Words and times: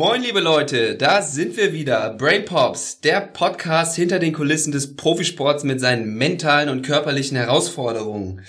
Moin, 0.00 0.22
liebe 0.22 0.40
Leute, 0.40 0.96
da 0.96 1.20
sind 1.20 1.58
wir 1.58 1.74
wieder. 1.74 2.14
Brain 2.14 2.46
Pops, 2.46 3.02
der 3.02 3.20
Podcast 3.20 3.96
hinter 3.96 4.18
den 4.18 4.32
Kulissen 4.32 4.72
des 4.72 4.96
Profisports 4.96 5.62
mit 5.62 5.78
seinen 5.78 6.14
mentalen 6.14 6.70
und 6.70 6.80
körperlichen 6.80 7.36
Herausforderungen. 7.36 8.40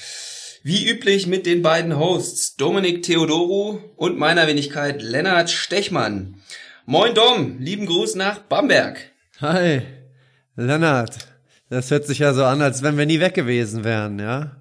Wie 0.64 0.90
üblich 0.90 1.28
mit 1.28 1.46
den 1.46 1.62
beiden 1.62 2.00
Hosts 2.00 2.56
Dominik 2.56 3.04
Theodoru 3.04 3.80
und 3.98 4.18
meiner 4.18 4.48
Wenigkeit 4.48 5.02
Lennart 5.02 5.50
Stechmann. 5.50 6.36
Moin 6.86 7.14
Dom, 7.16 7.60
lieben 7.60 7.86
Gruß 7.86 8.16
nach 8.16 8.40
Bamberg. 8.40 9.12
Hi, 9.42 9.82
Lennart. 10.56 11.18
Das 11.70 11.92
hört 11.92 12.08
sich 12.08 12.20
ja 12.20 12.34
so 12.34 12.46
an, 12.46 12.62
als 12.62 12.82
wenn 12.82 12.98
wir 12.98 13.06
nie 13.06 13.20
weg 13.20 13.34
gewesen 13.34 13.84
wären, 13.84 14.20
ja? 14.20 14.56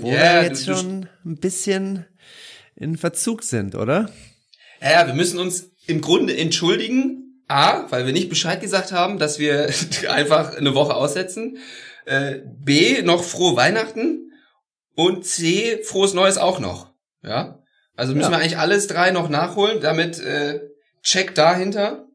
Wo 0.00 0.08
yeah, 0.10 0.40
wir 0.40 0.48
jetzt 0.48 0.66
du, 0.66 0.74
schon 0.74 1.08
ein 1.24 1.36
bisschen 1.36 2.06
in 2.74 2.96
Verzug 2.96 3.44
sind, 3.44 3.76
oder? 3.76 4.10
Ja, 4.82 5.06
wir 5.06 5.14
müssen 5.14 5.38
uns 5.38 5.73
im 5.86 6.00
Grunde 6.00 6.36
entschuldigen. 6.36 7.20
A, 7.46 7.90
weil 7.90 8.06
wir 8.06 8.14
nicht 8.14 8.30
Bescheid 8.30 8.60
gesagt 8.60 8.92
haben, 8.92 9.18
dass 9.18 9.38
wir 9.38 9.68
einfach 10.08 10.56
eine 10.56 10.74
Woche 10.74 10.94
aussetzen. 10.94 11.58
Äh, 12.06 12.40
B, 12.44 13.02
noch 13.02 13.22
frohe 13.22 13.56
Weihnachten. 13.56 14.32
Und 14.94 15.26
C, 15.26 15.82
frohes 15.82 16.14
Neues 16.14 16.38
auch 16.38 16.58
noch. 16.58 16.92
Ja. 17.22 17.62
Also 17.96 18.14
müssen 18.14 18.30
ja. 18.32 18.38
wir 18.38 18.40
eigentlich 18.40 18.58
alles 18.58 18.86
drei 18.86 19.10
noch 19.10 19.28
nachholen. 19.28 19.80
Damit 19.80 20.18
äh, 20.20 20.60
check 21.02 21.34
dahinter. 21.34 22.06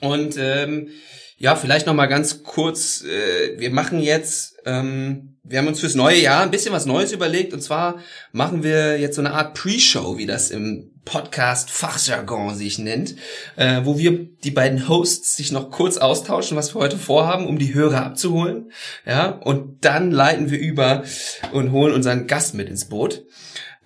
Und 0.00 0.36
ähm, 0.38 0.88
ja, 1.36 1.56
vielleicht 1.56 1.86
noch 1.86 1.94
mal 1.94 2.06
ganz 2.06 2.42
kurz. 2.42 3.02
Äh, 3.02 3.58
wir 3.58 3.70
machen 3.70 4.00
jetzt, 4.00 4.56
ähm, 4.66 5.38
wir 5.42 5.58
haben 5.58 5.68
uns 5.68 5.80
fürs 5.80 5.94
neue 5.94 6.20
Jahr 6.20 6.42
ein 6.42 6.50
bisschen 6.50 6.72
was 6.72 6.84
Neues 6.84 7.12
überlegt. 7.12 7.54
Und 7.54 7.62
zwar 7.62 7.98
machen 8.32 8.62
wir 8.62 8.98
jetzt 8.98 9.16
so 9.16 9.22
eine 9.22 9.32
Art 9.32 9.54
Pre-Show, 9.54 10.18
wie 10.18 10.26
das 10.26 10.50
im 10.50 10.89
Podcast 11.04 11.70
Fachjargon 11.70 12.54
sich 12.54 12.78
nennt, 12.78 13.16
äh, 13.56 13.80
wo 13.84 13.98
wir 13.98 14.26
die 14.44 14.50
beiden 14.50 14.88
Hosts 14.88 15.36
sich 15.36 15.52
noch 15.52 15.70
kurz 15.70 15.96
austauschen, 15.96 16.56
was 16.56 16.74
wir 16.74 16.80
heute 16.80 16.98
vorhaben, 16.98 17.46
um 17.46 17.58
die 17.58 17.74
Hörer 17.74 18.04
abzuholen. 18.04 18.70
Ja, 19.06 19.28
und 19.28 19.84
dann 19.84 20.10
leiten 20.10 20.50
wir 20.50 20.58
über 20.58 21.04
und 21.52 21.72
holen 21.72 21.94
unseren 21.94 22.26
Gast 22.26 22.54
mit 22.54 22.68
ins 22.68 22.88
Boot. 22.88 23.24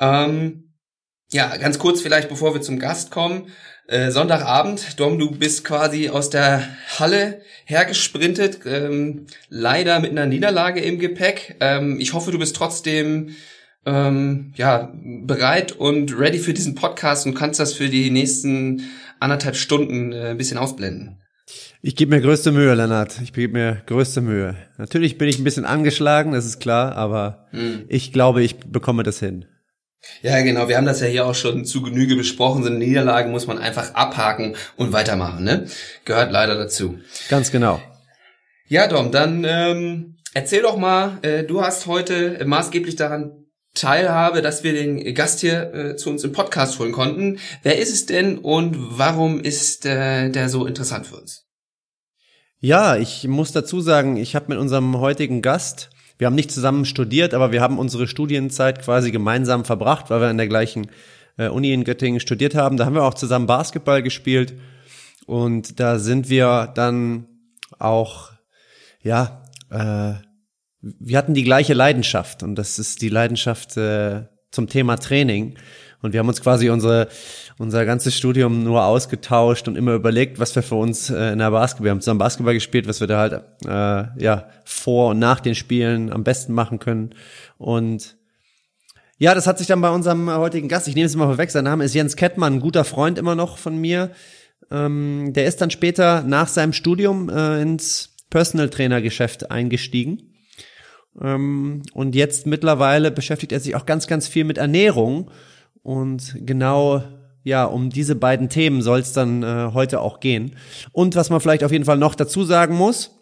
Ähm, 0.00 0.72
ja, 1.30 1.56
ganz 1.56 1.78
kurz 1.78 2.00
vielleicht, 2.00 2.28
bevor 2.28 2.54
wir 2.54 2.62
zum 2.62 2.78
Gast 2.78 3.10
kommen. 3.10 3.48
Äh, 3.86 4.10
Sonntagabend, 4.10 4.98
Dom, 4.98 5.18
du 5.18 5.30
bist 5.30 5.64
quasi 5.64 6.08
aus 6.08 6.30
der 6.30 6.68
Halle 6.98 7.42
hergesprintet, 7.64 8.60
ähm, 8.66 9.26
leider 9.48 10.00
mit 10.00 10.10
einer 10.10 10.26
Niederlage 10.26 10.80
im 10.80 10.98
Gepäck. 10.98 11.56
Ähm, 11.60 12.00
ich 12.00 12.12
hoffe, 12.14 12.30
du 12.30 12.38
bist 12.38 12.56
trotzdem 12.56 13.34
ähm, 13.86 14.52
ja, 14.56 14.92
bereit 14.94 15.72
und 15.72 16.18
ready 16.18 16.38
für 16.38 16.54
diesen 16.54 16.74
Podcast 16.74 17.26
und 17.26 17.34
kannst 17.34 17.60
das 17.60 17.72
für 17.72 17.88
die 17.88 18.10
nächsten 18.10 18.82
anderthalb 19.20 19.56
Stunden 19.56 20.12
äh, 20.12 20.30
ein 20.30 20.36
bisschen 20.36 20.58
ausblenden. 20.58 21.20
Ich 21.82 21.96
gebe 21.96 22.14
mir 22.14 22.22
größte 22.22 22.50
Mühe, 22.50 22.72
Lennart. 22.74 23.20
Ich 23.22 23.34
gebe 23.34 23.52
mir 23.52 23.82
größte 23.86 24.22
Mühe. 24.22 24.56
Natürlich 24.78 25.18
bin 25.18 25.28
ich 25.28 25.38
ein 25.38 25.44
bisschen 25.44 25.66
angeschlagen, 25.66 26.32
das 26.32 26.46
ist 26.46 26.58
klar, 26.58 26.96
aber 26.96 27.46
hm. 27.50 27.84
ich 27.88 28.12
glaube, 28.12 28.42
ich 28.42 28.58
bekomme 28.60 29.02
das 29.02 29.20
hin. 29.20 29.44
Ja, 30.22 30.40
genau. 30.42 30.68
Wir 30.68 30.76
haben 30.76 30.86
das 30.86 31.00
ja 31.00 31.06
hier 31.06 31.26
auch 31.26 31.34
schon 31.34 31.64
zu 31.64 31.82
Genüge 31.82 32.16
besprochen. 32.16 32.62
So 32.62 32.68
eine 32.68 32.78
Niederlage 32.78 33.28
muss 33.28 33.46
man 33.46 33.58
einfach 33.58 33.94
abhaken 33.94 34.56
und 34.76 34.92
weitermachen. 34.92 35.44
Ne? 35.44 35.66
Gehört 36.04 36.32
leider 36.32 36.56
dazu. 36.56 36.98
Ganz 37.28 37.50
genau. 37.50 37.80
Ja, 38.66 38.86
Dom, 38.86 39.12
dann 39.12 39.44
ähm, 39.46 40.16
erzähl 40.32 40.62
doch 40.62 40.76
mal. 40.76 41.18
Äh, 41.22 41.44
du 41.44 41.62
hast 41.62 41.86
heute 41.86 42.42
maßgeblich 42.44 42.96
daran 42.96 43.43
Teilhabe, 43.74 44.40
dass 44.40 44.62
wir 44.62 44.72
den 44.72 45.14
Gast 45.14 45.40
hier 45.40 45.74
äh, 45.74 45.96
zu 45.96 46.10
uns 46.10 46.22
im 46.22 46.32
Podcast 46.32 46.78
holen 46.78 46.92
konnten. 46.92 47.38
Wer 47.62 47.78
ist 47.78 47.92
es 47.92 48.06
denn 48.06 48.38
und 48.38 48.76
warum 48.98 49.40
ist 49.40 49.84
äh, 49.84 50.30
der 50.30 50.48
so 50.48 50.66
interessant 50.66 51.06
für 51.06 51.16
uns? 51.16 51.44
Ja, 52.60 52.96
ich 52.96 53.26
muss 53.28 53.52
dazu 53.52 53.80
sagen, 53.80 54.16
ich 54.16 54.34
habe 54.34 54.46
mit 54.48 54.58
unserem 54.58 54.98
heutigen 54.98 55.42
Gast, 55.42 55.90
wir 56.16 56.28
haben 56.28 56.36
nicht 56.36 56.52
zusammen 56.52 56.84
studiert, 56.84 57.34
aber 57.34 57.52
wir 57.52 57.60
haben 57.60 57.78
unsere 57.78 58.06
Studienzeit 58.06 58.80
quasi 58.80 59.10
gemeinsam 59.10 59.64
verbracht, 59.64 60.08
weil 60.08 60.20
wir 60.20 60.28
an 60.28 60.38
der 60.38 60.48
gleichen 60.48 60.90
äh, 61.36 61.48
Uni 61.48 61.72
in 61.72 61.84
Göttingen 61.84 62.20
studiert 62.20 62.54
haben. 62.54 62.76
Da 62.76 62.86
haben 62.86 62.94
wir 62.94 63.02
auch 63.02 63.14
zusammen 63.14 63.46
Basketball 63.46 64.02
gespielt 64.02 64.54
und 65.26 65.80
da 65.80 65.98
sind 65.98 66.28
wir 66.28 66.72
dann 66.74 67.26
auch, 67.78 68.30
ja, 69.02 69.42
äh, 69.70 70.23
wir 70.98 71.16
hatten 71.16 71.34
die 71.34 71.44
gleiche 71.44 71.74
Leidenschaft 71.74 72.42
und 72.42 72.56
das 72.56 72.78
ist 72.78 73.00
die 73.00 73.08
Leidenschaft 73.08 73.76
äh, 73.76 74.24
zum 74.50 74.68
Thema 74.68 74.96
Training. 74.96 75.56
Und 76.02 76.12
wir 76.12 76.20
haben 76.20 76.28
uns 76.28 76.42
quasi 76.42 76.68
unsere, 76.68 77.08
unser 77.56 77.86
ganzes 77.86 78.14
Studium 78.14 78.62
nur 78.62 78.84
ausgetauscht 78.84 79.66
und 79.68 79.76
immer 79.76 79.94
überlegt, 79.94 80.38
was 80.38 80.54
wir 80.54 80.62
für 80.62 80.74
uns 80.74 81.08
äh, 81.08 81.32
in 81.32 81.38
der 81.38 81.50
Basketball, 81.50 81.86
wir 81.86 81.90
haben 81.92 82.02
zusammen 82.02 82.18
Basketball 82.18 82.52
gespielt, 82.52 82.86
was 82.86 83.00
wir 83.00 83.06
da 83.06 83.18
halt 83.18 83.32
äh, 83.64 84.22
ja 84.22 84.48
vor 84.64 85.12
und 85.12 85.18
nach 85.18 85.40
den 85.40 85.54
Spielen 85.54 86.12
am 86.12 86.22
besten 86.22 86.52
machen 86.52 86.78
können. 86.78 87.14
Und 87.56 88.16
ja, 89.16 89.34
das 89.34 89.46
hat 89.46 89.56
sich 89.56 89.66
dann 89.66 89.80
bei 89.80 89.88
unserem 89.88 90.30
heutigen 90.30 90.68
Gast, 90.68 90.88
ich 90.88 90.94
nehme 90.94 91.06
es 91.06 91.16
mal 91.16 91.26
vorweg, 91.26 91.50
sein 91.50 91.64
Name 91.64 91.84
ist 91.84 91.94
Jens 91.94 92.16
Kettmann, 92.16 92.54
ein 92.54 92.60
guter 92.60 92.84
Freund 92.84 93.18
immer 93.18 93.34
noch 93.34 93.56
von 93.56 93.78
mir. 93.78 94.10
Ähm, 94.70 95.32
der 95.32 95.46
ist 95.46 95.62
dann 95.62 95.70
später 95.70 96.22
nach 96.22 96.48
seinem 96.48 96.74
Studium 96.74 97.30
äh, 97.30 97.62
ins 97.62 98.10
Personal 98.28 98.68
Trainer 98.68 99.00
Geschäft 99.00 99.50
eingestiegen 99.50 100.33
und 101.16 102.14
jetzt 102.14 102.46
mittlerweile 102.46 103.10
beschäftigt 103.10 103.52
er 103.52 103.60
sich 103.60 103.76
auch 103.76 103.86
ganz, 103.86 104.06
ganz 104.06 104.26
viel 104.26 104.44
mit 104.44 104.58
Ernährung. 104.58 105.30
Und 105.82 106.36
genau 106.40 107.02
ja, 107.44 107.64
um 107.64 107.90
diese 107.90 108.16
beiden 108.16 108.48
Themen 108.48 108.82
soll 108.82 109.00
es 109.00 109.12
dann 109.12 109.42
äh, 109.42 109.70
heute 109.74 110.00
auch 110.00 110.18
gehen. 110.18 110.56
Und 110.92 111.14
was 111.14 111.30
man 111.30 111.40
vielleicht 111.40 111.62
auf 111.62 111.72
jeden 111.72 111.84
Fall 111.84 111.98
noch 111.98 112.14
dazu 112.14 112.42
sagen 112.42 112.74
muss, 112.74 113.12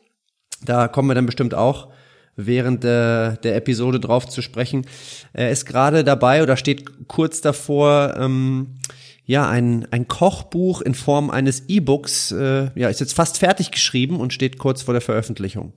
da 0.65 0.89
kommen 0.89 1.09
wir 1.09 1.15
dann 1.15 1.27
bestimmt 1.27 1.55
auch 1.55 1.89
während 2.37 2.85
der, 2.85 3.37
der 3.39 3.57
Episode 3.57 4.01
drauf 4.01 4.29
zu 4.29 4.41
sprechen. 4.41 4.87
Er 5.33 5.51
ist 5.51 5.67
gerade 5.67 6.05
dabei 6.05 6.43
oder 6.43 6.57
steht 6.57 7.09
kurz 7.09 7.41
davor, 7.41 8.15
ähm, 8.17 8.79
ja, 9.25 9.49
ein, 9.49 9.87
ein 9.91 10.09
Kochbuch 10.09 10.81
in 10.81 10.95
Form 10.95 11.31
eines 11.31 11.69
E-Books, 11.69 12.33
äh, 12.33 12.71
ja, 12.75 12.89
ist 12.89 13.01
jetzt 13.01 13.15
fast 13.15 13.39
fertig 13.39 13.71
geschrieben 13.71 14.19
und 14.19 14.33
steht 14.33 14.59
kurz 14.59 14.83
vor 14.83 14.95
der 14.95 15.01
Veröffentlichung. 15.01 15.75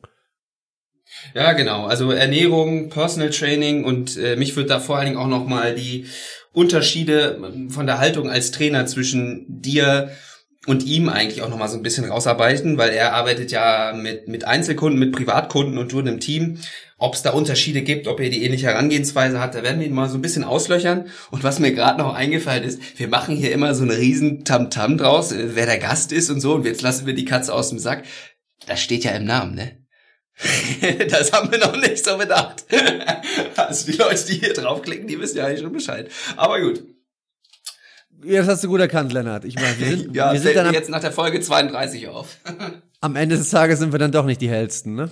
Ja, 1.34 1.54
genau. 1.54 1.86
Also 1.86 2.12
Ernährung, 2.12 2.90
Personal 2.90 3.30
Training 3.30 3.84
und 3.84 4.18
äh, 4.18 4.36
mich 4.36 4.56
würde 4.56 4.70
da 4.70 4.80
vor 4.80 4.98
allen 4.98 5.06
Dingen 5.06 5.18
auch 5.18 5.28
nochmal 5.28 5.76
die 5.76 6.08
Unterschiede 6.54 7.68
von 7.70 7.86
der 7.86 8.00
Haltung 8.00 8.30
als 8.30 8.52
Trainer 8.52 8.86
zwischen 8.86 9.46
dir 9.48 10.12
und 10.66 10.84
ihm 10.84 11.10
eigentlich 11.10 11.42
auch 11.42 11.50
nochmal 11.50 11.68
so 11.68 11.78
ein 11.78 11.84
bisschen 11.84 12.06
rausarbeiten, 12.06 12.78
weil 12.78 12.92
er 12.92 13.14
arbeitet 13.14 13.52
ja 13.52 13.94
mit, 13.96 14.28
mit 14.28 14.46
Einzelkunden, 14.46 15.00
mit 15.00 15.12
Privatkunden 15.12 15.78
und 15.78 15.92
du 15.92 16.00
in 16.00 16.08
einem 16.08 16.20
Team. 16.20 16.60
Ob 16.98 17.14
es 17.14 17.22
da 17.22 17.32
Unterschiede 17.32 17.82
gibt, 17.82 18.08
ob 18.08 18.20
er 18.20 18.30
die 18.30 18.44
ähnliche 18.44 18.68
Herangehensweise 18.68 19.40
hat, 19.40 19.54
da 19.54 19.64
werden 19.64 19.80
wir 19.80 19.88
ihn 19.88 19.94
mal 19.94 20.10
so 20.10 20.18
ein 20.18 20.22
bisschen 20.22 20.46
auslöchern. 20.46 21.08
Und 21.30 21.44
was 21.44 21.60
mir 21.60 21.74
gerade 21.74 22.00
noch 22.00 22.16
eingefallen 22.16 22.64
ist, 22.64 22.80
wir 22.98 23.10
machen 23.10 23.36
hier 23.36 23.52
immer 23.52 23.76
so 23.76 23.84
eine 23.84 23.98
riesen 23.98 24.46
Tamtam 24.46 24.94
-Tam 24.94 24.98
draus, 24.98 25.32
äh, 25.34 25.56
wer 25.56 25.66
der 25.66 25.78
Gast 25.78 26.12
ist 26.12 26.30
und 26.30 26.40
so. 26.40 26.56
Und 26.56 26.66
jetzt 26.66 26.82
lassen 26.82 27.06
wir 27.06 27.14
die 27.14 27.26
Katze 27.26 27.54
aus 27.54 27.70
dem 27.70 27.80
Sack. 27.80 28.06
Das 28.66 28.82
steht 28.82 29.04
ja 29.04 29.12
im 29.12 29.26
Namen, 29.26 29.56
ne? 29.56 29.85
das 31.10 31.32
haben 31.32 31.52
wir 31.52 31.60
noch 31.60 31.78
nicht 31.78 32.04
so 32.04 32.18
bedacht. 32.18 32.66
also 33.56 33.92
die 33.92 33.98
Leute, 33.98 34.26
die 34.26 34.36
hier 34.36 34.54
draufklicken, 34.54 35.08
die 35.08 35.20
wissen 35.20 35.38
ja 35.38 35.46
eigentlich 35.46 35.62
schon 35.62 35.72
Bescheid. 35.72 36.12
Aber 36.36 36.60
gut. 36.60 36.84
Ja, 38.24 38.40
das 38.40 38.48
hast 38.48 38.64
du 38.64 38.68
gut 38.68 38.80
erkannt, 38.80 39.14
Lennart. 39.14 39.46
Ich 39.46 39.56
meine, 39.56 39.78
wir 39.80 39.88
sind, 39.98 40.16
ja, 40.16 40.34
wir 40.34 40.40
sind 40.40 40.56
dann 40.56 40.74
jetzt 40.74 40.90
nach 40.90 41.02
der 41.02 41.12
Folge 41.12 41.40
32 41.40 42.08
auf. 42.08 42.38
am 43.02 43.16
Ende 43.16 43.38
des 43.38 43.50
Tages 43.50 43.80
sind 43.80 43.92
wir 43.92 44.00
dann 44.00 44.12
doch 44.12 44.26
nicht 44.26 44.42
die 44.42 44.50
hellsten, 44.50 44.96
ne? 44.96 45.10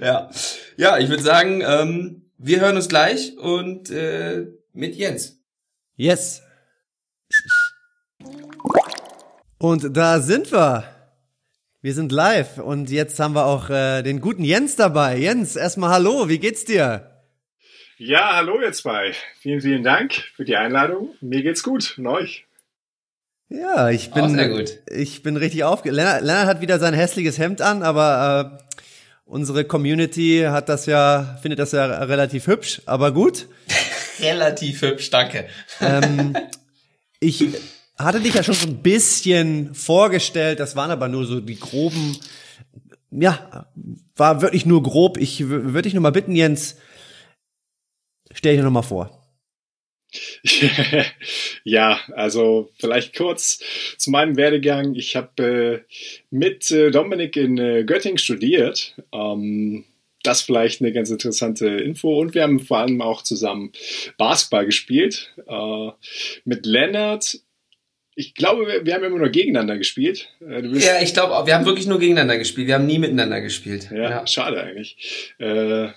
ja. 0.00 0.30
Ja, 0.76 0.98
ich 0.98 1.08
würde 1.08 1.22
sagen, 1.22 1.62
ähm, 1.64 2.30
wir 2.38 2.60
hören 2.60 2.76
uns 2.76 2.88
gleich 2.88 3.36
und 3.36 3.90
äh, 3.90 4.46
mit 4.72 4.94
Jens. 4.94 5.40
Yes. 5.96 6.42
Und 9.58 9.96
da 9.96 10.20
sind 10.20 10.50
wir. 10.52 10.97
Wir 11.80 11.94
sind 11.94 12.10
live 12.10 12.58
und 12.58 12.90
jetzt 12.90 13.20
haben 13.20 13.36
wir 13.36 13.46
auch 13.46 13.70
äh, 13.70 14.02
den 14.02 14.20
guten 14.20 14.42
Jens 14.42 14.74
dabei. 14.74 15.16
Jens, 15.16 15.54
erstmal 15.54 15.90
hallo, 15.90 16.28
wie 16.28 16.40
geht's 16.40 16.64
dir? 16.64 17.22
Ja, 17.98 18.34
hallo 18.34 18.60
ihr 18.60 18.72
zwei. 18.72 19.12
Vielen, 19.38 19.60
vielen 19.60 19.84
Dank 19.84 20.12
für 20.12 20.44
die 20.44 20.56
Einladung. 20.56 21.14
Mir 21.20 21.40
geht's 21.40 21.62
gut 21.62 21.96
und 21.96 22.08
euch. 22.08 22.46
Ja, 23.48 23.90
ich 23.90 24.10
bin, 24.10 24.30
sehr 24.30 24.48
gut. 24.48 24.78
ich 24.90 25.22
bin 25.22 25.36
richtig 25.36 25.62
aufge... 25.62 25.92
Lennart, 25.92 26.22
Lennart 26.22 26.48
hat 26.48 26.60
wieder 26.60 26.80
sein 26.80 26.94
hässliches 26.94 27.38
Hemd 27.38 27.62
an, 27.62 27.84
aber 27.84 28.58
äh, 28.58 28.74
unsere 29.24 29.64
Community 29.64 30.46
hat 30.48 30.68
das 30.68 30.86
ja, 30.86 31.38
findet 31.42 31.60
das 31.60 31.70
ja 31.70 31.86
relativ 31.86 32.48
hübsch, 32.48 32.82
aber 32.86 33.12
gut. 33.12 33.46
relativ 34.20 34.82
hübsch, 34.82 35.10
danke. 35.10 35.46
Ähm, 35.80 36.36
ich 37.20 37.54
hatte 37.98 38.20
dich 38.20 38.34
ja 38.34 38.42
schon 38.42 38.54
so 38.54 38.68
ein 38.68 38.82
bisschen 38.82 39.74
vorgestellt, 39.74 40.60
das 40.60 40.76
waren 40.76 40.90
aber 40.90 41.08
nur 41.08 41.26
so 41.26 41.40
die 41.40 41.58
groben, 41.58 42.16
ja, 43.10 43.66
war 44.16 44.42
wirklich 44.42 44.66
nur 44.66 44.82
grob. 44.82 45.18
Ich 45.18 45.48
würde 45.48 45.82
dich 45.82 45.94
nur 45.94 46.02
mal 46.02 46.10
bitten, 46.10 46.36
Jens, 46.36 46.76
stell 48.32 48.54
dich 48.54 48.64
noch 48.64 48.70
mal 48.70 48.82
vor. 48.82 49.14
ja, 51.64 52.00
also 52.14 52.70
vielleicht 52.78 53.14
kurz 53.14 53.60
zu 53.98 54.10
meinem 54.10 54.36
Werdegang. 54.36 54.94
Ich 54.94 55.16
habe 55.16 55.84
äh, 55.88 55.94
mit 56.30 56.70
äh, 56.70 56.90
Dominik 56.90 57.36
in 57.36 57.58
äh, 57.58 57.84
Göttingen 57.84 58.18
studiert. 58.18 58.96
Ähm, 59.12 59.84
das 60.22 60.42
vielleicht 60.42 60.80
eine 60.80 60.92
ganz 60.92 61.10
interessante 61.10 61.68
Info. 61.68 62.18
Und 62.18 62.34
wir 62.34 62.42
haben 62.42 62.60
vor 62.60 62.78
allem 62.78 63.00
auch 63.02 63.22
zusammen 63.22 63.72
Basketball 64.16 64.66
gespielt. 64.66 65.34
Äh, 65.46 65.90
mit 66.44 66.66
Lennart. 66.66 67.40
Ich 68.18 68.34
glaube, 68.34 68.66
wir, 68.66 68.84
wir, 68.84 68.94
haben 68.94 69.04
immer 69.04 69.18
nur 69.18 69.28
gegeneinander 69.28 69.78
gespielt. 69.78 70.28
Äh, 70.40 70.66
ja, 70.78 71.00
ich 71.00 71.14
glaube, 71.14 71.46
wir 71.46 71.54
haben 71.54 71.66
wirklich 71.66 71.86
nur 71.86 72.00
gegeneinander 72.00 72.36
gespielt. 72.36 72.66
Wir 72.66 72.74
haben 72.74 72.86
nie 72.86 72.98
miteinander 72.98 73.40
gespielt. 73.40 73.92
Ja, 73.92 74.10
ja. 74.10 74.26
schade 74.26 74.60
eigentlich. 74.60 75.36
Äh, 75.38 75.90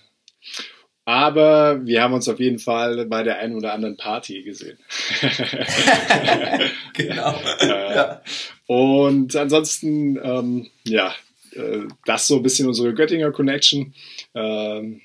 aber 1.03 1.83
wir 1.83 2.03
haben 2.03 2.13
uns 2.13 2.29
auf 2.29 2.39
jeden 2.39 2.59
Fall 2.59 3.07
bei 3.07 3.23
der 3.23 3.39
einen 3.39 3.55
oder 3.55 3.73
anderen 3.73 3.97
Party 3.97 4.43
gesehen. 4.43 4.77
genau. 6.93 7.41
äh, 7.59 7.95
ja. 7.95 8.21
Und 8.67 9.35
ansonsten, 9.35 10.19
ähm, 10.23 10.69
ja, 10.83 11.15
äh, 11.53 11.87
das 12.05 12.27
so 12.27 12.35
ein 12.35 12.43
bisschen 12.43 12.67
unsere 12.67 12.93
Göttinger 12.93 13.31
Connection. 13.31 13.95
Ähm, 14.35 15.01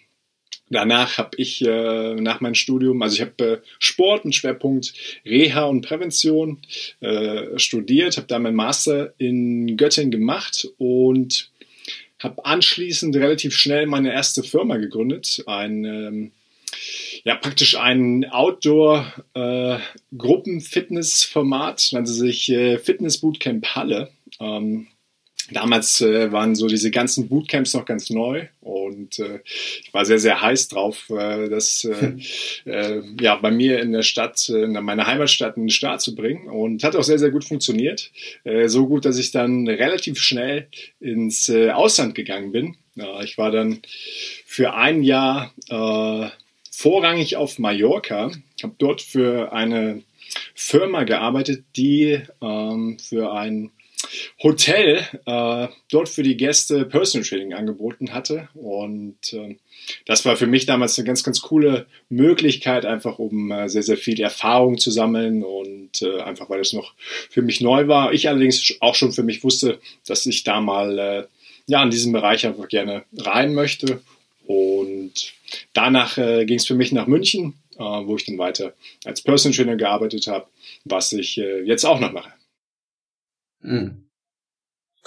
danach 0.71 1.19
habe 1.19 1.37
ich 1.37 1.63
äh, 1.65 2.15
nach 2.15 2.41
meinem 2.41 2.55
Studium, 2.55 3.03
also 3.03 3.15
ich 3.17 3.21
habe 3.21 3.45
äh, 3.45 3.59
Sport, 3.79 4.25
einen 4.25 4.33
Schwerpunkt 4.33 4.93
Reha 5.25 5.65
und 5.65 5.83
Prävention 5.83 6.59
äh, 7.01 7.59
studiert, 7.59 8.17
habe 8.17 8.27
da 8.27 8.39
meinen 8.39 8.57
Master 8.57 9.15
in 9.19 9.77
Göttingen 9.77 10.11
gemacht 10.11 10.69
und 10.79 11.51
habe 12.19 12.45
anschließend 12.45 13.15
relativ 13.17 13.55
schnell 13.55 13.87
meine 13.87 14.13
erste 14.13 14.43
Firma 14.43 14.77
gegründet, 14.77 15.43
ein 15.47 15.85
ähm, 15.85 16.33
ja 17.25 17.37
praktisch 17.37 17.77
ein 17.77 18.25
Outdoor 18.31 19.12
äh, 19.35 19.79
nannte 21.93 22.12
sich 22.12 22.49
äh, 22.51 22.79
Fitness 22.79 23.19
Bootcamp 23.19 23.67
Halle. 23.75 24.11
Ähm, 24.41 24.89
Damals 25.51 26.01
äh, 26.01 26.33
waren 26.33 26.57
so 26.57 26.67
diese 26.67 26.91
ganzen 26.91 27.29
Bootcamps 27.29 27.75
noch 27.75 27.85
ganz 27.85 28.11
neu 28.11 28.49
und 28.61 29.19
äh, 29.21 29.41
ich 29.45 29.93
war 29.93 30.05
sehr, 30.05 30.19
sehr 30.19 30.43
heiß 30.43 30.69
drauf, 30.69 31.09
äh, 31.11 31.49
das 31.49 31.85
äh, 31.85 32.17
äh, 32.69 33.03
ja, 33.21 33.37
bei 33.37 33.53
mir 33.53 33.81
in 33.81 33.93
der 33.93 34.03
Stadt, 34.03 34.49
in 34.49 34.73
meiner 34.73 35.07
Heimatstadt 35.07 35.57
in 35.57 35.65
den 35.65 35.71
Start 35.71 36.01
zu 36.01 36.15
bringen 36.17 36.49
und 36.49 36.83
hat 36.83 36.97
auch 36.97 37.05
sehr, 37.05 37.19
sehr 37.19 37.31
gut 37.31 37.45
funktioniert. 37.45 38.11
Äh, 38.45 38.69
so 38.69 38.87
gut, 38.87 39.05
dass 39.05 39.19
ich 39.19 39.31
dann 39.31 39.69
relativ 39.69 40.19
schnell 40.19 40.69
ins 40.99 41.49
äh, 41.49 41.71
Ausland 41.71 42.15
gegangen 42.15 42.51
bin. 42.51 42.77
Ja, 42.97 43.23
ich 43.23 43.39
war 43.39 43.51
dann 43.51 43.81
für 44.47 44.75
ein 44.75 45.03
Jahr 45.03 45.55
äh, 45.69 46.29
vorrangig 46.71 47.37
auf 47.37 47.59
Mallorca, 47.59 48.33
habe 48.63 48.75
dort 48.79 49.01
für 49.01 49.53
eine 49.53 50.03
Firma 50.55 51.05
gearbeitet, 51.05 51.65
die 51.77 52.21
ähm, 52.43 52.99
für 52.99 53.33
ein 53.33 53.71
Hotel 54.43 55.06
äh, 55.26 55.69
dort 55.91 56.08
für 56.08 56.23
die 56.23 56.37
Gäste 56.37 56.85
Personal 56.85 57.26
Training 57.26 57.55
angeboten 57.55 58.12
hatte. 58.12 58.49
Und 58.55 59.32
äh, 59.32 59.56
das 60.06 60.25
war 60.25 60.37
für 60.37 60.47
mich 60.47 60.67
damals 60.67 60.99
eine 60.99 61.06
ganz, 61.06 61.23
ganz 61.23 61.41
coole 61.41 61.87
Möglichkeit, 62.08 62.87
einfach 62.87 63.19
um 63.19 63.50
äh, 63.50 63.69
sehr, 63.69 63.82
sehr 63.82 63.97
viel 63.97 64.20
Erfahrung 64.20 64.79
zu 64.79 64.91
sammeln 64.91 65.43
und 65.43 66.03
äh, 66.03 66.20
einfach, 66.20 66.50
weil 66.50 66.61
es 66.61 66.73
noch 66.73 66.94
für 67.31 67.43
mich 67.43 67.61
neu 67.61 67.88
war. 67.88 68.12
Ich 68.12 68.29
allerdings 68.29 68.76
auch 68.81 68.94
schon 68.94 69.12
für 69.12 69.23
mich 69.23 69.44
wusste, 69.44 69.79
dass 70.06 70.26
ich 70.26 70.44
da 70.44 70.61
mal 70.61 70.99
äh, 70.99 71.25
ja, 71.67 71.82
in 71.82 71.91
diesem 71.91 72.12
Bereich 72.12 72.47
einfach 72.47 72.69
gerne 72.69 73.05
rein 73.17 73.55
möchte. 73.55 74.00
Und 74.47 75.32
danach 75.73 76.19
äh, 76.19 76.44
ging 76.44 76.59
es 76.59 76.67
für 76.67 76.75
mich 76.75 76.93
nach 76.93 77.06
München, 77.06 77.55
äh, 77.75 77.82
wo 77.82 78.17
ich 78.17 78.25
dann 78.25 78.38
weiter 78.38 78.75
als 79.05 79.23
Personal 79.23 79.56
Trainer 79.56 79.76
gearbeitet 79.76 80.26
habe, 80.29 80.47
was 80.85 81.12
ich 81.12 81.38
äh, 81.38 81.62
jetzt 81.62 81.85
auch 81.85 81.99
noch 81.99 82.12
mache. 82.12 82.32
Mhm. 83.67 84.07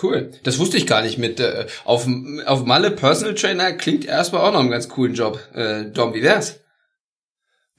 Cool. 0.02 0.32
Das 0.44 0.60
wusste 0.60 0.78
ich 0.78 0.88
gar 0.88 1.02
nicht 1.02 1.18
mit 1.18 1.40
äh, 1.40 1.68
auf, 1.84 2.08
auf 2.46 2.66
Malle 2.66 2.92
Personal 2.92 3.36
Trainer 3.36 3.74
klingt 3.74 4.06
erstmal 4.06 4.42
auch 4.42 4.54
noch 4.54 4.62
einen 4.62 4.72
ganz 4.72 4.88
coolen 4.88 5.14
Job. 5.14 5.40
Äh, 5.54 5.92
Dom, 5.92 6.14
wie 6.14 6.24
wär's? 6.24 6.60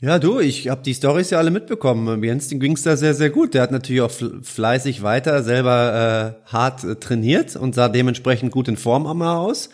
Ja, 0.03 0.19
du, 0.19 0.41
ich 0.41 0.69
habe 0.69 0.83
die 0.83 0.95
Storys 0.95 1.31
ja 1.31 1.39
alle 1.39 1.51
mitbekommen. 1.51 2.23
Jens, 2.25 2.49
den 2.49 2.59
ging's 2.61 2.83
da 2.83 2.97
sehr, 2.97 3.15
sehr 3.15 3.31
gut. 3.31 3.53
Der 3.53 3.63
hat 3.63 3.71
natürlich 3.71 4.01
auch 4.01 4.11
fleißig 4.11 5.03
weiter 5.03 5.43
selber 5.43 6.39
äh, 6.47 6.51
hart 6.51 6.85
äh, 6.85 6.97
trainiert 6.97 7.57
und 7.57 7.75
sah 7.75 7.89
dementsprechend 7.89 8.51
gut 8.51 8.69
in 8.69 8.79
Form 8.79 9.07
immer 9.07 9.39
aus. 9.39 9.69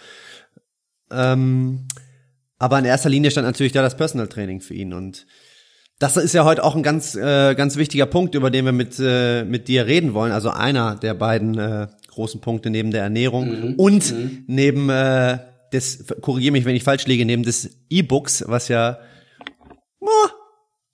Ähm, 1.13 1.87
aber 2.59 2.79
in 2.79 2.85
erster 2.85 3.09
Linie 3.09 3.31
stand 3.31 3.47
natürlich 3.47 3.73
da 3.73 3.83
das 3.83 3.97
Personal 3.97 4.29
Training 4.29 4.61
für 4.61 4.75
ihn 4.75 4.93
und 4.93 5.27
das 5.99 6.17
ist 6.17 6.35
ja 6.35 6.45
heute 6.45 6.63
auch 6.63 6.77
ein 6.77 6.83
ganz, 6.83 7.15
äh, 7.15 7.55
ganz 7.55 7.77
wichtiger 7.77 8.07
Punkt, 8.07 8.35
über 8.35 8.51
den 8.51 8.65
wir 8.67 8.73
mit, 8.73 8.99
äh, 8.99 9.45
mit 9.45 9.69
dir 9.69 9.87
reden 9.87 10.13
wollen. 10.13 10.33
Also 10.33 10.51
einer 10.51 10.97
der 10.97 11.15
beiden 11.15 11.59
äh, 11.59 11.89
großen 12.09 12.41
Punkte 12.41 12.71
neben 12.71 12.91
der 12.91 13.03
Ernährung 13.03 13.49
mhm. 13.49 13.75
und 13.75 14.13
mhm. 14.13 14.45
neben 14.47 14.91
äh, 14.91 15.39
des, 15.73 16.07
korrigiere 16.21 16.53
mich, 16.53 16.65
wenn 16.65 16.77
ich 16.77 16.85
falsch 16.85 17.07
liege, 17.07 17.25
neben 17.25 17.43
des 17.43 17.79
E-Books, 17.89 18.45
was 18.47 18.69
ja 18.69 18.99
oh, 20.01 20.29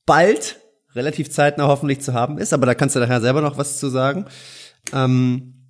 bald, 0.06 0.58
relativ 0.94 1.30
zeitnah 1.30 1.66
hoffentlich 1.66 2.00
zu 2.00 2.14
haben 2.14 2.38
ist, 2.38 2.52
aber 2.52 2.66
da 2.66 2.74
kannst 2.74 2.94
du 2.94 3.00
nachher 3.00 3.20
selber 3.20 3.40
noch 3.40 3.58
was 3.58 3.78
zu 3.78 3.88
sagen. 3.88 4.26
Ähm, 4.92 5.68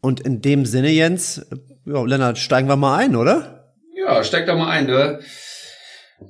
und 0.00 0.20
in 0.20 0.40
dem 0.40 0.66
Sinne, 0.66 0.90
Jens, 0.90 1.46
ja, 1.84 2.02
Lennart, 2.04 2.38
steigen 2.38 2.68
wir 2.68 2.76
mal 2.76 2.96
ein, 2.96 3.16
oder? 3.16 3.74
Ja, 3.96 4.22
steig 4.24 4.46
doch 4.46 4.56
mal 4.56 4.70
ein, 4.70 4.86
du. 4.86 5.20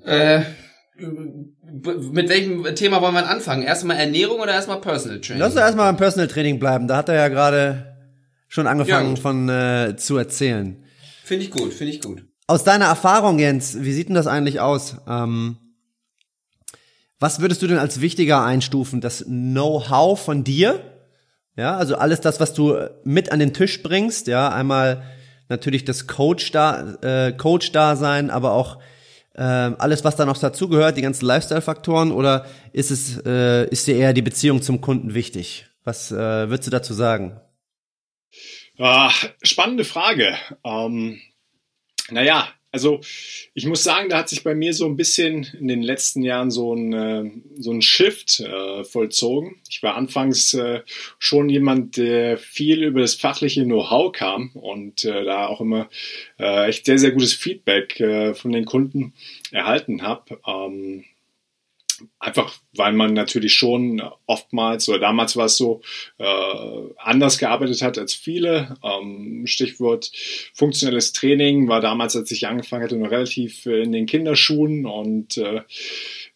Äh, 0.04 0.42
mit 0.98 2.28
welchem 2.28 2.74
Thema 2.74 3.02
wollen 3.02 3.14
wir 3.14 3.28
anfangen? 3.28 3.62
Erstmal 3.62 3.96
Ernährung 3.96 4.40
oder 4.40 4.52
erstmal 4.52 4.80
Personal 4.80 5.20
Training? 5.20 5.40
Lass 5.40 5.52
uns 5.52 5.60
erstmal 5.60 5.86
beim 5.86 5.96
Personal 5.96 6.28
Training 6.28 6.58
bleiben. 6.58 6.88
Da 6.88 6.96
hat 6.96 7.08
er 7.08 7.16
ja 7.16 7.28
gerade 7.28 7.96
schon 8.48 8.66
angefangen 8.66 9.16
ja, 9.16 9.20
von 9.20 9.48
äh, 9.48 9.96
zu 9.96 10.16
erzählen. 10.16 10.82
Finde 11.24 11.44
ich 11.44 11.50
gut, 11.50 11.72
finde 11.72 11.92
ich 11.92 12.00
gut. 12.00 12.24
Aus 12.46 12.64
deiner 12.64 12.86
Erfahrung, 12.86 13.38
Jens, 13.38 13.82
wie 13.82 13.92
sieht 13.92 14.08
denn 14.08 14.14
das 14.14 14.26
eigentlich 14.26 14.60
aus? 14.60 14.96
Ähm, 15.08 15.56
was 17.18 17.40
würdest 17.40 17.62
du 17.62 17.66
denn 17.66 17.78
als 17.78 18.00
wichtiger 18.00 18.44
einstufen? 18.44 19.00
Das 19.00 19.24
Know-how 19.24 20.18
von 20.18 20.44
dir? 20.44 20.80
Ja, 21.56 21.76
also 21.76 21.96
alles 21.96 22.20
das, 22.20 22.38
was 22.38 22.54
du 22.54 22.76
mit 23.04 23.32
an 23.32 23.38
den 23.38 23.54
Tisch 23.54 23.82
bringst, 23.82 24.26
ja, 24.28 24.50
einmal 24.50 25.02
natürlich 25.48 25.84
das 25.84 26.06
Coach 26.06 26.52
da, 26.52 26.94
äh, 27.02 27.32
Coach 27.32 27.72
da 27.72 27.96
sein, 27.96 28.30
aber 28.30 28.52
auch 28.52 28.76
äh, 28.76 28.80
alles, 29.42 30.04
was 30.04 30.16
da 30.16 30.24
noch 30.24 30.38
dazugehört, 30.38 30.96
die 30.96 31.02
ganzen 31.02 31.26
Lifestyle-Faktoren, 31.26 32.10
oder 32.10 32.46
ist 32.72 32.90
es, 32.90 33.20
äh, 33.26 33.68
ist 33.68 33.86
dir 33.86 33.96
eher 33.96 34.12
die 34.12 34.22
Beziehung 34.22 34.62
zum 34.62 34.80
Kunden 34.80 35.14
wichtig? 35.14 35.66
Was 35.84 36.10
äh, 36.10 36.16
würdest 36.48 36.66
du 36.66 36.70
dazu 36.70 36.94
sagen? 36.94 37.40
Ah, 38.78 39.12
spannende 39.42 39.84
Frage. 39.84 40.36
Ähm, 40.64 41.20
naja, 42.10 42.48
also 42.76 43.00
ich 43.54 43.64
muss 43.64 43.82
sagen, 43.82 44.10
da 44.10 44.18
hat 44.18 44.28
sich 44.28 44.44
bei 44.44 44.54
mir 44.54 44.74
so 44.74 44.84
ein 44.84 44.98
bisschen 44.98 45.46
in 45.58 45.66
den 45.66 45.82
letzten 45.82 46.22
Jahren 46.22 46.50
so 46.50 46.74
ein, 46.74 46.92
äh, 46.92 47.30
so 47.58 47.70
ein 47.70 47.80
Shift 47.80 48.40
äh, 48.40 48.84
vollzogen. 48.84 49.56
Ich 49.70 49.82
war 49.82 49.94
anfangs 49.94 50.52
äh, 50.52 50.82
schon 51.18 51.48
jemand, 51.48 51.96
der 51.96 52.36
viel 52.36 52.82
über 52.82 53.00
das 53.00 53.14
fachliche 53.14 53.64
Know-how 53.64 54.12
kam 54.12 54.50
und 54.52 55.06
äh, 55.06 55.24
da 55.24 55.46
auch 55.46 55.62
immer 55.62 55.88
äh, 56.38 56.68
echt 56.68 56.84
sehr, 56.84 56.98
sehr 56.98 57.12
gutes 57.12 57.32
Feedback 57.32 57.98
äh, 57.98 58.34
von 58.34 58.52
den 58.52 58.66
Kunden 58.66 59.14
erhalten 59.52 60.02
habe. 60.02 60.38
Ähm, 60.46 61.06
Einfach 62.18 62.58
weil 62.78 62.92
man 62.92 63.14
natürlich 63.14 63.54
schon 63.54 64.02
oftmals 64.26 64.88
oder 64.88 64.98
damals 64.98 65.36
war 65.36 65.46
es 65.46 65.56
so 65.56 65.82
äh, 66.18 66.24
anders 66.98 67.38
gearbeitet 67.38 67.82
hat 67.82 67.98
als 67.98 68.14
viele. 68.14 68.76
Ähm, 68.82 69.46
Stichwort 69.46 70.10
funktionelles 70.54 71.12
Training 71.12 71.68
war 71.68 71.80
damals, 71.80 72.16
als 72.16 72.30
ich 72.30 72.46
angefangen 72.46 72.84
hatte, 72.84 72.96
noch 72.96 73.10
relativ 73.10 73.66
in 73.66 73.92
den 73.92 74.06
Kinderschuhen 74.06 74.86
und 74.86 75.36
äh, 75.38 75.62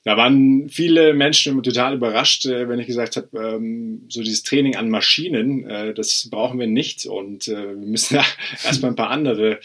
da 0.02 0.16
waren 0.16 0.70
viele 0.70 1.12
Menschen 1.12 1.62
total 1.62 1.94
überrascht, 1.94 2.46
äh, 2.46 2.68
wenn 2.68 2.78
ich 2.78 2.86
gesagt 2.86 3.16
habe, 3.16 3.28
ähm, 3.38 4.06
so 4.08 4.22
dieses 4.22 4.42
Training 4.42 4.76
an 4.76 4.88
Maschinen, 4.88 5.68
äh, 5.68 5.92
das 5.92 6.28
brauchen 6.30 6.58
wir 6.58 6.66
nicht 6.66 7.04
und 7.04 7.48
äh, 7.48 7.68
wir 7.68 7.86
müssen 7.86 8.14
da 8.16 8.24
erstmal 8.64 8.92
ein 8.92 8.96
paar 8.96 9.10
andere, 9.10 9.60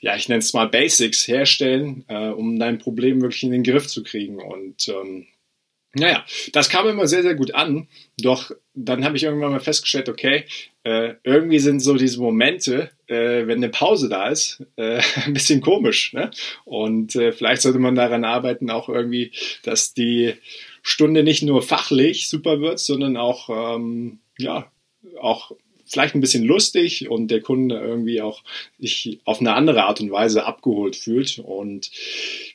ja, 0.00 0.16
ich 0.16 0.28
nenne 0.28 0.38
es 0.38 0.52
mal 0.52 0.68
Basics 0.68 1.26
herstellen, 1.26 2.04
um 2.36 2.58
dein 2.58 2.78
Problem 2.78 3.20
wirklich 3.20 3.42
in 3.42 3.50
den 3.50 3.62
Griff 3.62 3.86
zu 3.86 4.02
kriegen 4.02 4.38
und 4.38 4.88
ähm, 4.88 5.26
naja, 5.94 6.24
das 6.52 6.68
kam 6.68 6.88
immer 6.88 7.06
sehr, 7.06 7.22
sehr 7.22 7.34
gut 7.34 7.54
an. 7.54 7.88
Doch 8.18 8.52
dann 8.74 9.04
habe 9.04 9.16
ich 9.16 9.24
irgendwann 9.24 9.50
mal 9.50 9.60
festgestellt, 9.60 10.08
okay, 10.08 10.44
irgendwie 10.84 11.58
sind 11.58 11.80
so 11.80 11.96
diese 11.96 12.20
Momente, 12.20 12.90
äh, 13.10 13.46
wenn 13.46 13.58
eine 13.58 13.70
Pause 13.70 14.08
da 14.08 14.28
ist, 14.28 14.64
äh, 14.76 15.02
ein 15.24 15.34
bisschen 15.34 15.60
komisch. 15.60 16.12
Ne? 16.12 16.30
Und 16.64 17.16
äh, 17.16 17.32
vielleicht 17.32 17.62
sollte 17.62 17.78
man 17.78 17.94
daran 17.94 18.24
arbeiten, 18.24 18.70
auch 18.70 18.88
irgendwie, 18.88 19.32
dass 19.64 19.92
die 19.92 20.34
Stunde 20.82 21.22
nicht 21.22 21.42
nur 21.42 21.62
fachlich 21.62 22.28
super 22.28 22.60
wird, 22.60 22.78
sondern 22.78 23.16
auch, 23.16 23.76
ähm, 23.76 24.20
ja, 24.38 24.70
auch 25.20 25.52
vielleicht 25.90 26.14
ein 26.14 26.20
bisschen 26.20 26.44
lustig 26.44 27.10
und 27.10 27.30
der 27.30 27.40
Kunde 27.40 27.76
irgendwie 27.76 28.22
auch 28.22 28.42
sich 28.78 29.18
auf 29.24 29.40
eine 29.40 29.54
andere 29.54 29.84
Art 29.84 30.00
und 30.00 30.12
Weise 30.12 30.46
abgeholt 30.46 30.94
fühlt. 30.94 31.40
Und 31.40 31.90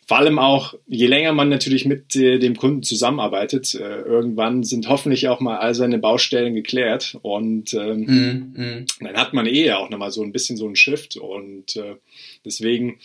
vor 0.07 0.17
allem 0.17 0.39
auch, 0.39 0.75
je 0.87 1.07
länger 1.07 1.33
man 1.33 1.49
natürlich 1.49 1.85
mit 1.85 2.15
äh, 2.15 2.39
dem 2.39 2.55
Kunden 2.55 2.83
zusammenarbeitet, 2.83 3.75
äh, 3.75 4.01
irgendwann 4.01 4.63
sind 4.63 4.87
hoffentlich 4.87 5.27
auch 5.27 5.41
mal 5.41 5.57
all 5.57 5.75
seine 5.75 5.99
Baustellen 5.99 6.55
geklärt 6.55 7.17
und 7.21 7.73
ähm, 7.73 8.05
mm, 8.05 8.61
mm. 8.61 8.85
dann 9.01 9.17
hat 9.17 9.33
man 9.33 9.47
eh 9.47 9.73
auch 9.73 9.89
nochmal 9.89 10.11
so 10.11 10.23
ein 10.23 10.31
bisschen 10.31 10.55
so 10.55 10.65
einen 10.65 10.77
Shift 10.77 11.17
und 11.17 11.75
äh, 11.75 11.95
deswegen 12.45 12.99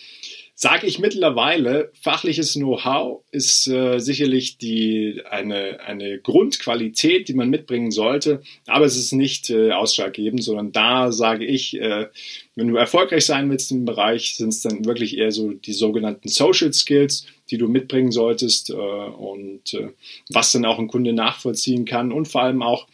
sage 0.55 0.85
ich 0.85 0.99
mittlerweile, 0.99 1.91
fachliches 1.99 2.53
Know-how 2.53 3.23
ist 3.31 3.67
äh, 3.67 3.99
sicherlich 3.99 4.57
die, 4.57 5.21
eine, 5.29 5.79
eine 5.79 6.19
Grundqualität, 6.19 7.27
die 7.27 7.33
man 7.33 7.49
mitbringen 7.49 7.91
sollte, 7.91 8.41
aber 8.67 8.85
es 8.85 8.95
ist 8.95 9.11
nicht 9.11 9.49
äh, 9.49 9.71
ausschlaggebend, 9.71 10.43
sondern 10.43 10.71
da 10.71 11.11
sage 11.11 11.45
ich, 11.45 11.79
äh, 11.79 12.07
wenn 12.55 12.67
du 12.67 12.75
erfolgreich 12.75 13.25
sein 13.25 13.49
willst 13.49 13.71
im 13.71 13.85
Bereich, 13.85 14.35
sind 14.35 14.49
es 14.49 14.61
dann 14.61 14.85
wirklich 14.85 15.17
eher 15.17 15.31
so 15.31 15.51
die 15.51 15.73
sogenannten 15.73 16.29
Social 16.29 16.73
Skills, 16.73 17.25
die 17.49 17.57
du 17.57 17.67
mitbringen 17.67 18.11
solltest 18.11 18.69
äh, 18.69 18.73
und 18.73 19.73
äh, 19.73 19.89
was 20.29 20.51
dann 20.51 20.65
auch 20.65 20.79
ein 20.79 20.87
Kunde 20.87 21.13
nachvollziehen 21.13 21.85
kann 21.85 22.11
und 22.11 22.27
vor 22.27 22.43
allem 22.43 22.61
auch 22.61 22.87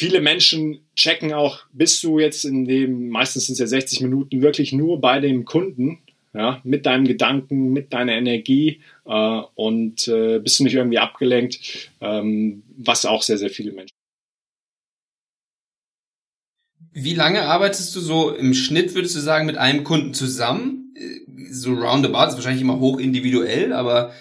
viele 0.00 0.22
Menschen 0.22 0.80
checken 0.96 1.34
auch, 1.34 1.60
bist 1.74 2.02
du 2.04 2.18
jetzt 2.18 2.46
in 2.46 2.64
dem, 2.64 3.10
meistens 3.10 3.46
sind 3.46 3.52
es 3.52 3.58
ja 3.58 3.66
60 3.66 4.00
Minuten, 4.00 4.40
wirklich 4.40 4.72
nur 4.72 4.98
bei 4.98 5.20
dem 5.20 5.44
Kunden, 5.44 5.98
ja, 6.32 6.58
mit 6.64 6.86
deinem 6.86 7.06
Gedanken, 7.06 7.74
mit 7.74 7.92
deiner 7.92 8.14
Energie 8.14 8.80
äh, 9.04 9.40
und 9.54 10.08
äh, 10.08 10.38
bist 10.38 10.58
du 10.58 10.64
nicht 10.64 10.72
irgendwie 10.72 10.98
abgelenkt, 10.98 11.90
ähm, 12.00 12.62
was 12.78 13.04
auch 13.04 13.22
sehr, 13.22 13.36
sehr 13.36 13.50
viele 13.50 13.72
Menschen. 13.72 13.94
Wie 16.92 17.14
lange 17.14 17.42
arbeitest 17.42 17.94
du 17.94 18.00
so 18.00 18.34
im 18.34 18.54
Schnitt, 18.54 18.94
würdest 18.94 19.16
du 19.16 19.20
sagen, 19.20 19.44
mit 19.44 19.58
einem 19.58 19.84
Kunden 19.84 20.14
zusammen? 20.14 20.94
Äh, 20.96 21.52
so 21.52 21.74
roundabout, 21.74 22.28
ist 22.28 22.36
wahrscheinlich 22.36 22.62
immer 22.62 22.80
hoch 22.80 22.98
individuell, 22.98 23.74
aber 23.74 24.14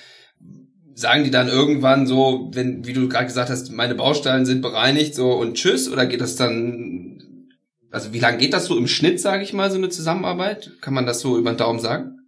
sagen 0.99 1.23
die 1.23 1.31
dann 1.31 1.47
irgendwann 1.47 2.07
so, 2.07 2.49
wenn, 2.53 2.85
wie 2.85 2.93
du 2.93 3.07
gerade 3.07 3.25
gesagt 3.25 3.49
hast, 3.49 3.71
meine 3.71 3.95
Baustellen 3.95 4.45
sind 4.45 4.61
bereinigt, 4.61 5.15
so 5.15 5.31
und 5.31 5.55
tschüss, 5.55 5.89
oder 5.89 6.05
geht 6.05 6.19
das 6.19 6.35
dann, 6.35 7.47
also 7.89 8.13
wie 8.13 8.19
lange 8.19 8.37
geht 8.37 8.53
das 8.53 8.65
so 8.65 8.77
im 8.77 8.87
Schnitt, 8.87 9.21
sage 9.21 9.43
ich 9.43 9.53
mal, 9.53 9.71
so 9.71 9.77
eine 9.77 9.89
Zusammenarbeit? 9.89 10.71
Kann 10.81 10.93
man 10.93 11.05
das 11.05 11.21
so 11.21 11.37
über 11.37 11.53
den 11.53 11.57
Daumen 11.57 11.79
sagen? 11.79 12.19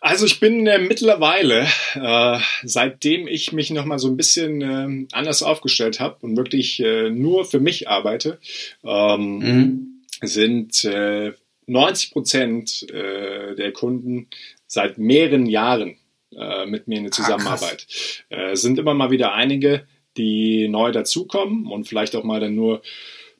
Also 0.00 0.26
ich 0.26 0.40
bin 0.40 0.66
äh, 0.66 0.78
mittlerweile, 0.78 1.66
äh, 1.94 2.38
seitdem 2.62 3.26
ich 3.26 3.52
mich 3.52 3.70
nochmal 3.70 3.98
so 3.98 4.08
ein 4.08 4.16
bisschen 4.16 4.62
äh, 4.62 5.06
anders 5.12 5.42
aufgestellt 5.42 6.00
habe 6.00 6.16
und 6.20 6.36
wirklich 6.36 6.80
äh, 6.80 7.10
nur 7.10 7.44
für 7.44 7.60
mich 7.60 7.88
arbeite, 7.88 8.38
ähm, 8.84 9.38
mhm. 9.38 10.02
sind 10.22 10.84
äh, 10.84 11.32
90 11.66 12.12
Prozent 12.12 12.86
äh, 12.90 13.56
der 13.56 13.72
Kunden 13.72 14.28
seit 14.66 14.96
mehreren 14.96 15.46
Jahren 15.46 15.96
äh, 16.36 16.66
mit 16.66 16.88
mir 16.88 16.98
in 16.98 17.04
der 17.04 17.12
ah, 17.12 17.16
Zusammenarbeit. 17.16 17.86
Ah, 18.30 18.50
es 18.52 18.62
sind 18.62 18.78
immer 18.78 18.94
mal 18.94 19.10
wieder 19.10 19.34
einige, 19.34 19.86
die 20.16 20.68
neu 20.68 20.92
dazukommen 20.92 21.66
und 21.66 21.88
vielleicht 21.88 22.16
auch 22.16 22.24
mal 22.24 22.40
dann 22.40 22.54
nur 22.54 22.82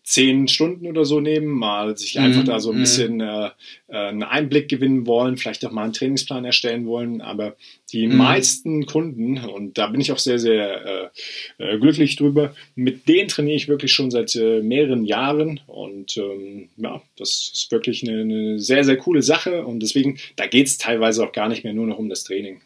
zehn 0.09 0.49
Stunden 0.49 0.87
oder 0.87 1.05
so 1.05 1.21
nehmen, 1.21 1.49
mal 1.49 1.99
sich 1.99 2.19
einfach 2.19 2.43
mm, 2.43 2.47
da 2.47 2.61
so 2.61 2.71
ein 2.71 2.79
mm. 2.79 2.81
bisschen 2.81 3.21
äh, 3.21 3.51
äh, 3.89 4.09
einen 4.09 4.23
Einblick 4.23 4.69
gewinnen 4.71 5.07
wollen, 5.07 5.37
vielleicht 5.37 5.67
auch 5.67 5.71
mal 5.71 5.85
einen 5.85 5.93
Trainingsplan 5.93 6.47
erstellen 6.47 6.87
wollen. 6.87 7.21
Aber 7.21 7.57
die 7.93 8.07
mm. 8.07 8.17
meisten 8.17 8.87
Kunden, 8.87 9.37
und 9.37 9.77
da 9.77 9.89
bin 9.89 10.01
ich 10.01 10.11
auch 10.11 10.19
sehr, 10.19 10.39
sehr 10.39 11.11
äh, 11.59 11.75
äh, 11.75 11.79
glücklich 11.79 12.17
drüber, 12.17 12.55
mit 12.75 13.07
denen 13.07 13.29
trainiere 13.29 13.57
ich 13.57 13.69
wirklich 13.69 13.93
schon 13.93 14.11
seit 14.11 14.35
äh, 14.35 14.63
mehreren 14.63 15.05
Jahren. 15.05 15.61
Und 15.67 16.17
ähm, 16.17 16.71
ja, 16.79 17.03
das 17.19 17.51
ist 17.53 17.71
wirklich 17.71 18.03
eine, 18.03 18.23
eine 18.23 18.59
sehr, 18.61 18.85
sehr 18.85 18.97
coole 18.97 19.21
Sache. 19.21 19.67
Und 19.67 19.81
deswegen, 19.81 20.19
da 20.37 20.47
geht 20.47 20.69
es 20.69 20.79
teilweise 20.79 21.23
auch 21.23 21.33
gar 21.33 21.51
nicht 21.51 21.65
mehr 21.65 21.75
nur 21.75 21.87
noch 21.87 21.99
um 21.99 22.09
das 22.09 22.25
Training. 22.25 22.63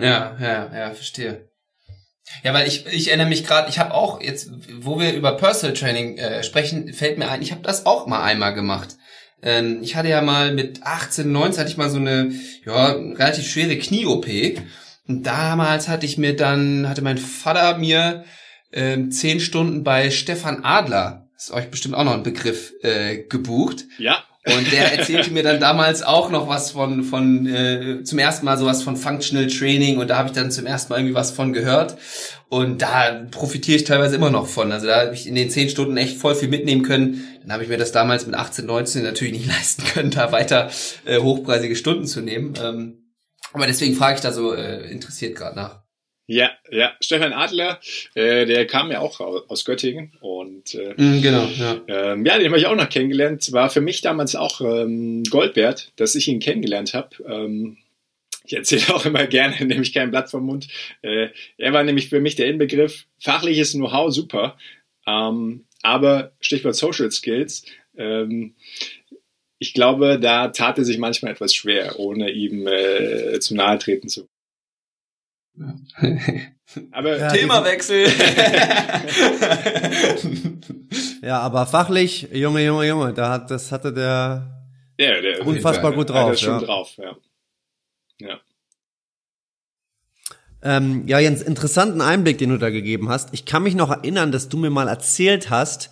Ja, 0.00 0.36
ja, 0.40 0.70
ja, 0.74 0.90
verstehe. 0.92 1.48
Ja, 2.42 2.52
weil 2.54 2.68
ich, 2.68 2.86
ich 2.86 3.08
erinnere 3.08 3.28
mich 3.28 3.44
gerade, 3.44 3.68
ich 3.68 3.78
habe 3.78 3.94
auch 3.94 4.20
jetzt, 4.20 4.50
wo 4.80 5.00
wir 5.00 5.12
über 5.12 5.36
Personal 5.36 5.74
Training 5.74 6.18
äh, 6.18 6.42
sprechen, 6.42 6.92
fällt 6.92 7.18
mir 7.18 7.28
ein, 7.30 7.42
ich 7.42 7.52
habe 7.52 7.62
das 7.62 7.86
auch 7.86 8.06
mal 8.06 8.22
einmal 8.22 8.54
gemacht. 8.54 8.96
Ähm, 9.42 9.80
ich 9.82 9.96
hatte 9.96 10.08
ja 10.08 10.20
mal 10.20 10.52
mit 10.52 10.82
18, 10.82 11.30
19 11.30 11.60
hatte 11.60 11.70
ich 11.70 11.76
mal 11.76 11.90
so 11.90 11.98
eine 11.98 12.32
ja, 12.64 12.88
relativ 12.92 13.48
schwere 13.48 13.76
Knie-OP. 13.76 14.26
Und 15.06 15.22
damals 15.22 15.88
hatte 15.88 16.06
ich 16.06 16.18
mir 16.18 16.36
dann, 16.36 16.88
hatte 16.88 17.02
mein 17.02 17.18
Vater 17.18 17.78
mir 17.78 18.24
ähm, 18.72 19.10
zehn 19.10 19.40
Stunden 19.40 19.84
bei 19.84 20.10
Stefan 20.10 20.64
Adler, 20.64 21.28
ist 21.36 21.50
euch 21.50 21.70
bestimmt 21.70 21.94
auch 21.94 22.04
noch 22.04 22.14
ein 22.14 22.22
Begriff, 22.22 22.72
äh, 22.82 23.24
gebucht. 23.24 23.84
Ja. 23.98 24.24
Und 24.56 24.72
der 24.72 24.98
erzählte 24.98 25.30
mir 25.30 25.42
dann 25.42 25.60
damals 25.60 26.02
auch 26.02 26.30
noch 26.30 26.48
was 26.48 26.72
von, 26.72 27.04
von 27.04 27.46
äh, 27.46 28.02
zum 28.04 28.18
ersten 28.18 28.44
Mal 28.46 28.58
sowas 28.58 28.82
von 28.82 28.96
Functional 28.96 29.46
Training 29.46 29.98
und 29.98 30.08
da 30.08 30.18
habe 30.18 30.28
ich 30.28 30.34
dann 30.34 30.50
zum 30.50 30.66
ersten 30.66 30.92
Mal 30.92 31.00
irgendwie 31.00 31.14
was 31.14 31.30
von 31.30 31.52
gehört. 31.52 31.96
Und 32.48 32.80
da 32.80 33.26
profitiere 33.30 33.76
ich 33.76 33.84
teilweise 33.84 34.16
immer 34.16 34.30
noch 34.30 34.46
von. 34.46 34.72
Also 34.72 34.86
da 34.86 35.02
habe 35.02 35.14
ich 35.14 35.26
in 35.26 35.34
den 35.34 35.50
zehn 35.50 35.68
Stunden 35.68 35.96
echt 35.96 36.16
voll 36.16 36.34
viel 36.34 36.48
mitnehmen 36.48 36.82
können. 36.82 37.24
Dann 37.42 37.52
habe 37.52 37.62
ich 37.62 37.68
mir 37.68 37.76
das 37.76 37.92
damals 37.92 38.26
mit 38.26 38.34
18, 38.34 38.64
19 38.64 39.02
natürlich 39.02 39.32
nicht 39.34 39.46
leisten 39.56 39.84
können, 39.84 40.10
da 40.10 40.32
weiter 40.32 40.70
äh, 41.04 41.18
hochpreisige 41.18 41.76
Stunden 41.76 42.06
zu 42.06 42.20
nehmen. 42.20 42.54
Ähm, 42.62 43.14
aber 43.52 43.66
deswegen 43.66 43.94
frage 43.94 44.16
ich 44.16 44.20
da 44.20 44.32
so 44.32 44.54
äh, 44.54 44.90
interessiert 44.90 45.36
gerade 45.36 45.56
nach. 45.56 45.87
Ja, 46.30 46.50
ja, 46.70 46.92
Stefan 47.00 47.32
Adler, 47.32 47.80
äh, 48.12 48.44
der 48.44 48.66
kam 48.66 48.90
ja 48.90 49.00
auch 49.00 49.18
aus 49.18 49.64
Göttingen 49.64 50.12
und 50.20 50.74
äh, 50.74 50.92
mm, 50.94 51.22
genau, 51.22 51.46
ja. 51.46 51.80
Ähm, 51.88 52.26
ja, 52.26 52.36
den 52.36 52.48
habe 52.48 52.58
ich 52.58 52.66
auch 52.66 52.76
noch 52.76 52.90
kennengelernt. 52.90 53.50
War 53.52 53.70
für 53.70 53.80
mich 53.80 54.02
damals 54.02 54.36
auch 54.36 54.60
ähm, 54.60 55.22
Gold 55.24 55.56
wert, 55.56 55.90
dass 55.96 56.14
ich 56.14 56.28
ihn 56.28 56.38
kennengelernt 56.38 56.92
habe. 56.92 57.16
Ähm, 57.26 57.78
ich 58.44 58.52
erzähle 58.52 58.82
auch 58.94 59.06
immer 59.06 59.26
gerne, 59.26 59.64
nehme 59.64 59.80
ich 59.80 59.94
kein 59.94 60.10
Blatt 60.10 60.30
vom 60.30 60.44
Mund. 60.44 60.68
Äh, 61.00 61.28
er 61.56 61.72
war 61.72 61.82
nämlich 61.82 62.10
für 62.10 62.20
mich 62.20 62.36
der 62.36 62.48
Inbegriff 62.48 63.06
fachliches 63.18 63.72
Know-how 63.72 64.12
super, 64.12 64.58
ähm, 65.06 65.64
aber 65.80 66.32
Stichwort 66.40 66.76
Social 66.76 67.10
Skills. 67.10 67.64
Ähm, 67.96 68.54
ich 69.58 69.72
glaube, 69.72 70.20
da 70.20 70.48
tat 70.48 70.76
er 70.76 70.84
sich 70.84 70.98
manchmal 70.98 71.32
etwas 71.32 71.54
schwer, 71.54 71.98
ohne 71.98 72.30
ihm 72.30 72.66
äh, 72.66 73.40
zu 73.40 73.54
nahe 73.54 73.78
treten 73.78 74.10
zu 74.10 74.28
aber 76.92 77.18
ja, 77.18 77.28
Themawechsel. 77.28 78.06
ja, 81.22 81.40
aber 81.40 81.66
fachlich, 81.66 82.28
Junge, 82.32 82.64
Junge, 82.64 82.86
Junge, 82.86 83.12
da 83.14 83.30
hat, 83.30 83.50
das 83.50 83.72
hatte 83.72 83.92
der, 83.92 84.64
ja, 84.98 85.20
der 85.20 85.44
unfassbar 85.46 85.92
gut 85.92 86.10
drauf. 86.10 86.30
Der 86.30 86.36
schon 86.36 86.60
drauf, 86.60 86.92
ja. 86.98 87.16
Ja. 88.20 88.40
Ähm, 90.60 91.06
ja, 91.06 91.20
Jens, 91.20 91.42
interessanten 91.42 92.00
Einblick, 92.00 92.38
den 92.38 92.50
du 92.50 92.58
da 92.58 92.70
gegeben 92.70 93.08
hast. 93.08 93.32
Ich 93.32 93.44
kann 93.44 93.62
mich 93.62 93.76
noch 93.76 93.90
erinnern, 93.90 94.32
dass 94.32 94.48
du 94.48 94.56
mir 94.56 94.70
mal 94.70 94.88
erzählt 94.88 95.50
hast, 95.50 95.90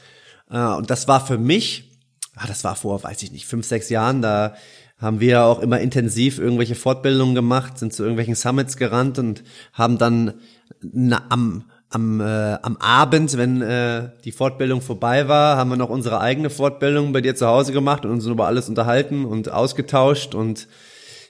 äh, 0.50 0.58
und 0.58 0.90
das 0.90 1.08
war 1.08 1.25
für 1.25 1.38
mich, 1.38 1.99
ah, 2.35 2.46
das 2.46 2.64
war 2.64 2.76
vor, 2.76 3.02
weiß 3.02 3.23
ich 3.23 3.32
nicht, 3.32 3.46
fünf, 3.46 3.64
sechs 3.64 3.90
Jahren, 3.90 4.23
da 4.23 4.56
haben 4.99 5.21
wir 5.21 5.45
auch 5.45 5.61
immer 5.61 5.81
intensiv 5.81 6.38
irgendwelche 6.38 6.75
Fortbildungen 6.75 7.35
gemacht, 7.35 7.79
sind 7.79 7.93
zu 7.93 8.03
irgendwelchen 8.03 8.35
Summits 8.35 8.76
gerannt 8.76 9.19
und 9.19 9.45
haben 9.73 9.99
dann 9.99 10.35
na, 10.81 11.23
am 11.29 11.65
am, 11.88 12.21
äh, 12.21 12.59
am 12.62 12.76
Abend, 12.79 13.37
wenn 13.37 13.62
äh, 13.62 14.11
die 14.25 14.33
Fortbildung 14.33 14.81
vorbei 14.81 15.29
war, 15.29 15.57
haben 15.57 15.71
wir 15.71 15.76
noch 15.76 15.88
unsere 15.88 16.21
eigene 16.21 16.50
Fortbildung 16.50 17.12
bei 17.12 17.21
dir 17.21 17.37
zu 17.37 17.47
Hause 17.47 17.73
gemacht 17.73 18.05
und 18.05 18.11
uns 18.11 18.26
über 18.26 18.47
alles 18.47 18.69
unterhalten 18.69 19.25
und 19.25 19.50
ausgetauscht 19.50 20.35
und 20.35 20.69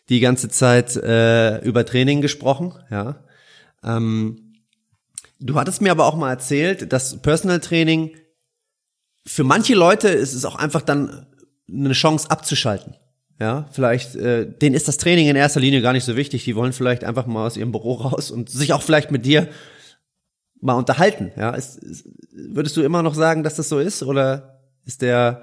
die 0.08 0.20
ganze 0.20 0.48
Zeit 0.48 0.96
äh, 0.96 1.58
über 1.58 1.84
Training 1.84 2.22
gesprochen. 2.22 2.72
Ja. 2.90 3.16
Ähm, 3.84 4.54
du 5.40 5.56
hattest 5.56 5.82
mir 5.82 5.90
aber 5.90 6.06
auch 6.06 6.16
mal 6.16 6.30
erzählt, 6.30 6.92
dass 6.92 7.20
Personal 7.20 7.60
Training 7.60 8.16
für 9.26 9.44
manche 9.44 9.74
Leute 9.74 10.08
ist 10.08 10.34
es 10.34 10.44
auch 10.44 10.54
einfach 10.54 10.82
dann 10.82 11.26
eine 11.68 11.92
Chance 11.92 12.30
abzuschalten. 12.30 12.96
Ja, 13.38 13.68
vielleicht, 13.70 14.16
äh, 14.16 14.46
denen 14.46 14.74
ist 14.74 14.88
das 14.88 14.96
Training 14.96 15.28
in 15.28 15.36
erster 15.36 15.60
Linie 15.60 15.82
gar 15.82 15.92
nicht 15.92 16.04
so 16.04 16.16
wichtig. 16.16 16.44
Die 16.44 16.56
wollen 16.56 16.72
vielleicht 16.72 17.04
einfach 17.04 17.26
mal 17.26 17.46
aus 17.46 17.56
ihrem 17.56 17.72
Büro 17.72 17.92
raus 17.94 18.30
und 18.30 18.48
sich 18.48 18.72
auch 18.72 18.82
vielleicht 18.82 19.10
mit 19.10 19.26
dir 19.26 19.48
mal 20.60 20.74
unterhalten. 20.74 21.32
Ja, 21.36 21.50
ist, 21.50 21.76
ist, 21.76 22.08
würdest 22.32 22.76
du 22.76 22.82
immer 22.82 23.02
noch 23.02 23.14
sagen, 23.14 23.42
dass 23.42 23.56
das 23.56 23.68
so 23.68 23.78
ist, 23.78 24.02
oder 24.02 24.60
ist 24.84 25.02
der, 25.02 25.42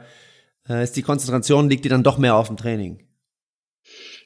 äh, 0.68 0.84
ist 0.84 0.96
die 0.96 1.04
Konzentration 1.04 1.70
liegt 1.70 1.86
die 1.86 1.90
dann 1.90 2.04
doch 2.04 2.18
mehr 2.18 2.36
auf 2.36 2.48
dem 2.48 2.58
Training? 2.58 3.04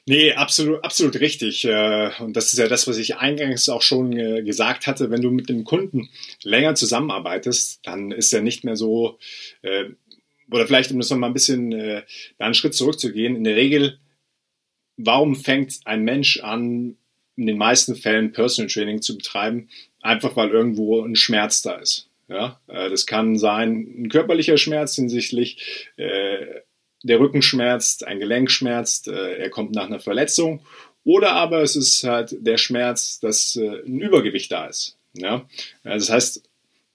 Nee, 0.06 0.32
absolut, 0.32 0.82
absolut 0.82 1.20
richtig. 1.20 1.66
Äh, 1.66 2.10
und 2.20 2.34
das 2.34 2.54
ist 2.54 2.58
ja 2.58 2.68
das, 2.68 2.88
was 2.88 2.96
ich 2.96 3.16
eingangs 3.16 3.68
auch 3.68 3.82
schon 3.82 4.16
äh, 4.16 4.42
gesagt 4.42 4.86
hatte. 4.86 5.10
Wenn 5.10 5.20
du 5.20 5.30
mit 5.30 5.50
dem 5.50 5.64
Kunden 5.64 6.08
länger 6.42 6.74
zusammenarbeitest, 6.74 7.80
dann 7.82 8.10
ist 8.12 8.32
er 8.32 8.40
nicht 8.40 8.64
mehr 8.64 8.76
so 8.76 9.18
äh, 9.60 9.84
oder 10.50 10.66
vielleicht, 10.66 10.90
um 10.90 10.98
das 10.98 11.10
nochmal 11.10 11.30
ein 11.30 11.34
bisschen 11.34 11.72
äh, 11.72 12.02
einen 12.38 12.54
Schritt 12.54 12.74
zurückzugehen, 12.74 13.36
in 13.36 13.44
der 13.44 13.56
Regel, 13.56 13.98
warum 14.96 15.36
fängt 15.36 15.80
ein 15.84 16.04
Mensch 16.04 16.40
an, 16.40 16.96
in 17.36 17.46
den 17.46 17.58
meisten 17.58 17.94
Fällen 17.94 18.32
Personal 18.32 18.70
Training 18.70 19.02
zu 19.02 19.16
betreiben? 19.16 19.68
Einfach 20.00 20.36
weil 20.36 20.50
irgendwo 20.50 21.02
ein 21.02 21.16
Schmerz 21.16 21.62
da 21.62 21.76
ist. 21.76 22.08
Ja, 22.28 22.60
äh, 22.66 22.90
das 22.90 23.06
kann 23.06 23.38
sein 23.38 23.86
ein 23.98 24.08
körperlicher 24.08 24.58
Schmerz 24.58 24.94
hinsichtlich 24.94 25.88
äh, 25.96 26.60
der 27.02 27.20
Rücken 27.20 27.42
schmerzt, 27.42 28.06
ein 28.06 28.18
Gelenk 28.18 28.50
schmerzt, 28.50 29.08
äh, 29.08 29.36
er 29.36 29.50
kommt 29.50 29.74
nach 29.74 29.86
einer 29.86 30.00
Verletzung 30.00 30.64
oder 31.04 31.32
aber 31.32 31.62
es 31.62 31.74
ist 31.74 32.04
halt 32.04 32.36
der 32.38 32.58
Schmerz, 32.58 33.18
dass 33.20 33.56
äh, 33.56 33.82
ein 33.86 34.00
Übergewicht 34.00 34.52
da 34.52 34.66
ist. 34.66 34.98
Ja, 35.14 35.48
also 35.84 36.06
das 36.06 36.14
heißt, 36.14 36.47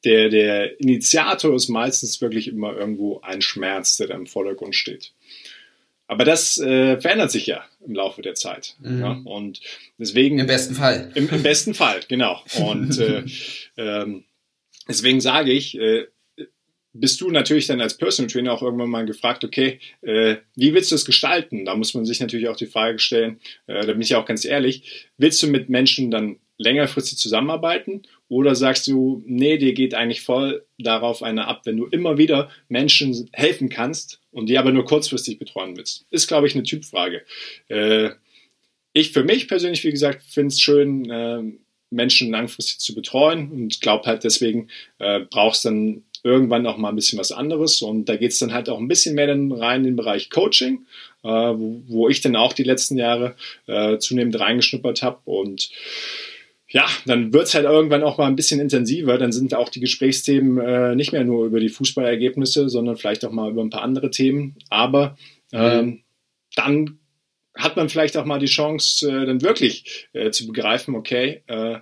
der, 0.04 0.30
der 0.30 0.80
Initiator 0.80 1.56
ist 1.56 1.70
meistens 1.70 2.22
wirklich 2.22 2.48
immer 2.48 2.76
irgendwo 2.76 3.22
ein 3.22 3.42
Schmerz, 3.42 3.98
der 3.98 4.08
da 4.08 4.16
im 4.16 4.28
Vordergrund 4.28 4.76
steht. 4.76 5.14
Aber 6.08 6.26
das 6.26 6.58
äh, 6.60 7.00
verändert 7.00 7.32
sich 7.32 7.48
ja 7.48 7.64
im 7.86 7.96
Laufe 7.96 8.22
der 8.22 8.36
Zeit. 8.36 8.76
Mhm. 8.80 9.00
Ja? 9.00 9.22
Und 9.24 9.62
deswegen. 9.98 10.40
Im 10.40 10.48
besten 10.48 10.76
Fall. 10.76 11.12
Im, 11.16 11.30
im 11.30 11.44
besten 11.44 11.74
Fall, 11.74 12.02
genau. 12.08 12.44
Und 12.60 13.00
äh, 13.00 13.24
ähm, 13.78 14.26
deswegen 14.88 15.22
sage 15.22 15.52
ich, 15.52 15.78
äh, 15.78 16.08
bist 16.94 17.22
du 17.22 17.32
natürlich 17.32 17.66
dann 17.66 17.82
als 17.82 17.98
Personal 17.98 18.30
Trainer 18.30 18.54
auch 18.54 18.62
irgendwann 18.62 18.90
mal 18.90 19.06
gefragt, 19.06 19.44
okay, 19.44 19.80
äh, 20.02 20.36
wie 20.56 20.74
willst 20.74 20.92
du 20.92 20.96
das 20.96 21.06
gestalten? 21.06 21.66
Da 21.66 21.76
muss 21.76 21.94
man 21.96 22.06
sich 22.06 22.20
natürlich 22.20 22.48
auch 22.48 22.56
die 22.56 22.68
Frage 22.68 23.00
stellen, 23.00 23.40
äh, 23.66 23.86
da 23.86 23.94
bin 23.94 24.02
ich 24.02 24.14
auch 24.16 24.26
ganz 24.26 24.46
ehrlich, 24.46 25.10
willst 25.18 25.42
du 25.42 25.48
mit 25.48 25.70
Menschen 25.70 26.12
dann 26.12 26.38
längerfristig 26.58 27.18
zusammenarbeiten 27.18 28.04
oder 28.30 28.56
sagst 28.56 28.88
du, 28.88 29.24
nee, 29.26 29.58
dir 29.58 29.74
geht 29.74 29.94
eigentlich 29.94 30.22
voll 30.22 30.66
darauf 30.78 31.24
eine 31.24 31.48
ab, 31.48 31.62
wenn 31.66 31.78
du 31.78 31.86
immer 31.86 32.18
wieder 32.18 32.50
Menschen 32.70 33.30
helfen 33.34 33.70
kannst 33.70 34.22
und 34.32 34.48
die 34.48 34.58
aber 34.58 34.72
nur 34.72 34.86
kurzfristig 34.86 35.40
betreuen 35.40 35.76
willst? 35.78 36.06
Ist, 36.10 36.28
glaube 36.28 36.48
ich, 36.48 36.56
eine 36.56 36.64
Typfrage. 36.64 37.24
Äh, 37.68 38.12
ich 38.94 39.12
für 39.12 39.24
mich 39.24 39.48
persönlich, 39.48 39.84
wie 39.84 39.92
gesagt, 39.92 40.24
finde 40.24 40.50
es 40.50 40.62
schön, 40.62 41.10
äh, 41.10 41.42
Menschen 41.90 42.32
langfristig 42.32 42.80
zu 42.80 42.96
betreuen 42.96 43.52
und 43.52 43.82
glaube 43.82 44.06
halt 44.06 44.24
deswegen 44.24 44.70
äh, 45.00 45.22
brauchst 45.22 45.66
dann 45.66 46.04
irgendwann 46.24 46.66
auch 46.66 46.78
mal 46.78 46.90
ein 46.90 46.96
bisschen 46.96 47.20
was 47.20 47.32
anderes. 47.32 47.82
Und 47.82 48.08
da 48.08 48.16
geht 48.16 48.32
es 48.32 48.40
dann 48.40 48.54
halt 48.54 48.70
auch 48.70 48.80
ein 48.80 48.88
bisschen 48.88 49.16
mehr 49.16 49.28
dann 49.28 49.52
rein 49.52 49.82
in 49.82 49.88
den 49.88 49.96
Bereich 49.96 50.30
Coaching, 50.30 50.86
äh, 51.24 51.28
wo, 51.28 51.84
wo, 51.88 52.10
ich 52.10 52.22
dann 52.22 52.36
auch 52.36 52.54
die 52.54 52.64
letzten 52.64 52.98
Jahre 52.98 53.36
äh, 53.68 53.98
zunehmend 53.98 54.40
reingeschnuppert 54.40 55.04
habe. 55.04 55.20
Und 55.26 55.70
ja, 56.74 56.88
dann 57.06 57.32
wird 57.34 57.46
es 57.46 57.54
halt 57.54 57.66
irgendwann 57.66 58.02
auch 58.02 58.18
mal 58.18 58.26
ein 58.26 58.36
bisschen 58.36 58.60
intensiver. 58.60 59.20
Dann 59.20 59.32
sind 59.32 59.54
auch 59.54 59.70
die 59.70 59.80
Gesprächsthemen 59.80 60.58
äh, 60.58 60.96
nicht 60.96 61.12
mehr 61.12 61.24
nur 61.24 61.46
über 61.46 61.60
die 61.60 61.70
Fußballergebnisse, 61.70 62.68
sondern 62.68 62.98
vielleicht 62.98 63.24
auch 63.24 63.32
mal 63.32 63.52
über 63.52 63.64
ein 63.64 63.70
paar 63.70 63.84
andere 63.84 64.10
Themen. 64.10 64.56
Aber 64.70 65.16
mhm. 65.52 65.60
ähm, 65.60 66.04
dann 66.56 66.98
hat 67.56 67.76
man 67.76 67.90
vielleicht 67.90 68.18
auch 68.18 68.26
mal 68.26 68.40
die 68.40 68.48
Chance, 68.48 69.08
äh, 69.08 69.28
dann 69.28 69.44
wirklich 69.44 70.08
äh, 70.14 70.32
zu 70.32 70.48
begreifen, 70.48 70.96
okay, 70.96 71.44
äh, 71.46 71.78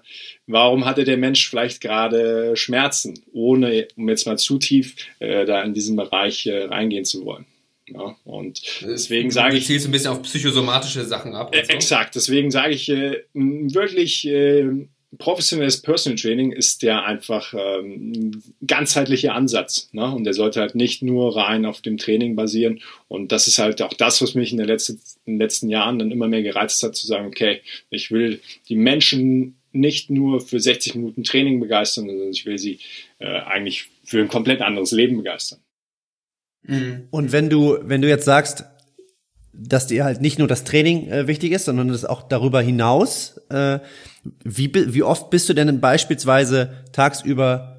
warum 0.45 0.83
hatte 0.83 1.05
der 1.05 1.15
Mensch 1.15 1.49
vielleicht 1.49 1.79
gerade 1.79 2.57
Schmerzen, 2.57 3.23
ohne, 3.31 3.87
um 3.95 4.09
jetzt 4.09 4.27
mal 4.27 4.37
zu 4.37 4.57
tief 4.57 4.97
äh, 5.19 5.45
da 5.45 5.63
in 5.63 5.73
diesen 5.73 5.95
Bereich 5.95 6.45
äh, 6.47 6.65
reingehen 6.65 7.05
zu 7.05 7.23
wollen. 7.23 7.45
Ja, 7.93 8.15
und 8.23 8.61
deswegen 8.81 9.31
sage 9.31 9.57
ich. 9.57 9.65
Zielst 9.65 9.87
ein 9.87 9.91
bisschen 9.91 10.11
auf 10.11 10.21
psychosomatische 10.23 11.05
Sachen 11.05 11.35
ab. 11.35 11.53
So. 11.53 11.73
Exakt, 11.73 12.15
deswegen 12.15 12.51
sage 12.51 12.73
ich 12.73 12.89
äh, 12.89 13.23
wirklich 13.33 14.27
äh, 14.27 14.87
professionelles 15.17 15.81
Personal 15.81 16.17
Training 16.17 16.51
ist 16.51 16.83
ja 16.83 17.03
einfach 17.03 17.53
ähm, 17.53 18.11
ein 18.11 18.43
ganzheitlicher 18.65 19.33
Ansatz. 19.33 19.89
Ne? 19.91 20.09
Und 20.09 20.23
der 20.23 20.33
sollte 20.33 20.61
halt 20.61 20.75
nicht 20.75 21.01
nur 21.03 21.35
rein 21.35 21.65
auf 21.65 21.81
dem 21.81 21.97
Training 21.97 22.35
basieren. 22.35 22.81
Und 23.07 23.31
das 23.31 23.47
ist 23.47 23.59
halt 23.59 23.81
auch 23.81 23.93
das, 23.93 24.21
was 24.21 24.35
mich 24.35 24.51
in, 24.51 24.57
der 24.57 24.67
letzten, 24.67 25.01
in 25.25 25.33
den 25.33 25.39
letzten 25.39 25.69
Jahren 25.69 25.99
dann 25.99 26.11
immer 26.11 26.27
mehr 26.27 26.43
gereizt 26.43 26.81
hat, 26.83 26.95
zu 26.95 27.07
sagen, 27.07 27.27
okay, 27.27 27.61
ich 27.89 28.11
will 28.11 28.39
die 28.69 28.75
Menschen 28.75 29.57
nicht 29.73 30.09
nur 30.09 30.41
für 30.41 30.59
60 30.59 30.95
Minuten 30.95 31.23
Training 31.23 31.59
begeistern, 31.59 32.07
sondern 32.07 32.31
ich 32.31 32.45
will 32.45 32.57
sie 32.57 32.79
äh, 33.19 33.25
eigentlich 33.25 33.87
für 34.03 34.19
ein 34.19 34.27
komplett 34.27 34.61
anderes 34.61 34.91
Leben 34.91 35.17
begeistern. 35.17 35.59
Mhm. 36.63 37.07
Und 37.11 37.31
wenn 37.31 37.49
du, 37.49 37.77
wenn 37.81 38.01
du 38.01 38.07
jetzt 38.07 38.25
sagst, 38.25 38.65
dass 39.53 39.87
dir 39.87 40.03
halt 40.03 40.21
nicht 40.21 40.39
nur 40.39 40.47
das 40.47 40.63
Training 40.63 41.07
äh, 41.09 41.27
wichtig 41.27 41.51
ist, 41.51 41.65
sondern 41.65 41.89
das 41.89 42.05
auch 42.05 42.23
darüber 42.23 42.61
hinaus. 42.61 43.37
Äh, 43.49 43.79
wie, 44.43 44.71
wie 44.73 45.03
oft 45.03 45.29
bist 45.29 45.49
du 45.49 45.53
denn 45.53 45.81
beispielsweise 45.81 46.85
tagsüber 46.91 47.77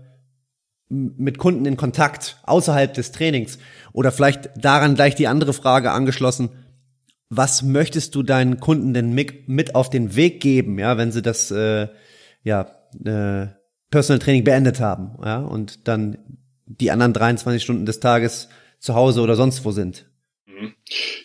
mit 0.89 1.39
Kunden 1.39 1.65
in 1.65 1.77
Kontakt 1.77 2.39
außerhalb 2.43 2.93
des 2.93 3.13
Trainings? 3.13 3.59
Oder 3.93 4.13
vielleicht 4.13 4.51
daran 4.57 4.95
gleich 4.95 5.15
die 5.15 5.29
andere 5.29 5.53
Frage 5.53 5.93
angeschlossen. 5.93 6.51
Was 7.31 7.63
möchtest 7.63 8.15
du 8.15 8.23
deinen 8.23 8.61
Kunden 8.61 8.93
denn 8.93 9.13
mit, 9.13 9.49
mit 9.49 9.75
auf 9.75 9.89
den 9.89 10.15
Weg 10.15 10.41
geben, 10.41 10.79
ja, 10.79 10.99
wenn 10.99 11.13
sie 11.13 11.23
das 11.23 11.51
äh, 11.51 11.89
ja, 12.43 12.71
äh, 13.05 13.47
Personal 13.91 14.19
Training 14.19 14.45
beendet 14.45 14.81
haben, 14.81 15.19
ja, 15.25 15.39
und 15.39 15.89
dann 15.89 16.19
die 16.67 16.91
anderen 16.91 17.15
23 17.15 17.63
Stunden 17.63 17.87
des 17.87 18.01
Tages 18.01 18.49
zu 18.83 18.95
Hause 18.95 19.21
oder 19.23 19.37
sonst 19.37 19.65
wo 19.65 19.71
sind? 19.71 20.07
Mhm. 20.45 20.75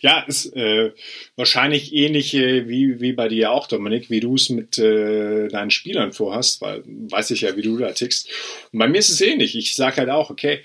Ja, 0.02 0.22
ist 0.22 0.56
äh, 0.56 0.93
wahrscheinlich 1.36 1.93
ähnlich 1.93 2.34
äh, 2.36 2.70
wie, 2.70 3.02
wie 3.02 3.13
bei 3.13 3.28
dir 3.28 3.52
auch, 3.52 3.67
Dominik, 3.67 4.10
wie 4.10 4.20
du 4.20 4.36
es 4.36 4.50
mit 4.50 4.78
äh, 4.78 5.48
deinen 5.48 5.72
Spielern 5.72 6.13
vorhast, 6.13 6.62
weil 6.62 6.84
weiß 6.86 7.32
ich 7.32 7.41
ja, 7.41 7.58
wie 7.58 7.63
du 7.63 7.78
da 7.78 7.91
tickst. 7.91 8.30
Und 8.72 8.80
bei 8.80 8.88
mir 8.88 9.00
ist 9.00 9.10
es 9.10 9.22
ähnlich. 9.22 9.58
Ich 9.58 9.76
sage 9.76 9.98
halt 9.98 10.10
auch, 10.10 10.30
okay, 10.30 10.60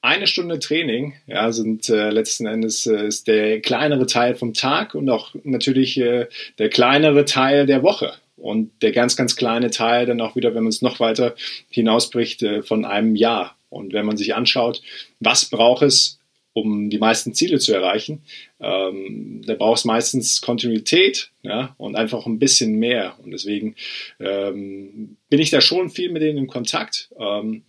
eine 0.00 0.26
Stunde 0.26 0.58
Training, 0.58 1.14
ja, 1.26 1.52
sind 1.52 1.88
äh, 1.90 2.10
letzten 2.10 2.46
Endes 2.46 2.86
äh, 2.86 3.06
ist 3.06 3.28
der 3.28 3.60
kleinere 3.60 4.06
Teil 4.06 4.34
vom 4.34 4.54
Tag 4.54 4.94
und 4.94 5.10
auch 5.10 5.34
natürlich 5.44 5.98
äh, 5.98 6.28
der 6.58 6.70
kleinere 6.70 7.24
Teil 7.26 7.66
der 7.66 7.82
Woche. 7.82 8.14
Und 8.36 8.70
der 8.82 8.92
ganz, 8.92 9.16
ganz 9.16 9.34
kleine 9.34 9.70
Teil 9.70 10.06
dann 10.06 10.20
auch 10.20 10.36
wieder, 10.36 10.54
wenn 10.54 10.62
man 10.62 10.70
es 10.70 10.80
noch 10.80 11.00
weiter 11.00 11.34
hinausbricht, 11.68 12.42
äh, 12.42 12.62
von 12.62 12.84
einem 12.84 13.16
Jahr. 13.16 13.56
Und 13.68 13.92
wenn 13.92 14.06
man 14.06 14.16
sich 14.16 14.34
anschaut, 14.34 14.80
was 15.20 15.46
braucht 15.46 15.82
es, 15.82 16.17
um 16.60 16.90
die 16.90 16.98
meisten 16.98 17.34
Ziele 17.34 17.58
zu 17.58 17.72
erreichen. 17.72 18.22
Ähm, 18.60 19.42
da 19.46 19.54
brauchst 19.54 19.86
meistens 19.86 20.40
Kontinuität 20.40 21.30
ja, 21.42 21.74
und 21.78 21.96
einfach 21.96 22.26
ein 22.26 22.38
bisschen 22.38 22.74
mehr. 22.74 23.16
Und 23.22 23.30
deswegen 23.30 23.76
ähm, 24.20 25.16
bin 25.28 25.40
ich 25.40 25.50
da 25.50 25.60
schon 25.60 25.90
viel 25.90 26.10
mit 26.10 26.22
denen 26.22 26.38
in 26.38 26.46
Kontakt. 26.46 27.10
Ähm, 27.18 27.62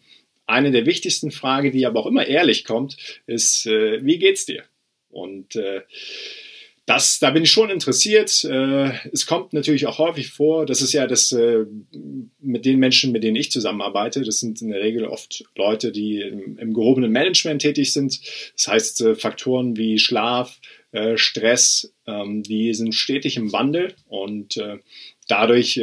eine 0.46 0.72
der 0.72 0.86
wichtigsten 0.86 1.32
Fragen, 1.32 1.72
die 1.72 1.86
aber 1.86 2.00
auch 2.00 2.08
immer 2.08 2.26
ehrlich 2.26 2.66
kommt, 2.66 2.98
ist, 3.28 3.68
äh, 3.68 4.04
wie 4.04 4.18
geht's 4.18 4.46
dir? 4.46 4.64
Und 5.10 5.56
äh, 5.56 5.82
das, 6.90 7.20
da 7.20 7.30
bin 7.30 7.44
ich 7.44 7.52
schon 7.52 7.70
interessiert. 7.70 8.44
Äh, 8.46 8.94
es 9.14 9.28
kommt 9.28 9.54
natürlich 9.54 9.86
auch 9.86 10.00
häufig 10.00 10.32
vor, 10.32 10.66
das 10.66 10.82
ist 10.82 10.92
ja 10.92 11.06
das 11.06 11.32
äh, 11.32 11.66
mit 12.42 12.66
den 12.66 12.80
Menschen, 12.80 13.12
mit 13.12 13.24
denen 13.24 13.36
ich 13.36 13.52
zusammenarbeite, 13.52 14.24
das 14.24 14.40
sind 14.40 14.60
in 14.64 14.70
der 14.70 14.82
Regel 14.82 15.06
oft 15.06 15.46
Leute, 15.56 15.92
die 15.92 16.20
im, 16.20 16.58
im 16.58 16.74
gehobenen 16.74 17.12
Management 17.12 17.62
tätig 17.62 17.94
sind. 17.94 18.20
Das 18.56 18.68
heißt, 18.68 19.02
äh, 19.02 19.16
Faktoren 19.16 19.78
wie 19.78 20.00
Schlaf, 20.00 20.60
Stress, 21.14 21.94
ähm, 22.08 22.42
die 22.42 22.74
sind 22.74 22.96
stetig 22.96 23.38
im 23.38 23.54
Wandel 23.54 23.94
und 24.08 24.60
dadurch 25.28 25.80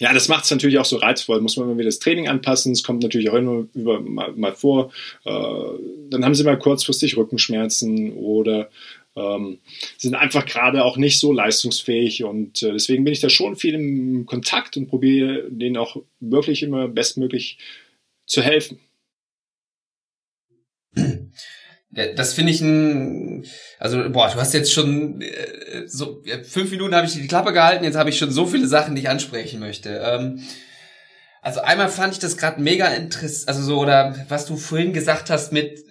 ja, 0.00 0.14
das 0.14 0.28
macht 0.28 0.44
es 0.44 0.50
natürlich 0.50 0.78
auch 0.78 0.86
so 0.86 0.96
reizvoll. 0.96 1.42
Muss 1.42 1.58
man 1.58 1.66
immer 1.66 1.76
wieder 1.76 1.88
das 1.88 1.98
Training 1.98 2.26
anpassen. 2.26 2.72
Es 2.72 2.82
kommt 2.82 3.02
natürlich 3.02 3.28
auch 3.28 3.34
immer 3.34 3.66
über, 3.74 4.00
mal, 4.00 4.32
mal 4.32 4.54
vor. 4.54 4.90
Äh, 5.26 5.32
dann 6.08 6.24
haben 6.24 6.34
sie 6.34 6.42
mal 6.42 6.58
kurzfristig 6.58 7.18
Rückenschmerzen 7.18 8.14
oder 8.14 8.70
ähm, 9.20 9.58
sind 9.98 10.14
einfach 10.14 10.46
gerade 10.46 10.84
auch 10.84 10.96
nicht 10.96 11.20
so 11.20 11.32
leistungsfähig 11.32 12.24
und 12.24 12.62
äh, 12.62 12.72
deswegen 12.72 13.04
bin 13.04 13.12
ich 13.12 13.20
da 13.20 13.28
schon 13.28 13.56
viel 13.56 13.74
im 13.74 14.26
Kontakt 14.26 14.76
und 14.76 14.88
probiere 14.88 15.50
denen 15.50 15.76
auch 15.76 15.96
wirklich 16.20 16.62
immer 16.62 16.88
bestmöglich 16.88 17.58
zu 18.26 18.42
helfen. 18.42 18.78
Das 21.92 22.34
finde 22.34 22.52
ich 22.52 22.60
ein, 22.60 23.44
also 23.78 24.10
boah, 24.10 24.28
du 24.28 24.36
hast 24.36 24.54
jetzt 24.54 24.72
schon 24.72 25.20
äh, 25.22 25.86
so 25.86 26.22
fünf 26.44 26.70
Minuten 26.70 26.94
habe 26.94 27.06
ich 27.06 27.14
die 27.14 27.26
Klappe 27.26 27.52
gehalten, 27.52 27.84
jetzt 27.84 27.96
habe 27.96 28.10
ich 28.10 28.18
schon 28.18 28.30
so 28.30 28.46
viele 28.46 28.68
Sachen, 28.68 28.94
die 28.94 29.02
ich 29.02 29.08
ansprechen 29.08 29.58
möchte. 29.58 30.00
Ähm, 30.04 30.40
also 31.42 31.60
einmal 31.60 31.88
fand 31.88 32.12
ich 32.12 32.18
das 32.20 32.36
gerade 32.36 32.60
mega 32.60 32.86
interessant, 32.88 33.48
also 33.48 33.62
so 33.62 33.80
oder 33.80 34.14
was 34.28 34.46
du 34.46 34.56
vorhin 34.56 34.92
gesagt 34.92 35.30
hast 35.30 35.52
mit 35.52 35.82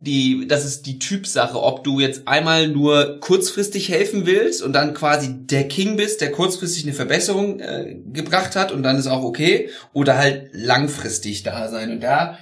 die, 0.00 0.46
das 0.46 0.64
ist 0.64 0.86
die 0.86 1.00
Typsache, 1.00 1.60
ob 1.60 1.82
du 1.82 1.98
jetzt 1.98 2.28
einmal 2.28 2.68
nur 2.68 3.18
kurzfristig 3.18 3.88
helfen 3.88 4.26
willst 4.26 4.62
und 4.62 4.72
dann 4.72 4.94
quasi 4.94 5.28
der 5.46 5.66
King 5.66 5.96
bist, 5.96 6.20
der 6.20 6.30
kurzfristig 6.30 6.84
eine 6.84 6.92
Verbesserung 6.92 7.58
äh, 7.58 7.96
gebracht 8.12 8.54
hat 8.54 8.70
und 8.70 8.84
dann 8.84 8.96
ist 8.96 9.08
auch 9.08 9.24
okay, 9.24 9.70
oder 9.92 10.16
halt 10.16 10.50
langfristig 10.52 11.42
da 11.42 11.68
sein. 11.68 11.90
Und 11.90 12.00
da 12.00 12.38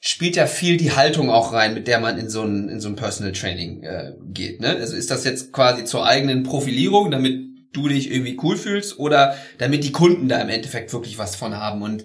spielt 0.00 0.34
ja 0.34 0.46
viel 0.46 0.76
die 0.76 0.92
Haltung 0.92 1.30
auch 1.30 1.52
rein, 1.52 1.74
mit 1.74 1.86
der 1.86 2.00
man 2.00 2.18
in 2.18 2.30
so 2.30 2.42
ein, 2.42 2.68
in 2.68 2.80
so 2.80 2.88
ein 2.88 2.96
Personal 2.96 3.32
Training 3.32 3.84
äh, 3.84 4.14
geht. 4.32 4.60
Ne? 4.60 4.68
Also 4.68 4.96
ist 4.96 5.12
das 5.12 5.24
jetzt 5.24 5.52
quasi 5.52 5.84
zur 5.84 6.04
eigenen 6.04 6.42
Profilierung, 6.42 7.12
damit 7.12 7.46
du 7.72 7.86
dich 7.86 8.10
irgendwie 8.10 8.38
cool 8.42 8.56
fühlst 8.56 8.98
oder 8.98 9.36
damit 9.58 9.84
die 9.84 9.92
Kunden 9.92 10.28
da 10.28 10.40
im 10.40 10.48
Endeffekt 10.48 10.92
wirklich 10.92 11.16
was 11.16 11.36
von 11.36 11.56
haben. 11.56 11.82
Und 11.82 12.04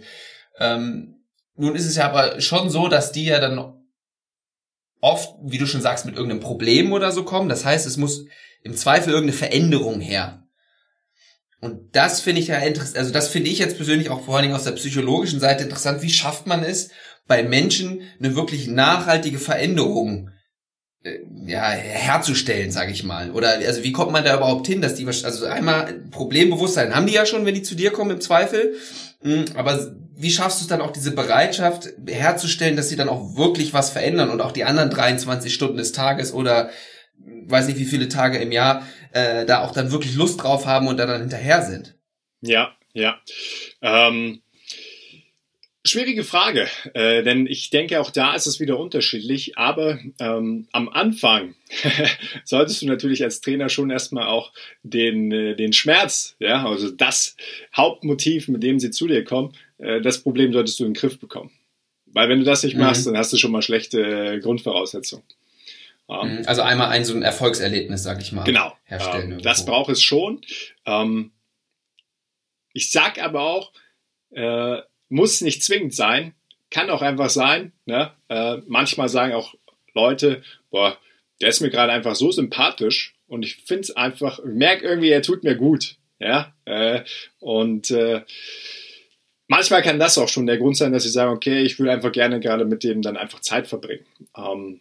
ähm, 0.59 1.15
nun 1.55 1.75
ist 1.75 1.87
es 1.87 1.95
ja 1.95 2.05
aber 2.05 2.41
schon 2.41 2.69
so, 2.69 2.87
dass 2.87 3.11
die 3.11 3.25
ja 3.25 3.39
dann 3.39 3.82
oft, 5.03 5.35
wie 5.43 5.57
du 5.57 5.65
schon 5.65 5.81
sagst, 5.81 6.05
mit 6.05 6.15
irgendeinem 6.15 6.39
Problem 6.39 6.93
oder 6.93 7.11
so 7.11 7.23
kommen. 7.23 7.49
Das 7.49 7.65
heißt, 7.65 7.85
es 7.85 7.97
muss 7.97 8.25
im 8.63 8.75
Zweifel 8.75 9.11
irgendeine 9.11 9.37
Veränderung 9.37 9.99
her. 9.99 10.47
Und 11.59 11.95
das 11.95 12.21
finde 12.21 12.41
ich 12.41 12.47
ja 12.47 12.57
interessant, 12.57 12.97
also 12.97 13.11
das 13.11 13.27
finde 13.27 13.49
ich 13.49 13.59
jetzt 13.59 13.77
persönlich 13.77 14.09
auch 14.09 14.23
vor 14.23 14.35
allen 14.35 14.43
Dingen 14.43 14.55
aus 14.55 14.63
der 14.63 14.71
psychologischen 14.71 15.39
Seite 15.39 15.63
interessant. 15.63 16.01
Wie 16.01 16.09
schafft 16.09 16.47
man 16.47 16.63
es, 16.63 16.89
bei 17.27 17.43
Menschen 17.43 18.01
eine 18.19 18.35
wirklich 18.35 18.67
nachhaltige 18.67 19.39
Veränderung 19.39 20.29
ja, 21.45 21.69
herzustellen, 21.69 22.71
sage 22.71 22.91
ich 22.91 23.03
mal. 23.03 23.31
Oder 23.31 23.49
also 23.49 23.83
wie 23.83 23.91
kommt 23.91 24.11
man 24.11 24.23
da 24.23 24.37
überhaupt 24.37 24.67
hin, 24.67 24.81
dass 24.81 24.95
die 24.95 25.05
also 25.05 25.45
einmal 25.45 25.93
Problembewusstsein 26.11 26.95
haben 26.95 27.07
die 27.07 27.13
ja 27.13 27.25
schon, 27.25 27.45
wenn 27.45 27.55
die 27.55 27.63
zu 27.63 27.75
dir 27.75 27.91
kommen 27.91 28.11
im 28.11 28.21
Zweifel, 28.21 28.75
hm, 29.21 29.45
aber 29.55 29.95
wie 30.15 30.31
schaffst 30.31 30.59
du 30.59 30.63
es 30.63 30.67
dann 30.67 30.81
auch 30.81 30.91
diese 30.91 31.11
Bereitschaft 31.11 31.89
herzustellen, 32.07 32.77
dass 32.77 32.87
sie 32.87 32.95
dann 32.95 33.09
auch 33.09 33.35
wirklich 33.35 33.73
was 33.73 33.89
verändern 33.89 34.29
und 34.29 34.41
auch 34.41 34.51
die 34.51 34.63
anderen 34.63 34.89
23 34.89 35.53
Stunden 35.53 35.77
des 35.77 35.91
Tages 35.91 36.33
oder 36.33 36.69
weiß 37.47 37.67
nicht 37.67 37.79
wie 37.79 37.85
viele 37.85 38.07
Tage 38.07 38.37
im 38.37 38.51
Jahr 38.51 38.87
äh, 39.11 39.45
da 39.45 39.61
auch 39.61 39.71
dann 39.71 39.91
wirklich 39.91 40.15
Lust 40.15 40.41
drauf 40.41 40.65
haben 40.65 40.87
und 40.87 40.97
da 40.97 41.05
dann 41.05 41.21
hinterher 41.21 41.63
sind? 41.63 41.97
Ja, 42.41 42.71
ja. 42.93 43.19
Ähm, 43.81 44.42
schwierige 45.85 46.23
Frage, 46.23 46.67
äh, 46.93 47.23
denn 47.23 47.45
ich 47.45 47.69
denke, 47.69 47.99
auch 47.99 48.09
da 48.09 48.35
ist 48.35 48.47
es 48.47 48.59
wieder 48.59 48.79
unterschiedlich. 48.79 49.57
Aber 49.57 49.99
ähm, 50.19 50.67
am 50.71 50.89
Anfang 50.89 51.55
solltest 52.45 52.81
du 52.81 52.87
natürlich 52.87 53.23
als 53.23 53.41
Trainer 53.41 53.69
schon 53.69 53.89
erstmal 53.89 54.27
auch 54.27 54.53
den, 54.83 55.31
äh, 55.31 55.55
den 55.55 55.73
Schmerz, 55.73 56.35
ja, 56.39 56.65
also 56.65 56.89
das 56.89 57.35
Hauptmotiv, 57.75 58.47
mit 58.47 58.63
dem 58.63 58.79
sie 58.79 58.91
zu 58.91 59.07
dir 59.07 59.23
kommen, 59.23 59.53
äh, 59.77 60.01
das 60.01 60.21
Problem 60.21 60.53
solltest 60.53 60.79
du 60.79 60.85
in 60.85 60.93
den 60.93 60.99
Griff 60.99 61.19
bekommen. 61.19 61.51
Weil 62.05 62.29
wenn 62.29 62.39
du 62.39 62.45
das 62.45 62.63
nicht 62.63 62.77
machst, 62.77 63.05
mhm. 63.05 63.11
dann 63.11 63.19
hast 63.19 63.33
du 63.33 63.37
schon 63.37 63.51
mal 63.51 63.61
schlechte 63.61 64.35
äh, 64.35 64.39
Grundvoraussetzungen. 64.39 65.25
Ähm, 66.09 66.37
mhm. 66.37 66.43
also 66.45 66.61
einmal 66.61 66.89
ein 66.89 67.05
so 67.05 67.13
ein 67.13 67.23
Erfolgserlebnis, 67.23 68.03
sag 68.03 68.21
ich 68.21 68.31
mal. 68.31 68.43
Genau. 68.43 68.73
Herstellen 68.85 69.33
ähm, 69.33 69.41
das 69.41 69.65
braucht 69.65 69.89
es 69.89 70.03
schon. 70.03 70.41
Ähm, 70.85 71.31
ich 72.73 72.91
sag 72.91 73.21
aber 73.21 73.41
auch, 73.41 73.71
äh, 74.31 74.79
muss 75.13 75.41
nicht 75.41 75.63
zwingend 75.63 75.93
sein, 75.93 76.33
kann 76.71 76.89
auch 76.89 77.03
einfach 77.03 77.29
sein. 77.29 77.71
Ne? 77.85 78.11
Äh, 78.29 78.57
manchmal 78.67 79.09
sagen 79.09 79.33
auch 79.33 79.53
Leute, 79.93 80.41
boah, 80.71 80.97
der 81.39 81.49
ist 81.49 81.61
mir 81.61 81.69
gerade 81.69 81.91
einfach 81.91 82.15
so 82.15 82.31
sympathisch 82.31 83.15
und 83.27 83.43
ich 83.43 83.57
finde 83.57 83.81
es 83.81 83.95
einfach, 83.95 84.39
merke 84.43 84.85
irgendwie, 84.85 85.09
er 85.09 85.21
tut 85.21 85.43
mir 85.43 85.55
gut. 85.55 85.97
Ja, 86.19 86.53
äh, 86.65 87.03
und 87.39 87.91
äh, 87.91 88.21
manchmal 89.47 89.83
kann 89.83 89.99
das 89.99 90.17
auch 90.17 90.29
schon 90.29 90.47
der 90.47 90.57
Grund 90.57 90.77
sein, 90.77 90.93
dass 90.93 91.05
ich 91.05 91.11
sage, 91.11 91.31
okay, 91.31 91.61
ich 91.61 91.77
will 91.77 91.89
einfach 91.89 92.11
gerne 92.11 92.39
gerade 92.39 92.65
mit 92.65 92.83
dem 92.83 93.01
dann 93.01 93.17
einfach 93.17 93.41
Zeit 93.41 93.67
verbringen. 93.67 94.05
Ähm, 94.35 94.79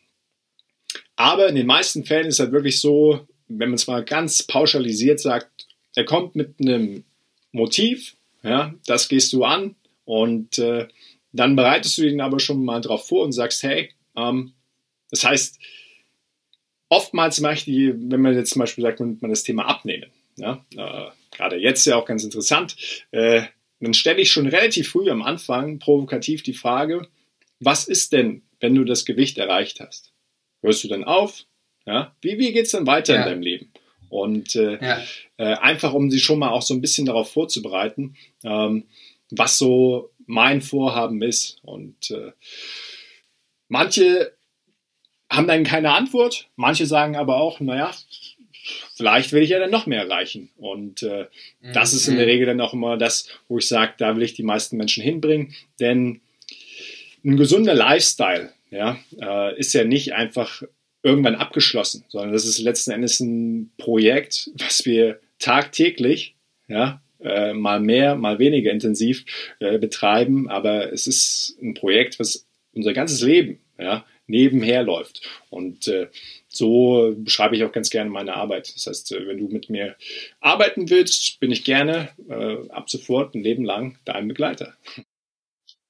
aber 1.16 1.48
in 1.48 1.56
den 1.56 1.66
meisten 1.66 2.04
Fällen 2.04 2.28
ist 2.28 2.38
halt 2.38 2.52
wirklich 2.52 2.80
so, 2.80 3.26
wenn 3.48 3.70
man 3.70 3.74
es 3.74 3.86
mal 3.86 4.04
ganz 4.04 4.44
pauschalisiert 4.44 5.20
sagt, 5.20 5.66
er 5.94 6.04
kommt 6.04 6.36
mit 6.36 6.54
einem 6.60 7.04
Motiv, 7.50 8.14
ja, 8.42 8.72
das 8.86 9.08
gehst 9.08 9.32
du 9.32 9.44
an 9.44 9.74
und 10.04 10.58
äh, 10.58 10.88
dann 11.32 11.56
bereitest 11.56 11.98
du 11.98 12.02
ihn 12.02 12.20
aber 12.20 12.40
schon 12.40 12.64
mal 12.64 12.80
drauf 12.80 13.08
vor 13.08 13.24
und 13.24 13.32
sagst, 13.32 13.62
hey, 13.62 13.90
ähm, 14.16 14.52
das 15.10 15.24
heißt, 15.24 15.58
oftmals 16.88 17.40
mache 17.40 17.54
ich 17.54 17.64
die, 17.64 17.94
wenn 17.96 18.20
man 18.20 18.34
jetzt 18.34 18.52
zum 18.52 18.60
Beispiel 18.60 18.82
sagt, 18.82 19.00
man, 19.00 19.18
das 19.20 19.42
Thema 19.42 19.66
abnehmen, 19.66 20.10
ja, 20.36 20.64
äh, 20.76 21.10
gerade 21.30 21.56
jetzt 21.56 21.86
ja 21.86 21.96
auch 21.96 22.04
ganz 22.04 22.24
interessant, 22.24 22.76
äh, 23.10 23.42
dann 23.80 23.94
stelle 23.94 24.20
ich 24.20 24.30
schon 24.30 24.46
relativ 24.46 24.90
früh 24.90 25.10
am 25.10 25.22
Anfang 25.22 25.78
provokativ 25.78 26.42
die 26.42 26.54
Frage, 26.54 27.08
was 27.58 27.86
ist 27.88 28.12
denn, 28.12 28.42
wenn 28.60 28.74
du 28.74 28.84
das 28.84 29.04
Gewicht 29.04 29.38
erreicht 29.38 29.80
hast? 29.80 30.12
Hörst 30.62 30.84
du 30.84 30.88
dann 30.88 31.04
auf? 31.04 31.44
Ja? 31.86 32.14
Wie, 32.20 32.38
wie 32.38 32.52
geht 32.52 32.66
es 32.66 32.72
dann 32.72 32.86
weiter 32.86 33.14
ja. 33.14 33.22
in 33.22 33.28
deinem 33.28 33.42
Leben? 33.42 33.72
Und 34.08 34.56
äh, 34.56 34.78
ja. 34.80 35.02
äh, 35.38 35.54
einfach, 35.56 35.94
um 35.94 36.10
sie 36.10 36.20
schon 36.20 36.38
mal 36.38 36.50
auch 36.50 36.62
so 36.62 36.74
ein 36.74 36.80
bisschen 36.80 37.06
darauf 37.06 37.32
vorzubereiten, 37.32 38.14
ähm, 38.44 38.84
was 39.32 39.58
so 39.58 40.10
mein 40.26 40.62
Vorhaben 40.62 41.22
ist. 41.22 41.58
Und 41.62 42.10
äh, 42.10 42.32
manche 43.68 44.32
haben 45.30 45.48
dann 45.48 45.64
keine 45.64 45.92
Antwort, 45.92 46.48
manche 46.56 46.86
sagen 46.86 47.16
aber 47.16 47.38
auch, 47.38 47.60
naja, 47.60 47.92
vielleicht 48.94 49.32
will 49.32 49.42
ich 49.42 49.50
ja 49.50 49.58
dann 49.58 49.70
noch 49.70 49.86
mehr 49.86 50.02
erreichen. 50.02 50.50
Und 50.56 51.02
äh, 51.02 51.26
mhm. 51.60 51.72
das 51.72 51.92
ist 51.92 52.08
in 52.08 52.16
der 52.16 52.26
mhm. 52.26 52.30
Regel 52.30 52.46
dann 52.46 52.60
auch 52.60 52.74
immer 52.74 52.96
das, 52.96 53.28
wo 53.48 53.58
ich 53.58 53.66
sage, 53.66 53.94
da 53.98 54.14
will 54.14 54.22
ich 54.22 54.34
die 54.34 54.42
meisten 54.42 54.76
Menschen 54.76 55.02
hinbringen. 55.02 55.54
Denn 55.80 56.20
ein 57.24 57.36
gesunder 57.36 57.74
Lifestyle 57.74 58.52
ja, 58.70 58.98
äh, 59.20 59.58
ist 59.58 59.72
ja 59.72 59.84
nicht 59.84 60.12
einfach 60.12 60.62
irgendwann 61.02 61.34
abgeschlossen, 61.34 62.04
sondern 62.08 62.32
das 62.32 62.44
ist 62.44 62.58
letzten 62.58 62.92
Endes 62.92 63.20
ein 63.20 63.72
Projekt, 63.76 64.50
was 64.54 64.84
wir 64.84 65.20
tagtäglich, 65.38 66.36
ja, 66.68 67.02
äh, 67.22 67.52
mal 67.52 67.80
mehr, 67.80 68.16
mal 68.16 68.38
weniger 68.38 68.70
intensiv 68.70 69.24
äh, 69.60 69.78
betreiben, 69.78 70.48
aber 70.48 70.92
es 70.92 71.06
ist 71.06 71.56
ein 71.62 71.74
Projekt, 71.74 72.18
was 72.18 72.46
unser 72.74 72.92
ganzes 72.92 73.22
Leben, 73.22 73.60
ja, 73.78 74.04
nebenher 74.26 74.82
läuft. 74.82 75.22
Und 75.50 75.88
äh, 75.88 76.08
so 76.48 77.14
beschreibe 77.16 77.56
ich 77.56 77.64
auch 77.64 77.72
ganz 77.72 77.90
gerne 77.90 78.10
meine 78.10 78.34
Arbeit. 78.34 78.72
Das 78.74 78.86
heißt, 78.86 79.12
äh, 79.12 79.26
wenn 79.26 79.38
du 79.38 79.48
mit 79.48 79.70
mir 79.70 79.96
arbeiten 80.40 80.90
willst, 80.90 81.40
bin 81.40 81.50
ich 81.50 81.64
gerne 81.64 82.08
äh, 82.28 82.68
ab 82.70 82.88
sofort 82.88 83.34
ein 83.34 83.42
Leben 83.42 83.64
lang 83.64 83.98
dein 84.04 84.28
Begleiter. 84.28 84.74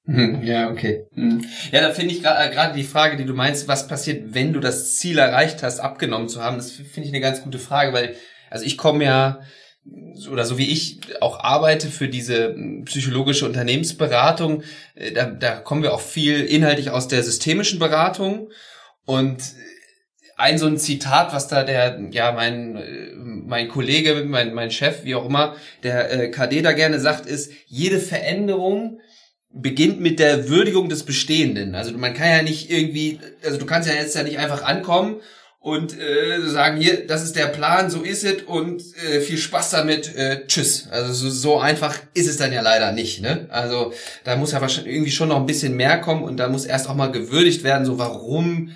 Hm, 0.05 0.43
ja, 0.43 0.69
okay. 0.69 1.05
Hm. 1.13 1.45
Ja, 1.71 1.79
da 1.79 1.93
finde 1.93 2.13
ich 2.13 2.21
gerade 2.21 2.75
die 2.75 2.83
Frage, 2.83 3.15
die 3.15 3.23
du 3.23 3.33
meinst, 3.33 3.69
was 3.69 3.87
passiert, 3.87 4.33
wenn 4.33 4.51
du 4.51 4.59
das 4.59 4.97
Ziel 4.97 5.17
erreicht 5.17 5.63
hast, 5.63 5.79
abgenommen 5.79 6.27
zu 6.27 6.41
haben, 6.41 6.57
das 6.57 6.71
finde 6.71 7.07
ich 7.07 7.13
eine 7.13 7.21
ganz 7.21 7.41
gute 7.41 7.59
Frage, 7.59 7.93
weil, 7.93 8.15
also 8.49 8.65
ich 8.65 8.77
komme 8.77 9.05
ja, 9.05 9.41
oder 10.31 10.45
so 10.45 10.57
wie 10.57 10.71
ich 10.71 10.99
auch 11.21 11.39
arbeite 11.39 11.89
für 11.89 12.07
diese 12.07 12.55
psychologische 12.85 13.45
Unternehmensberatung, 13.45 14.63
äh, 14.95 15.11
da, 15.11 15.25
da 15.25 15.55
kommen 15.55 15.83
wir 15.83 15.93
auch 15.93 16.01
viel 16.01 16.41
inhaltlich 16.41 16.89
aus 16.89 17.07
der 17.07 17.23
systemischen 17.23 17.79
Beratung 17.79 18.49
und 19.05 19.41
ein 20.35 20.57
so 20.57 20.65
ein 20.65 20.77
Zitat, 20.77 21.33
was 21.33 21.47
da 21.47 21.63
der, 21.63 21.99
ja, 22.11 22.31
mein, 22.31 22.75
äh, 22.75 23.11
mein 23.15 23.67
Kollege, 23.67 24.23
mein, 24.25 24.53
mein 24.53 24.71
Chef, 24.71 25.03
wie 25.03 25.15
auch 25.15 25.25
immer, 25.25 25.55
der 25.83 26.11
äh, 26.11 26.31
KD 26.31 26.61
da 26.61 26.71
gerne 26.71 26.99
sagt, 26.99 27.25
ist, 27.25 27.51
jede 27.67 27.99
Veränderung 27.99 28.99
beginnt 29.53 29.99
mit 29.99 30.19
der 30.19 30.49
Würdigung 30.49 30.89
des 30.89 31.03
Bestehenden. 31.03 31.75
Also 31.75 31.95
man 31.95 32.13
kann 32.13 32.29
ja 32.29 32.41
nicht 32.41 32.71
irgendwie, 32.71 33.19
also 33.43 33.57
du 33.57 33.65
kannst 33.65 33.87
ja 33.87 33.93
jetzt 33.93 34.15
ja 34.15 34.23
nicht 34.23 34.39
einfach 34.39 34.63
ankommen 34.63 35.17
und 35.63 35.97
äh, 35.97 36.41
sagen, 36.41 36.75
hier, 36.75 37.07
das 37.07 37.23
ist 37.23 37.37
der 37.37 37.47
Plan, 37.47 37.89
so 37.89 38.01
ist 38.01 38.25
es 38.25 38.41
und 38.43 38.83
äh, 38.97 39.21
viel 39.21 39.37
Spaß 39.37 39.69
damit, 39.69 40.13
äh, 40.13 40.45
tschüss. 40.45 40.89
Also 40.91 41.13
so, 41.13 41.29
so 41.29 41.57
einfach 41.57 41.97
ist 42.13 42.27
es 42.27 42.35
dann 42.35 42.51
ja 42.51 42.61
leider 42.61 42.91
nicht. 42.91 43.21
Ne? 43.21 43.47
Also 43.49 43.93
da 44.25 44.35
muss 44.35 44.51
ja 44.51 44.59
wahrscheinlich 44.59 44.93
irgendwie 44.93 45.13
schon 45.13 45.29
noch 45.29 45.37
ein 45.37 45.45
bisschen 45.45 45.77
mehr 45.77 46.01
kommen 46.01 46.23
und 46.23 46.35
da 46.35 46.49
muss 46.49 46.65
erst 46.65 46.89
auch 46.89 46.95
mal 46.95 47.13
gewürdigt 47.13 47.63
werden, 47.63 47.85
so 47.85 47.97
warum, 47.97 48.75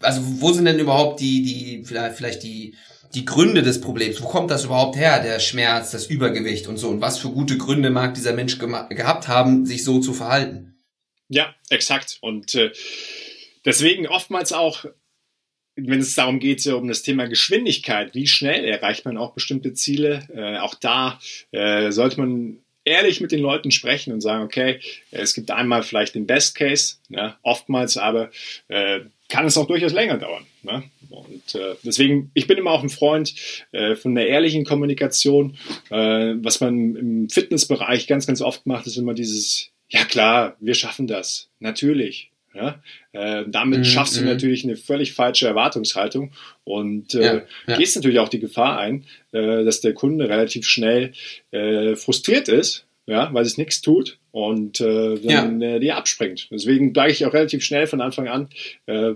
also 0.00 0.22
wo 0.40 0.50
sind 0.54 0.64
denn 0.64 0.78
überhaupt 0.78 1.20
die, 1.20 1.42
die, 1.42 1.84
vielleicht, 1.84 2.16
vielleicht 2.16 2.42
die 2.42 2.74
die 3.14 3.24
Gründe 3.24 3.62
des 3.62 3.80
Problems. 3.80 4.20
Wo 4.20 4.26
kommt 4.26 4.50
das 4.50 4.64
überhaupt 4.64 4.96
her, 4.96 5.22
der 5.22 5.38
Schmerz, 5.38 5.90
das 5.90 6.06
Übergewicht 6.06 6.66
und 6.66 6.76
so? 6.76 6.88
Und 6.88 7.00
was 7.00 7.18
für 7.18 7.30
gute 7.30 7.56
Gründe 7.56 7.88
mag 7.88 8.14
dieser 8.14 8.32
Mensch 8.32 8.58
gehabt 8.58 9.28
haben, 9.28 9.64
sich 9.64 9.84
so 9.84 10.00
zu 10.00 10.12
verhalten? 10.12 10.82
Ja, 11.28 11.54
exakt. 11.70 12.18
Und 12.20 12.54
äh, 12.54 12.72
deswegen 13.64 14.06
oftmals 14.06 14.52
auch, 14.52 14.84
wenn 15.76 16.00
es 16.00 16.14
darum 16.14 16.38
geht, 16.38 16.60
so 16.60 16.76
um 16.76 16.88
das 16.88 17.02
Thema 17.02 17.26
Geschwindigkeit, 17.26 18.14
wie 18.14 18.26
schnell 18.26 18.64
erreicht 18.64 19.04
man 19.04 19.16
auch 19.16 19.32
bestimmte 19.32 19.74
Ziele, 19.74 20.26
äh, 20.34 20.58
auch 20.58 20.74
da 20.74 21.20
äh, 21.52 21.92
sollte 21.92 22.18
man 22.18 22.58
ehrlich 22.84 23.20
mit 23.20 23.32
den 23.32 23.40
Leuten 23.40 23.70
sprechen 23.70 24.12
und 24.12 24.20
sagen, 24.20 24.44
okay, 24.44 24.80
es 25.10 25.34
gibt 25.34 25.50
einmal 25.50 25.82
vielleicht 25.82 26.14
den 26.14 26.26
Best 26.26 26.54
Case, 26.54 26.96
ne, 27.08 27.34
oftmals 27.42 27.96
aber 27.98 28.30
äh, 28.68 29.00
kann 29.28 29.44
es 29.44 29.58
auch 29.58 29.66
durchaus 29.66 29.92
länger 29.92 30.18
dauern. 30.18 30.46
Ne? 30.62 30.84
Und 31.10 31.54
äh, 31.54 31.74
deswegen, 31.84 32.30
ich 32.34 32.46
bin 32.46 32.58
immer 32.58 32.70
auch 32.70 32.82
ein 32.82 32.88
Freund 32.88 33.34
äh, 33.72 33.96
von 33.96 34.14
der 34.14 34.28
ehrlichen 34.28 34.64
Kommunikation. 34.64 35.56
Äh, 35.90 36.34
was 36.38 36.60
man 36.60 36.94
im 36.94 37.28
Fitnessbereich 37.28 38.06
ganz, 38.06 38.26
ganz 38.26 38.40
oft 38.40 38.66
macht, 38.66 38.86
ist 38.86 38.96
immer 38.96 39.14
dieses, 39.14 39.70
ja 39.88 40.04
klar, 40.04 40.56
wir 40.60 40.74
schaffen 40.74 41.06
das, 41.06 41.48
natürlich. 41.58 42.30
Ja? 42.56 42.82
Äh, 43.12 43.44
damit 43.46 43.80
mm, 43.80 43.84
schaffst 43.84 44.16
du 44.16 44.22
mm. 44.22 44.26
natürlich 44.26 44.64
eine 44.64 44.76
völlig 44.76 45.12
falsche 45.12 45.46
Erwartungshaltung 45.46 46.32
und 46.64 47.14
äh, 47.14 47.42
ja, 47.66 47.76
gehst 47.76 47.96
natürlich 47.96 48.18
auch 48.18 48.28
die 48.28 48.40
Gefahr 48.40 48.78
ein, 48.78 49.04
äh, 49.32 49.64
dass 49.64 49.80
der 49.80 49.94
Kunde 49.94 50.28
relativ 50.28 50.66
schnell 50.66 51.12
äh, 51.50 51.96
frustriert 51.96 52.48
ist, 52.48 52.86
ja, 53.06 53.32
weil 53.32 53.44
es 53.44 53.58
nichts 53.58 53.80
tut 53.80 54.18
und 54.32 54.80
äh, 54.80 55.18
dann 55.20 55.62
äh, 55.62 55.80
die 55.80 55.92
abspringt. 55.92 56.48
Deswegen 56.50 56.92
sage 56.94 57.12
ich 57.12 57.24
auch 57.24 57.32
relativ 57.32 57.64
schnell 57.64 57.86
von 57.86 58.00
Anfang 58.00 58.28
an, 58.28 58.48
äh, 58.86 59.14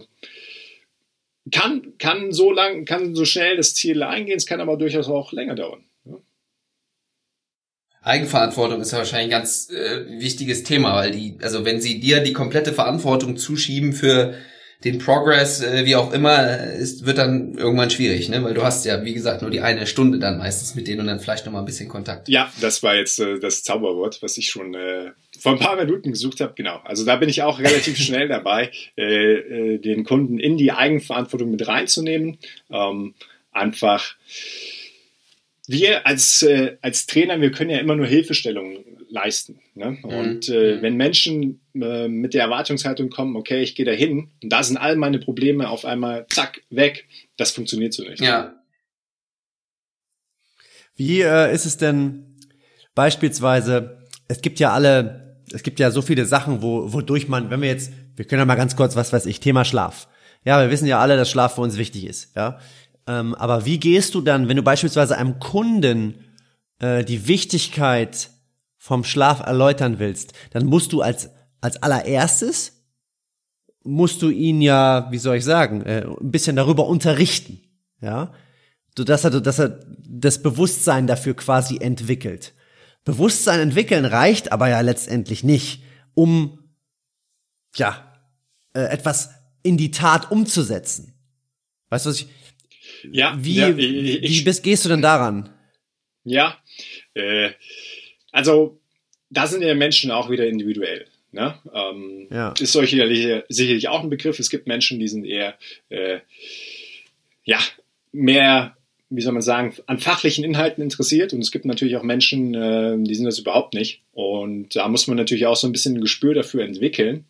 kann, 1.51 1.95
kann 1.99 2.33
so 2.33 2.53
lang, 2.53 2.85
kann 2.85 3.15
so 3.15 3.25
schnell 3.25 3.57
das 3.57 3.75
Ziel 3.75 4.03
eingehen, 4.03 4.37
es 4.37 4.47
kann 4.47 4.61
aber 4.61 4.77
durchaus 4.77 5.09
auch 5.09 5.33
länger 5.33 5.55
dauern. 5.55 5.85
Eigenverantwortung 8.03 8.81
ist 8.81 8.93
ja 8.93 8.99
wahrscheinlich 8.99 9.27
ein 9.35 9.41
ganz 9.41 9.71
äh, 9.71 10.07
wichtiges 10.21 10.63
Thema, 10.63 10.95
weil 10.97 11.11
die, 11.11 11.37
also 11.43 11.65
wenn 11.65 11.81
sie 11.81 12.01
dir 12.01 12.21
die 12.21 12.33
komplette 12.33 12.73
Verantwortung 12.73 13.37
zuschieben 13.37 13.93
für 13.93 14.35
den 14.85 14.99
Progress, 14.99 15.61
äh, 15.61 15.85
wie 15.85 15.97
auch 15.97 16.13
immer, 16.13 16.65
ist, 16.65 17.05
wird 17.05 17.19
dann 17.19 17.55
irgendwann 17.55 17.91
schwierig, 17.91 18.31
ne? 18.31 18.43
Weil 18.43 18.55
du 18.55 18.63
hast 18.63 18.87
ja, 18.87 19.05
wie 19.05 19.13
gesagt, 19.13 19.43
nur 19.43 19.51
die 19.51 19.61
eine 19.61 19.87
Stunde 19.87 20.19
dann 20.19 20.39
meistens 20.39 20.75
mit 20.75 20.89
denen 20.89 21.01
und 21.01 21.07
dann 21.07 21.21
vielleicht 21.21 21.45
nochmal 21.45 21.61
ein 21.63 21.67
bisschen 21.67 21.89
Kontakt. 21.89 22.29
Ja, 22.31 22.51
das 22.63 22.83
war 22.83 22.97
jetzt 22.97 23.21
äh, 23.21 23.39
das 23.39 23.63
Zauberwort, 23.63 24.23
was 24.23 24.39
ich 24.39 24.49
schon 24.49 24.75
äh, 24.75 25.11
vor 25.39 25.53
ein 25.53 25.59
paar 25.59 25.77
Minuten 25.77 26.11
gesucht 26.13 26.41
habe. 26.41 26.55
Genau. 26.57 26.81
Also 26.85 27.05
da 27.05 27.17
bin 27.17 27.29
ich 27.29 27.43
auch 27.43 27.59
relativ 27.59 27.97
schnell 27.99 28.29
dabei, 28.29 28.71
äh, 28.97 29.03
äh, 29.05 29.79
den 29.79 30.05
Kunden 30.05 30.39
in 30.39 30.57
die 30.57 30.73
Eigenverantwortung 30.73 31.51
mit 31.51 31.69
reinzunehmen. 31.69 32.39
Ähm, 32.71 33.15
einfach 33.53 34.15
wir 35.71 36.07
als, 36.07 36.43
äh, 36.43 36.77
als 36.83 37.07
Trainer, 37.07 37.41
wir 37.41 37.53
können 37.53 37.71
ja 37.71 37.79
immer 37.79 37.95
nur 37.95 38.07
Hilfestellungen 38.07 38.85
leisten. 39.09 39.61
Ne? 39.75 39.99
Mhm. 40.03 40.05
Und 40.05 40.49
äh, 40.49 40.77
mhm. 40.77 40.83
wenn 40.83 40.97
Menschen 40.97 41.61
äh, 41.75 42.09
mit 42.09 42.35
der 42.35 42.43
Erwartungshaltung 42.43 43.09
kommen, 43.09 43.37
okay, 43.37 43.63
ich 43.63 43.75
gehe 43.75 43.87
da 43.87 43.93
hin 43.93 44.31
und 44.43 44.53
da 44.53 44.63
sind 44.63 44.77
all 44.77 44.97
meine 44.97 45.19
Probleme 45.19 45.69
auf 45.69 45.85
einmal, 45.85 46.27
zack, 46.29 46.63
weg, 46.71 47.07
das 47.37 47.53
funktioniert 47.53 47.93
so 47.93 48.03
nicht. 48.03 48.21
Ja. 48.21 48.55
Wie 50.97 51.21
äh, 51.23 51.55
ist 51.55 51.67
es 51.67 51.77
denn 51.77 52.37
beispielsweise, 52.95 54.07
es 54.29 54.43
gibt 54.43 54.59
ja 54.59 54.73
alle, 54.73 55.41
es 55.53 55.63
gibt 55.63 55.79
ja 55.79 55.91
so 55.91 56.03
viele 56.03 56.27
Sachen, 56.27 56.63
wo, 56.63 56.93
wodurch 56.93 57.29
man, 57.29 57.51
wenn 57.51 57.63
wir 57.63 57.69
jetzt, 57.69 57.93
wir 58.17 58.25
können 58.25 58.41
ja 58.41 58.45
mal 58.45 58.57
ganz 58.57 58.77
kurz, 58.77 58.97
was 58.97 59.13
weiß 59.13 59.27
ich, 59.27 59.41
Thema 59.41 59.65
Schlaf. 59.65 60.09
Ja, 60.45 60.61
wir 60.61 60.71
wissen 60.71 60.87
ja 60.87 61.01
alle, 61.01 61.17
dass 61.17 61.31
Schlaf 61.31 61.55
für 61.55 61.61
uns 61.61 61.77
wichtig 61.77 62.07
ist. 62.07 62.35
Ja, 62.35 62.59
ähm, 63.11 63.35
aber 63.35 63.65
wie 63.65 63.81
gehst 63.81 64.15
du 64.15 64.21
dann, 64.21 64.49
wenn 64.49 64.57
du 64.57 64.63
beispielsweise 64.63 65.19
einem 65.19 65.41
Kunden 65.41 66.27
äh, 66.79 67.05
die 67.05 67.27
Wichtigkeit 67.27 68.31
vom 68.79 69.03
Schlaf 69.03 69.41
erläutern 69.41 69.99
willst, 69.99 70.33
dann 70.53 70.67
musst 70.67 70.93
du 70.93 71.03
als, 71.03 71.31
als 71.61 71.83
allererstes, 71.83 72.85
musst 73.83 74.23
du 74.23 74.31
ihn 74.31 74.63
ja, 74.63 75.09
wie 75.11 75.19
soll 75.19 75.37
ich 75.37 75.45
sagen, 75.45 75.83
äh, 75.83 76.07
ein 76.07 76.31
bisschen 76.31 76.55
darüber 76.55 76.87
unterrichten, 76.87 77.61
ja, 78.01 78.33
so 78.97 79.03
dass 79.03 79.25
er, 79.25 79.41
dass 79.41 79.59
er 79.59 79.81
das 80.07 80.41
Bewusstsein 80.41 81.09
dafür 81.09 81.35
quasi 81.35 81.79
entwickelt. 81.79 82.55
Bewusstsein 83.05 83.59
entwickeln 83.59 84.05
reicht 84.05 84.53
aber 84.53 84.69
ja 84.69 84.83
letztendlich 84.83 85.43
nicht, 85.43 85.83
um, 86.15 86.61
ja, 87.75 88.05
äh, 88.73 88.83
etwas 88.83 89.31
in 89.65 89.77
die 89.77 89.91
Tat 89.91 90.31
umzusetzen. 90.31 91.15
Weißt 91.89 92.07
du, 92.07 92.11
was 92.11 92.21
ich, 92.21 92.29
ja, 93.11 93.37
wie, 93.39 93.55
ja, 93.57 93.69
ich, 93.71 94.23
wie 94.23 94.43
bist, 94.43 94.63
gehst 94.63 94.85
du 94.85 94.89
denn 94.89 95.03
daran? 95.03 95.51
Ja, 96.25 96.59
äh, 97.15 97.51
also 98.33 98.81
da 99.31 99.47
sind 99.47 99.63
ja 99.63 99.75
Menschen 99.75 100.11
auch 100.11 100.31
wieder 100.31 100.47
individuell. 100.47 101.07
Ne? 101.33 101.55
Ähm, 101.73 102.27
ja. 102.31 102.55
Ist 102.59 102.73
sicherlich, 102.73 103.45
sicherlich 103.49 103.89
auch 103.89 104.03
ein 104.03 104.11
Begriff. 104.11 104.39
Es 104.39 104.51
gibt 104.51 104.67
Menschen, 104.67 104.99
die 104.99 105.09
sind 105.09 105.25
eher 105.25 105.55
äh, 105.89 106.19
ja, 107.45 107.59
mehr, 108.13 108.77
wie 109.09 109.23
soll 109.23 109.33
man 109.33 109.43
sagen, 109.43 109.75
an 109.87 109.99
fachlichen 109.99 110.45
Inhalten 110.45 110.83
interessiert. 110.83 111.33
Und 111.33 111.41
es 111.41 111.53
gibt 111.53 111.65
natürlich 111.65 111.97
auch 111.97 112.03
Menschen, 112.03 112.55
äh, 112.55 112.97
die 112.99 113.15
sind 113.15 113.27
das 113.27 113.39
überhaupt 113.39 113.75
nicht. 113.75 114.03
Und 114.13 114.75
da 114.75 114.89
muss 114.89 115.07
man 115.07 115.17
natürlich 115.17 115.47
auch 115.47 115.57
so 115.57 115.69
ein 115.69 115.73
bisschen 115.73 115.97
ein 115.97 116.01
Gespür 116.01 116.35
dafür 116.35 116.65
entwickeln. 116.65 117.25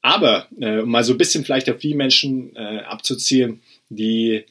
Aber 0.00 0.48
äh, 0.58 0.78
um 0.78 0.90
mal 0.90 1.04
so 1.04 1.12
ein 1.12 1.18
bisschen 1.18 1.44
vielleicht 1.44 1.70
auf 1.70 1.78
die 1.78 1.94
Menschen 1.94 2.56
äh, 2.56 2.80
abzuzielen, 2.80 3.60
die 3.88 4.44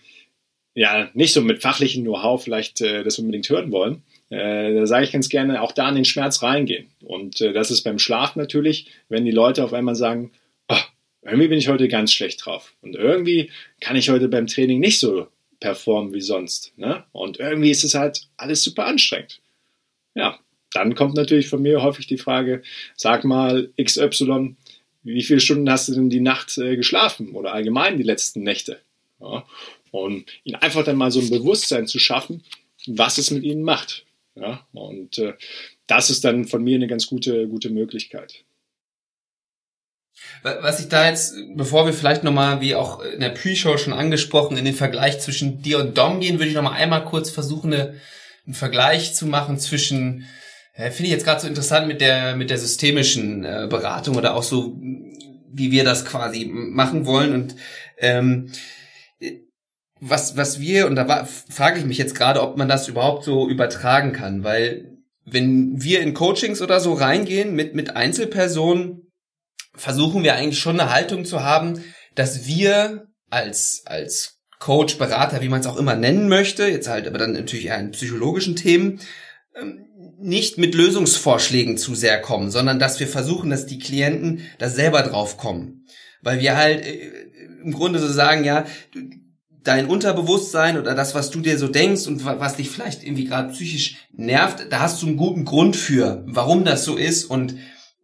ja 0.73 1.09
nicht 1.13 1.33
so 1.33 1.41
mit 1.41 1.61
fachlichem 1.61 2.03
Know-how 2.03 2.43
vielleicht 2.43 2.81
äh, 2.81 3.03
das 3.03 3.19
unbedingt 3.19 3.49
hören 3.49 3.71
wollen, 3.71 4.03
äh, 4.29 4.73
da 4.73 4.87
sage 4.87 5.05
ich 5.05 5.11
ganz 5.11 5.29
gerne, 5.29 5.61
auch 5.61 5.73
da 5.73 5.89
in 5.89 5.95
den 5.95 6.05
Schmerz 6.05 6.41
reingehen. 6.41 6.87
Und 7.03 7.41
äh, 7.41 7.51
das 7.51 7.69
ist 7.69 7.83
beim 7.83 7.99
Schlaf 7.99 8.35
natürlich, 8.35 8.87
wenn 9.09 9.25
die 9.25 9.31
Leute 9.31 9.63
auf 9.63 9.73
einmal 9.73 9.95
sagen, 9.95 10.31
oh, 10.69 10.77
irgendwie 11.21 11.49
bin 11.49 11.59
ich 11.59 11.67
heute 11.67 11.87
ganz 11.89 12.13
schlecht 12.13 12.45
drauf. 12.45 12.73
Und 12.81 12.95
irgendwie 12.95 13.51
kann 13.81 13.97
ich 13.97 14.09
heute 14.09 14.29
beim 14.29 14.47
Training 14.47 14.79
nicht 14.79 14.99
so 14.99 15.27
performen 15.59 16.13
wie 16.13 16.21
sonst. 16.21 16.73
Ne? 16.77 17.03
Und 17.11 17.39
irgendwie 17.39 17.71
ist 17.71 17.83
es 17.83 17.93
halt 17.93 18.27
alles 18.37 18.63
super 18.63 18.85
anstrengend. 18.85 19.41
Ja, 20.15 20.39
dann 20.73 20.95
kommt 20.95 21.15
natürlich 21.15 21.49
von 21.49 21.61
mir 21.61 21.83
häufig 21.83 22.07
die 22.07 22.17
Frage, 22.17 22.63
sag 22.95 23.25
mal 23.25 23.69
XY, 23.81 24.55
wie 25.03 25.23
viele 25.23 25.41
Stunden 25.41 25.69
hast 25.69 25.89
du 25.89 25.93
denn 25.93 26.09
die 26.09 26.21
Nacht 26.21 26.57
äh, 26.57 26.77
geschlafen 26.77 27.31
oder 27.31 27.53
allgemein 27.53 27.97
die 27.97 28.03
letzten 28.03 28.43
Nächte? 28.43 28.79
Ja, 29.19 29.45
und 29.91 30.25
ihnen 30.43 30.55
einfach 30.55 30.83
dann 30.83 30.95
mal 30.95 31.11
so 31.11 31.19
ein 31.19 31.29
Bewusstsein 31.29 31.87
zu 31.87 31.99
schaffen, 31.99 32.43
was 32.87 33.17
es 33.17 33.31
mit 33.31 33.43
ihnen 33.43 33.63
macht. 33.63 34.05
Ja, 34.35 34.65
und 34.71 35.17
äh, 35.17 35.33
das 35.87 36.09
ist 36.09 36.23
dann 36.23 36.45
von 36.45 36.63
mir 36.63 36.75
eine 36.75 36.87
ganz 36.87 37.07
gute, 37.07 37.47
gute 37.47 37.69
Möglichkeit. 37.69 38.45
Was 40.43 40.79
ich 40.79 40.87
da 40.87 41.07
jetzt, 41.07 41.35
bevor 41.55 41.85
wir 41.85 41.93
vielleicht 41.93 42.23
nochmal, 42.23 42.61
wie 42.61 42.75
auch 42.75 43.01
in 43.01 43.19
der 43.19 43.29
Pre-Show 43.29 43.77
schon 43.77 43.93
angesprochen, 43.93 44.57
in 44.57 44.65
den 44.65 44.73
Vergleich 44.73 45.19
zwischen 45.19 45.61
dir 45.61 45.79
und 45.79 45.97
Dom 45.97 46.19
gehen, 46.19 46.37
würde 46.37 46.49
ich 46.49 46.55
nochmal 46.55 46.73
einmal 46.73 47.03
kurz 47.05 47.29
versuchen, 47.29 47.73
eine, 47.73 47.95
einen 48.45 48.53
Vergleich 48.53 49.13
zu 49.13 49.25
machen 49.25 49.59
zwischen, 49.59 50.25
äh, 50.73 50.91
finde 50.91 51.05
ich 51.07 51.11
jetzt 51.11 51.25
gerade 51.25 51.41
so 51.41 51.47
interessant 51.47 51.87
mit 51.87 52.01
der, 52.01 52.35
mit 52.35 52.49
der 52.49 52.57
systemischen 52.57 53.43
äh, 53.43 53.67
Beratung 53.69 54.15
oder 54.15 54.35
auch 54.35 54.43
so, 54.43 54.77
wie 55.51 55.71
wir 55.71 55.83
das 55.83 56.05
quasi 56.05 56.45
machen 56.45 57.05
wollen. 57.05 57.33
Und 57.33 57.55
ähm, 57.97 58.51
was, 60.01 60.35
was 60.35 60.59
wir, 60.59 60.87
und 60.87 60.95
da 60.95 61.07
war, 61.07 61.25
frage 61.25 61.79
ich 61.79 61.85
mich 61.85 61.99
jetzt 61.99 62.15
gerade, 62.15 62.41
ob 62.41 62.57
man 62.57 62.67
das 62.67 62.87
überhaupt 62.87 63.23
so 63.23 63.47
übertragen 63.47 64.11
kann, 64.11 64.43
weil 64.43 64.97
wenn 65.25 65.81
wir 65.81 66.01
in 66.01 66.15
Coachings 66.15 66.61
oder 66.61 66.79
so 66.79 66.93
reingehen 66.93 67.55
mit, 67.55 67.75
mit 67.75 67.95
Einzelpersonen, 67.95 69.11
versuchen 69.75 70.23
wir 70.23 70.35
eigentlich 70.35 70.59
schon 70.59 70.79
eine 70.79 70.91
Haltung 70.91 71.23
zu 71.23 71.43
haben, 71.43 71.83
dass 72.15 72.47
wir 72.47 73.07
als, 73.29 73.83
als 73.85 74.39
Coach, 74.59 74.97
Berater, 74.97 75.41
wie 75.41 75.49
man 75.49 75.61
es 75.61 75.67
auch 75.67 75.77
immer 75.77 75.95
nennen 75.95 76.27
möchte, 76.27 76.65
jetzt 76.65 76.89
halt 76.89 77.07
aber 77.07 77.19
dann 77.19 77.33
natürlich 77.33 77.67
eher 77.67 77.79
in 77.79 77.91
psychologischen 77.91 78.55
Themen, 78.55 78.99
ähm, 79.55 79.85
nicht 80.19 80.57
mit 80.57 80.73
Lösungsvorschlägen 80.73 81.77
zu 81.77 81.93
sehr 81.93 82.19
kommen, 82.21 82.49
sondern 82.49 82.79
dass 82.79 82.99
wir 82.99 83.07
versuchen, 83.07 83.51
dass 83.51 83.67
die 83.67 83.79
Klienten 83.79 84.41
da 84.57 84.69
selber 84.69 85.03
drauf 85.03 85.37
kommen. 85.37 85.85
Weil 86.21 86.39
wir 86.39 86.57
halt 86.57 86.85
äh, 86.85 87.11
im 87.63 87.71
Grunde 87.71 87.99
so 87.99 88.07
sagen, 88.07 88.43
ja, 88.43 88.65
dein 89.63 89.87
Unterbewusstsein 89.87 90.77
oder 90.77 90.95
das, 90.95 91.13
was 91.15 91.29
du 91.29 91.39
dir 91.39 91.57
so 91.57 91.67
denkst 91.67 92.07
und 92.07 92.25
was 92.25 92.55
dich 92.55 92.69
vielleicht 92.69 93.03
irgendwie 93.03 93.25
gerade 93.25 93.51
psychisch 93.53 93.97
nervt, 94.11 94.67
da 94.69 94.79
hast 94.79 95.01
du 95.01 95.07
einen 95.07 95.17
guten 95.17 95.45
Grund 95.45 95.75
für, 95.75 96.23
warum 96.27 96.65
das 96.65 96.83
so 96.83 96.95
ist 96.95 97.25
und 97.25 97.53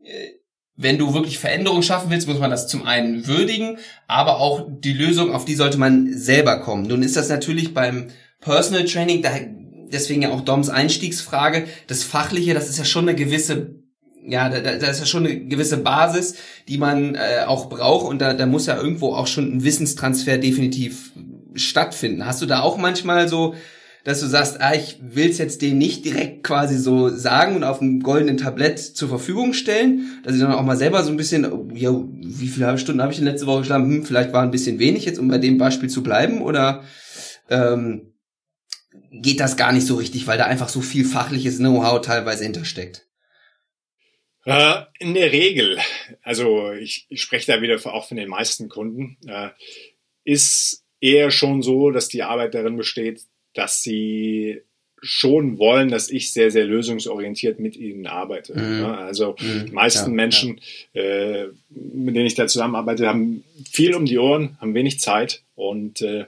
äh, 0.04 0.38
wenn 0.80 1.00
du 1.00 1.16
wirklich 1.16 1.40
Veränderung 1.40 1.82
schaffen 1.82 2.12
willst, 2.12 2.28
muss 2.28 2.38
man 2.38 2.52
das 2.52 2.68
zum 2.68 2.86
einen 2.86 3.26
würdigen, 3.26 3.80
aber 4.08 4.40
auch 4.40 4.68
die 4.70 4.94
Lösung, 4.94 5.34
auf 5.34 5.44
die 5.44 5.56
sollte 5.56 5.80
man 5.80 6.14
selber 6.14 6.60
kommen. 6.60 6.84
Nun 6.84 7.02
ist 7.02 7.16
das 7.16 7.30
natürlich 7.30 7.74
beim 7.74 8.10
Personal 8.42 8.86
Training, 8.86 9.24
da, 9.24 9.32
deswegen 9.92 10.22
ja 10.22 10.30
auch 10.30 10.42
Doms 10.42 10.70
Einstiegsfrage, 10.70 11.66
das 11.88 12.04
Fachliche, 12.04 12.54
das 12.54 12.70
ist 12.70 12.78
ja 12.78 12.86
schon 12.86 13.10
eine 13.10 13.18
gewisse 13.18 13.78
ja, 14.30 14.50
da, 14.50 14.60
da 14.60 14.88
ist 14.88 15.00
ja 15.00 15.06
schon 15.06 15.26
eine 15.26 15.40
gewisse 15.46 15.78
Basis, 15.78 16.36
die 16.68 16.78
man 16.78 17.16
äh, 17.16 17.46
auch 17.46 17.70
braucht 17.70 18.06
und 18.06 18.20
da, 18.20 18.34
da 18.34 18.46
muss 18.46 18.66
ja 18.66 18.76
irgendwo 18.76 19.14
auch 19.14 19.26
schon 19.26 19.56
ein 19.56 19.64
Wissenstransfer 19.64 20.38
definitiv 20.38 21.14
stattfinden. 21.58 22.26
Hast 22.26 22.42
du 22.42 22.46
da 22.46 22.62
auch 22.62 22.78
manchmal 22.78 23.28
so, 23.28 23.56
dass 24.08 24.22
du 24.22 24.28
sagst, 24.28 24.62
ah, 24.62 24.74
ich 24.74 25.00
will's 25.02 25.38
jetzt 25.38 25.62
denen 25.62 25.80
nicht 25.80 26.06
direkt 26.06 26.44
quasi 26.44 26.78
so 26.78 27.10
sagen 27.10 27.58
und 27.58 27.66
auf 27.66 27.82
einem 27.82 28.02
goldenen 28.02 28.38
Tablett 28.38 28.80
zur 28.80 29.10
Verfügung 29.10 29.54
stellen, 29.54 30.22
dass 30.24 30.34
ich 30.34 30.40
dann 30.40 30.54
auch 30.54 30.64
mal 30.64 30.78
selber 30.78 31.04
so 31.04 31.12
ein 31.12 31.18
bisschen, 31.18 31.76
ja, 31.76 31.92
wie 31.92 32.48
viele 32.48 32.78
Stunden 32.78 33.02
habe 33.02 33.12
ich 33.12 33.18
denn 33.18 33.28
letzte 33.28 33.48
Woche 33.48 33.60
geschlafen? 33.60 33.90
Hm, 33.92 34.06
vielleicht 34.06 34.32
war 34.32 34.44
ein 34.44 34.52
bisschen 34.52 34.80
wenig 34.80 35.04
jetzt, 35.04 35.20
um 35.20 35.28
bei 35.28 35.40
dem 35.40 35.58
Beispiel 35.58 35.90
zu 35.90 36.04
bleiben 36.04 36.42
oder 36.42 36.86
ähm, 37.50 38.14
geht 39.12 39.42
das 39.42 39.58
gar 39.58 39.74
nicht 39.74 39.86
so 39.86 39.96
richtig, 39.96 40.26
weil 40.26 40.38
da 40.38 40.46
einfach 40.46 40.70
so 40.70 40.80
viel 40.80 41.04
fachliches 41.04 41.58
Know-how 41.58 42.00
teilweise 42.00 42.46
hintersteckt? 42.46 43.06
Äh, 44.46 44.84
in 45.00 45.16
der 45.16 45.34
Regel, 45.34 45.78
also 46.22 46.72
ich, 46.72 47.08
ich 47.10 47.22
spreche 47.22 47.52
da 47.52 47.62
wieder 47.62 47.78
auch 47.94 48.08
von 48.08 48.16
den 48.16 48.30
meisten 48.30 48.70
Kunden, 48.70 49.18
äh, 49.28 49.50
ist 50.24 50.86
eher 51.02 51.32
schon 51.32 51.62
so, 51.62 51.92
dass 51.92 52.08
die 52.08 52.24
Arbeit 52.24 52.54
darin 52.54 52.78
besteht, 52.78 53.22
dass 53.54 53.82
sie 53.82 54.62
schon 55.02 55.60
wollen, 55.60 55.90
dass 55.90 56.10
ich 56.10 56.34
sehr, 56.34 56.50
sehr 56.50 56.66
lösungsorientiert 56.66 57.60
mit 57.60 57.76
ihnen 57.76 58.08
arbeite. 58.08 58.58
Mhm. 58.58 58.82
Ja, 58.82 58.96
also 58.96 59.36
mhm. 59.40 59.68
die 59.68 59.72
meisten 59.72 60.12
ja, 60.12 60.16
Menschen, 60.16 60.62
ja. 60.94 61.02
Äh, 61.02 61.48
mit 61.70 62.16
denen 62.16 62.26
ich 62.26 62.36
da 62.36 62.48
zusammenarbeite, 62.48 63.08
haben 63.08 63.44
viel 63.70 63.96
um 63.96 64.06
die 64.06 64.18
Ohren, 64.18 64.58
haben 64.60 64.74
wenig 64.74 65.00
Zeit 65.00 65.44
und 65.56 66.02
äh, 66.02 66.26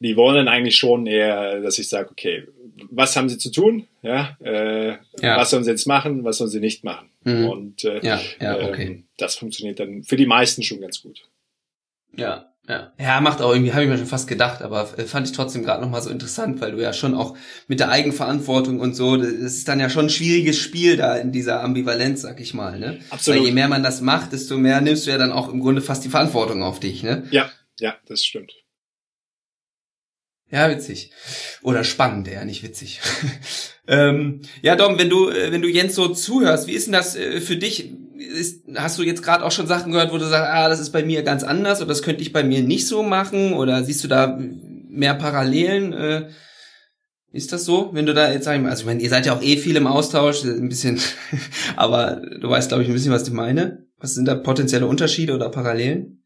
die 0.00 0.16
wollen 0.16 0.36
dann 0.36 0.48
eigentlich 0.48 0.76
schon 0.76 1.06
eher, 1.06 1.60
dass 1.60 1.78
ich 1.78 1.88
sage, 1.88 2.10
okay, 2.10 2.44
was 2.90 3.16
haben 3.16 3.28
sie 3.28 3.38
zu 3.38 3.50
tun? 3.50 3.86
Ja, 4.02 4.36
äh, 4.40 4.96
was 5.20 5.50
sollen 5.50 5.64
sie 5.64 5.70
jetzt 5.70 5.86
machen, 5.86 6.24
was 6.24 6.38
sollen 6.38 6.50
sie 6.50 6.60
nicht 6.60 6.84
machen? 6.84 7.08
Mhm. 7.22 7.48
Und 7.48 7.84
äh, 7.84 8.04
ja, 8.04 8.20
ja, 8.40 8.68
okay. 8.68 8.86
Ähm, 8.86 9.04
das 9.18 9.36
funktioniert 9.36 9.78
dann 9.78 10.02
für 10.02 10.16
die 10.16 10.26
meisten 10.26 10.62
schon 10.62 10.80
ganz 10.80 11.02
gut. 11.02 11.22
Ja, 12.16 12.53
Ja, 12.68 12.92
ja 12.98 13.20
macht 13.20 13.42
auch 13.42 13.52
irgendwie, 13.52 13.72
habe 13.72 13.84
ich 13.84 13.90
mir 13.90 13.98
schon 13.98 14.06
fast 14.06 14.26
gedacht, 14.26 14.62
aber 14.62 14.98
äh, 14.98 15.04
fand 15.04 15.26
ich 15.26 15.34
trotzdem 15.34 15.62
gerade 15.62 15.82
nochmal 15.82 16.00
so 16.00 16.10
interessant, 16.10 16.60
weil 16.60 16.72
du 16.72 16.82
ja 16.82 16.92
schon 16.92 17.14
auch 17.14 17.36
mit 17.68 17.80
der 17.80 17.90
Eigenverantwortung 17.90 18.80
und 18.80 18.94
so, 18.94 19.16
das 19.16 19.28
ist 19.28 19.68
dann 19.68 19.80
ja 19.80 19.90
schon 19.90 20.06
ein 20.06 20.10
schwieriges 20.10 20.58
Spiel 20.58 20.96
da 20.96 21.16
in 21.16 21.30
dieser 21.30 21.62
Ambivalenz, 21.62 22.22
sag 22.22 22.40
ich 22.40 22.54
mal, 22.54 22.78
ne? 22.78 23.00
Absolut. 23.10 23.40
Weil 23.40 23.46
je 23.46 23.52
mehr 23.52 23.68
man 23.68 23.82
das 23.82 24.00
macht, 24.00 24.32
desto 24.32 24.56
mehr 24.56 24.80
nimmst 24.80 25.06
du 25.06 25.10
ja 25.10 25.18
dann 25.18 25.32
auch 25.32 25.52
im 25.52 25.60
Grunde 25.60 25.82
fast 25.82 26.04
die 26.04 26.08
Verantwortung 26.08 26.62
auf 26.62 26.80
dich, 26.80 27.02
ne? 27.02 27.28
Ja, 27.30 27.50
ja, 27.78 27.96
das 28.06 28.24
stimmt. 28.24 28.52
Ja, 30.50 30.70
witzig. 30.70 31.10
Oder 31.62 31.84
spannend, 31.84 32.28
ja, 32.28 32.44
nicht 32.44 32.62
witzig. 32.62 33.00
ähm, 33.88 34.42
ja, 34.62 34.76
Dom, 34.76 34.98
wenn 34.98 35.10
du, 35.10 35.28
äh, 35.28 35.50
wenn 35.50 35.62
du 35.62 35.68
Jens 35.68 35.94
so 35.94 36.08
zuhörst, 36.08 36.68
wie 36.68 36.74
ist 36.74 36.86
denn 36.86 36.92
das 36.92 37.16
äh, 37.16 37.40
für 37.40 37.56
dich? 37.56 37.90
Ist, 38.16 38.64
hast 38.76 38.98
du 38.98 39.02
jetzt 39.02 39.22
gerade 39.22 39.44
auch 39.44 39.50
schon 39.50 39.66
Sachen 39.66 39.92
gehört, 39.92 40.12
wo 40.12 40.18
du 40.18 40.26
sagst, 40.26 40.50
ah, 40.50 40.68
das 40.68 40.80
ist 40.80 40.90
bei 40.90 41.04
mir 41.04 41.22
ganz 41.22 41.42
anders 41.42 41.80
oder 41.80 41.88
das 41.88 42.02
könnte 42.02 42.22
ich 42.22 42.32
bei 42.32 42.44
mir 42.44 42.62
nicht 42.62 42.86
so 42.86 43.02
machen? 43.02 43.54
Oder 43.54 43.82
siehst 43.82 44.04
du 44.04 44.08
da 44.08 44.38
mehr 44.88 45.14
Parallelen? 45.14 45.92
Äh, 45.92 46.28
ist 47.32 47.52
das 47.52 47.64
so, 47.64 47.90
wenn 47.92 48.06
du 48.06 48.14
da 48.14 48.30
jetzt 48.30 48.44
sag 48.44 48.54
ich 48.56 48.62
mal, 48.62 48.70
also 48.70 48.82
ich 48.82 48.86
meine, 48.86 49.02
ihr 49.02 49.10
seid 49.10 49.26
ja 49.26 49.34
auch 49.34 49.42
eh 49.42 49.56
viel 49.56 49.74
im 49.74 49.88
Austausch, 49.88 50.44
ein 50.44 50.68
bisschen, 50.68 51.00
aber 51.76 52.22
du 52.40 52.48
weißt, 52.48 52.68
glaube 52.68 52.84
ich, 52.84 52.88
ein 52.88 52.94
bisschen, 52.94 53.12
was 53.12 53.26
ich 53.26 53.34
meine. 53.34 53.86
Was 53.98 54.14
sind 54.14 54.26
da 54.26 54.36
potenzielle 54.36 54.86
Unterschiede 54.86 55.34
oder 55.34 55.48
Parallelen? 55.48 56.24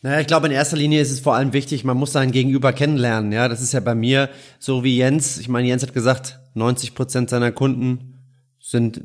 Naja, 0.00 0.20
ich 0.20 0.28
glaube, 0.28 0.46
in 0.46 0.52
erster 0.52 0.76
Linie 0.76 1.00
ist 1.00 1.10
es 1.10 1.18
vor 1.18 1.34
allem 1.34 1.52
wichtig, 1.52 1.82
man 1.82 1.96
muss 1.96 2.12
seinen 2.12 2.30
Gegenüber 2.30 2.72
kennenlernen. 2.72 3.32
Ja, 3.32 3.48
das 3.48 3.60
ist 3.60 3.72
ja 3.72 3.80
bei 3.80 3.96
mir 3.96 4.28
so 4.60 4.84
wie 4.84 4.96
Jens. 4.96 5.38
Ich 5.38 5.48
meine, 5.48 5.66
Jens 5.66 5.82
hat 5.82 5.92
gesagt, 5.92 6.38
90 6.54 6.94
Prozent 6.94 7.30
seiner 7.30 7.50
Kunden 7.50 8.14
sind 8.60 9.00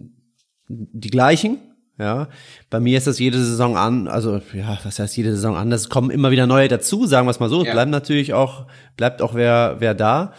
die 0.68 1.10
gleichen. 1.10 1.58
Ja, 2.00 2.28
bei 2.72 2.80
mir 2.80 2.98
ist 2.98 3.06
das 3.06 3.20
jede 3.20 3.38
Saison 3.38 3.78
an, 3.78 4.08
also 4.08 4.42
ja, 4.54 4.80
was 4.84 4.98
heißt 4.98 5.16
jede 5.16 5.32
Saison 5.32 5.56
anders? 5.56 5.82
Es 5.82 5.90
kommen 5.90 6.10
immer 6.10 6.32
wieder 6.32 6.48
neue 6.48 6.68
dazu, 6.68 7.06
sagen 7.06 7.28
wir 7.28 7.32
es 7.32 7.40
mal 7.40 7.50
so. 7.50 7.64
Ja. 7.64 7.72
Bleibt 7.74 7.92
natürlich 7.92 8.34
auch, 8.34 8.66
bleibt 8.98 9.22
auch 9.22 9.36
wer, 9.36 9.76
wer 9.78 9.94
da. 9.94 10.34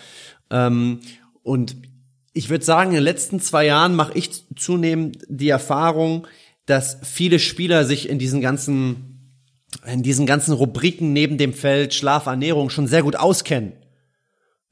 Ähm, 0.50 0.98
und 1.44 1.76
ich 2.32 2.50
würde 2.50 2.64
sagen, 2.64 2.90
in 2.90 2.96
den 2.96 3.04
letzten 3.04 3.38
zwei 3.38 3.66
Jahren 3.66 3.94
mache 3.94 4.18
ich 4.18 4.48
zunehmend 4.56 5.18
die 5.28 5.48
Erfahrung, 5.48 6.26
dass 6.66 6.98
viele 7.02 7.38
Spieler 7.38 7.84
sich 7.84 8.08
in 8.08 8.18
diesen 8.18 8.40
ganzen 8.40 9.10
in 9.86 10.02
diesen 10.02 10.26
ganzen 10.26 10.52
Rubriken 10.52 11.12
neben 11.12 11.36
dem 11.36 11.52
Feld 11.52 11.94
Schlaf, 11.94 12.26
Ernährung 12.26 12.70
schon 12.70 12.86
sehr 12.86 13.02
gut 13.02 13.16
auskennen. 13.16 13.72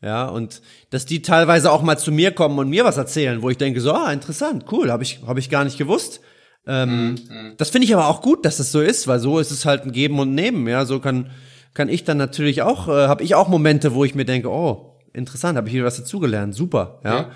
Ja, 0.01 0.27
und 0.27 0.62
dass 0.90 1.07
die 1.07 1.23
teilweise 1.23 1.71
auch 1.71 1.83
mal 1.83 1.99
zu 1.99 2.11
mir 2.11 2.33
kommen 2.33 2.59
und 2.59 2.68
mir 2.68 2.85
was 2.85 2.97
erzählen, 2.97 3.40
wo 3.42 3.51
ich 3.51 3.59
denke, 3.59 3.81
so, 3.81 3.92
ah, 3.92 4.12
interessant, 4.12 4.64
cool, 4.73 4.90
habe 4.90 5.05
ich, 5.05 5.21
hab 5.25 5.38
ich 5.38 5.49
gar 5.49 5.64
nicht 5.64 5.79
gewusst. 5.79 6.21
Ähm, 6.66 7.11
mhm. 7.11 7.55
Das 7.57 7.70
finde 7.70 7.87
ich 7.87 7.94
aber 7.94 8.09
auch 8.09 8.22
gut, 8.22 8.44
dass 8.44 8.59
das 8.59 8.72
so 8.72 8.81
ist, 8.81 9.09
weil 9.09 9.18
so 9.18 9.38
ist 9.38 9.51
es 9.51 9.64
halt 9.64 9.85
ein 9.85 9.92
Geben 9.92 10.18
und 10.18 10.35
Nehmen. 10.35 10.66
Ja, 10.68 10.85
so 10.85 11.01
kann, 11.01 11.31
kann 11.75 11.88
ich 11.88 12.05
dann 12.05 12.18
natürlich 12.18 12.62
auch, 12.62 12.88
äh, 12.88 13.09
habe 13.09 13.25
ich 13.25 13.35
auch 13.35 13.48
Momente, 13.48 13.94
wo 13.94 14.05
ich 14.05 14.14
mir 14.14 14.25
denke, 14.25 14.48
oh, 14.48 15.01
interessant, 15.12 15.57
habe 15.57 15.68
ich 15.68 15.75
wieder 15.75 15.85
was 15.85 15.96
dazugelernt, 15.96 16.55
super. 16.55 17.01
Ja. 17.05 17.14
ja. 17.14 17.31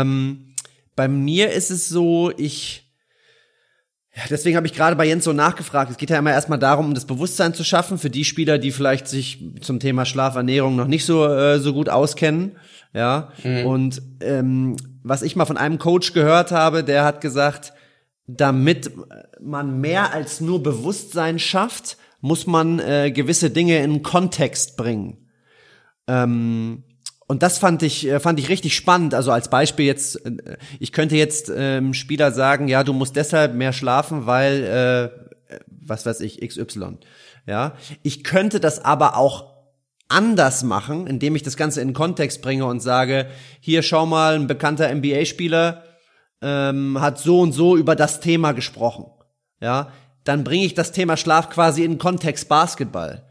Ähm, 0.00 0.54
bei 0.96 1.08
mir 1.08 1.52
ist 1.52 1.70
es 1.70 1.88
so, 1.88 2.32
ich 2.36 2.88
ja, 4.18 4.24
deswegen 4.28 4.56
habe 4.56 4.66
ich 4.66 4.74
gerade 4.74 4.96
bei 4.96 5.04
Jens 5.06 5.22
so 5.22 5.32
nachgefragt. 5.32 5.92
Es 5.92 5.96
geht 5.96 6.10
ja 6.10 6.18
immer 6.18 6.32
erstmal 6.32 6.58
darum, 6.58 6.86
um 6.86 6.94
das 6.94 7.04
Bewusstsein 7.04 7.54
zu 7.54 7.62
schaffen 7.62 7.98
für 7.98 8.10
die 8.10 8.24
Spieler, 8.24 8.58
die 8.58 8.72
vielleicht 8.72 9.06
sich 9.06 9.38
zum 9.60 9.78
Thema 9.78 10.04
Schlafernährung 10.04 10.74
noch 10.74 10.88
nicht 10.88 11.04
so 11.04 11.24
äh, 11.24 11.60
so 11.60 11.72
gut 11.72 11.88
auskennen. 11.88 12.56
Ja. 12.92 13.32
Mhm. 13.44 13.66
Und 13.66 14.02
ähm, 14.20 14.76
was 15.04 15.22
ich 15.22 15.36
mal 15.36 15.44
von 15.44 15.56
einem 15.56 15.78
Coach 15.78 16.14
gehört 16.14 16.50
habe, 16.50 16.82
der 16.82 17.04
hat 17.04 17.20
gesagt, 17.20 17.72
damit 18.28 18.92
man 19.40 19.80
mehr 19.80 20.12
als 20.12 20.40
nur 20.40 20.62
Bewusstsein 20.62 21.38
schafft, 21.38 21.96
muss 22.20 22.46
man 22.46 22.78
äh, 22.78 23.10
gewisse 23.10 23.50
Dinge 23.50 23.82
in 23.82 24.02
Kontext 24.02 24.76
bringen. 24.76 25.28
Ähm, 26.06 26.84
und 27.26 27.42
das 27.42 27.58
fand 27.58 27.82
ich, 27.82 28.06
äh, 28.06 28.20
fand 28.20 28.38
ich 28.38 28.50
richtig 28.50 28.76
spannend. 28.76 29.14
Also 29.14 29.32
als 29.32 29.48
Beispiel 29.48 29.86
jetzt, 29.86 30.24
äh, 30.26 30.58
ich 30.78 30.92
könnte 30.92 31.16
jetzt 31.16 31.50
ähm, 31.54 31.94
Spieler 31.94 32.30
sagen, 32.32 32.68
ja, 32.68 32.84
du 32.84 32.92
musst 32.92 33.16
deshalb 33.16 33.54
mehr 33.54 33.72
schlafen, 33.72 34.26
weil, 34.26 35.12
äh, 35.50 35.58
was 35.66 36.04
weiß 36.04 36.20
ich, 36.20 36.46
XY. 36.46 36.98
Ja, 37.46 37.76
ich 38.02 38.24
könnte 38.24 38.60
das 38.60 38.84
aber 38.84 39.16
auch 39.16 39.54
anders 40.08 40.64
machen, 40.64 41.06
indem 41.06 41.34
ich 41.34 41.42
das 41.42 41.56
Ganze 41.56 41.80
in 41.80 41.94
Kontext 41.94 42.42
bringe 42.42 42.66
und 42.66 42.80
sage, 42.80 43.26
hier 43.60 43.82
schau 43.82 44.04
mal, 44.04 44.34
ein 44.34 44.46
bekannter 44.46 44.94
NBA-Spieler 44.94 45.84
ähm, 46.42 47.00
hat 47.00 47.18
so 47.18 47.40
und 47.40 47.52
so 47.52 47.76
über 47.76 47.96
das 47.96 48.20
Thema 48.20 48.52
gesprochen. 48.52 49.06
Ja, 49.60 49.92
dann 50.24 50.44
bringe 50.44 50.64
ich 50.64 50.74
das 50.74 50.92
Thema 50.92 51.16
Schlaf 51.16 51.50
quasi 51.50 51.84
in 51.84 51.92
den 51.92 51.98
Kontext 51.98 52.48
Basketball. 52.48 53.24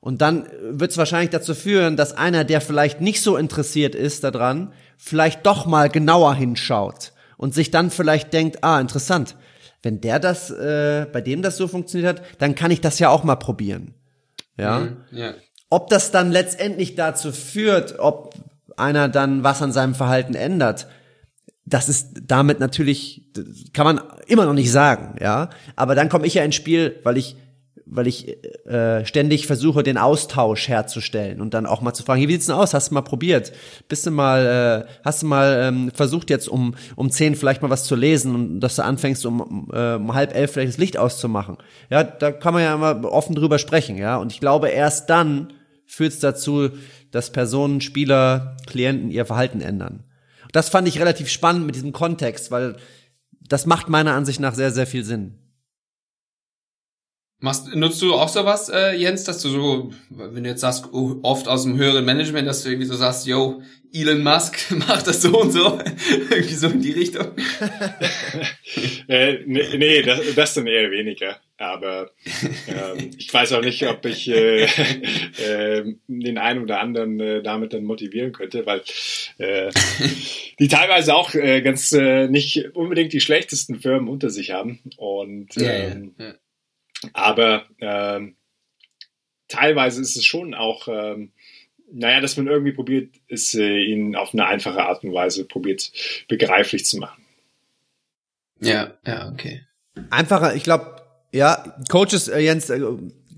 Und 0.00 0.20
dann 0.20 0.46
wird 0.62 0.90
es 0.90 0.98
wahrscheinlich 0.98 1.30
dazu 1.30 1.54
führen, 1.54 1.96
dass 1.96 2.12
einer, 2.12 2.44
der 2.44 2.60
vielleicht 2.60 3.00
nicht 3.00 3.22
so 3.22 3.36
interessiert 3.36 3.94
ist 3.94 4.22
daran, 4.22 4.72
vielleicht 4.98 5.46
doch 5.46 5.66
mal 5.66 5.88
genauer 5.88 6.34
hinschaut 6.34 7.12
und 7.38 7.54
sich 7.54 7.70
dann 7.70 7.90
vielleicht 7.90 8.32
denkt, 8.32 8.62
ah, 8.62 8.80
interessant, 8.80 9.34
wenn 9.82 10.00
der 10.00 10.18
das, 10.18 10.50
äh, 10.50 11.06
bei 11.12 11.20
dem 11.20 11.42
das 11.42 11.56
so 11.56 11.68
funktioniert 11.68 12.18
hat, 12.18 12.26
dann 12.38 12.54
kann 12.54 12.70
ich 12.70 12.80
das 12.80 12.98
ja 12.98 13.08
auch 13.08 13.24
mal 13.24 13.36
probieren. 13.36 13.94
Ja. 14.56 14.80
Mhm, 14.80 14.96
ja. 15.10 15.34
Ob 15.70 15.88
das 15.88 16.10
dann 16.10 16.30
letztendlich 16.30 16.94
dazu 16.94 17.32
führt, 17.32 17.98
ob 17.98 18.34
einer 18.76 19.08
dann 19.08 19.42
was 19.42 19.62
an 19.62 19.72
seinem 19.72 19.94
Verhalten 19.94 20.34
ändert, 20.34 20.86
das 21.66 21.88
ist 21.88 22.12
damit 22.26 22.60
natürlich, 22.60 23.22
kann 23.72 23.86
man 23.86 24.00
immer 24.26 24.44
noch 24.44 24.52
nicht 24.52 24.70
sagen, 24.70 25.16
ja. 25.20 25.50
Aber 25.76 25.94
dann 25.94 26.08
komme 26.08 26.26
ich 26.26 26.34
ja 26.34 26.44
ins 26.44 26.54
Spiel, 26.54 27.00
weil 27.04 27.16
ich 27.16 27.36
weil 27.86 28.06
ich 28.06 28.28
äh, 28.66 29.04
ständig 29.04 29.46
versuche, 29.46 29.82
den 29.82 29.98
Austausch 29.98 30.68
herzustellen 30.68 31.40
und 31.40 31.54
dann 31.54 31.66
auch 31.66 31.82
mal 31.82 31.92
zu 31.92 32.02
fragen, 32.02 32.22
wie 32.22 32.32
sieht's 32.32 32.46
denn 32.46 32.54
aus? 32.54 32.72
Hast 32.72 32.90
du 32.90 32.94
mal 32.94 33.02
probiert? 33.02 33.52
Bist 33.88 34.06
du 34.06 34.10
mal, 34.10 34.86
äh, 34.86 34.90
hast 35.04 35.22
du 35.22 35.26
mal 35.26 35.60
ähm, 35.62 35.90
versucht 35.94 36.30
jetzt 36.30 36.48
um 36.48 36.74
um 36.96 37.10
zehn 37.10 37.34
vielleicht 37.34 37.62
mal 37.62 37.70
was 37.70 37.84
zu 37.84 37.94
lesen 37.94 38.34
und 38.34 38.60
dass 38.60 38.76
du 38.76 38.84
anfängst 38.84 39.26
um, 39.26 39.70
äh, 39.72 39.94
um 39.94 40.14
halb 40.14 40.34
elf 40.34 40.52
vielleicht 40.52 40.72
das 40.72 40.78
Licht 40.78 40.96
auszumachen? 40.96 41.58
Ja, 41.90 42.04
da 42.04 42.32
kann 42.32 42.54
man 42.54 42.62
ja 42.62 42.74
immer 42.74 43.04
offen 43.12 43.34
drüber 43.34 43.58
sprechen, 43.58 43.96
ja. 43.96 44.16
Und 44.16 44.32
ich 44.32 44.40
glaube, 44.40 44.68
erst 44.68 45.10
dann 45.10 45.52
führt 45.86 46.14
es 46.14 46.20
dazu, 46.20 46.70
dass 47.10 47.30
Personen, 47.30 47.80
Spieler, 47.80 48.56
Klienten 48.66 49.10
ihr 49.10 49.26
Verhalten 49.26 49.60
ändern. 49.60 50.04
Das 50.54 50.68
fand 50.68 50.86
ich 50.86 51.00
relativ 51.00 51.28
spannend 51.28 51.66
mit 51.66 51.74
diesem 51.74 51.90
Kontext, 51.90 52.52
weil 52.52 52.76
das 53.40 53.66
macht 53.66 53.88
meiner 53.88 54.14
Ansicht 54.14 54.38
nach 54.38 54.54
sehr, 54.54 54.70
sehr 54.70 54.86
viel 54.86 55.02
Sinn. 55.02 55.43
Machst, 57.44 57.74
nutzt 57.74 58.00
du 58.00 58.14
auch 58.14 58.30
sowas, 58.30 58.70
äh, 58.70 58.96
Jens, 58.96 59.24
dass 59.24 59.42
du 59.42 59.50
so, 59.50 59.92
wenn 60.08 60.44
du 60.44 60.48
jetzt 60.48 60.62
sagst, 60.62 60.86
oh, 60.92 61.16
oft 61.22 61.46
aus 61.46 61.64
dem 61.64 61.76
höheren 61.76 62.02
Management, 62.02 62.48
dass 62.48 62.62
du 62.62 62.70
irgendwie 62.70 62.86
so 62.86 62.94
sagst, 62.94 63.26
yo, 63.26 63.60
Elon 63.92 64.22
Musk 64.22 64.70
macht 64.88 65.06
das 65.06 65.20
so 65.20 65.42
und 65.42 65.52
so, 65.52 65.78
irgendwie 66.30 66.54
so 66.54 66.68
in 66.68 66.80
die 66.80 66.92
Richtung? 66.92 67.32
äh, 69.08 69.40
nee, 69.44 69.76
nee 69.76 70.00
das, 70.00 70.20
das 70.34 70.54
dann 70.54 70.66
eher 70.66 70.90
weniger. 70.90 71.36
Aber 71.58 72.10
ähm, 72.66 73.10
ich 73.18 73.32
weiß 73.32 73.52
auch 73.52 73.60
nicht, 73.60 73.86
ob 73.86 74.06
ich 74.06 74.26
äh, 74.30 74.64
äh, 74.64 75.94
den 76.08 76.38
einen 76.38 76.62
oder 76.62 76.80
anderen 76.80 77.20
äh, 77.20 77.42
damit 77.42 77.74
dann 77.74 77.84
motivieren 77.84 78.32
könnte, 78.32 78.64
weil 78.64 78.80
äh, 79.36 79.70
die 80.58 80.68
teilweise 80.68 81.14
auch 81.14 81.34
äh, 81.34 81.60
ganz 81.60 81.92
äh, 81.92 82.26
nicht 82.26 82.74
unbedingt 82.74 83.12
die 83.12 83.20
schlechtesten 83.20 83.80
Firmen 83.80 84.08
unter 84.08 84.30
sich 84.30 84.50
haben. 84.50 84.80
Und 84.96 85.58
ähm, 85.58 86.14
ja, 86.18 86.24
ja. 86.24 86.34
Aber 87.12 87.66
ähm, 87.80 88.36
teilweise 89.48 90.00
ist 90.00 90.16
es 90.16 90.24
schon 90.24 90.54
auch, 90.54 90.88
ähm, 90.88 91.32
naja, 91.92 92.20
dass 92.20 92.36
man 92.36 92.46
irgendwie 92.46 92.72
probiert, 92.72 93.14
es 93.28 93.54
äh, 93.54 93.82
ihnen 93.82 94.16
auf 94.16 94.32
eine 94.32 94.46
einfache 94.46 94.82
Art 94.82 95.04
und 95.04 95.12
Weise 95.12 95.44
probiert, 95.44 95.92
begreiflich 96.28 96.86
zu 96.86 96.98
machen. 96.98 97.22
Ja, 98.60 98.94
ja, 99.06 99.30
okay. 99.30 99.62
Einfacher, 100.10 100.54
ich 100.54 100.64
glaube, 100.64 100.96
ja, 101.32 101.76
Coaches, 101.88 102.28
äh, 102.28 102.40
Jens, 102.40 102.70
äh, 102.70 102.80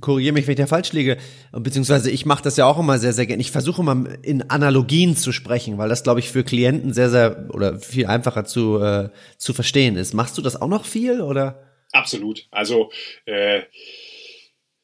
korrigiere 0.01 0.35
mich, 0.35 0.47
wenn 0.47 0.53
ich 0.53 0.59
da 0.59 0.67
falsch 0.67 0.93
liege, 0.93 1.17
beziehungsweise 1.53 2.11
ich 2.11 2.27
mache 2.27 2.43
das 2.43 2.57
ja 2.57 2.67
auch 2.67 2.79
immer 2.79 2.99
sehr, 2.99 3.13
sehr 3.13 3.27
gerne. 3.27 3.41
Ich 3.41 3.51
versuche 3.51 3.81
immer 3.83 4.07
in 4.23 4.51
Analogien 4.51 5.17
zu 5.17 5.33
sprechen, 5.33 5.79
weil 5.79 5.89
das, 5.89 6.03
glaube 6.03 6.21
ich, 6.21 6.31
für 6.31 6.45
Klienten 6.45 6.93
sehr, 6.93 7.11
sehr 7.11 7.49
oder 7.51 7.79
viel 7.79 8.07
einfacher 8.07 8.45
zu, 8.45 8.79
äh, 8.79 9.09
zu 9.39 9.55
verstehen 9.55 9.97
ist. 9.97 10.15
Machst 10.15 10.37
du 10.37 10.43
das 10.43 10.61
auch 10.61 10.69
noch 10.69 10.85
viel 10.85 11.21
oder? 11.21 11.63
Absolut. 11.93 12.47
Also 12.51 12.91
äh, 13.25 13.63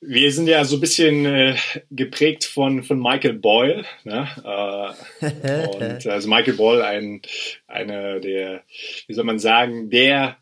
wir 0.05 0.33
sind 0.33 0.49
ja 0.49 0.65
so 0.65 0.77
ein 0.77 0.81
bisschen 0.81 1.25
äh, 1.25 1.57
geprägt 1.91 2.45
von, 2.45 2.83
von 2.83 3.01
Michael 3.01 3.35
Boyle. 3.35 3.85
Ne? 4.05 4.29
Äh, 4.45 5.27
und 5.77 6.07
also 6.07 6.29
Michael 6.29 6.55
Boyle, 6.55 6.85
ein, 6.85 7.23
einer 7.69 8.19
der, 8.19 8.65
wie 9.07 9.15
soll 9.15 9.25
man 9.25 9.39
sagen, 9.39 9.91
der 9.91 10.39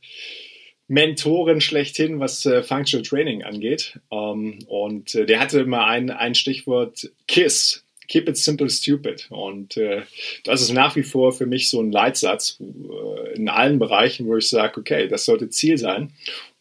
Mentoren 0.89 1.61
schlechthin, 1.61 2.19
was 2.19 2.45
äh, 2.47 2.63
Functional 2.63 3.07
Training 3.07 3.45
angeht. 3.45 4.01
Ähm, 4.11 4.59
und 4.67 5.15
äh, 5.15 5.27
der 5.27 5.39
hatte 5.39 5.61
immer 5.61 5.87
ein, 5.87 6.11
ein 6.11 6.35
Stichwort 6.35 7.11
KISS. 7.29 7.85
Keep 8.09 8.29
it 8.29 8.37
simple, 8.37 8.69
stupid. 8.69 9.29
Und 9.31 9.77
äh, 9.77 10.03
das 10.43 10.63
ist 10.63 10.73
nach 10.73 10.97
wie 10.97 11.05
vor 11.05 11.33
für 11.33 11.47
mich 11.47 11.71
so 11.71 11.81
ein 11.81 11.93
Leitsatz 11.93 12.59
äh, 12.61 13.37
in 13.37 13.49
allen 13.49 13.79
Bereichen, 13.79 14.27
wo 14.27 14.37
ich 14.37 14.49
sage, 14.49 14.81
okay, 14.81 15.07
das 15.07 15.27
sollte 15.27 15.49
Ziel 15.51 15.79
sein. 15.79 16.13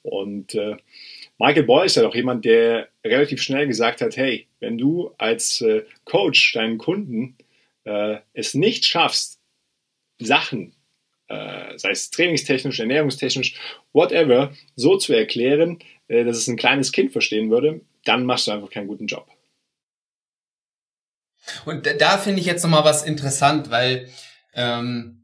Und 0.01 0.55
äh, 0.55 0.77
Michael 1.37 1.63
Boy 1.63 1.85
ist 1.85 1.95
ja 1.95 2.03
doch 2.03 2.15
jemand, 2.15 2.45
der 2.45 2.89
relativ 3.03 3.41
schnell 3.41 3.67
gesagt 3.67 4.01
hat, 4.01 4.17
hey, 4.17 4.47
wenn 4.59 4.77
du 4.77 5.13
als 5.17 5.61
äh, 5.61 5.83
Coach 6.05 6.53
deinen 6.53 6.77
Kunden 6.77 7.37
äh, 7.83 8.17
es 8.33 8.53
nicht 8.53 8.85
schaffst, 8.85 9.39
Sachen, 10.19 10.73
äh, 11.27 11.77
sei 11.77 11.91
es 11.91 12.09
trainingstechnisch, 12.11 12.79
ernährungstechnisch, 12.79 13.55
whatever, 13.93 14.51
so 14.75 14.97
zu 14.97 15.13
erklären, 15.13 15.79
äh, 16.07 16.23
dass 16.23 16.37
es 16.37 16.47
ein 16.47 16.57
kleines 16.57 16.91
Kind 16.91 17.11
verstehen 17.11 17.49
würde, 17.49 17.81
dann 18.05 18.25
machst 18.25 18.47
du 18.47 18.51
einfach 18.51 18.69
keinen 18.69 18.87
guten 18.87 19.07
Job. 19.07 19.27
Und 21.65 21.87
da 21.99 22.17
finde 22.17 22.41
ich 22.41 22.45
jetzt 22.45 22.63
nochmal 22.63 22.83
was 22.83 23.03
interessant, 23.03 23.71
weil 23.71 24.09
ähm, 24.53 25.18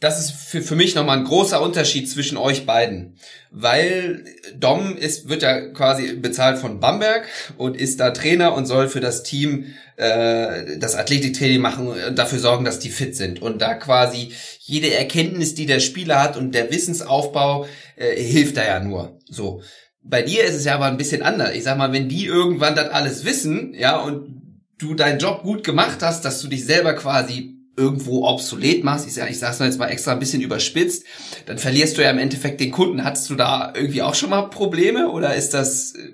das 0.00 0.20
ist 0.20 0.32
für, 0.32 0.60
für 0.60 0.74
mich 0.74 0.94
nochmal 0.94 1.18
ein 1.18 1.24
großer 1.24 1.60
Unterschied 1.62 2.10
zwischen 2.10 2.36
euch 2.36 2.66
beiden. 2.66 3.16
Weil 3.50 4.24
Dom 4.54 4.94
ist, 4.96 5.28
wird 5.28 5.42
ja 5.42 5.68
quasi 5.70 6.12
bezahlt 6.14 6.58
von 6.58 6.80
Bamberg 6.80 7.26
und 7.56 7.76
ist 7.78 7.98
da 7.98 8.10
Trainer 8.10 8.54
und 8.54 8.66
soll 8.66 8.88
für 8.88 9.00
das 9.00 9.22
Team 9.22 9.74
äh, 9.96 10.78
das 10.78 10.96
Athletiktraining 10.96 11.62
machen 11.62 11.88
und 11.88 12.18
dafür 12.18 12.38
sorgen, 12.38 12.66
dass 12.66 12.78
die 12.78 12.90
fit 12.90 13.16
sind. 13.16 13.40
Und 13.40 13.62
da 13.62 13.72
quasi 13.72 14.32
jede 14.60 14.94
Erkenntnis, 14.94 15.54
die 15.54 15.64
der 15.64 15.80
Spieler 15.80 16.22
hat 16.22 16.36
und 16.36 16.54
der 16.54 16.70
Wissensaufbau, 16.70 17.66
äh, 17.96 18.14
hilft 18.22 18.58
da 18.58 18.66
ja 18.66 18.80
nur. 18.80 19.18
So. 19.30 19.62
Bei 20.02 20.20
dir 20.20 20.44
ist 20.44 20.54
es 20.54 20.66
ja 20.66 20.74
aber 20.74 20.86
ein 20.86 20.98
bisschen 20.98 21.22
anders. 21.22 21.54
Ich 21.54 21.64
sag 21.64 21.78
mal, 21.78 21.92
wenn 21.92 22.08
die 22.08 22.26
irgendwann 22.26 22.76
das 22.76 22.90
alles 22.90 23.24
wissen, 23.24 23.74
ja, 23.74 23.96
und 23.96 24.60
du 24.78 24.94
deinen 24.94 25.18
Job 25.18 25.42
gut 25.42 25.64
gemacht 25.64 25.98
hast, 26.02 26.24
dass 26.24 26.40
du 26.40 26.48
dich 26.48 26.64
selber 26.66 26.92
quasi 26.92 27.55
irgendwo 27.76 28.26
obsolet 28.26 28.84
machst, 28.84 29.06
ich, 29.06 29.14
sag, 29.14 29.30
ich 29.30 29.38
sag's 29.38 29.58
jetzt 29.58 29.78
mal 29.78 29.88
extra 29.88 30.12
ein 30.12 30.18
bisschen 30.18 30.42
überspitzt, 30.42 31.04
dann 31.46 31.58
verlierst 31.58 31.98
du 31.98 32.02
ja 32.02 32.10
im 32.10 32.18
Endeffekt 32.18 32.60
den 32.60 32.70
Kunden. 32.70 33.04
Hattest 33.04 33.28
du 33.30 33.34
da 33.34 33.72
irgendwie 33.74 34.02
auch 34.02 34.14
schon 34.14 34.30
mal 34.30 34.42
Probleme 34.42 35.10
oder 35.10 35.34
ist 35.34 35.54
das 35.54 35.94
äh, 35.94 36.12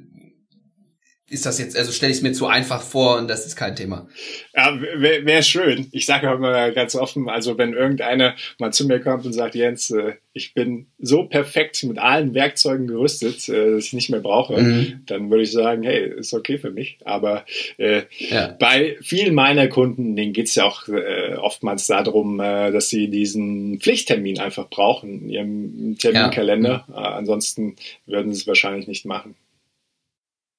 ist 1.33 1.47
das 1.47 1.59
jetzt, 1.59 1.77
also 1.79 1.93
stelle 1.93 2.13
ich 2.13 2.19
es 2.19 2.23
mir 2.23 2.33
zu 2.33 2.47
einfach 2.47 2.83
vor 2.83 3.17
und 3.17 3.29
das 3.29 3.47
ist 3.47 3.57
kein 3.57 3.75
Thema. 3.75 4.07
Ja, 4.55 4.79
wäre 4.81 5.25
wär 5.25 5.43
schön. 5.43 5.89
Ich 5.91 6.05
sage 6.05 6.31
auch 6.31 6.39
mal 6.39 6.73
ganz 6.75 6.95
offen, 6.95 7.31
also 7.31 7.57
wenn 7.57 7.73
irgendeiner 7.73 8.35
mal 8.59 8.71
zu 8.71 8.87
mir 8.87 9.01
kommt 9.01 9.25
und 9.25 9.33
sagt, 9.33 9.55
Jens, 9.55 9.91
äh, 9.91 10.13
ich 10.35 10.53
bin 10.53 10.89
so 10.99 11.25
perfekt 11.25 11.83
mit 11.85 11.99
allen 11.99 12.35
Werkzeugen 12.35 12.87
gerüstet, 12.87 13.49
äh, 13.49 13.73
dass 13.73 13.87
ich 13.87 13.93
nicht 13.95 14.11
mehr 14.11 14.21
brauche, 14.21 14.61
mhm. 14.61 15.01
dann 15.07 15.31
würde 15.31 15.45
ich 15.45 15.53
sagen, 15.53 15.83
hey, 15.85 16.19
ist 16.19 16.35
okay 16.35 16.59
für 16.59 16.71
mich. 16.71 16.99
Aber 17.05 17.47
äh, 17.79 18.03
ja. 18.19 18.55
bei 18.59 18.99
vielen 19.01 19.35
meiner 19.35 19.69
Kunden, 19.69 20.15
denen 20.17 20.35
geht 20.35 20.49
es 20.49 20.55
ja 20.55 20.65
auch 20.65 20.87
äh, 20.89 21.35
oftmals 21.37 21.87
darum, 21.87 22.41
äh, 22.41 22.71
dass 22.73 22.91
sie 22.91 23.09
diesen 23.09 23.81
Pflichttermin 23.81 24.39
einfach 24.39 24.69
brauchen 24.69 25.23
in 25.23 25.29
ihrem 25.31 25.99
Terminkalender. 25.99 26.85
Ja. 26.89 26.95
Äh, 26.95 27.15
ansonsten 27.15 27.77
würden 28.05 28.35
sie 28.35 28.41
es 28.43 28.47
wahrscheinlich 28.47 28.87
nicht 28.87 29.07
machen. 29.07 29.35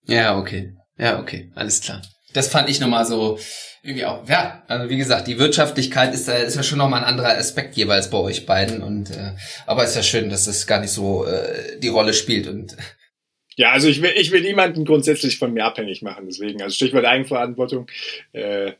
Ja, 0.05 0.37
okay. 0.37 0.73
Ja, 0.97 1.19
okay. 1.19 1.51
Alles 1.55 1.81
klar. 1.81 2.01
Das 2.33 2.47
fand 2.47 2.69
ich 2.69 2.79
nochmal 2.79 3.05
so 3.05 3.37
irgendwie 3.83 4.05
auch. 4.05 4.27
Ja, 4.27 4.63
also 4.67 4.89
wie 4.89 4.97
gesagt, 4.97 5.27
die 5.27 5.39
Wirtschaftlichkeit 5.39 6.13
ist 6.13 6.27
da 6.27 6.33
ist 6.33 6.55
ja 6.55 6.63
schon 6.63 6.77
nochmal 6.77 7.01
ein 7.01 7.09
anderer 7.09 7.37
Aspekt 7.37 7.75
jeweils 7.75 8.09
bei 8.09 8.17
euch 8.17 8.45
beiden. 8.45 8.81
Und 8.81 9.11
äh, 9.11 9.33
aber 9.65 9.83
ist 9.83 9.95
ja 9.95 10.03
schön, 10.03 10.29
dass 10.29 10.45
das 10.45 10.65
gar 10.65 10.79
nicht 10.79 10.91
so 10.91 11.25
äh, 11.25 11.79
die 11.79 11.89
Rolle 11.89 12.13
spielt 12.13 12.47
und 12.47 12.75
ja, 13.55 13.71
also 13.71 13.87
ich 13.87 14.01
will, 14.01 14.13
ich 14.15 14.31
will 14.31 14.41
niemanden 14.41 14.85
grundsätzlich 14.85 15.37
von 15.37 15.53
mir 15.53 15.65
abhängig 15.65 16.01
machen, 16.01 16.25
deswegen. 16.25 16.61
Also 16.61 16.75
Stichwort 16.75 17.05
Eigenverantwortung. 17.05 17.87
Äh, 18.31 18.73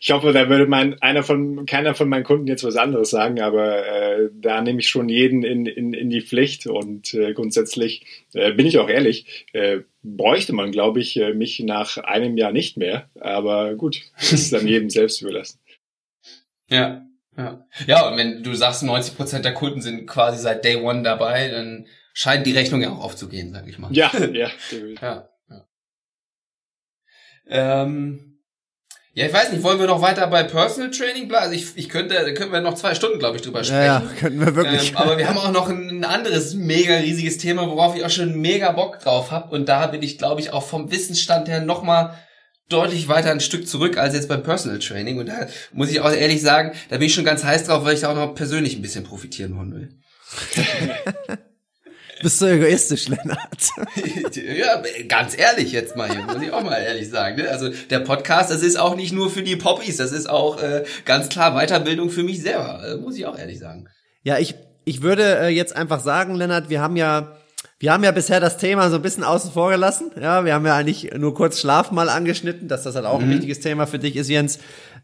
ich 0.00 0.10
hoffe, 0.10 0.32
da 0.32 0.48
würde 0.48 0.66
mein, 0.66 1.00
einer 1.02 1.22
von, 1.22 1.66
keiner 1.66 1.94
von 1.94 2.08
meinen 2.08 2.24
Kunden 2.24 2.46
jetzt 2.46 2.64
was 2.64 2.76
anderes 2.76 3.10
sagen, 3.10 3.40
aber 3.40 3.86
äh, 3.86 4.28
da 4.32 4.60
nehme 4.60 4.80
ich 4.80 4.88
schon 4.88 5.08
jeden 5.08 5.42
in, 5.42 5.66
in, 5.66 5.92
in 5.92 6.10
die 6.10 6.20
Pflicht 6.20 6.66
und 6.66 7.14
äh, 7.14 7.32
grundsätzlich 7.32 8.24
äh, 8.34 8.52
bin 8.52 8.66
ich 8.66 8.78
auch 8.78 8.88
ehrlich, 8.88 9.46
äh, 9.52 9.80
bräuchte 10.02 10.52
man, 10.52 10.72
glaube 10.72 11.00
ich, 11.00 11.16
äh, 11.16 11.32
mich 11.32 11.60
nach 11.60 11.96
einem 11.98 12.36
Jahr 12.36 12.52
nicht 12.52 12.76
mehr. 12.76 13.10
Aber 13.20 13.74
gut, 13.74 14.02
das 14.16 14.32
ist 14.32 14.52
dann 14.52 14.66
jedem 14.66 14.90
selbst 14.90 15.20
überlassen. 15.22 15.58
Ja, 16.68 17.06
ja. 17.36 17.66
Ja, 17.86 18.08
und 18.08 18.16
wenn 18.16 18.42
du 18.42 18.54
sagst, 18.54 18.82
90 18.82 19.16
Prozent 19.16 19.44
der 19.44 19.54
Kunden 19.54 19.82
sind 19.82 20.06
quasi 20.06 20.38
seit 20.38 20.64
Day 20.64 20.76
One 20.76 21.02
dabei, 21.02 21.48
dann 21.48 21.86
scheint 22.14 22.46
die 22.46 22.52
Rechnung 22.52 22.80
ja 22.80 22.90
auch 22.90 23.04
aufzugehen, 23.04 23.52
sag 23.52 23.68
ich 23.68 23.78
mal. 23.78 23.92
Ja, 23.92 24.10
ja. 24.32 24.50
ja, 25.02 25.28
ja. 25.50 25.68
Ähm, 27.48 28.35
ja, 29.16 29.24
ich 29.24 29.32
weiß 29.32 29.50
nicht, 29.50 29.62
wollen 29.62 29.80
wir 29.80 29.86
noch 29.86 30.02
weiter 30.02 30.26
bei 30.26 30.42
Personal 30.42 30.90
Training 30.90 31.26
bleiben? 31.26 31.44
Also 31.44 31.54
ich, 31.54 31.68
ich 31.74 31.88
könnte, 31.88 32.14
da 32.16 32.30
könnten 32.32 32.52
wir 32.52 32.60
noch 32.60 32.74
zwei 32.74 32.94
Stunden, 32.94 33.18
glaube 33.18 33.36
ich, 33.36 33.42
drüber 33.42 33.64
sprechen. 33.64 33.80
Ja, 33.80 34.02
ja 34.02 34.10
könnten 34.20 34.40
wir 34.40 34.54
wirklich. 34.54 34.90
Ähm, 34.90 34.96
aber 34.98 35.16
wir 35.16 35.26
haben 35.26 35.38
auch 35.38 35.52
noch 35.52 35.70
ein 35.70 36.04
anderes 36.04 36.52
mega 36.52 36.96
riesiges 36.96 37.38
Thema, 37.38 37.66
worauf 37.66 37.96
ich 37.96 38.04
auch 38.04 38.10
schon 38.10 38.38
mega 38.38 38.70
Bock 38.72 38.98
drauf 38.98 39.30
habe. 39.30 39.54
Und 39.54 39.70
da 39.70 39.86
bin 39.86 40.02
ich, 40.02 40.18
glaube 40.18 40.42
ich, 40.42 40.52
auch 40.52 40.64
vom 40.66 40.90
Wissensstand 40.90 41.48
her 41.48 41.62
nochmal 41.62 42.18
deutlich 42.68 43.08
weiter 43.08 43.30
ein 43.30 43.40
Stück 43.40 43.66
zurück 43.66 43.96
als 43.96 44.12
jetzt 44.12 44.28
beim 44.28 44.42
Personal 44.42 44.80
Training. 44.80 45.18
Und 45.18 45.30
da 45.30 45.46
muss 45.72 45.90
ich 45.90 46.02
auch 46.02 46.12
ehrlich 46.12 46.42
sagen, 46.42 46.72
da 46.90 46.98
bin 46.98 47.06
ich 47.06 47.14
schon 47.14 47.24
ganz 47.24 47.42
heiß 47.42 47.64
drauf, 47.64 47.86
weil 47.86 47.94
ich 47.94 48.00
da 48.00 48.10
auch 48.10 48.16
noch 48.16 48.34
persönlich 48.34 48.76
ein 48.76 48.82
bisschen 48.82 49.04
profitieren 49.04 49.56
wollen 49.56 49.72
will. 49.74 49.88
Bist 52.22 52.40
du 52.40 52.46
egoistisch, 52.46 53.08
Lennart? 53.08 53.70
ja, 54.34 54.82
ganz 55.06 55.38
ehrlich 55.38 55.72
jetzt 55.72 55.96
mal 55.96 56.10
hier, 56.10 56.22
muss 56.22 56.42
ich 56.42 56.50
auch 56.50 56.62
mal 56.62 56.78
ehrlich 56.78 57.10
sagen. 57.10 57.36
Ne? 57.36 57.48
Also 57.50 57.70
der 57.90 58.00
Podcast, 58.00 58.50
das 58.50 58.62
ist 58.62 58.78
auch 58.78 58.96
nicht 58.96 59.12
nur 59.12 59.30
für 59.30 59.42
die 59.42 59.56
Poppies, 59.56 59.98
das 59.98 60.12
ist 60.12 60.28
auch 60.28 60.60
äh, 60.62 60.84
ganz 61.04 61.28
klar 61.28 61.54
Weiterbildung 61.54 62.10
für 62.10 62.22
mich 62.22 62.40
selber, 62.40 62.82
äh, 62.86 62.96
muss 62.96 63.16
ich 63.16 63.26
auch 63.26 63.38
ehrlich 63.38 63.58
sagen. 63.58 63.88
Ja, 64.22 64.38
ich, 64.38 64.54
ich 64.84 65.02
würde 65.02 65.40
äh, 65.40 65.48
jetzt 65.48 65.76
einfach 65.76 66.00
sagen, 66.00 66.34
Lennart, 66.34 66.70
wir 66.70 66.80
haben 66.80 66.96
ja 66.96 67.36
wir 67.78 67.92
haben 67.92 68.04
ja 68.04 68.10
bisher 68.10 68.40
das 68.40 68.56
Thema 68.56 68.88
so 68.88 68.96
ein 68.96 69.02
bisschen 69.02 69.22
außen 69.22 69.52
vor 69.52 69.70
gelassen. 69.70 70.10
Ja, 70.18 70.46
wir 70.46 70.54
haben 70.54 70.64
ja 70.64 70.74
eigentlich 70.74 71.12
nur 71.14 71.34
kurz 71.34 71.60
Schlaf 71.60 71.90
mal 71.90 72.08
angeschnitten, 72.08 72.68
dass 72.68 72.84
das 72.84 72.94
halt 72.94 73.04
auch 73.04 73.18
mhm. 73.18 73.26
ein 73.26 73.30
wichtiges 73.32 73.60
Thema 73.60 73.86
für 73.86 73.98
dich 73.98 74.16
ist, 74.16 74.30
Jens. 74.30 74.60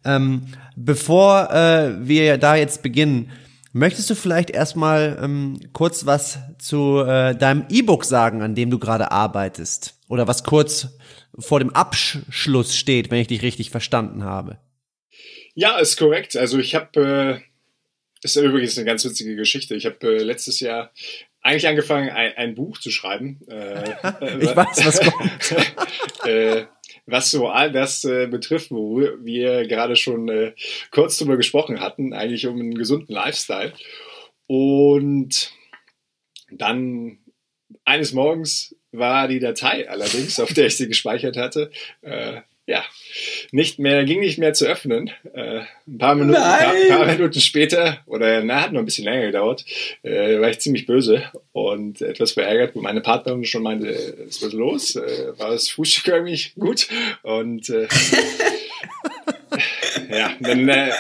Ähm, 0.06 0.46
bevor 0.74 1.50
äh, 1.52 2.08
wir 2.08 2.38
da 2.38 2.54
jetzt 2.54 2.82
beginnen, 2.82 3.30
Möchtest 3.72 4.10
du 4.10 4.14
vielleicht 4.14 4.50
erstmal 4.50 5.18
ähm, 5.22 5.58
kurz 5.72 6.04
was 6.04 6.38
zu 6.58 7.00
äh, 7.00 7.34
deinem 7.34 7.64
E-Book 7.70 8.04
sagen, 8.04 8.42
an 8.42 8.54
dem 8.54 8.70
du 8.70 8.78
gerade 8.78 9.10
arbeitest? 9.10 9.98
Oder 10.08 10.28
was 10.28 10.44
kurz 10.44 10.88
vor 11.38 11.58
dem 11.58 11.70
Abschluss 11.70 12.76
steht, 12.76 13.10
wenn 13.10 13.20
ich 13.20 13.28
dich 13.28 13.42
richtig 13.42 13.70
verstanden 13.70 14.24
habe? 14.24 14.58
Ja, 15.54 15.78
ist 15.78 15.96
korrekt. 15.96 16.36
Also 16.36 16.58
ich 16.58 16.74
habe, 16.74 17.40
äh, 17.40 17.40
ist 18.22 18.36
übrigens 18.36 18.76
eine 18.76 18.84
ganz 18.84 19.04
witzige 19.06 19.36
Geschichte. 19.36 19.74
Ich 19.74 19.86
habe 19.86 19.96
äh, 20.02 20.22
letztes 20.22 20.60
Jahr 20.60 20.92
eigentlich 21.40 21.66
angefangen, 21.66 22.10
ein, 22.10 22.32
ein 22.36 22.54
Buch 22.54 22.78
zu 22.78 22.90
schreiben. 22.90 23.40
Äh, 23.48 23.82
ich 24.40 24.54
weiß, 24.54 24.84
was 24.84 25.00
kommt. 25.12 26.26
äh, 26.26 26.66
was 27.07 27.30
so 27.30 27.48
all 27.48 27.72
das 27.72 28.05
äh, 28.05 28.26
betrifft, 28.26 28.70
wo 28.70 29.00
wir 29.00 29.66
gerade 29.66 29.96
schon 29.96 30.28
äh, 30.28 30.53
kurz 30.90 31.18
drüber 31.18 31.36
gesprochen 31.36 31.80
hatten, 31.80 32.12
eigentlich 32.12 32.46
um 32.46 32.59
einen 32.59 32.74
gesunden 32.74 33.12
Lifestyle. 33.14 33.72
Und 34.46 35.53
dann 36.50 37.18
eines 37.84 38.12
Morgens 38.12 38.76
war 38.92 39.26
die 39.28 39.40
Datei 39.40 39.88
allerdings, 39.88 40.38
auf 40.38 40.53
der 40.53 40.66
ich 40.66 40.76
sie 40.76 40.88
gespeichert 40.88 41.36
hatte, 41.36 41.70
äh, 42.03 42.42
ja, 42.66 42.84
nicht 43.50 43.78
mehr, 43.78 44.04
ging 44.04 44.20
nicht 44.20 44.38
mehr 44.38 44.54
zu 44.54 44.66
öffnen. 44.66 45.10
Äh, 45.34 45.62
ein 45.86 45.98
paar 45.98 46.14
Minuten, 46.14 46.40
paar, 46.40 46.74
paar, 46.88 47.06
Minuten 47.06 47.40
später, 47.40 47.98
oder 48.06 48.42
na, 48.44 48.62
hat 48.62 48.72
nur 48.72 48.82
ein 48.82 48.84
bisschen 48.84 49.04
länger 49.04 49.26
gedauert, 49.26 49.64
äh, 50.02 50.40
war 50.40 50.48
ich 50.48 50.60
ziemlich 50.60 50.86
böse 50.86 51.24
und 51.50 52.00
etwas 52.00 52.32
verärgert, 52.32 52.76
wo 52.76 52.80
meine 52.80 53.00
Partnerin 53.00 53.44
schon 53.44 53.62
meinte, 53.62 54.16
was 54.26 54.42
ist 54.42 54.52
los? 54.52 54.96
Äh, 54.96 55.38
war 55.38 55.50
das 55.50 55.70
Frühstück 55.70 56.08
irgendwie 56.08 56.40
gut? 56.58 56.88
Und 57.22 57.68
äh, 57.68 57.88
ja, 60.10 60.32
dann 60.38 60.68
äh, 60.68 60.92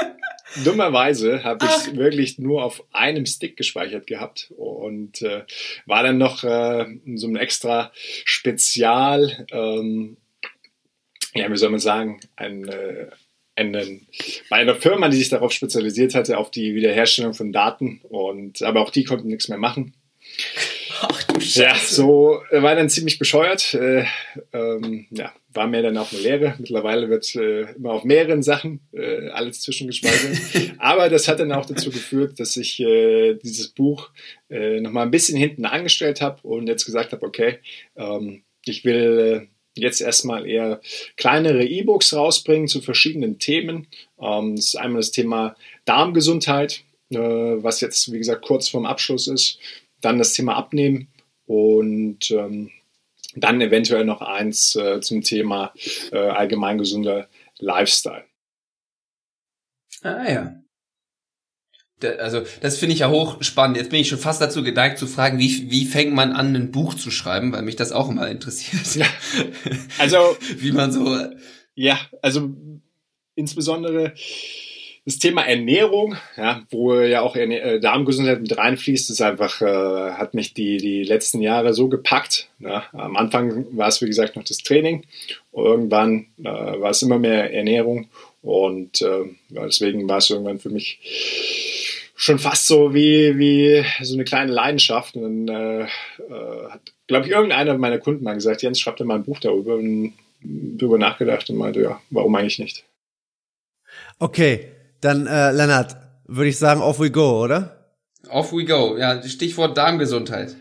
dummerweise 0.64 1.44
habe 1.44 1.64
ich 1.64 1.96
wirklich 1.96 2.38
nur 2.38 2.64
auf 2.64 2.82
einem 2.92 3.24
Stick 3.24 3.56
gespeichert 3.56 4.08
gehabt 4.08 4.52
und 4.56 5.22
äh, 5.22 5.44
war 5.86 6.02
dann 6.02 6.18
noch 6.18 6.42
äh, 6.42 6.86
in 7.04 7.16
so 7.16 7.28
einem 7.28 7.36
extra 7.36 7.92
Spezial 7.94 9.46
ähm, 9.52 10.16
ja, 11.34 11.50
wie 11.50 11.56
soll 11.56 11.70
man 11.70 11.80
sagen, 11.80 12.20
ein, 12.36 12.68
äh, 12.68 13.06
einen, 13.56 14.06
bei 14.50 14.56
einer 14.56 14.74
Firma, 14.74 15.08
die 15.08 15.16
sich 15.16 15.28
darauf 15.28 15.52
spezialisiert 15.52 16.14
hatte, 16.14 16.38
auf 16.38 16.50
die 16.50 16.74
Wiederherstellung 16.74 17.34
von 17.34 17.52
Daten. 17.52 18.00
Und, 18.08 18.62
aber 18.62 18.80
auch 18.80 18.90
die 18.90 19.04
konnten 19.04 19.28
nichts 19.28 19.48
mehr 19.48 19.58
machen. 19.58 19.94
Ach 21.00 21.22
du 21.24 21.40
Scheiße. 21.40 21.62
Ja, 21.62 21.74
so 21.74 22.42
äh, 22.50 22.62
war 22.62 22.76
dann 22.76 22.88
ziemlich 22.88 23.18
bescheuert. 23.18 23.74
Äh, 23.74 24.04
ähm, 24.52 25.06
ja, 25.10 25.32
war 25.52 25.66
mir 25.66 25.82
dann 25.82 25.96
auch 25.96 26.12
eine 26.12 26.20
Lehre. 26.20 26.54
Mittlerweile 26.58 27.08
wird 27.08 27.34
äh, 27.34 27.72
immer 27.72 27.92
auf 27.92 28.04
mehreren 28.04 28.42
Sachen 28.42 28.80
äh, 28.92 29.28
alles 29.28 29.60
zwischengespeichert. 29.62 30.74
Aber 30.78 31.08
das 31.08 31.28
hat 31.28 31.40
dann 31.40 31.52
auch 31.52 31.66
dazu 31.66 31.90
geführt, 31.90 32.38
dass 32.38 32.56
ich 32.56 32.80
äh, 32.80 33.34
dieses 33.34 33.68
Buch 33.68 34.10
äh, 34.48 34.80
nochmal 34.80 35.04
ein 35.04 35.10
bisschen 35.10 35.36
hinten 35.36 35.64
angestellt 35.64 36.20
habe 36.20 36.46
und 36.46 36.68
jetzt 36.68 36.84
gesagt 36.84 37.12
habe, 37.12 37.26
okay, 37.26 37.58
ähm, 37.96 38.44
ich 38.64 38.84
will 38.84 39.48
äh, 39.48 39.51
jetzt 39.74 40.00
erstmal 40.00 40.46
eher 40.46 40.80
kleinere 41.16 41.64
E-Books 41.64 42.14
rausbringen 42.14 42.68
zu 42.68 42.80
verschiedenen 42.80 43.38
Themen. 43.38 43.86
Ähm, 44.20 44.56
das 44.56 44.66
ist 44.66 44.76
einmal 44.76 45.00
das 45.00 45.10
Thema 45.10 45.56
Darmgesundheit, 45.84 46.84
äh, 47.10 47.18
was 47.18 47.80
jetzt, 47.80 48.12
wie 48.12 48.18
gesagt, 48.18 48.44
kurz 48.44 48.68
vorm 48.68 48.86
Abschluss 48.86 49.28
ist. 49.28 49.58
Dann 50.00 50.18
das 50.18 50.34
Thema 50.34 50.56
Abnehmen 50.56 51.08
und 51.46 52.30
ähm, 52.30 52.70
dann 53.34 53.60
eventuell 53.60 54.04
noch 54.04 54.20
eins 54.20 54.76
äh, 54.76 55.00
zum 55.00 55.22
Thema 55.22 55.72
äh, 56.10 56.18
allgemein 56.18 56.78
gesunder 56.78 57.28
Lifestyle. 57.58 58.24
Ah 60.02 60.30
ja. 60.30 60.61
Also 62.04 62.42
das 62.60 62.78
finde 62.78 62.94
ich 62.94 63.00
ja 63.00 63.10
hochspannend. 63.10 63.76
Jetzt 63.76 63.90
bin 63.90 64.00
ich 64.00 64.08
schon 64.08 64.18
fast 64.18 64.40
dazu 64.40 64.62
geneigt 64.62 64.98
zu 64.98 65.06
fragen, 65.06 65.38
wie, 65.38 65.70
wie 65.70 65.84
fängt 65.84 66.14
man 66.14 66.32
an, 66.32 66.54
ein 66.54 66.70
Buch 66.70 66.94
zu 66.94 67.10
schreiben, 67.10 67.52
weil 67.52 67.62
mich 67.62 67.76
das 67.76 67.92
auch 67.92 68.08
immer 68.08 68.28
interessiert. 68.28 68.94
Ja. 68.94 69.06
Also 69.98 70.16
wie 70.58 70.72
man 70.72 70.92
so. 70.92 71.16
Ja, 71.74 71.98
also 72.20 72.50
insbesondere 73.34 74.14
das 75.04 75.18
Thema 75.18 75.42
Ernährung, 75.42 76.16
ja, 76.36 76.62
wo 76.70 76.94
ja 76.94 77.22
auch 77.22 77.34
äh, 77.34 77.80
Darmgesundheit 77.80 78.40
mit 78.40 78.56
reinfließt, 78.56 79.10
ist 79.10 79.20
einfach, 79.20 79.60
äh, 79.60 80.12
hat 80.12 80.34
mich 80.34 80.54
die, 80.54 80.76
die 80.76 81.02
letzten 81.02 81.40
Jahre 81.42 81.74
so 81.74 81.88
gepackt. 81.88 82.48
Ja. 82.60 82.84
Am 82.92 83.16
Anfang 83.16 83.66
war 83.76 83.88
es, 83.88 84.00
wie 84.00 84.06
gesagt, 84.06 84.36
noch 84.36 84.44
das 84.44 84.58
Training. 84.58 85.04
Irgendwann 85.52 86.26
äh, 86.38 86.44
war 86.44 86.90
es 86.90 87.02
immer 87.02 87.18
mehr 87.18 87.52
Ernährung. 87.52 88.08
Und 88.42 89.02
äh, 89.02 89.24
deswegen 89.50 90.08
war 90.08 90.18
es 90.18 90.30
irgendwann 90.30 90.60
für 90.60 90.70
mich 90.70 91.00
schon 92.14 92.38
fast 92.38 92.66
so 92.66 92.94
wie, 92.94 93.38
wie 93.38 93.84
so 94.02 94.14
eine 94.14 94.24
kleine 94.24 94.52
Leidenschaft. 94.52 95.16
Und 95.16 95.46
dann 95.46 95.48
äh, 95.48 95.82
äh 95.82 96.68
hat, 96.70 96.92
glaube 97.06 97.26
ich, 97.26 97.32
irgendeiner 97.32 97.76
meiner 97.78 97.98
Kunden 97.98 98.24
mal 98.24 98.34
gesagt, 98.34 98.62
Jens, 98.62 98.80
schreib 98.80 98.96
dir 98.96 99.04
mal 99.04 99.16
ein 99.16 99.24
Buch 99.24 99.40
darüber. 99.40 99.76
Und 99.76 100.14
darüber 100.44 100.98
nachgedacht 100.98 101.48
und 101.50 101.56
meinte, 101.56 101.80
ja, 101.80 102.00
warum 102.10 102.34
eigentlich 102.34 102.58
nicht? 102.58 102.84
Okay, 104.18 104.68
dann, 105.00 105.26
äh, 105.26 105.52
Lennart, 105.52 105.96
würde 106.26 106.48
ich 106.48 106.58
sagen, 106.58 106.80
off 106.80 107.00
we 107.00 107.10
go, 107.10 107.42
oder? 107.42 107.78
Off 108.28 108.52
we 108.52 108.64
go. 108.64 108.96
Ja, 108.96 109.20
Stichwort 109.22 109.76
Darmgesundheit. 109.76 110.54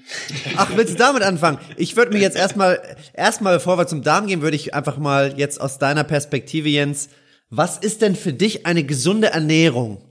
Ach, 0.57 0.71
willst 0.75 0.95
du 0.95 0.97
damit 0.97 1.21
anfangen? 1.21 1.59
Ich 1.77 1.95
würde 1.95 2.11
mir 2.11 2.19
jetzt 2.19 2.35
erstmal, 2.35 2.81
erstmal, 3.13 3.55
bevor 3.55 3.77
wir 3.77 3.87
zum 3.87 4.01
Darm 4.01 4.27
gehen, 4.27 4.41
würde 4.41 4.55
ich 4.55 4.73
einfach 4.73 4.97
mal 4.97 5.35
jetzt 5.37 5.61
aus 5.61 5.77
deiner 5.77 6.03
Perspektive, 6.03 6.69
Jens, 6.69 7.09
was 7.49 7.77
ist 7.77 8.01
denn 8.01 8.15
für 8.15 8.33
dich 8.33 8.65
eine 8.65 8.83
gesunde 8.83 9.27
Ernährung? 9.27 10.03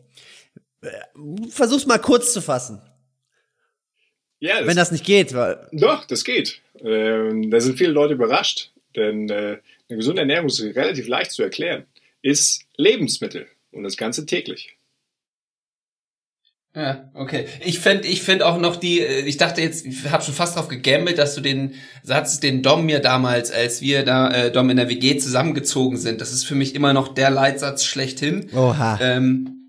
Versuch's 1.51 1.87
mal 1.87 1.99
kurz 1.99 2.33
zu 2.33 2.41
fassen. 2.41 2.81
Ja, 4.39 4.59
das 4.59 4.67
Wenn 4.67 4.77
das 4.77 4.91
nicht 4.91 5.05
geht. 5.05 5.35
Weil 5.35 5.69
Doch, 5.73 6.07
das 6.07 6.25
geht. 6.25 6.61
Ähm, 6.81 7.51
da 7.51 7.61
sind 7.61 7.77
viele 7.77 7.93
Leute 7.93 8.15
überrascht, 8.15 8.73
denn 8.97 9.29
äh, 9.29 9.59
eine 9.89 9.97
gesunde 9.97 10.23
Ernährung 10.23 10.47
ist 10.47 10.61
relativ 10.63 11.09
leicht 11.09 11.33
zu 11.33 11.43
erklären. 11.43 11.85
Ist 12.23 12.63
Lebensmittel. 12.77 13.47
Und 13.73 13.85
das 13.85 13.97
Ganze 13.97 14.27
täglich. 14.27 14.77
Ja, 16.75 17.11
okay. 17.15 17.47
Ich 17.65 17.81
fände 17.81 18.07
ich 18.07 18.23
find 18.23 18.43
auch 18.43 18.59
noch 18.59 18.77
die, 18.77 19.01
äh, 19.01 19.21
ich 19.21 19.37
dachte 19.37 19.61
jetzt, 19.61 19.85
ich 19.85 20.09
habe 20.09 20.23
schon 20.23 20.35
fast 20.35 20.57
drauf 20.57 20.69
gegambelt, 20.69 21.19
dass 21.19 21.35
du 21.35 21.41
den 21.41 21.75
Satz, 22.03 22.39
den 22.39 22.63
Dom 22.63 22.87
mir 22.87 23.01
damals, 23.01 23.51
als 23.51 23.81
wir 23.81 24.05
da 24.05 24.31
äh, 24.31 24.53
Dom 24.53 24.71
in 24.71 24.77
der 24.77 24.89
WG 24.89 25.19
zusammengezogen 25.19 25.99
sind, 25.99 26.21
das 26.21 26.33
ist 26.33 26.45
für 26.45 26.55
mich 26.55 26.75
immer 26.77 26.93
noch 26.93 27.09
der 27.09 27.31
Leitsatz 27.31 27.85
schlechthin. 27.85 28.51
Oha. 28.55 28.99
Ähm, 29.03 29.60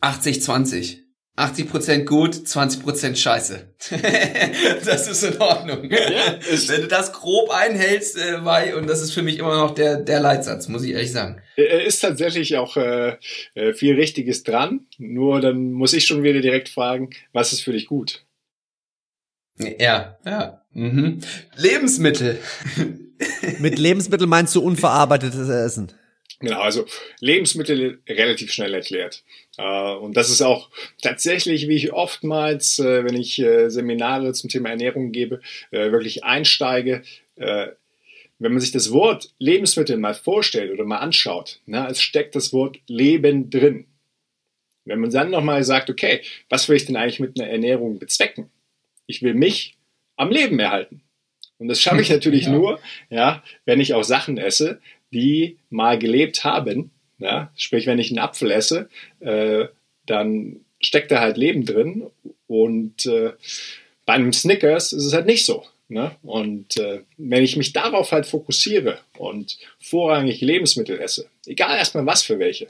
80-20. 0.00 1.06
80% 1.36 2.04
gut, 2.04 2.34
20% 2.34 3.14
scheiße. 3.14 3.74
das 4.84 5.06
ist 5.06 5.22
in 5.22 5.36
Ordnung. 5.38 5.90
Ja, 5.90 6.38
Wenn 6.68 6.80
du 6.80 6.88
das 6.88 7.12
grob 7.12 7.50
einhältst, 7.50 8.16
äh, 8.16 8.38
Mai, 8.38 8.74
und 8.74 8.88
das 8.88 9.02
ist 9.02 9.12
für 9.12 9.22
mich 9.22 9.38
immer 9.38 9.54
noch 9.58 9.72
der, 9.72 9.96
der 9.96 10.20
Leitsatz, 10.20 10.68
muss 10.68 10.82
ich 10.82 10.92
ehrlich 10.92 11.12
sagen. 11.12 11.42
Er 11.56 11.84
ist 11.84 12.00
tatsächlich 12.00 12.56
auch 12.56 12.78
äh, 12.78 13.18
äh, 13.54 13.74
viel 13.74 13.96
Richtiges 13.96 14.44
dran, 14.44 14.86
nur 14.96 15.42
dann 15.42 15.72
muss 15.72 15.92
ich 15.92 16.06
schon 16.06 16.22
wieder 16.22 16.40
direkt 16.40 16.70
fragen, 16.70 17.10
was 17.34 17.52
ist 17.52 17.60
für 17.60 17.72
dich 17.72 17.86
gut? 17.86 18.24
Ja, 19.58 20.18
ja. 20.24 20.62
Mhm. 20.72 21.20
Lebensmittel. 21.56 22.38
Mit 23.58 23.78
Lebensmittel 23.78 24.26
meinst 24.26 24.54
du 24.54 24.62
unverarbeitetes 24.62 25.48
Essen? 25.48 25.92
Genau, 26.40 26.60
also 26.60 26.84
Lebensmittel 27.20 28.02
relativ 28.06 28.52
schnell 28.52 28.74
erklärt. 28.74 29.22
Äh, 29.58 29.94
und 29.94 30.16
das 30.16 30.30
ist 30.30 30.42
auch 30.42 30.70
tatsächlich, 31.02 31.68
wie 31.68 31.76
ich 31.76 31.92
oftmals, 31.92 32.78
äh, 32.78 33.04
wenn 33.04 33.16
ich 33.16 33.38
äh, 33.38 33.70
Seminare 33.70 34.32
zum 34.32 34.50
Thema 34.50 34.70
Ernährung 34.70 35.12
gebe, 35.12 35.40
wirklich 35.70 36.24
einsteige. 36.24 37.02
Wenn 37.36 38.52
man 38.52 38.60
sich 38.60 38.72
das 38.72 38.92
Wort 38.92 39.30
Lebensmittel 39.38 39.96
mal 39.98 40.14
vorstellt 40.14 40.70
oder 40.72 40.84
mal 40.84 40.98
anschaut, 40.98 41.60
na, 41.66 41.88
es 41.88 42.00
steckt 42.00 42.34
das 42.34 42.52
Wort 42.52 42.78
Leben 42.86 43.50
drin. 43.50 43.86
Wenn 44.84 45.00
man 45.00 45.10
dann 45.10 45.30
nochmal 45.30 45.64
sagt, 45.64 45.90
okay, 45.90 46.22
was 46.48 46.68
will 46.68 46.76
ich 46.76 46.86
denn 46.86 46.96
eigentlich 46.96 47.20
mit 47.20 47.38
einer 47.38 47.50
Ernährung 47.50 47.98
bezwecken? 47.98 48.50
Ich 49.06 49.22
will 49.22 49.34
mich 49.34 49.76
am 50.16 50.30
Leben 50.30 50.58
erhalten. 50.58 51.02
Und 51.58 51.68
das 51.68 51.80
schaffe 51.80 52.00
ich 52.00 52.10
natürlich 52.10 52.44
ja. 52.44 52.52
nur, 52.52 52.80
ja, 53.10 53.42
wenn 53.64 53.80
ich 53.80 53.94
auch 53.94 54.04
Sachen 54.04 54.38
esse, 54.38 54.80
die 55.12 55.58
mal 55.70 55.98
gelebt 55.98 56.44
haben. 56.44 56.90
Ja? 57.18 57.52
Sprich, 57.56 57.86
wenn 57.86 57.98
ich 57.98 58.10
einen 58.10 58.18
Apfel 58.18 58.50
esse, 58.50 58.88
äh, 59.20 59.66
dann 60.06 60.60
steckt 60.80 61.10
da 61.10 61.20
halt 61.20 61.36
Leben 61.36 61.64
drin. 61.64 62.06
Und 62.46 63.06
äh, 63.06 63.32
bei 64.04 64.14
einem 64.14 64.32
Snickers 64.32 64.92
ist 64.92 65.04
es 65.04 65.12
halt 65.12 65.26
nicht 65.26 65.44
so. 65.44 65.64
Ne? 65.88 66.16
Und 66.22 66.76
äh, 66.78 67.02
wenn 67.16 67.44
ich 67.44 67.56
mich 67.56 67.72
darauf 67.72 68.12
halt 68.12 68.26
fokussiere 68.26 68.98
und 69.18 69.58
vorrangig 69.78 70.40
Lebensmittel 70.40 70.98
esse, 70.98 71.28
egal 71.46 71.76
erstmal 71.76 72.06
was 72.06 72.22
für 72.22 72.38
welche, 72.38 72.68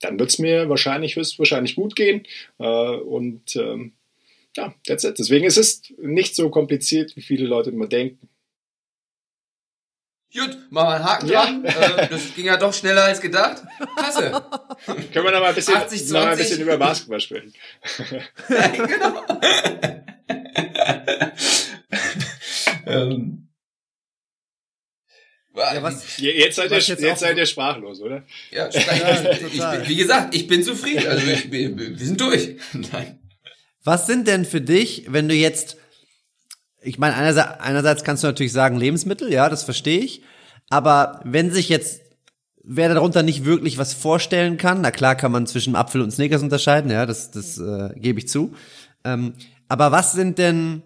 dann 0.00 0.18
wird 0.18 0.30
es 0.30 0.38
mir 0.38 0.68
wahrscheinlich 0.68 1.16
höchstwahrscheinlich 1.16 1.74
gut 1.74 1.96
gehen. 1.96 2.24
Äh, 2.58 2.64
und 2.64 3.56
ähm, 3.56 3.92
ja, 4.56 4.74
that's 4.86 5.04
it. 5.04 5.18
Deswegen 5.18 5.44
ist 5.44 5.58
es 5.58 5.82
nicht 5.98 6.34
so 6.34 6.48
kompliziert, 6.50 7.16
wie 7.16 7.22
viele 7.22 7.46
Leute 7.46 7.70
immer 7.70 7.88
denken. 7.88 8.28
Gut, 10.34 10.58
machen 10.70 10.88
wir 10.88 10.94
einen 10.96 11.04
Haken 11.04 11.28
ja. 11.28 11.44
dran. 11.44 11.64
Äh, 11.64 12.08
das 12.08 12.34
ging 12.34 12.46
ja 12.46 12.56
doch 12.56 12.74
schneller 12.74 13.04
als 13.04 13.20
gedacht. 13.20 13.62
Klasse. 13.96 14.30
Können 15.12 15.24
wir 15.24 15.30
noch 15.30 15.40
mal 15.40 15.48
ein 15.48 15.54
bisschen, 15.54 15.76
80, 15.76 16.10
noch 16.10 16.24
mal 16.24 16.32
ein 16.32 16.38
bisschen 16.38 16.60
über 16.60 16.76
Basketball 16.76 17.20
sprechen? 17.20 17.54
Nein, 18.48 18.72
genau. 18.86 19.24
ähm. 22.86 23.42
Ja, 25.56 25.82
was, 25.82 26.18
jetzt 26.18 26.56
seid, 26.56 26.70
ihr, 26.70 26.76
jetzt, 26.76 27.00
jetzt 27.00 27.20
seid 27.20 27.38
ihr 27.38 27.46
sprachlos, 27.46 28.00
oder? 28.00 28.24
Ja, 28.50 28.68
ja 28.68 29.22
ich 29.30 29.40
bin, 29.40 29.88
wie 29.88 29.96
gesagt, 29.96 30.34
ich 30.34 30.46
bin 30.46 30.62
zufrieden. 30.62 31.06
Also 31.06 31.26
ich, 31.28 31.50
wir 31.50 31.96
sind 31.96 32.20
durch. 32.20 32.56
Nein. 32.92 33.20
Was 33.82 34.06
sind 34.06 34.26
denn 34.26 34.44
für 34.44 34.60
dich, 34.60 35.06
wenn 35.08 35.28
du 35.28 35.34
jetzt 35.34 35.78
ich 36.86 36.98
meine, 36.98 37.16
einerseits, 37.16 37.60
einerseits 37.60 38.04
kannst 38.04 38.22
du 38.22 38.28
natürlich 38.28 38.52
sagen 38.52 38.76
Lebensmittel, 38.76 39.32
ja, 39.32 39.48
das 39.48 39.64
verstehe 39.64 40.00
ich. 40.00 40.22
Aber 40.68 41.20
wenn 41.24 41.50
sich 41.50 41.68
jetzt 41.68 42.00
wer 42.66 42.92
darunter 42.92 43.22
nicht 43.22 43.44
wirklich 43.44 43.78
was 43.78 43.94
vorstellen 43.94 44.58
kann, 44.58 44.80
na 44.80 44.90
klar 44.90 45.14
kann 45.14 45.32
man 45.32 45.46
zwischen 45.46 45.76
Apfel 45.76 46.02
und 46.02 46.10
Snickers 46.10 46.42
unterscheiden, 46.42 46.90
ja, 46.90 47.06
das, 47.06 47.30
das 47.30 47.58
äh, 47.58 47.90
gebe 47.96 48.18
ich 48.18 48.28
zu. 48.28 48.54
Ähm, 49.04 49.34
aber 49.68 49.92
was 49.92 50.12
sind 50.12 50.38
denn, 50.38 50.82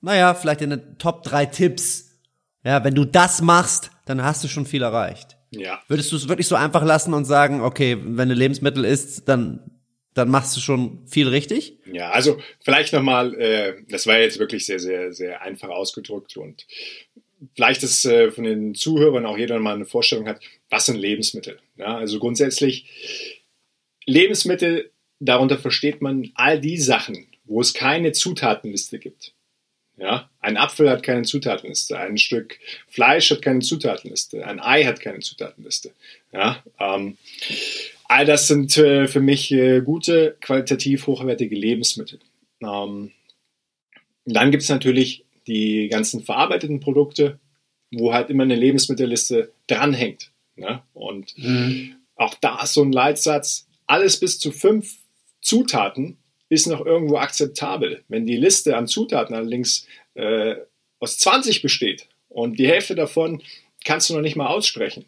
naja, 0.00 0.34
vielleicht 0.34 0.60
deine 0.60 0.98
Top 0.98 1.22
drei 1.22 1.46
Tipps? 1.46 2.18
Ja, 2.64 2.82
wenn 2.84 2.94
du 2.94 3.04
das 3.04 3.40
machst, 3.40 3.92
dann 4.04 4.22
hast 4.22 4.42
du 4.42 4.48
schon 4.48 4.66
viel 4.66 4.82
erreicht. 4.82 5.36
Ja. 5.50 5.78
Würdest 5.86 6.10
du 6.10 6.16
es 6.16 6.28
wirklich 6.28 6.48
so 6.48 6.56
einfach 6.56 6.82
lassen 6.82 7.14
und 7.14 7.24
sagen, 7.24 7.60
okay, 7.60 7.98
wenn 8.02 8.28
du 8.28 8.34
Lebensmittel 8.34 8.84
isst, 8.84 9.28
dann 9.28 9.71
dann 10.14 10.30
machst 10.30 10.56
du 10.56 10.60
schon 10.60 10.98
viel 11.06 11.28
richtig. 11.28 11.78
Ja, 11.90 12.10
also 12.10 12.38
vielleicht 12.60 12.92
nochmal, 12.92 13.34
äh, 13.34 13.82
das 13.88 14.06
war 14.06 14.18
jetzt 14.18 14.38
wirklich 14.38 14.66
sehr, 14.66 14.78
sehr, 14.78 15.12
sehr 15.12 15.42
einfach 15.42 15.68
ausgedrückt 15.68 16.36
und 16.36 16.66
vielleicht 17.54 17.82
ist 17.82 18.04
äh, 18.04 18.30
von 18.30 18.44
den 18.44 18.74
Zuhörern 18.74 19.26
auch 19.26 19.38
jeder 19.38 19.58
mal 19.58 19.74
eine 19.74 19.86
Vorstellung 19.86 20.28
hat, 20.28 20.40
was 20.70 20.86
sind 20.86 20.96
Lebensmittel? 20.96 21.58
Ja, 21.76 21.96
also 21.96 22.18
grundsätzlich 22.18 22.86
Lebensmittel, 24.06 24.90
darunter 25.20 25.58
versteht 25.58 26.02
man 26.02 26.30
all 26.34 26.60
die 26.60 26.78
Sachen, 26.78 27.28
wo 27.44 27.60
es 27.60 27.74
keine 27.74 28.12
Zutatenliste 28.12 28.98
gibt. 28.98 29.34
Ja, 29.98 30.30
ein 30.40 30.56
Apfel 30.56 30.88
hat 30.88 31.02
keine 31.02 31.22
Zutatenliste, 31.22 31.98
ein 31.98 32.16
Stück 32.18 32.58
Fleisch 32.88 33.30
hat 33.30 33.42
keine 33.42 33.60
Zutatenliste, 33.60 34.44
ein 34.46 34.58
Ei 34.58 34.84
hat 34.84 35.00
keine 35.00 35.20
Zutatenliste. 35.20 35.92
Ja, 36.32 36.62
ähm, 36.80 37.18
all 38.12 38.26
das 38.26 38.46
sind 38.46 38.76
äh, 38.76 39.08
für 39.08 39.20
mich 39.20 39.50
äh, 39.52 39.80
gute, 39.80 40.36
qualitativ 40.40 41.06
hochwertige 41.06 41.56
Lebensmittel. 41.56 42.20
Ähm, 42.62 43.10
dann 44.24 44.50
gibt 44.50 44.62
es 44.62 44.68
natürlich 44.68 45.24
die 45.46 45.88
ganzen 45.88 46.22
verarbeiteten 46.22 46.80
Produkte, 46.80 47.40
wo 47.90 48.12
halt 48.12 48.30
immer 48.30 48.44
eine 48.44 48.54
Lebensmittelliste 48.54 49.52
dranhängt. 49.66 50.30
Ne? 50.56 50.82
Und 50.92 51.36
mhm. 51.38 51.96
auch 52.14 52.34
da 52.34 52.62
ist 52.62 52.74
so 52.74 52.82
ein 52.82 52.92
Leitsatz, 52.92 53.66
alles 53.86 54.20
bis 54.20 54.38
zu 54.38 54.52
fünf 54.52 54.98
Zutaten 55.40 56.18
ist 56.48 56.66
noch 56.66 56.84
irgendwo 56.84 57.16
akzeptabel. 57.16 58.04
Wenn 58.08 58.26
die 58.26 58.36
Liste 58.36 58.76
an 58.76 58.86
Zutaten 58.86 59.34
allerdings 59.34 59.86
äh, 60.14 60.56
aus 61.00 61.18
20 61.18 61.62
besteht 61.62 62.08
und 62.28 62.58
die 62.58 62.68
Hälfte 62.68 62.94
davon 62.94 63.42
kannst 63.84 64.10
du 64.10 64.14
noch 64.14 64.20
nicht 64.20 64.36
mal 64.36 64.46
aussprechen, 64.46 65.06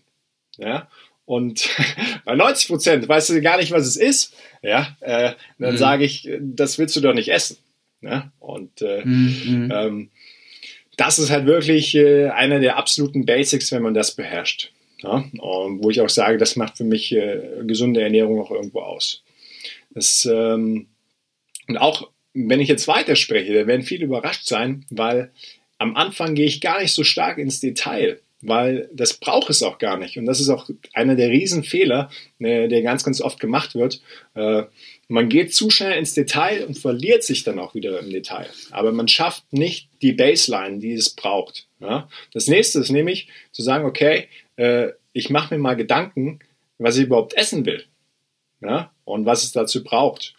ja, 0.57 0.89
und 1.25 1.71
bei 2.25 2.35
90 2.35 2.69
Prozent 2.69 3.09
weißt 3.09 3.31
du 3.31 3.41
gar 3.41 3.59
nicht, 3.59 3.73
was 3.73 3.87
es 3.87 3.97
ist, 3.97 4.35
ja, 4.63 4.97
äh, 5.01 5.33
dann 5.59 5.75
mhm. 5.75 5.79
sage 5.79 6.05
ich, 6.05 6.29
das 6.41 6.79
willst 6.79 6.97
du 6.97 7.01
doch 7.01 7.15
nicht 7.15 7.29
essen. 7.29 7.57
Ne? 8.01 8.31
Und 8.39 8.83
äh, 8.83 9.05
mhm. 9.05 9.73
ähm, 9.75 10.11
das 10.97 11.19
ist 11.19 11.31
halt 11.31 11.47
wirklich 11.47 11.95
äh, 11.95 12.29
einer 12.29 12.61
der 12.61 12.77
absoluten 12.77 13.25
Basics, 13.25 13.73
wenn 13.73 13.83
man 13.83 13.95
das 13.95 14.15
beherrscht. 14.15 14.73
Ja? 15.03 15.25
Und 15.39 15.83
wo 15.83 15.91
ich 15.91 16.01
auch 16.01 16.09
sage, 16.09 16.39
das 16.39 16.57
macht 16.57 16.77
für 16.77 16.85
mich 16.85 17.13
äh, 17.13 17.63
gesunde 17.65 18.03
Ernährung 18.03 18.41
auch 18.41 18.51
irgendwo 18.51 18.81
aus. 18.81 19.23
Das, 19.91 20.29
ähm, 20.31 20.89
und 21.69 21.79
auch 21.79 22.11
wenn 22.35 22.61
ich 22.61 22.69
jetzt 22.69 22.89
weiterspreche, 22.89 23.55
da 23.55 23.67
werden 23.67 23.83
viele 23.83 24.05
überrascht 24.05 24.47
sein, 24.47 24.85
weil 24.91 25.31
am 25.79 25.97
Anfang 25.97 26.35
gehe 26.35 26.47
ich 26.47 26.61
gar 26.61 26.81
nicht 26.81 26.93
so 26.93 27.05
stark 27.05 27.39
ins 27.39 27.61
Detail, 27.61 28.21
weil 28.47 28.91
das 28.93 29.15
braucht 29.15 29.49
es 29.51 29.63
auch 29.63 29.79
gar 29.79 29.97
nicht. 29.97 30.19
Und 30.19 30.27
das 30.27 30.41
ist 30.41 30.51
auch 30.51 30.69
einer 30.93 31.15
der 31.15 31.31
Riesenfehler, 31.31 32.11
äh, 32.39 32.69
der 32.69 32.83
ganz, 32.83 33.03
ganz 33.05 33.21
oft 33.21 33.41
gemacht 33.41 33.75
wird. 33.75 34.03
Äh, 34.35 34.65
man 35.09 35.29
geht 35.29 35.55
zu 35.55 35.71
schnell 35.71 35.99
ins 35.99 36.15
Detail 36.15 36.65
und 36.67 36.79
verliert 36.79 37.25
sich 37.25 37.45
dann 37.45 37.59
auch 37.59 37.75
wieder 37.75 37.99
im 38.01 38.11
Detail. 38.11 38.47
Aber 38.71 38.93
man 38.93 39.09
schafft 39.09 39.53
nicht 39.53 39.89
die 40.03 40.13
Baseline, 40.13 40.79
die 40.79 40.93
es 40.93 41.11
braucht. 41.11 41.67
Das 42.33 42.47
nächste 42.47 42.81
ist 42.81 42.91
nämlich 42.91 43.29
zu 43.53 43.63
sagen, 43.63 43.85
okay, 43.85 44.29
äh, 44.57 44.89
ich 45.13 45.31
mache 45.31 45.55
mir 45.55 45.61
mal 45.61 45.77
Gedanken, 45.77 46.41
was 46.79 46.97
ich 46.97 47.05
überhaupt 47.05 47.35
essen 47.35 47.67
will 47.67 47.85
und 49.05 49.27
was 49.27 49.43
es 49.43 49.53
dazu 49.53 49.85
braucht. 49.85 50.35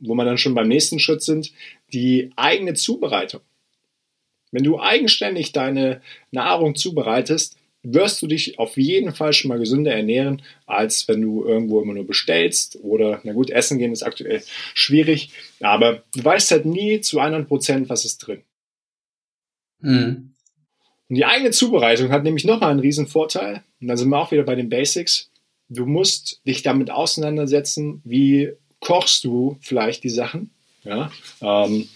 Wo 0.00 0.14
wir 0.14 0.24
dann 0.24 0.38
schon 0.38 0.54
beim 0.54 0.68
nächsten 0.68 0.98
Schritt 0.98 1.22
sind, 1.22 1.52
die 1.92 2.30
eigene 2.36 2.74
Zubereitung. 2.74 3.40
Wenn 4.52 4.64
du 4.64 4.78
eigenständig 4.78 5.52
deine 5.52 6.00
Nahrung 6.30 6.76
zubereitest, 6.76 7.56
wirst 7.82 8.22
du 8.22 8.26
dich 8.26 8.58
auf 8.58 8.76
jeden 8.76 9.12
Fall 9.12 9.32
schon 9.32 9.48
mal 9.48 9.58
gesünder 9.58 9.92
ernähren, 9.92 10.42
als 10.66 11.08
wenn 11.08 11.20
du 11.20 11.44
irgendwo 11.44 11.80
immer 11.80 11.94
nur 11.94 12.06
bestellst 12.06 12.78
oder, 12.82 13.20
na 13.24 13.32
gut, 13.32 13.50
essen 13.50 13.78
gehen 13.78 13.92
ist 13.92 14.04
aktuell 14.04 14.42
schwierig, 14.74 15.30
aber 15.60 16.04
du 16.14 16.24
weißt 16.24 16.52
halt 16.52 16.64
nie 16.64 17.00
zu 17.00 17.18
100 17.18 17.48
Prozent, 17.48 17.88
was 17.88 18.04
ist 18.04 18.18
drin. 18.18 18.42
Mhm. 19.80 20.30
Und 21.08 21.16
die 21.16 21.24
eigene 21.24 21.50
Zubereitung 21.50 22.10
hat 22.10 22.22
nämlich 22.22 22.44
nochmal 22.44 22.70
einen 22.70 22.80
riesen 22.80 23.08
Vorteil, 23.08 23.62
und 23.80 23.88
da 23.88 23.96
sind 23.96 24.10
wir 24.10 24.18
auch 24.18 24.30
wieder 24.30 24.44
bei 24.44 24.54
den 24.54 24.68
Basics. 24.68 25.30
Du 25.68 25.86
musst 25.86 26.40
dich 26.46 26.62
damit 26.62 26.90
auseinandersetzen, 26.90 28.00
wie 28.04 28.52
kochst 28.78 29.24
du 29.24 29.56
vielleicht 29.60 30.04
die 30.04 30.10
Sachen, 30.10 30.50
ja, 30.84 31.10
ähm, 31.40 31.88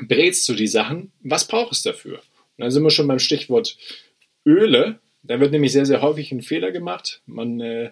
brätst 0.00 0.48
du 0.48 0.54
die 0.54 0.68
Sachen, 0.68 1.12
was 1.22 1.46
brauchst 1.46 1.84
du 1.84 1.90
dafür? 1.90 2.18
Und 2.18 2.64
dann 2.64 2.70
sind 2.70 2.82
wir 2.82 2.90
schon 2.90 3.08
beim 3.08 3.18
Stichwort 3.18 3.76
Öle, 4.46 5.00
da 5.22 5.38
wird 5.38 5.52
nämlich 5.52 5.72
sehr, 5.72 5.84
sehr 5.84 6.00
häufig 6.00 6.32
ein 6.32 6.40
Fehler 6.40 6.72
gemacht. 6.72 7.20
Man 7.26 7.60
äh, 7.60 7.90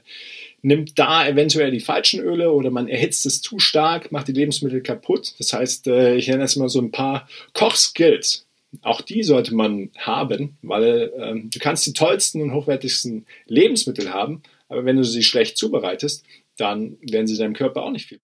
nimmt 0.62 0.98
da 0.98 1.28
eventuell 1.28 1.70
die 1.70 1.80
falschen 1.80 2.20
Öle 2.20 2.52
oder 2.52 2.70
man 2.70 2.88
erhitzt 2.88 3.26
es 3.26 3.42
zu 3.42 3.58
stark, 3.58 4.12
macht 4.12 4.28
die 4.28 4.32
Lebensmittel 4.32 4.82
kaputt. 4.82 5.34
Das 5.38 5.52
heißt, 5.52 5.88
äh, 5.88 6.16
ich 6.16 6.28
nenne 6.28 6.42
jetzt 6.42 6.56
mal 6.56 6.70
so 6.70 6.80
ein 6.80 6.90
paar 6.90 7.28
Kochskills. 7.52 8.46
Auch 8.82 9.02
die 9.02 9.22
sollte 9.22 9.54
man 9.54 9.90
haben, 9.98 10.58
weil 10.62 11.12
äh, 11.16 11.48
du 11.48 11.58
kannst 11.58 11.86
die 11.86 11.92
tollsten 11.92 12.40
und 12.40 12.54
hochwertigsten 12.54 13.26
Lebensmittel 13.46 14.12
haben, 14.12 14.42
aber 14.68 14.84
wenn 14.84 14.96
du 14.96 15.04
sie 15.04 15.22
schlecht 15.22 15.56
zubereitest, 15.56 16.24
dann 16.56 16.96
werden 17.00 17.26
sie 17.26 17.38
deinem 17.38 17.54
Körper 17.54 17.82
auch 17.82 17.90
nicht 17.90 18.06
viel 18.06 18.20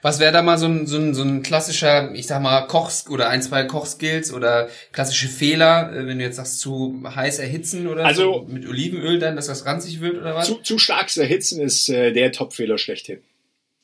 was 0.00 0.18
wäre 0.18 0.32
da 0.32 0.42
mal 0.42 0.58
so 0.58 0.66
ein, 0.66 0.86
so, 0.86 0.96
ein, 0.96 1.14
so 1.14 1.22
ein 1.22 1.42
klassischer, 1.42 2.14
ich 2.14 2.26
sag 2.26 2.40
mal, 2.40 2.62
Kochs 2.62 3.08
oder 3.08 3.28
ein, 3.28 3.42
zwei 3.42 3.64
Kochskills 3.64 4.32
oder 4.32 4.68
klassische 4.92 5.28
Fehler, 5.28 5.92
äh, 5.92 6.06
wenn 6.06 6.18
du 6.18 6.24
jetzt 6.24 6.36
sagst, 6.36 6.60
zu 6.60 7.02
heiß 7.04 7.38
erhitzen 7.38 7.86
oder 7.86 8.04
also, 8.04 8.22
so, 8.22 8.46
mit 8.48 8.66
Olivenöl 8.66 9.18
dann, 9.18 9.36
dass 9.36 9.46
das 9.46 9.66
ranzig 9.66 10.00
wird 10.00 10.16
oder 10.18 10.34
was? 10.34 10.46
Zu, 10.46 10.56
zu 10.56 10.78
starkes 10.78 11.16
Erhitzen 11.16 11.60
ist 11.60 11.88
äh, 11.88 12.12
der 12.12 12.32
Topfehler 12.32 12.78
schlechthin. 12.78 13.20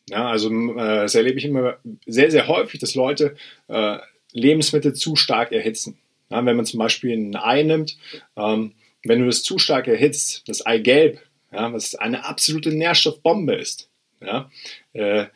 Ja, 0.09 0.29
also 0.29 0.51
äh, 0.51 1.03
das 1.03 1.15
erlebe 1.15 1.39
ich 1.39 1.45
immer 1.45 1.77
sehr, 2.07 2.31
sehr 2.31 2.49
häufig, 2.49 2.81
dass 2.81 2.95
Leute 2.95 3.37
äh, 3.69 3.99
Lebensmittel 4.33 4.95
zu 4.95 5.17
stark 5.17 5.53
erhitzen. 5.53 5.99
Ja, 6.31 6.45
wenn 6.45 6.57
man 6.57 6.67
zum 6.67 6.79
Beispiel 6.79 7.17
ein 7.17 7.37
Ei 7.37 7.63
nimmt, 7.63 7.97
ähm, 8.37 8.73
wenn 9.05 9.21
du 9.21 9.27
das 9.27 9.43
zu 9.43 9.59
stark 9.59 9.89
erhitzt, 9.89 10.45
das 10.47 10.65
Eigelb, 10.65 11.21
ja, 11.53 11.73
was 11.73 11.95
eine 11.95 12.25
absolute 12.25 12.71
Nährstoffbombe 12.71 13.55
ist, 13.55 13.89
ja, 14.21 14.51
äh, 14.93 15.27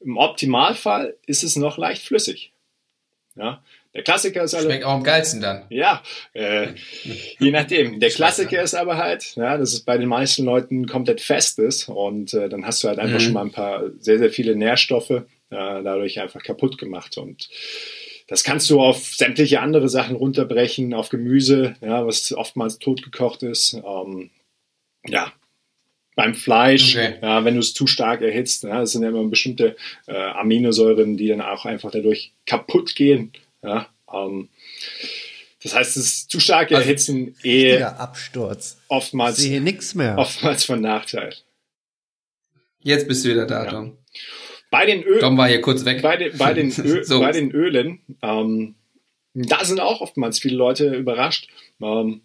im 0.00 0.16
Optimalfall 0.16 1.16
ist 1.26 1.42
es 1.42 1.56
noch 1.56 1.78
leicht 1.78 2.02
flüssig. 2.02 2.52
Ja, 3.34 3.62
der 3.94 4.02
Klassiker 4.02 4.42
ist 4.42 4.54
alle. 4.54 4.64
Schmeckt 4.64 4.84
auch 4.84 4.92
am 4.92 5.02
geilsten 5.02 5.40
dann. 5.40 5.64
Ja, 5.68 6.02
äh, 6.32 6.68
je 7.38 7.50
nachdem. 7.50 8.00
Der 8.00 8.10
Klassiker 8.10 8.62
ist 8.62 8.74
aber 8.74 8.96
halt, 8.96 9.36
ja, 9.36 9.56
dass 9.58 9.72
es 9.72 9.80
bei 9.80 9.98
den 9.98 10.08
meisten 10.08 10.44
Leuten 10.44 10.86
komplett 10.86 11.20
fest 11.20 11.58
ist 11.58 11.88
und 11.88 12.32
äh, 12.34 12.48
dann 12.48 12.66
hast 12.66 12.82
du 12.82 12.88
halt 12.88 12.98
einfach 12.98 13.18
mhm. 13.18 13.22
schon 13.22 13.32
mal 13.32 13.44
ein 13.44 13.52
paar 13.52 13.84
sehr, 13.98 14.18
sehr 14.18 14.30
viele 14.30 14.56
Nährstoffe 14.56 15.10
äh, 15.10 15.22
dadurch 15.50 16.20
einfach 16.20 16.42
kaputt 16.42 16.78
gemacht 16.78 17.18
und 17.18 17.48
das 18.28 18.42
kannst 18.42 18.68
du 18.70 18.80
auf 18.80 19.14
sämtliche 19.14 19.60
andere 19.60 19.88
Sachen 19.88 20.16
runterbrechen, 20.16 20.94
auf 20.94 21.10
Gemüse, 21.10 21.76
ja, 21.80 22.06
was 22.06 22.32
oftmals 22.32 22.78
totgekocht 22.78 23.44
ist. 23.44 23.74
Ähm, 23.74 24.30
ja, 25.06 25.32
beim 26.16 26.34
Fleisch, 26.34 26.96
okay. 26.96 27.14
ja, 27.22 27.44
wenn 27.44 27.54
du 27.54 27.60
es 27.60 27.74
zu 27.74 27.86
stark 27.86 28.22
erhitzt. 28.22 28.64
Ja, 28.64 28.80
das 28.80 28.92
sind 28.92 29.02
ja 29.02 29.10
immer 29.10 29.22
bestimmte 29.24 29.76
äh, 30.06 30.16
Aminosäuren, 30.16 31.16
die 31.16 31.28
dann 31.28 31.42
auch 31.42 31.66
einfach 31.66 31.92
dadurch 31.92 32.32
kaputt 32.46 32.96
gehen. 32.96 33.32
Ja, 33.62 33.88
ähm, 34.12 34.48
das 35.62 35.74
heißt, 35.74 35.96
das 35.96 36.26
zu 36.26 36.40
starke 36.40 36.74
also, 36.74 36.88
Erhitzen 36.88 37.36
eh 37.44 37.82
Absturz. 37.82 38.78
Oftmals, 38.88 39.36
sehe 39.36 39.60
nichts 39.60 39.94
mehr. 39.94 40.16
Oftmals 40.18 40.64
von 40.64 40.80
Nachteil. 40.80 41.34
Jetzt 42.80 43.08
bist 43.08 43.24
du 43.24 43.30
wieder 43.30 43.46
da, 43.46 43.66
Tom. 43.66 43.86
Ja. 43.86 44.20
Bei 44.70 44.86
den 44.86 45.02
Ölen. 45.02 45.20
Tom 45.20 45.36
war 45.36 45.48
hier 45.48 45.60
kurz 45.60 45.84
weg. 45.84 46.02
Bei, 46.02 46.16
den, 46.16 46.36
bei, 46.38 46.54
den, 46.54 46.72
Öl, 46.78 47.04
so. 47.04 47.20
bei 47.20 47.32
den 47.32 47.50
Ölen, 47.50 48.00
ähm, 48.22 48.74
da 49.34 49.64
sind 49.64 49.80
auch 49.80 50.00
oftmals 50.00 50.38
viele 50.38 50.56
Leute 50.56 50.94
überrascht. 50.94 51.48
Ähm, 51.82 52.22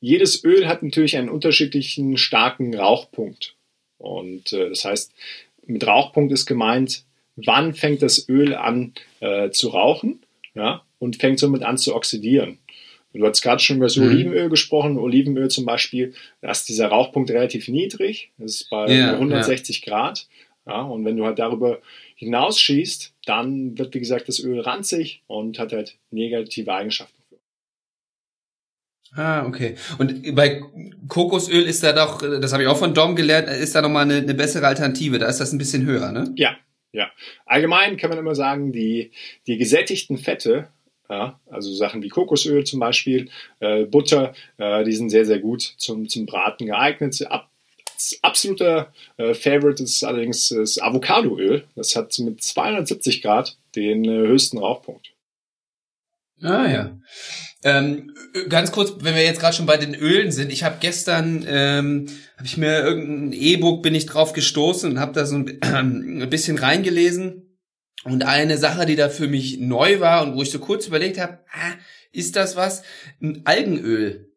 jedes 0.00 0.44
Öl 0.44 0.66
hat 0.66 0.82
natürlich 0.82 1.16
einen 1.16 1.28
unterschiedlichen 1.28 2.16
starken 2.16 2.74
Rauchpunkt. 2.74 3.54
Und 3.98 4.52
äh, 4.52 4.68
das 4.70 4.84
heißt, 4.84 5.12
mit 5.66 5.86
Rauchpunkt 5.86 6.32
ist 6.32 6.46
gemeint, 6.46 7.04
wann 7.36 7.74
fängt 7.74 8.02
das 8.02 8.28
Öl 8.28 8.54
an 8.54 8.94
äh, 9.20 9.50
zu 9.50 9.68
rauchen 9.68 10.20
ja, 10.54 10.82
und 10.98 11.16
fängt 11.16 11.38
somit 11.38 11.62
an 11.62 11.78
zu 11.78 11.94
oxidieren. 11.94 12.58
Du 13.12 13.26
hast 13.26 13.42
gerade 13.42 13.60
schon 13.60 13.76
über 13.76 13.86
das 13.86 13.96
mhm. 13.96 14.08
Olivenöl 14.08 14.48
gesprochen. 14.48 14.96
Olivenöl 14.96 15.50
zum 15.50 15.64
Beispiel, 15.64 16.14
da 16.42 16.50
ist 16.52 16.68
dieser 16.68 16.88
Rauchpunkt 16.88 17.30
relativ 17.30 17.68
niedrig. 17.68 18.30
Das 18.38 18.52
ist 18.52 18.70
bei 18.70 18.92
ja, 18.92 19.14
160 19.14 19.80
ja. 19.80 19.90
Grad. 19.90 20.28
Ja, 20.66 20.82
und 20.82 21.04
wenn 21.04 21.16
du 21.16 21.24
halt 21.24 21.38
darüber 21.38 21.80
hinausschießt, 22.14 23.12
dann 23.24 23.76
wird, 23.78 23.94
wie 23.94 23.98
gesagt, 23.98 24.28
das 24.28 24.38
Öl 24.40 24.60
ranzig 24.60 25.22
und 25.26 25.58
hat 25.58 25.72
halt 25.72 25.96
negative 26.10 26.72
Eigenschaften. 26.72 27.19
Ah, 29.16 29.44
okay. 29.44 29.76
Und 29.98 30.34
bei 30.34 30.62
Kokosöl 31.08 31.64
ist 31.64 31.82
da 31.82 31.92
doch, 31.92 32.20
das 32.20 32.52
habe 32.52 32.62
ich 32.62 32.68
auch 32.68 32.78
von 32.78 32.94
Dom 32.94 33.16
gelernt, 33.16 33.48
ist 33.48 33.74
da 33.74 33.82
nochmal 33.82 34.04
eine, 34.04 34.18
eine 34.18 34.34
bessere 34.34 34.66
Alternative. 34.66 35.18
Da 35.18 35.26
ist 35.26 35.40
das 35.40 35.52
ein 35.52 35.58
bisschen 35.58 35.84
höher, 35.84 36.12
ne? 36.12 36.32
Ja, 36.36 36.56
ja. 36.92 37.10
Allgemein 37.44 37.96
kann 37.96 38.10
man 38.10 38.18
immer 38.18 38.34
sagen, 38.34 38.72
die, 38.72 39.10
die 39.46 39.58
gesättigten 39.58 40.16
Fette, 40.16 40.68
ja, 41.08 41.40
also 41.50 41.72
Sachen 41.74 42.02
wie 42.02 42.08
Kokosöl 42.08 42.64
zum 42.64 42.78
Beispiel, 42.78 43.30
äh, 43.58 43.84
Butter, 43.84 44.32
äh, 44.58 44.84
die 44.84 44.92
sind 44.92 45.10
sehr, 45.10 45.24
sehr 45.24 45.40
gut 45.40 45.74
zum, 45.76 46.08
zum 46.08 46.26
Braten 46.26 46.66
geeignet. 46.66 47.20
Ab, 47.28 47.50
absoluter 48.22 48.92
äh, 49.16 49.34
Favorite 49.34 49.82
ist 49.82 50.04
allerdings 50.04 50.50
das 50.50 50.78
Avocadoöl. 50.78 51.64
Das 51.74 51.96
hat 51.96 52.16
mit 52.20 52.42
270 52.42 53.22
Grad 53.22 53.56
den 53.74 54.04
äh, 54.04 54.28
höchsten 54.28 54.58
Rauchpunkt. 54.58 55.12
Ah 56.42 56.68
ja. 56.68 56.98
Ähm, 57.62 58.14
ganz 58.48 58.72
kurz, 58.72 58.94
wenn 59.00 59.14
wir 59.14 59.22
jetzt 59.22 59.40
gerade 59.40 59.54
schon 59.54 59.66
bei 59.66 59.76
den 59.76 59.94
Ölen 59.94 60.32
sind, 60.32 60.50
ich 60.50 60.64
habe 60.64 60.76
gestern, 60.80 61.44
ähm, 61.46 62.06
habe 62.36 62.46
ich 62.46 62.56
mir 62.56 62.82
irgendein 62.82 63.32
E-Book, 63.32 63.82
bin 63.82 63.94
ich 63.94 64.06
drauf 64.06 64.32
gestoßen 64.32 64.90
und 64.90 65.00
habe 65.00 65.12
da 65.12 65.26
so 65.26 65.36
ein, 65.36 65.48
äh, 65.60 65.66
ein 65.76 66.30
bisschen 66.30 66.58
reingelesen. 66.58 67.46
Und 68.04 68.24
eine 68.24 68.56
Sache, 68.56 68.86
die 68.86 68.96
da 68.96 69.10
für 69.10 69.28
mich 69.28 69.58
neu 69.58 70.00
war 70.00 70.22
und 70.22 70.34
wo 70.34 70.40
ich 70.40 70.50
so 70.50 70.58
kurz 70.58 70.86
überlegt 70.86 71.20
habe, 71.20 71.40
ah, 71.52 71.74
ist 72.12 72.34
das 72.34 72.56
was? 72.56 72.82
Ein 73.20 73.42
Algenöl 73.44 74.30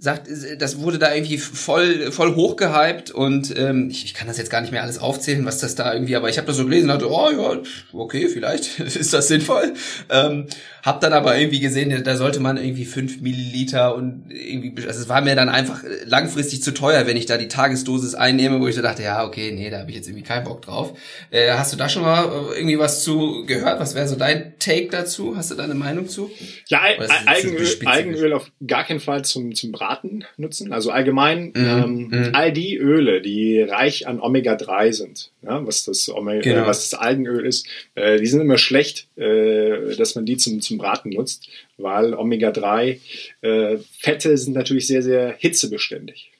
sagt, 0.00 0.28
das 0.58 0.80
wurde 0.80 0.98
da 0.98 1.14
irgendwie 1.14 1.36
voll 1.36 2.10
voll 2.10 2.34
hochgehypt 2.34 3.10
und 3.10 3.54
ähm, 3.56 3.90
ich, 3.90 4.06
ich 4.06 4.14
kann 4.14 4.28
das 4.28 4.38
jetzt 4.38 4.48
gar 4.48 4.62
nicht 4.62 4.70
mehr 4.70 4.82
alles 4.82 4.98
aufzählen, 4.98 5.44
was 5.44 5.58
das 5.58 5.74
da 5.74 5.92
irgendwie, 5.92 6.16
aber 6.16 6.30
ich 6.30 6.38
habe 6.38 6.46
das 6.46 6.56
so 6.56 6.64
gelesen 6.64 6.88
und 6.88 7.00
dachte, 7.00 7.12
oh 7.12 7.30
ja, 7.30 7.62
okay, 7.92 8.28
vielleicht 8.28 8.80
ist 8.80 9.12
das 9.12 9.28
sinnvoll. 9.28 9.74
Ähm, 10.08 10.46
hab 10.82 11.00
dann 11.00 11.12
aber 11.12 11.38
irgendwie 11.38 11.60
gesehen, 11.60 12.02
da 12.04 12.16
sollte 12.16 12.40
man 12.40 12.56
irgendwie 12.56 12.84
fünf 12.84 13.20
Milliliter 13.20 13.94
und 13.94 14.24
irgendwie, 14.30 14.86
also 14.86 15.00
es 15.00 15.08
war 15.08 15.20
mir 15.20 15.34
dann 15.34 15.48
einfach 15.48 15.82
langfristig 16.06 16.62
zu 16.62 16.72
teuer, 16.72 17.06
wenn 17.06 17.16
ich 17.16 17.26
da 17.26 17.36
die 17.36 17.48
Tagesdosis 17.48 18.14
einnehme, 18.14 18.60
wo 18.60 18.68
ich 18.68 18.74
so 18.74 18.82
dachte, 18.82 19.02
ja, 19.02 19.24
okay, 19.24 19.52
nee, 19.52 19.70
da 19.70 19.80
habe 19.80 19.90
ich 19.90 19.96
jetzt 19.96 20.08
irgendwie 20.08 20.24
keinen 20.24 20.44
Bock 20.44 20.62
drauf. 20.62 20.96
Äh, 21.30 21.52
hast 21.52 21.72
du 21.72 21.76
da 21.76 21.88
schon 21.88 22.02
mal 22.02 22.26
irgendwie 22.54 22.78
was 22.78 23.04
zu 23.04 23.44
gehört? 23.46 23.80
Was 23.80 23.94
wäre 23.94 24.08
so 24.08 24.16
dein 24.16 24.54
Take 24.58 24.88
dazu? 24.88 25.36
Hast 25.36 25.50
du 25.50 25.54
da 25.54 25.64
eine 25.64 25.74
Meinung 25.74 26.08
zu? 26.08 26.30
Ja, 26.68 26.80
Eigenöl, 27.26 27.66
Eigenöl 27.84 28.32
auf 28.32 28.50
gar 28.66 28.84
keinen 28.84 29.00
Fall 29.00 29.24
zum, 29.24 29.54
zum 29.54 29.72
Braten 29.72 30.24
nutzen. 30.36 30.72
Also 30.72 30.90
allgemein 30.90 31.48
mm, 31.48 31.52
ähm, 31.56 32.08
mm. 32.10 32.30
all 32.34 32.52
die 32.52 32.76
Öle, 32.76 33.20
die 33.20 33.60
reich 33.60 34.06
an 34.06 34.20
Omega-3 34.20 34.92
sind, 34.92 35.30
ja, 35.42 35.64
was, 35.66 35.84
das 35.84 36.08
Omega, 36.08 36.42
genau. 36.42 36.62
äh, 36.62 36.66
was 36.66 36.90
das 36.90 37.00
Algenöl 37.00 37.46
ist, 37.46 37.66
äh, 37.94 38.18
die 38.18 38.26
sind 38.26 38.40
immer 38.40 38.58
schlecht, 38.58 39.08
äh, 39.16 39.96
dass 39.96 40.14
man 40.14 40.26
die 40.26 40.36
zum, 40.36 40.60
zum 40.60 40.69
Braten 40.78 41.10
nutzt, 41.10 41.48
weil 41.76 42.14
Omega-3 42.14 43.00
äh, 43.42 43.78
Fette 43.98 44.36
sind 44.36 44.54
natürlich 44.54 44.86
sehr, 44.86 45.02
sehr 45.02 45.34
hitzebeständig. 45.38 46.32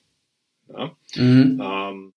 Ja? 0.68 0.97
Mm. 1.16 1.61
Ähm, 1.61 2.12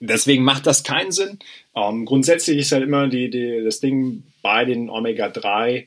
deswegen 0.00 0.44
macht 0.44 0.66
das 0.66 0.84
keinen 0.84 1.12
Sinn. 1.12 1.38
Ähm, 1.74 2.04
grundsätzlich 2.04 2.58
ist 2.58 2.72
halt 2.72 2.84
immer 2.84 3.08
die, 3.08 3.30
die, 3.30 3.62
das 3.64 3.80
Ding 3.80 4.24
bei 4.42 4.64
den 4.64 4.90
Omega-3 4.90 5.86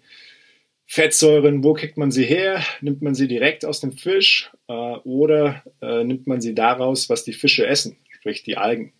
Fettsäuren, 0.85 1.63
wo 1.63 1.73
kriegt 1.73 1.95
man 1.95 2.11
sie 2.11 2.25
her? 2.25 2.61
Nimmt 2.81 3.01
man 3.01 3.15
sie 3.15 3.29
direkt 3.29 3.63
aus 3.63 3.79
dem 3.79 3.93
Fisch 3.93 4.51
äh, 4.67 4.73
oder 4.73 5.63
äh, 5.81 6.03
nimmt 6.03 6.27
man 6.27 6.41
sie 6.41 6.53
daraus, 6.53 7.09
was 7.09 7.23
die 7.23 7.31
Fische 7.31 7.65
essen, 7.65 7.95
sprich 8.09 8.43
die 8.43 8.57
Algen? 8.57 8.91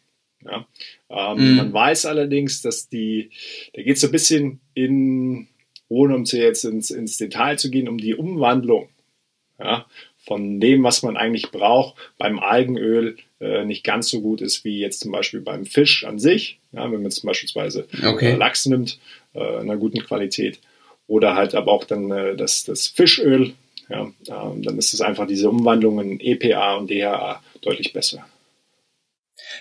Ja? 0.46 0.66
Ähm, 1.10 1.54
mm. 1.54 1.56
Man 1.58 1.74
weiß 1.74 2.06
allerdings, 2.06 2.62
dass 2.62 2.88
die, 2.88 3.32
da 3.74 3.82
geht 3.82 3.96
es 3.96 4.02
so 4.02 4.08
ein 4.08 4.12
bisschen 4.12 4.62
in, 4.74 5.50
ohne 5.92 6.16
um 6.16 6.24
jetzt 6.24 6.64
ins, 6.64 6.89
ins 6.89 7.18
Detail 7.18 7.60
zu 7.60 7.70
gehen, 7.70 7.89
um 7.89 7.98
die 7.98 8.16
Umwandlung 8.16 8.88
ja, 9.60 9.86
von 10.18 10.62
dem, 10.62 10.84
was 10.84 11.04
man 11.04 11.18
eigentlich 11.18 11.52
braucht, 11.52 11.96
beim 12.18 12.39
Algenöl 12.39 13.18
äh, 13.42 13.66
nicht 13.66 13.84
ganz 13.84 14.10
so 14.10 14.22
gut 14.22 14.39
ist 14.39 14.64
wie 14.64 14.80
jetzt 14.80 15.02
zum 15.02 15.12
Beispiel 15.12 15.42
beim 15.42 15.66
Fisch 15.66 16.06
an 16.06 16.18
sich. 16.18 16.60
Ja, 16.72 16.86
wenn 16.86 16.94
man 16.94 17.04
jetzt 17.04 17.26
beispielsweise 17.26 17.88
okay. 18.06 18.32
äh, 18.32 18.36
Lachs 18.36 18.66
nimmt, 18.66 19.00
äh, 19.34 19.39
in 19.39 19.70
einer 19.70 19.76
guten 19.76 20.00
Qualität 20.00 20.60
oder 21.08 21.36
halt 21.36 21.56
aber 21.56 21.74
auch 21.74 21.84
dann 21.84 22.10
äh, 22.10 22.38
das, 22.38 22.64
das 22.64 22.88
Fischöl. 22.88 23.54
Ja, 23.89 24.10
ähm, 24.30 24.64
dann 24.64 24.78
ist 24.78 24.94
es 24.94 25.02
einfach 25.02 25.28
diese 25.28 25.50
Umwandlung 25.50 26.00
in 26.00 26.20
EPA 26.22 26.76
und 26.76 26.89
DHA 26.89 27.44
deutlich 27.60 27.92
besser. 27.92 28.26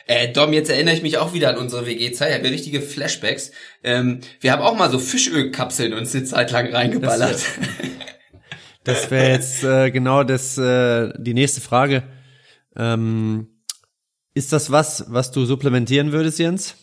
Äh, 0.06 0.32
Dom, 0.32 0.52
jetzt 0.52 0.70
erinnere 0.70 0.94
ich 0.94 1.02
mich 1.02 1.18
auch 1.18 1.32
wieder 1.32 1.50
an 1.50 1.58
unsere 1.58 1.86
WG-Zeit. 1.86 2.30
Ich 2.30 2.34
habe 2.34 2.46
ja 2.46 2.52
richtige 2.52 2.80
Flashbacks. 2.80 3.52
Ähm, 3.82 4.20
wir 4.40 4.52
haben 4.52 4.62
auch 4.62 4.76
mal 4.76 4.90
so 4.90 4.98
Fischölkapseln 4.98 5.92
uns 5.92 6.14
eine 6.14 6.24
Zeit 6.24 6.50
lang 6.50 6.72
reingeballert. 6.72 7.40
Das 8.82 9.10
wäre 9.10 9.28
jetzt 9.28 9.62
äh, 9.62 9.90
genau 9.90 10.24
das, 10.24 10.56
äh, 10.56 11.12
die 11.18 11.34
nächste 11.34 11.60
Frage. 11.60 12.02
Ähm, 12.74 13.62
ist 14.32 14.54
das 14.54 14.72
was, 14.72 15.04
was 15.08 15.32
du 15.32 15.44
supplementieren 15.44 16.12
würdest, 16.12 16.38
Jens? 16.38 16.76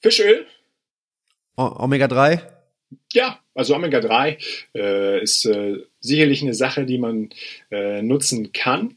Fischöl? 0.00 0.46
O 1.56 1.64
Omega 1.64 2.06
3? 2.06 2.40
Ja, 3.12 3.40
also 3.54 3.74
Omega-3 3.74 4.36
äh, 4.74 5.22
ist 5.22 5.46
äh, 5.46 5.78
sicherlich 6.00 6.42
eine 6.42 6.54
Sache, 6.54 6.84
die 6.84 6.98
man 6.98 7.30
äh, 7.70 8.02
nutzen 8.02 8.52
kann. 8.52 8.96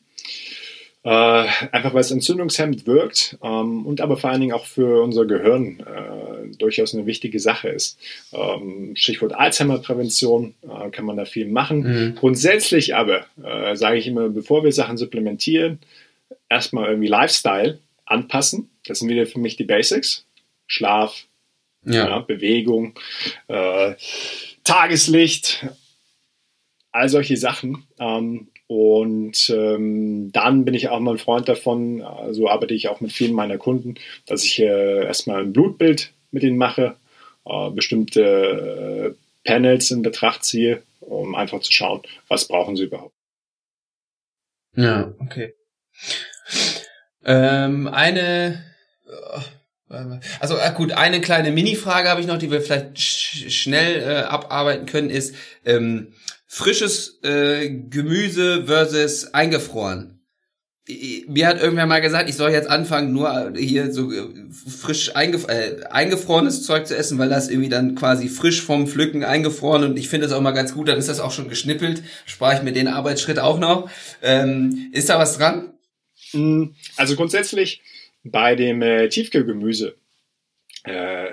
Äh, 1.04 1.46
einfach 1.72 1.94
weil 1.94 2.02
es 2.02 2.12
entzündungshemmend 2.12 2.86
wirkt 2.86 3.38
ähm, 3.42 3.86
und 3.86 4.02
aber 4.02 4.18
vor 4.18 4.32
allen 4.32 4.42
Dingen 4.42 4.54
auch 4.54 4.66
für 4.66 5.02
unser 5.02 5.26
Gehirn 5.26 5.80
äh, 5.80 6.58
durchaus 6.58 6.94
eine 6.94 7.06
wichtige 7.06 7.40
Sache 7.40 7.70
ist. 7.70 7.98
Ähm, 8.34 8.96
Stichwort 8.96 9.34
Alzheimer-Prävention 9.34 10.56
äh, 10.62 10.90
kann 10.90 11.06
man 11.06 11.16
da 11.16 11.24
viel 11.24 11.48
machen. 11.48 11.84
Mhm. 11.84 12.16
Grundsätzlich 12.16 12.96
aber 12.96 13.26
sage 13.74 13.98
ich 13.98 14.08
immer, 14.08 14.28
bevor 14.30 14.64
wir 14.64 14.74
Sachen 14.74 14.98
supplementieren, 14.98 15.80
erstmal 16.50 16.90
irgendwie 16.90 17.08
Lifestyle 17.08 17.80
anpassen. 18.06 18.70
Das 18.86 19.00
sind 19.00 19.10
wieder 19.10 19.26
für 19.26 19.40
mich 19.40 19.56
die 19.56 19.64
Basics. 19.64 20.26
Schlaf, 20.68 21.26
ja. 21.86 22.10
ja 22.10 22.20
Bewegung, 22.20 22.94
äh, 23.48 23.94
Tageslicht, 24.64 25.66
all 26.92 27.10
solche 27.10 27.38
Sachen. 27.38 27.86
Ähm, 28.00 28.48
und 28.70 29.50
ähm, 29.50 30.32
dann 30.32 30.64
bin 30.64 30.76
ich 30.76 30.90
auch 30.90 31.00
mal 31.00 31.14
ein 31.14 31.18
Freund 31.18 31.50
davon, 31.50 32.06
so 32.30 32.48
arbeite 32.48 32.76
ich 32.76 32.88
auch 32.88 33.02
mit 33.02 33.12
vielen 33.12 33.34
meiner 33.34 33.58
Kunden, 33.58 33.96
dass 34.28 34.44
ich 34.44 34.60
äh, 34.60 35.06
erstmal 35.06 35.42
ein 35.42 35.54
Blutbild 35.54 36.14
mit 36.30 36.44
ihnen 36.44 36.58
mache, 36.58 36.96
äh, 37.48 37.72
bestimmte 37.72 38.22
äh, 38.22 39.16
Panels 39.44 39.90
in 39.90 40.04
Betracht 40.04 40.44
ziehe, 40.44 40.84
um 41.00 41.34
einfach 41.34 41.62
zu 41.62 41.72
schauen, 41.72 42.04
was 42.28 42.48
brauchen 42.48 42.76
sie 42.76 42.84
überhaupt. 42.84 43.16
Ja, 44.76 45.16
okay. 45.18 45.56
Ähm, 47.26 47.88
eine 47.88 48.64
also 50.40 50.56
äh, 50.56 50.72
gut, 50.76 50.92
eine 50.92 51.22
kleine 51.22 51.52
Mini-Frage 51.52 52.10
habe 52.10 52.22
ich 52.22 52.28
noch, 52.28 52.38
die 52.38 52.52
wir 52.52 52.62
vielleicht 52.62 53.00
sch 53.00 53.50
schnell 53.50 54.04
äh, 54.04 54.22
abarbeiten 54.22 54.86
können, 54.86 55.10
ist 55.10 55.34
ähm, 55.66 56.14
frisches 56.52 57.20
äh, 57.24 57.70
Gemüse 57.70 58.66
versus 58.66 59.34
eingefroren. 59.34 60.16
Mir 61.28 61.46
hat 61.46 61.62
irgendwer 61.62 61.86
mal 61.86 62.02
gesagt, 62.02 62.28
ich 62.28 62.36
soll 62.36 62.50
jetzt 62.50 62.68
anfangen, 62.68 63.14
nur 63.14 63.54
hier 63.56 63.94
so 63.94 64.12
äh, 64.12 64.24
frisch 64.52 65.16
eingef 65.16 65.48
äh, 65.48 65.84
eingefrorenes 65.92 66.64
Zeug 66.64 66.88
zu 66.88 66.98
essen, 66.98 67.20
weil 67.20 67.30
das 67.30 67.50
irgendwie 67.50 67.70
dann 67.70 67.94
quasi 67.94 68.28
frisch 68.28 68.64
vom 68.64 68.88
Pflücken 68.88 69.24
eingefroren 69.24 69.84
und 69.84 69.98
ich 70.00 70.10
finde 70.10 70.26
das 70.26 70.36
auch 70.36 70.42
mal 70.42 70.50
ganz 70.50 70.74
gut, 70.74 70.88
dann 70.88 70.98
ist 70.98 71.08
das 71.08 71.20
auch 71.20 71.32
schon 71.32 71.50
geschnippelt, 71.50 72.02
spare 72.26 72.56
ich 72.56 72.64
mir 72.64 72.74
den 72.74 72.88
Arbeitsschritt 72.88 73.38
auch 73.38 73.60
noch. 73.60 73.88
Ähm, 74.24 74.90
ist 74.92 75.10
da 75.10 75.20
was 75.20 75.38
dran? 75.38 75.74
Mm, 76.34 76.70
also 76.98 77.16
grundsätzlich 77.16 77.84
bei 78.24 78.56
dem 78.56 78.82
äh, 78.82 79.08
Tiefkühlgemüse. 79.10 79.96
Äh, 80.84 81.28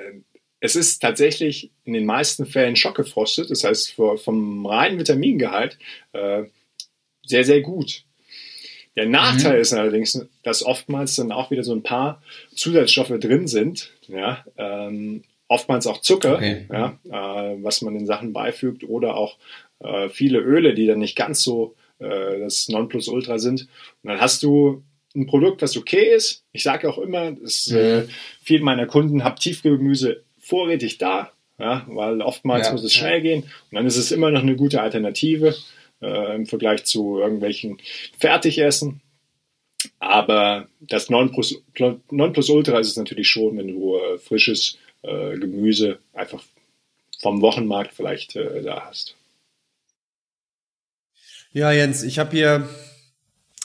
es 0.60 0.76
ist 0.76 1.00
tatsächlich 1.00 1.70
in 1.84 1.92
den 1.92 2.06
meisten 2.06 2.46
Fällen 2.46 2.76
schockgefrostet, 2.76 3.50
das 3.50 3.64
heißt 3.64 3.92
vom 3.92 4.66
reinen 4.66 4.98
Vitamingehalt 4.98 5.78
äh, 6.12 6.44
sehr, 7.24 7.44
sehr 7.44 7.60
gut. 7.60 8.04
Der 8.96 9.06
Nachteil 9.06 9.56
mhm. 9.56 9.60
ist 9.60 9.72
allerdings, 9.74 10.26
dass 10.42 10.64
oftmals 10.64 11.16
dann 11.16 11.30
auch 11.30 11.50
wieder 11.50 11.64
so 11.64 11.74
ein 11.74 11.82
paar 11.82 12.22
Zusatzstoffe 12.54 13.12
drin 13.20 13.46
sind, 13.46 13.92
ja, 14.08 14.44
ähm, 14.56 15.24
oftmals 15.48 15.86
auch 15.86 16.00
Zucker, 16.00 16.36
okay. 16.36 16.66
ja, 16.72 16.98
äh, 17.04 17.62
was 17.62 17.82
man 17.82 17.94
den 17.94 18.06
Sachen 18.06 18.32
beifügt 18.32 18.84
oder 18.84 19.16
auch 19.16 19.36
äh, 19.80 20.08
viele 20.08 20.38
Öle, 20.38 20.74
die 20.74 20.86
dann 20.86 20.98
nicht 20.98 21.16
ganz 21.16 21.42
so 21.42 21.76
äh, 21.98 22.40
das 22.40 22.68
Nonplusultra 22.68 23.38
sind. 23.38 23.68
Und 24.02 24.10
dann 24.10 24.20
hast 24.20 24.42
du 24.42 24.82
ein 25.14 25.26
Produkt, 25.26 25.62
was 25.62 25.76
okay 25.76 26.14
ist. 26.14 26.44
Ich 26.52 26.62
sage 26.62 26.88
auch 26.88 26.98
immer, 26.98 27.32
dass 27.32 27.68
mhm. 27.68 27.76
äh, 27.76 28.02
viele 28.42 28.64
meiner 28.64 28.86
Kunden 28.86 29.24
haben 29.24 29.36
Tiefgemüse 29.36 30.24
vorrätig 30.46 30.98
da, 30.98 31.32
ja, 31.58 31.84
weil 31.88 32.22
oftmals 32.22 32.68
ja, 32.68 32.72
muss 32.72 32.84
es 32.84 32.94
schnell 32.94 33.14
ja. 33.14 33.20
gehen 33.20 33.42
und 33.42 33.74
dann 33.74 33.86
ist 33.86 33.96
es 33.96 34.12
immer 34.12 34.30
noch 34.30 34.42
eine 34.42 34.56
gute 34.56 34.80
Alternative 34.80 35.54
äh, 36.00 36.34
im 36.34 36.46
Vergleich 36.46 36.84
zu 36.84 37.18
irgendwelchen 37.18 37.78
Fertigessen. 38.18 39.00
Aber 39.98 40.66
das 40.80 41.10
Nonplusultra 41.10 42.78
ist 42.78 42.88
es 42.88 42.96
natürlich 42.96 43.28
schon, 43.28 43.56
wenn 43.56 43.68
du 43.68 43.96
äh, 43.96 44.18
frisches 44.18 44.78
äh, 45.02 45.38
Gemüse 45.38 45.98
einfach 46.12 46.42
vom 47.20 47.40
Wochenmarkt 47.40 47.94
vielleicht 47.94 48.36
äh, 48.36 48.62
da 48.62 48.86
hast. 48.86 49.16
Ja, 51.52 51.72
Jens, 51.72 52.02
ich 52.02 52.18
habe 52.18 52.32
hier 52.32 52.68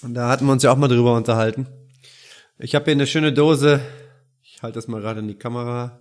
und 0.04 0.14
da 0.14 0.30
hatten 0.30 0.46
wir 0.46 0.52
uns 0.52 0.64
ja 0.64 0.72
auch 0.72 0.78
mal 0.78 0.88
drüber 0.88 1.16
unterhalten. 1.16 1.68
Ich 2.58 2.76
habe 2.76 2.86
hier 2.86 2.94
eine 2.94 3.08
schöne 3.08 3.34
Dose. 3.34 3.82
Ich 4.44 4.62
halte 4.62 4.76
das 4.76 4.88
mal 4.88 5.02
gerade 5.02 5.20
in 5.20 5.28
die 5.28 5.38
Kamera. 5.38 6.00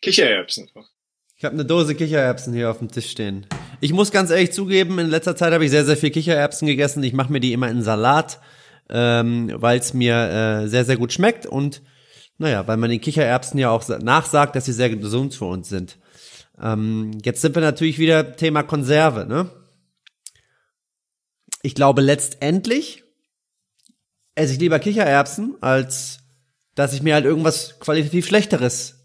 Kichererbsen. 0.00 0.70
Ich 1.36 1.44
habe 1.44 1.54
eine 1.54 1.64
Dose 1.64 1.94
Kichererbsen 1.94 2.52
hier 2.52 2.70
auf 2.70 2.78
dem 2.78 2.90
Tisch 2.90 3.10
stehen. 3.10 3.46
Ich 3.80 3.92
muss 3.92 4.10
ganz 4.10 4.30
ehrlich 4.30 4.52
zugeben, 4.52 4.98
in 4.98 5.08
letzter 5.08 5.36
Zeit 5.36 5.52
habe 5.52 5.64
ich 5.64 5.70
sehr, 5.70 5.84
sehr 5.84 5.96
viel 5.96 6.10
Kichererbsen 6.10 6.66
gegessen. 6.66 7.02
Ich 7.02 7.12
mache 7.12 7.32
mir 7.32 7.40
die 7.40 7.52
immer 7.52 7.70
in 7.70 7.82
Salat, 7.82 8.40
ähm, 8.88 9.50
weil 9.54 9.78
es 9.78 9.94
mir 9.94 10.62
äh, 10.62 10.68
sehr, 10.68 10.84
sehr 10.84 10.96
gut 10.96 11.12
schmeckt 11.12 11.46
und 11.46 11.82
naja, 12.38 12.66
weil 12.66 12.78
man 12.78 12.90
den 12.90 13.00
Kichererbsen 13.00 13.58
ja 13.58 13.70
auch 13.70 13.86
nachsagt, 13.88 14.56
dass 14.56 14.64
sie 14.64 14.72
sehr 14.72 14.90
gesund 14.90 15.34
für 15.34 15.44
uns 15.44 15.68
sind. 15.68 15.98
Ähm, 16.60 17.18
jetzt 17.22 17.42
sind 17.42 17.54
wir 17.54 17.62
natürlich 17.62 17.98
wieder 17.98 18.36
Thema 18.36 18.62
Konserve, 18.62 19.26
ne? 19.26 19.50
ich 21.62 21.74
glaube 21.74 22.00
letztendlich 22.00 23.04
esse 24.34 24.54
ich 24.54 24.60
lieber 24.60 24.78
Kichererbsen, 24.78 25.56
als 25.60 26.20
dass 26.74 26.92
ich 26.92 27.02
mir 27.02 27.14
halt 27.14 27.24
irgendwas 27.24 27.78
qualitativ 27.80 28.26
Schlechteres 28.26 28.99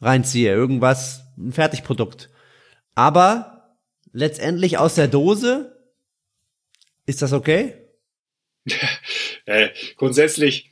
reinziehe, 0.00 0.52
irgendwas, 0.52 1.24
ein 1.36 1.52
Fertigprodukt. 1.52 2.30
Aber 2.94 3.78
letztendlich 4.12 4.78
aus 4.78 4.94
der 4.94 5.08
Dose, 5.08 5.76
ist 7.06 7.22
das 7.22 7.32
okay? 7.32 7.74
äh, 9.46 9.68
grundsätzlich 9.96 10.70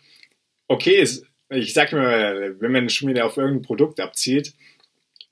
okay 0.67 1.07
ich 1.51 1.73
sag 1.73 1.93
mal, 1.93 2.57
wenn 2.61 2.73
man 2.73 2.89
schon 2.89 3.09
wieder 3.09 3.27
auf 3.27 3.37
irgendein 3.37 3.63
Produkt 3.63 4.01
abzieht, 4.01 4.55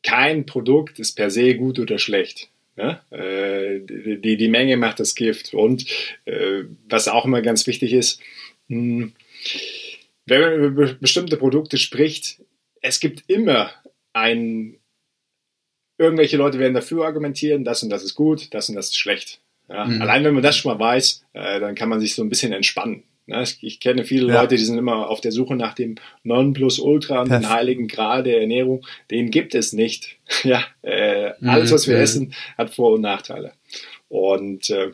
kein 0.03 0.47
Produkt 0.47 0.99
ist 0.99 1.15
per 1.15 1.31
se 1.31 1.55
gut 1.55 1.79
oder 1.79 1.99
schlecht. 1.99 2.49
Ja? 2.77 3.05
Äh, 3.11 3.81
die, 3.81 4.37
die 4.37 4.49
Menge 4.49 4.77
macht 4.77 5.01
das 5.01 5.15
Gift. 5.15 5.55
Und 5.55 5.87
äh, 6.25 6.65
was 6.89 7.09
auch 7.09 7.25
immer 7.25 7.43
ganz 7.43 7.67
wichtig 7.67 7.93
ist, 7.93 8.21
hm, 8.69 9.13
wenn 10.27 10.41
man 10.41 10.55
über 10.55 10.95
bestimmte 10.95 11.37
Produkte 11.37 11.79
spricht, 11.79 12.41
es 12.81 13.01
gibt 13.01 13.25
immer 13.29 13.71
ein, 14.13 14.79
irgendwelche 15.99 16.37
Leute 16.37 16.59
werden 16.59 16.75
dafür 16.75 17.07
argumentieren, 17.07 17.65
das 17.65 17.83
und 17.83 17.91
das 17.91 18.03
ist 18.03 18.15
gut, 18.15 18.53
das 18.53 18.69
und 18.69 18.75
das 18.75 18.87
ist 18.87 18.99
schlecht. 18.99 19.41
Ja? 19.69 19.85
Mhm. 19.85 20.03
Allein 20.03 20.25
wenn 20.25 20.35
man 20.35 20.43
das 20.43 20.57
schon 20.57 20.73
mal 20.73 20.79
weiß, 20.79 21.25
äh, 21.33 21.61
dann 21.61 21.75
kann 21.75 21.89
man 21.89 22.01
sich 22.01 22.15
so 22.15 22.23
ein 22.23 22.29
bisschen 22.29 22.53
entspannen. 22.53 23.05
Ja, 23.27 23.41
ich, 23.41 23.59
ich, 23.63 23.79
kenne 23.79 24.05
viele 24.05 24.27
ja. 24.27 24.41
Leute, 24.41 24.57
die 24.57 24.65
sind 24.65 24.79
immer 24.79 25.09
auf 25.09 25.21
der 25.21 25.31
Suche 25.31 25.55
nach 25.55 25.75
dem 25.75 25.95
Nonplusultra 26.25 27.23
und 27.23 27.31
dem 27.31 27.49
heiligen 27.49 27.87
Gral 27.87 28.25
der 28.25 28.41
Ernährung. 28.41 28.85
Den 29.11 29.31
gibt 29.31 29.55
es 29.55 29.73
nicht. 29.73 30.19
Ja, 30.45 30.65
äh, 30.83 31.35
mhm. 31.39 31.49
alles, 31.49 31.71
was 31.71 31.87
wir 31.87 31.97
mhm. 31.97 32.03
essen, 32.03 32.35
hat 32.59 32.75
Vor- 32.75 32.95
und 32.95 33.03
Nachteile. 33.03 33.53
Und 34.09 34.71
äh, 34.71 34.93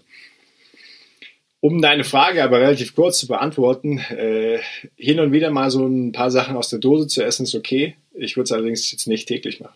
um 1.60 1.80
deine 1.80 2.04
Frage 2.04 2.44
aber 2.44 2.60
relativ 2.60 2.94
kurz 2.94 3.18
zu 3.18 3.28
beantworten, 3.28 3.98
äh, 3.98 4.58
hin 4.96 5.20
und 5.20 5.32
wieder 5.32 5.50
mal 5.50 5.70
so 5.70 5.86
ein 5.86 6.12
paar 6.12 6.30
Sachen 6.30 6.56
aus 6.56 6.68
der 6.68 6.78
Dose 6.78 7.06
zu 7.06 7.24
essen 7.24 7.44
ist 7.44 7.54
okay. 7.54 7.96
Ich 8.18 8.36
würde 8.36 8.44
es 8.44 8.52
allerdings 8.52 8.90
jetzt 8.90 9.06
nicht 9.06 9.28
täglich 9.28 9.60
machen. 9.60 9.74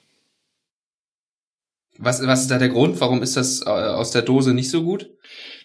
Was, 1.99 2.27
was 2.27 2.43
ist 2.43 2.51
da 2.51 2.59
der 2.59 2.69
Grund? 2.69 3.01
Warum 3.01 3.23
ist 3.23 3.37
das 3.37 3.63
äh, 3.63 3.69
aus 3.69 4.11
der 4.11 4.23
Dose 4.23 4.55
nicht 4.55 4.71
so 4.71 4.83
gut? 4.83 5.11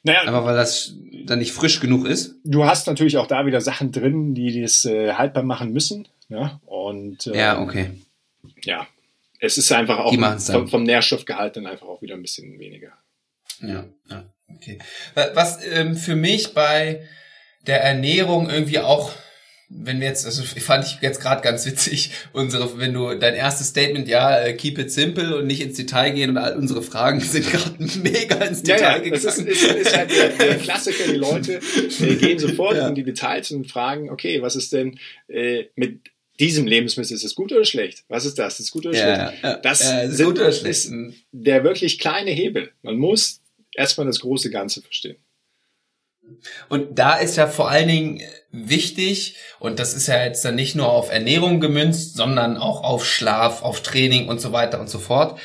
Naja, 0.04 0.26
aber 0.26 0.46
weil 0.46 0.56
das 0.56 0.94
dann 1.26 1.40
nicht 1.40 1.52
frisch 1.52 1.80
genug 1.80 2.06
ist. 2.06 2.36
Du 2.44 2.66
hast 2.66 2.88
natürlich 2.88 3.18
auch 3.18 3.28
da 3.28 3.46
wieder 3.46 3.62
Sachen 3.62 3.92
drin, 3.92 4.36
die 4.36 4.62
das 4.62 4.86
äh, 4.86 5.14
haltbar 5.14 5.44
machen 5.44 5.74
müssen. 5.74 6.08
Ja, 6.30 6.62
und, 6.66 7.28
äh, 7.28 7.38
ja 7.38 7.62
okay. 7.62 7.92
Ja, 8.64 8.88
es 9.40 9.58
ist 9.58 9.72
einfach 9.72 10.00
auch 10.00 10.14
vom, 10.14 10.68
vom, 10.68 10.84
Nährstoffgehalt 10.84 11.56
dann 11.56 11.68
einfach 11.68 11.88
auch 11.88 12.02
wieder 12.02 12.16
ein 12.16 12.22
bisschen 12.22 12.60
weniger. 12.60 12.92
Ja, 13.62 13.86
ja 14.10 14.26
okay. 14.54 14.80
Was 15.34 15.66
ähm, 15.66 15.96
für 15.96 16.16
mich 16.16 16.54
bei 16.54 17.08
der 17.66 17.84
Ernährung 17.84 18.50
irgendwie 18.50 18.80
auch 18.80 19.12
wenn 19.70 20.00
wir 20.00 20.08
jetzt, 20.08 20.26
also 20.26 20.44
fand 20.44 20.86
ich 20.86 21.02
jetzt 21.02 21.20
gerade 21.20 21.42
ganz 21.42 21.66
witzig, 21.66 22.12
unsere, 22.32 22.80
wenn 22.80 22.94
du 22.94 23.14
dein 23.16 23.36
erstes 23.36 23.68
Statement, 23.68 24.08
ja, 24.08 24.40
äh, 24.40 24.54
keep 24.54 24.80
it 24.80 24.92
simple 24.92 25.38
und 25.38 25.48
nicht 25.48 25.62
ins 25.62 25.76
Detail 25.76 26.12
gehen 26.12 26.30
und 26.30 26.38
all 26.38 26.56
unsere 26.56 26.82
Fragen 26.82 27.20
sind 27.20 27.50
gerade 27.52 27.76
mega 28.02 28.36
ins 28.46 28.64
Detail 28.64 28.80
ja, 28.80 28.92
ja, 28.92 28.98
gegangen. 29.00 29.24
Das 29.24 29.38
ist, 29.38 29.46
ist, 29.46 29.64
ist 29.64 29.98
halt 29.98 30.12
der, 30.12 30.30
der, 30.30 30.58
Klassiker, 30.58 31.12
die 31.12 31.18
Leute 31.18 31.60
äh, 32.02 32.16
gehen 32.16 32.40
sofort 32.40 32.78
ja. 32.78 32.88
in 32.88 32.96
die 32.96 33.04
Details 33.04 33.52
und 33.52 33.70
fragen, 33.70 34.10
okay, 34.10 34.42
was 34.42 34.56
ist 34.56 34.72
denn 34.72 35.00
äh, 35.28 35.66
mit 35.76 36.00
diesem 36.40 36.66
Lebensmittel, 36.66 37.14
ist 37.14 37.26
es 37.26 37.36
gut 37.36 37.52
oder 37.52 37.66
schlecht? 37.66 38.06
Was 38.08 38.26
ist 38.26 38.40
das? 38.40 38.60
Ist 38.60 38.68
es 38.68 38.72
gut 38.72 38.86
oder 38.86 38.98
schlecht? 38.98 39.44
Ja, 39.44 39.58
das 39.58 39.82
ist, 39.82 40.18
sind, 40.18 40.28
gut 40.28 40.40
oder 40.40 40.52
schlecht. 40.52 40.86
ist 40.86 40.94
der 41.32 41.64
wirklich 41.64 42.00
kleine 42.00 42.32
Hebel. 42.32 42.72
Man 42.84 42.98
muss 42.98 43.42
erstmal 43.74 44.08
das 44.08 44.20
große 44.20 44.50
Ganze 44.50 44.82
verstehen. 44.82 45.18
Und 46.70 47.00
da 47.00 47.18
ist 47.18 47.38
ja 47.38 47.48
vor 47.48 47.70
allen 47.70 47.88
Dingen 47.88 48.22
wichtig, 48.66 49.36
und 49.60 49.80
das 49.80 49.94
ist 49.94 50.08
ja 50.08 50.24
jetzt 50.24 50.44
dann 50.44 50.56
nicht 50.56 50.76
nur 50.76 50.90
auf 50.90 51.12
Ernährung 51.12 51.60
gemünzt, 51.60 52.16
sondern 52.16 52.58
auch 52.58 52.84
auf 52.84 53.06
Schlaf, 53.06 53.62
auf 53.62 53.82
Training 53.82 54.28
und 54.28 54.42
so 54.42 54.52
weiter 54.52 54.80
und 54.80 54.90
so 54.90 55.00
fort. 55.00 55.40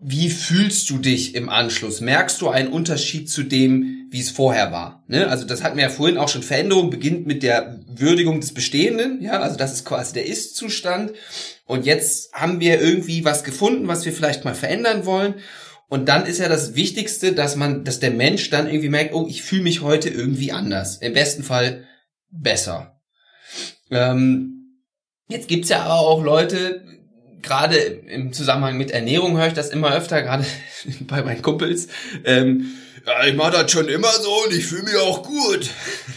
Wie 0.00 0.30
fühlst 0.30 0.88
du 0.90 0.98
dich 0.98 1.34
im 1.34 1.48
Anschluss? 1.48 2.00
Merkst 2.00 2.40
du 2.40 2.48
einen 2.48 2.68
Unterschied 2.68 3.28
zu 3.28 3.42
dem, 3.42 4.06
wie 4.10 4.20
es 4.20 4.30
vorher 4.30 4.70
war? 4.70 5.02
Ne? 5.08 5.26
Also 5.26 5.44
das 5.44 5.64
hatten 5.64 5.76
wir 5.76 5.84
ja 5.84 5.90
vorhin 5.90 6.18
auch 6.18 6.28
schon. 6.28 6.44
Veränderung 6.44 6.88
beginnt 6.88 7.26
mit 7.26 7.42
der 7.42 7.80
Würdigung 7.88 8.40
des 8.40 8.54
Bestehenden. 8.54 9.20
Ja, 9.20 9.40
also 9.40 9.56
das 9.56 9.72
ist 9.72 9.84
quasi 9.84 10.14
der 10.14 10.26
Ist-Zustand. 10.26 11.14
Und 11.66 11.84
jetzt 11.84 12.32
haben 12.32 12.60
wir 12.60 12.80
irgendwie 12.80 13.24
was 13.24 13.42
gefunden, 13.42 13.88
was 13.88 14.04
wir 14.04 14.12
vielleicht 14.12 14.44
mal 14.44 14.54
verändern 14.54 15.04
wollen. 15.04 15.34
Und 15.88 16.08
dann 16.08 16.26
ist 16.26 16.38
ja 16.38 16.48
das 16.48 16.76
Wichtigste, 16.76 17.32
dass 17.32 17.56
man, 17.56 17.82
dass 17.82 17.98
der 17.98 18.12
Mensch 18.12 18.50
dann 18.50 18.68
irgendwie 18.68 18.90
merkt, 18.90 19.14
oh, 19.14 19.26
ich 19.28 19.42
fühle 19.42 19.62
mich 19.62 19.80
heute 19.80 20.10
irgendwie 20.10 20.52
anders. 20.52 20.98
Im 20.98 21.14
besten 21.14 21.42
Fall 21.42 21.87
besser. 22.30 23.00
Ähm, 23.90 24.82
jetzt 25.28 25.48
gibt's 25.48 25.68
ja 25.68 25.82
aber 25.82 26.00
auch 26.00 26.22
Leute, 26.22 26.82
gerade 27.42 27.76
im 27.76 28.32
Zusammenhang 28.32 28.76
mit 28.76 28.90
Ernährung 28.90 29.36
höre 29.36 29.48
ich 29.48 29.54
das 29.54 29.70
immer 29.70 29.94
öfter, 29.94 30.22
gerade 30.22 30.44
bei 31.00 31.22
meinen 31.22 31.42
Kumpels. 31.42 31.88
Ähm, 32.24 32.72
ja, 33.06 33.26
ich 33.26 33.36
mache 33.36 33.52
das 33.52 33.70
schon 33.72 33.88
immer 33.88 34.10
so 34.10 34.30
und 34.44 34.52
ich 34.52 34.66
fühle 34.66 34.82
mich 34.82 34.96
auch 34.96 35.22
gut. 35.22 35.70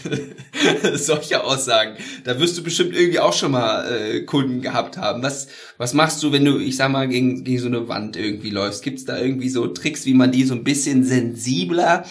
Solche 0.94 1.42
Aussagen. 1.42 1.96
Da 2.24 2.38
wirst 2.38 2.58
du 2.58 2.62
bestimmt 2.62 2.94
irgendwie 2.94 3.20
auch 3.20 3.32
schon 3.32 3.52
mal 3.52 3.90
äh, 3.90 4.20
Kunden 4.24 4.60
gehabt 4.60 4.98
haben. 4.98 5.22
Was, 5.22 5.48
was 5.78 5.94
machst 5.94 6.22
du, 6.22 6.32
wenn 6.32 6.44
du, 6.44 6.58
ich 6.58 6.76
sag 6.76 6.90
mal, 6.90 7.08
gegen, 7.08 7.44
gegen 7.44 7.60
so 7.60 7.68
eine 7.68 7.88
Wand 7.88 8.16
irgendwie 8.16 8.50
läufst? 8.50 8.82
Gibt's 8.82 9.06
da 9.06 9.18
irgendwie 9.18 9.48
so 9.48 9.68
Tricks, 9.68 10.04
wie 10.04 10.12
man 10.12 10.32
die 10.32 10.44
so 10.44 10.54
ein 10.54 10.64
bisschen 10.64 11.02
sensibler 11.02 12.04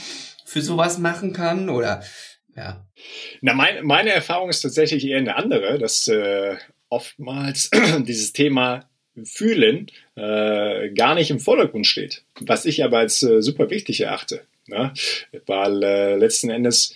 für 0.45 0.64
sowas 0.64 0.97
machen 0.97 1.32
kann? 1.32 1.70
Oder 1.70 2.02
ja. 2.56 2.86
Na, 3.41 3.54
mein, 3.54 3.86
meine 3.86 4.12
Erfahrung 4.12 4.49
ist 4.49 4.62
tatsächlich 4.62 5.06
eher 5.06 5.18
eine 5.18 5.36
andere, 5.36 5.78
dass 5.78 6.08
äh, 6.08 6.56
oftmals 6.89 7.70
dieses 7.99 8.34
Thema 8.34 8.89
Fühlen 9.24 9.88
äh, 10.16 10.89
gar 10.91 11.16
nicht 11.16 11.32
im 11.32 11.39
Vordergrund 11.39 11.86
steht, 11.88 12.24
was 12.39 12.66
ich 12.66 12.84
aber 12.84 12.99
als 12.99 13.22
äh, 13.24 13.41
super 13.41 13.70
wichtig 13.70 14.02
erachte. 14.02 14.41
Ne? 14.68 14.93
Weil 15.45 15.84
äh, 15.84 16.16
letzten 16.16 16.49
Endes 16.49 16.93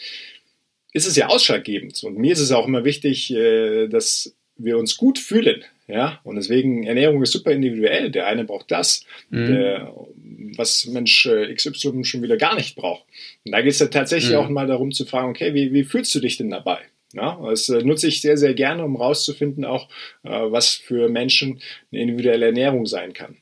ist 0.93 1.08
es 1.08 1.16
ja 1.16 1.28
ausschlaggebend. 1.28 2.01
Und 2.03 2.18
mir 2.18 2.34
ist 2.34 2.39
es 2.39 2.51
auch 2.51 2.68
immer 2.68 2.86
wichtig, 2.86 3.32
äh, 3.34 3.88
dass 3.88 4.34
wir 4.56 4.78
uns 4.78 4.95
gut 4.95 5.20
fühlen. 5.20 5.64
Ja, 5.88 6.19
und 6.23 6.36
deswegen 6.36 6.83
Ernährung 6.83 7.21
ist 7.21 7.31
super 7.31 7.51
individuell. 7.51 8.09
Der 8.09 8.25
eine 8.25 8.43
braucht 8.43 8.71
das, 8.71 9.05
mhm. 9.29 9.47
der, 9.47 9.93
was 10.57 10.88
Mensch 10.88 11.27
äh, 11.27 11.53
XY 11.53 12.03
schon 12.03 12.23
wieder 12.23 12.38
gar 12.38 12.55
nicht 12.55 12.75
braucht. 12.75 13.05
Und 13.45 13.51
da 13.51 13.61
geht 13.61 13.73
es 13.73 13.79
ja 13.79 13.88
tatsächlich 13.88 14.31
mhm. 14.31 14.38
auch 14.38 14.49
mal 14.49 14.65
darum 14.65 14.91
zu 14.91 15.05
fragen, 15.05 15.29
okay, 15.29 15.53
wie, 15.53 15.73
wie 15.73 15.83
fühlst 15.83 16.15
du 16.15 16.19
dich 16.19 16.38
denn 16.38 16.49
dabei? 16.49 16.79
Ja, 17.13 17.39
das 17.41 17.69
äh, 17.69 17.83
nutze 17.83 18.07
ich 18.07 18.21
sehr, 18.21 18.38
sehr 18.38 18.55
gerne, 18.55 18.83
um 18.83 18.95
rauszufinden, 18.95 19.63
auch 19.63 19.88
äh, 20.23 20.29
was 20.29 20.73
für 20.73 21.07
Menschen 21.07 21.61
eine 21.91 22.01
individuelle 22.01 22.47
Ernährung 22.47 22.88
sein 22.88 23.13
kann. 23.13 23.38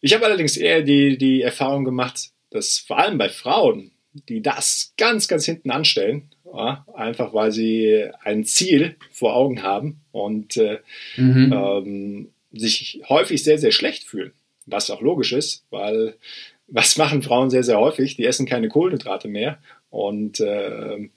Ich 0.00 0.14
habe 0.14 0.26
allerdings 0.26 0.58
eher 0.58 0.82
die, 0.82 1.16
die 1.16 1.40
Erfahrung 1.40 1.84
gemacht, 1.84 2.30
dass 2.50 2.78
vor 2.78 2.98
allem 2.98 3.16
bei 3.16 3.30
Frauen, 3.30 3.90
die 4.28 4.42
das 4.42 4.92
ganz, 4.98 5.28
ganz 5.28 5.46
hinten 5.46 5.70
anstellen, 5.70 6.30
ja, 6.54 6.84
einfach 6.94 7.34
weil 7.34 7.52
sie 7.52 8.08
ein 8.22 8.44
Ziel 8.44 8.96
vor 9.10 9.34
Augen 9.34 9.62
haben 9.62 10.00
und 10.12 10.56
äh, 10.56 10.78
mhm. 11.16 11.52
ähm, 11.52 12.28
sich 12.52 13.00
häufig 13.08 13.42
sehr, 13.42 13.58
sehr 13.58 13.72
schlecht 13.72 14.04
fühlen. 14.04 14.32
Was 14.66 14.90
auch 14.90 15.00
logisch 15.00 15.32
ist, 15.32 15.64
weil 15.70 16.14
was 16.66 16.96
machen 16.96 17.22
Frauen 17.22 17.50
sehr, 17.50 17.64
sehr 17.64 17.78
häufig? 17.78 18.16
Die 18.16 18.24
essen 18.24 18.46
keine 18.46 18.68
Kohlenhydrate 18.68 19.28
mehr 19.28 19.58
und 19.90 20.40
äh, 20.40 21.08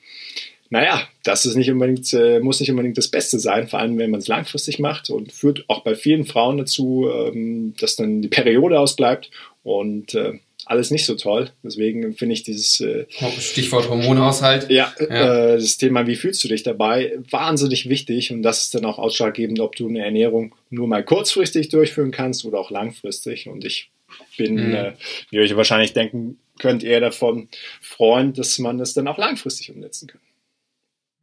naja, 0.70 1.08
das 1.24 1.46
ist 1.46 1.56
nicht 1.56 1.72
unbedingt, 1.72 2.12
äh, 2.14 2.40
muss 2.40 2.60
nicht 2.60 2.72
unbedingt 2.72 2.98
das 2.98 3.08
Beste 3.08 3.40
sein, 3.40 3.68
vor 3.68 3.80
allem 3.80 3.98
wenn 3.98 4.12
man 4.12 4.20
es 4.20 4.28
langfristig 4.28 4.80
macht 4.80 5.10
und 5.10 5.32
führt 5.32 5.64
auch 5.70 5.84
bei 5.84 5.96
vielen 5.96 6.26
Frauen 6.26 6.58
dazu, 6.58 7.10
ähm, 7.10 7.74
dass 7.80 7.96
dann 7.96 8.22
die 8.22 8.28
Periode 8.28 8.80
ausbleibt 8.80 9.32
und 9.64 10.14
äh, 10.14 10.40
alles 10.70 10.92
nicht 10.92 11.06
so 11.06 11.16
toll. 11.16 11.50
Deswegen 11.64 12.14
finde 12.14 12.34
ich 12.34 12.44
dieses 12.44 12.80
äh, 12.82 13.06
Stichwort 13.40 13.90
Hormonhaushalt. 13.90 14.70
Ja, 14.70 14.94
ja. 15.00 15.54
Äh, 15.54 15.58
das 15.58 15.78
Thema, 15.78 16.08
wie 16.08 16.16
fühlst 16.16 16.44
du 16.44 16.48
dich 16.48 16.64
dabei, 16.64 17.18
wahnsinnig 17.30 17.90
wichtig 17.90 18.32
und 18.32 18.44
das 18.44 18.62
ist 18.62 18.76
dann 18.76 18.86
auch 18.86 19.00
ausschlaggebend, 19.00 19.60
ob 19.60 19.76
du 19.76 19.88
eine 19.88 20.04
Ernährung 20.04 20.56
nur 20.70 20.88
mal 20.88 21.04
kurzfristig 21.04 21.70
durchführen 21.70 22.12
kannst 22.12 22.46
oder 22.46 22.60
auch 22.60 22.72
langfristig. 22.72 23.48
Und 23.48 23.66
ich 23.66 23.92
bin, 24.38 24.56
mhm. 24.56 24.74
äh, 24.74 24.94
wie 25.30 25.38
ihr 25.38 25.42
euch 25.42 25.56
wahrscheinlich 25.56 25.94
denken 25.94 26.38
könnt, 26.60 26.84
eher 26.84 27.00
davon 27.00 27.50
freuen, 27.82 28.34
dass 28.34 28.60
man 28.60 28.78
das 28.78 28.94
dann 28.94 29.08
auch 29.08 29.18
langfristig 29.18 29.72
umsetzen 29.72 30.08
kann. 30.08 30.22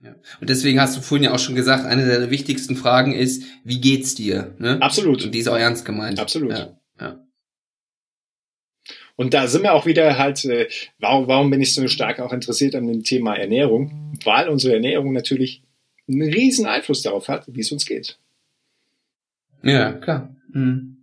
Ja. 0.02 0.14
Und 0.40 0.50
deswegen 0.50 0.80
hast 0.80 0.96
du 0.96 1.00
vorhin 1.00 1.24
ja 1.24 1.34
auch 1.34 1.38
schon 1.38 1.54
gesagt, 1.54 1.86
eine 1.86 2.04
der 2.04 2.30
wichtigsten 2.30 2.76
Fragen 2.76 3.12
ist, 3.12 3.42
wie 3.64 3.80
geht's 3.80 4.14
dir? 4.14 4.54
Ne? 4.58 4.80
Absolut. 4.82 5.24
Und 5.24 5.34
die 5.34 5.38
ist 5.38 5.48
auch 5.48 5.56
ernst 5.56 5.84
gemeint. 5.84 6.20
Absolut. 6.20 6.52
Ja. 6.52 6.78
ja. 7.00 7.23
Und 9.16 9.32
da 9.32 9.46
sind 9.46 9.62
wir 9.62 9.74
auch 9.74 9.86
wieder 9.86 10.18
halt, 10.18 10.44
äh, 10.44 10.68
warum, 10.98 11.28
warum 11.28 11.50
bin 11.50 11.60
ich 11.60 11.72
so 11.72 11.86
stark 11.88 12.20
auch 12.20 12.32
interessiert 12.32 12.74
an 12.74 12.86
dem 12.86 13.04
Thema 13.04 13.36
Ernährung? 13.36 14.18
Weil 14.24 14.48
unsere 14.48 14.74
Ernährung 14.74 15.12
natürlich 15.12 15.62
einen 16.08 16.22
riesen 16.22 16.66
Einfluss 16.66 17.02
darauf 17.02 17.28
hat, 17.28 17.44
wie 17.46 17.60
es 17.60 17.72
uns 17.72 17.86
geht. 17.86 18.18
Ja, 19.62 19.92
klar. 19.92 20.34
Mhm. 20.52 20.94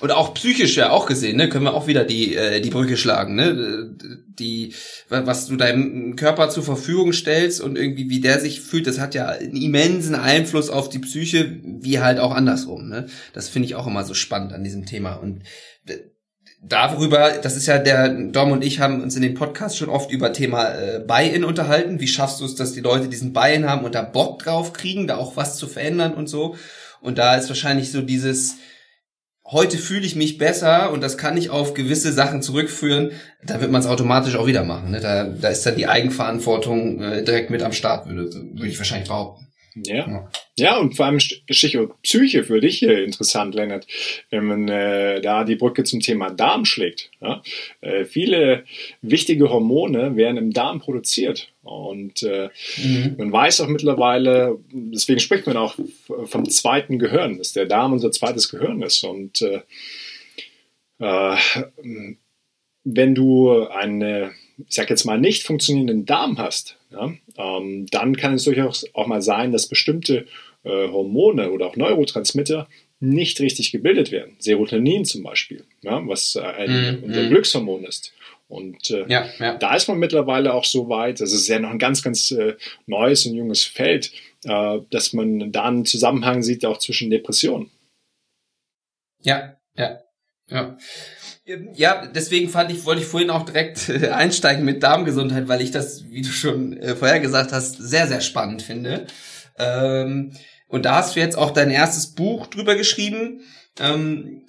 Und 0.00 0.12
auch 0.12 0.34
psychisch 0.34 0.76
ja 0.76 0.90
auch 0.90 1.06
gesehen, 1.06 1.36
ne, 1.36 1.48
können 1.48 1.64
wir 1.64 1.74
auch 1.74 1.88
wieder 1.88 2.04
die 2.04 2.36
äh, 2.36 2.60
die 2.60 2.70
Brücke 2.70 2.96
schlagen, 2.96 3.34
ne, 3.34 3.96
die 4.28 4.74
was 5.08 5.46
du 5.46 5.56
deinem 5.56 6.14
Körper 6.14 6.50
zur 6.50 6.62
Verfügung 6.62 7.12
stellst 7.12 7.60
und 7.60 7.76
irgendwie 7.76 8.08
wie 8.08 8.20
der 8.20 8.38
sich 8.38 8.60
fühlt, 8.60 8.86
das 8.86 9.00
hat 9.00 9.16
ja 9.16 9.26
einen 9.26 9.56
immensen 9.56 10.14
Einfluss 10.14 10.70
auf 10.70 10.88
die 10.88 11.00
Psyche, 11.00 11.58
wie 11.64 11.98
halt 11.98 12.20
auch 12.20 12.32
andersrum, 12.32 12.88
ne. 12.88 13.06
Das 13.32 13.48
finde 13.48 13.66
ich 13.66 13.74
auch 13.74 13.88
immer 13.88 14.04
so 14.04 14.14
spannend 14.14 14.52
an 14.52 14.62
diesem 14.62 14.86
Thema 14.86 15.14
und 15.14 15.42
darüber, 16.62 17.30
das 17.42 17.56
ist 17.56 17.66
ja 17.66 17.78
der 17.78 18.08
Dom 18.08 18.52
und 18.52 18.64
ich 18.64 18.80
haben 18.80 19.02
uns 19.02 19.16
in 19.16 19.22
dem 19.22 19.34
Podcast 19.34 19.76
schon 19.76 19.88
oft 19.88 20.10
über 20.10 20.32
Thema 20.32 20.74
äh, 20.74 21.00
Buy-in 21.00 21.44
unterhalten. 21.44 22.00
Wie 22.00 22.08
schaffst 22.08 22.40
du 22.40 22.44
es, 22.44 22.54
dass 22.54 22.72
die 22.72 22.80
Leute 22.80 23.08
diesen 23.08 23.32
Buy-in 23.32 23.68
haben 23.68 23.84
und 23.84 23.94
da 23.94 24.02
Bock 24.02 24.40
drauf 24.40 24.72
kriegen, 24.72 25.06
da 25.06 25.16
auch 25.16 25.36
was 25.36 25.56
zu 25.56 25.66
verändern 25.66 26.14
und 26.14 26.28
so? 26.28 26.56
Und 27.00 27.18
da 27.18 27.36
ist 27.36 27.48
wahrscheinlich 27.48 27.92
so 27.92 28.02
dieses 28.02 28.56
heute 29.50 29.78
fühle 29.78 30.04
ich 30.04 30.14
mich 30.14 30.38
besser 30.38 30.92
und 30.92 31.02
das 31.02 31.16
kann 31.16 31.36
ich 31.36 31.50
auf 31.50 31.74
gewisse 31.74 32.12
Sachen 32.12 32.42
zurückführen, 32.42 33.12
da 33.42 33.60
wird 33.60 33.70
man 33.70 33.80
es 33.80 33.86
automatisch 33.86 34.36
auch 34.36 34.46
wieder 34.46 34.64
machen. 34.64 34.90
Ne? 34.90 35.00
Da, 35.00 35.24
da 35.24 35.48
ist 35.48 35.64
dann 35.64 35.76
die 35.76 35.86
Eigenverantwortung 35.86 37.02
äh, 37.02 37.24
direkt 37.24 37.50
mit 37.50 37.62
am 37.62 37.72
Start, 37.72 38.08
würde, 38.08 38.30
würde 38.32 38.68
ich 38.68 38.78
wahrscheinlich 38.78 39.08
behaupten. 39.08 39.47
Ja. 39.86 40.30
Ja, 40.58 40.76
und 40.78 40.96
vor 40.96 41.06
allem 41.06 41.20
Stichwort 41.20 42.02
Psyche 42.02 42.42
für 42.42 42.60
dich 42.60 42.78
hier 42.78 43.04
interessant, 43.04 43.54
Lennart, 43.54 43.86
wenn 44.30 44.44
man 44.44 44.68
äh, 44.68 45.20
da 45.20 45.44
die 45.44 45.54
Brücke 45.54 45.84
zum 45.84 46.00
Thema 46.00 46.30
Darm 46.30 46.64
schlägt. 46.64 47.10
Ja? 47.20 47.42
Äh, 47.80 48.04
viele 48.04 48.64
wichtige 49.00 49.50
Hormone 49.50 50.16
werden 50.16 50.36
im 50.36 50.52
Darm 50.52 50.80
produziert. 50.80 51.52
Und 51.62 52.24
äh, 52.24 52.48
mhm. 52.76 53.14
man 53.18 53.32
weiß 53.32 53.60
auch 53.60 53.68
mittlerweile, 53.68 54.58
deswegen 54.72 55.20
spricht 55.20 55.46
man 55.46 55.56
auch 55.56 55.76
vom 56.24 56.48
zweiten 56.48 56.98
Gehirn, 56.98 57.38
dass 57.38 57.52
der 57.52 57.66
Darm 57.66 57.92
unser 57.92 58.10
zweites 58.10 58.48
Gehirn 58.48 58.82
ist. 58.82 59.04
Und 59.04 59.42
äh, 59.42 59.60
äh, 60.98 61.36
wenn 62.84 63.14
du 63.14 63.68
eine, 63.68 64.32
ich 64.66 64.74
sag 64.74 64.90
jetzt 64.90 65.04
mal, 65.04 65.18
nicht 65.18 65.44
funktionierenden 65.44 66.04
Darm 66.04 66.38
hast, 66.38 66.76
ja, 66.90 67.12
ähm, 67.36 67.86
dann 67.90 68.16
kann 68.16 68.34
es 68.34 68.44
durchaus 68.44 68.86
auch 68.94 69.06
mal 69.06 69.22
sein, 69.22 69.52
dass 69.52 69.68
bestimmte 69.68 70.26
äh, 70.64 70.88
Hormone 70.88 71.50
oder 71.50 71.66
auch 71.66 71.76
Neurotransmitter 71.76 72.68
nicht 73.00 73.40
richtig 73.40 73.70
gebildet 73.70 74.10
werden. 74.10 74.36
Serotonin 74.38 75.04
zum 75.04 75.22
Beispiel, 75.22 75.64
ja, 75.82 76.02
was 76.06 76.34
äh, 76.34 76.40
ein, 76.40 77.00
mm, 77.00 77.04
unser 77.04 77.22
mm. 77.22 77.28
Glückshormon 77.28 77.84
ist. 77.84 78.12
Und 78.48 78.90
äh, 78.90 79.04
ja, 79.08 79.28
ja. 79.38 79.56
da 79.56 79.76
ist 79.76 79.88
man 79.88 79.98
mittlerweile 79.98 80.54
auch 80.54 80.64
so 80.64 80.88
weit, 80.88 81.20
das 81.20 81.32
ist 81.32 81.46
ja 81.48 81.58
noch 81.58 81.70
ein 81.70 81.78
ganz, 81.78 82.02
ganz 82.02 82.30
äh, 82.30 82.56
neues 82.86 83.26
und 83.26 83.34
junges 83.34 83.64
Feld, 83.64 84.10
äh, 84.44 84.78
dass 84.90 85.12
man 85.12 85.52
da 85.52 85.64
einen 85.64 85.84
Zusammenhang 85.84 86.42
sieht 86.42 86.64
auch 86.64 86.78
zwischen 86.78 87.10
Depressionen. 87.10 87.70
Ja, 89.22 89.58
ja, 89.76 90.00
ja. 90.48 90.78
Ja, 91.74 92.06
deswegen 92.06 92.50
fand 92.50 92.70
ich, 92.70 92.84
wollte 92.84 93.00
ich 93.00 93.08
vorhin 93.08 93.30
auch 93.30 93.44
direkt 93.44 93.88
äh, 93.88 94.10
einsteigen 94.10 94.64
mit 94.64 94.82
Darmgesundheit, 94.82 95.48
weil 95.48 95.62
ich 95.62 95.70
das, 95.70 96.04
wie 96.10 96.20
du 96.20 96.28
schon 96.28 96.76
äh, 96.76 96.94
vorher 96.94 97.20
gesagt 97.20 97.52
hast, 97.52 97.76
sehr, 97.78 98.06
sehr 98.06 98.20
spannend 98.20 98.60
finde. 98.60 99.06
Ähm, 99.58 100.32
und 100.68 100.84
da 100.84 100.96
hast 100.96 101.16
du 101.16 101.20
jetzt 101.20 101.38
auch 101.38 101.50
dein 101.50 101.70
erstes 101.70 102.08
Buch 102.08 102.46
drüber 102.48 102.76
geschrieben. 102.76 103.40
Ähm, 103.80 104.42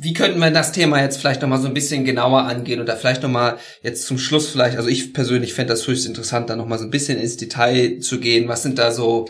wie 0.00 0.14
könnten 0.14 0.38
wir 0.38 0.50
das 0.50 0.72
Thema 0.72 1.02
jetzt 1.02 1.18
vielleicht 1.18 1.42
nochmal 1.42 1.60
so 1.60 1.66
ein 1.66 1.74
bisschen 1.74 2.04
genauer 2.04 2.44
angehen 2.44 2.80
oder 2.80 2.96
vielleicht 2.96 3.22
nochmal 3.22 3.58
jetzt 3.82 4.06
zum 4.06 4.16
Schluss 4.16 4.48
vielleicht, 4.48 4.76
also 4.76 4.88
ich 4.88 5.12
persönlich 5.12 5.52
fände 5.54 5.72
das 5.72 5.86
höchst 5.86 6.06
interessant, 6.06 6.48
da 6.48 6.56
nochmal 6.56 6.78
so 6.78 6.84
ein 6.84 6.90
bisschen 6.90 7.18
ins 7.18 7.36
Detail 7.36 7.98
zu 7.98 8.20
gehen. 8.20 8.48
Was 8.48 8.62
sind 8.62 8.78
da 8.78 8.92
so, 8.92 9.28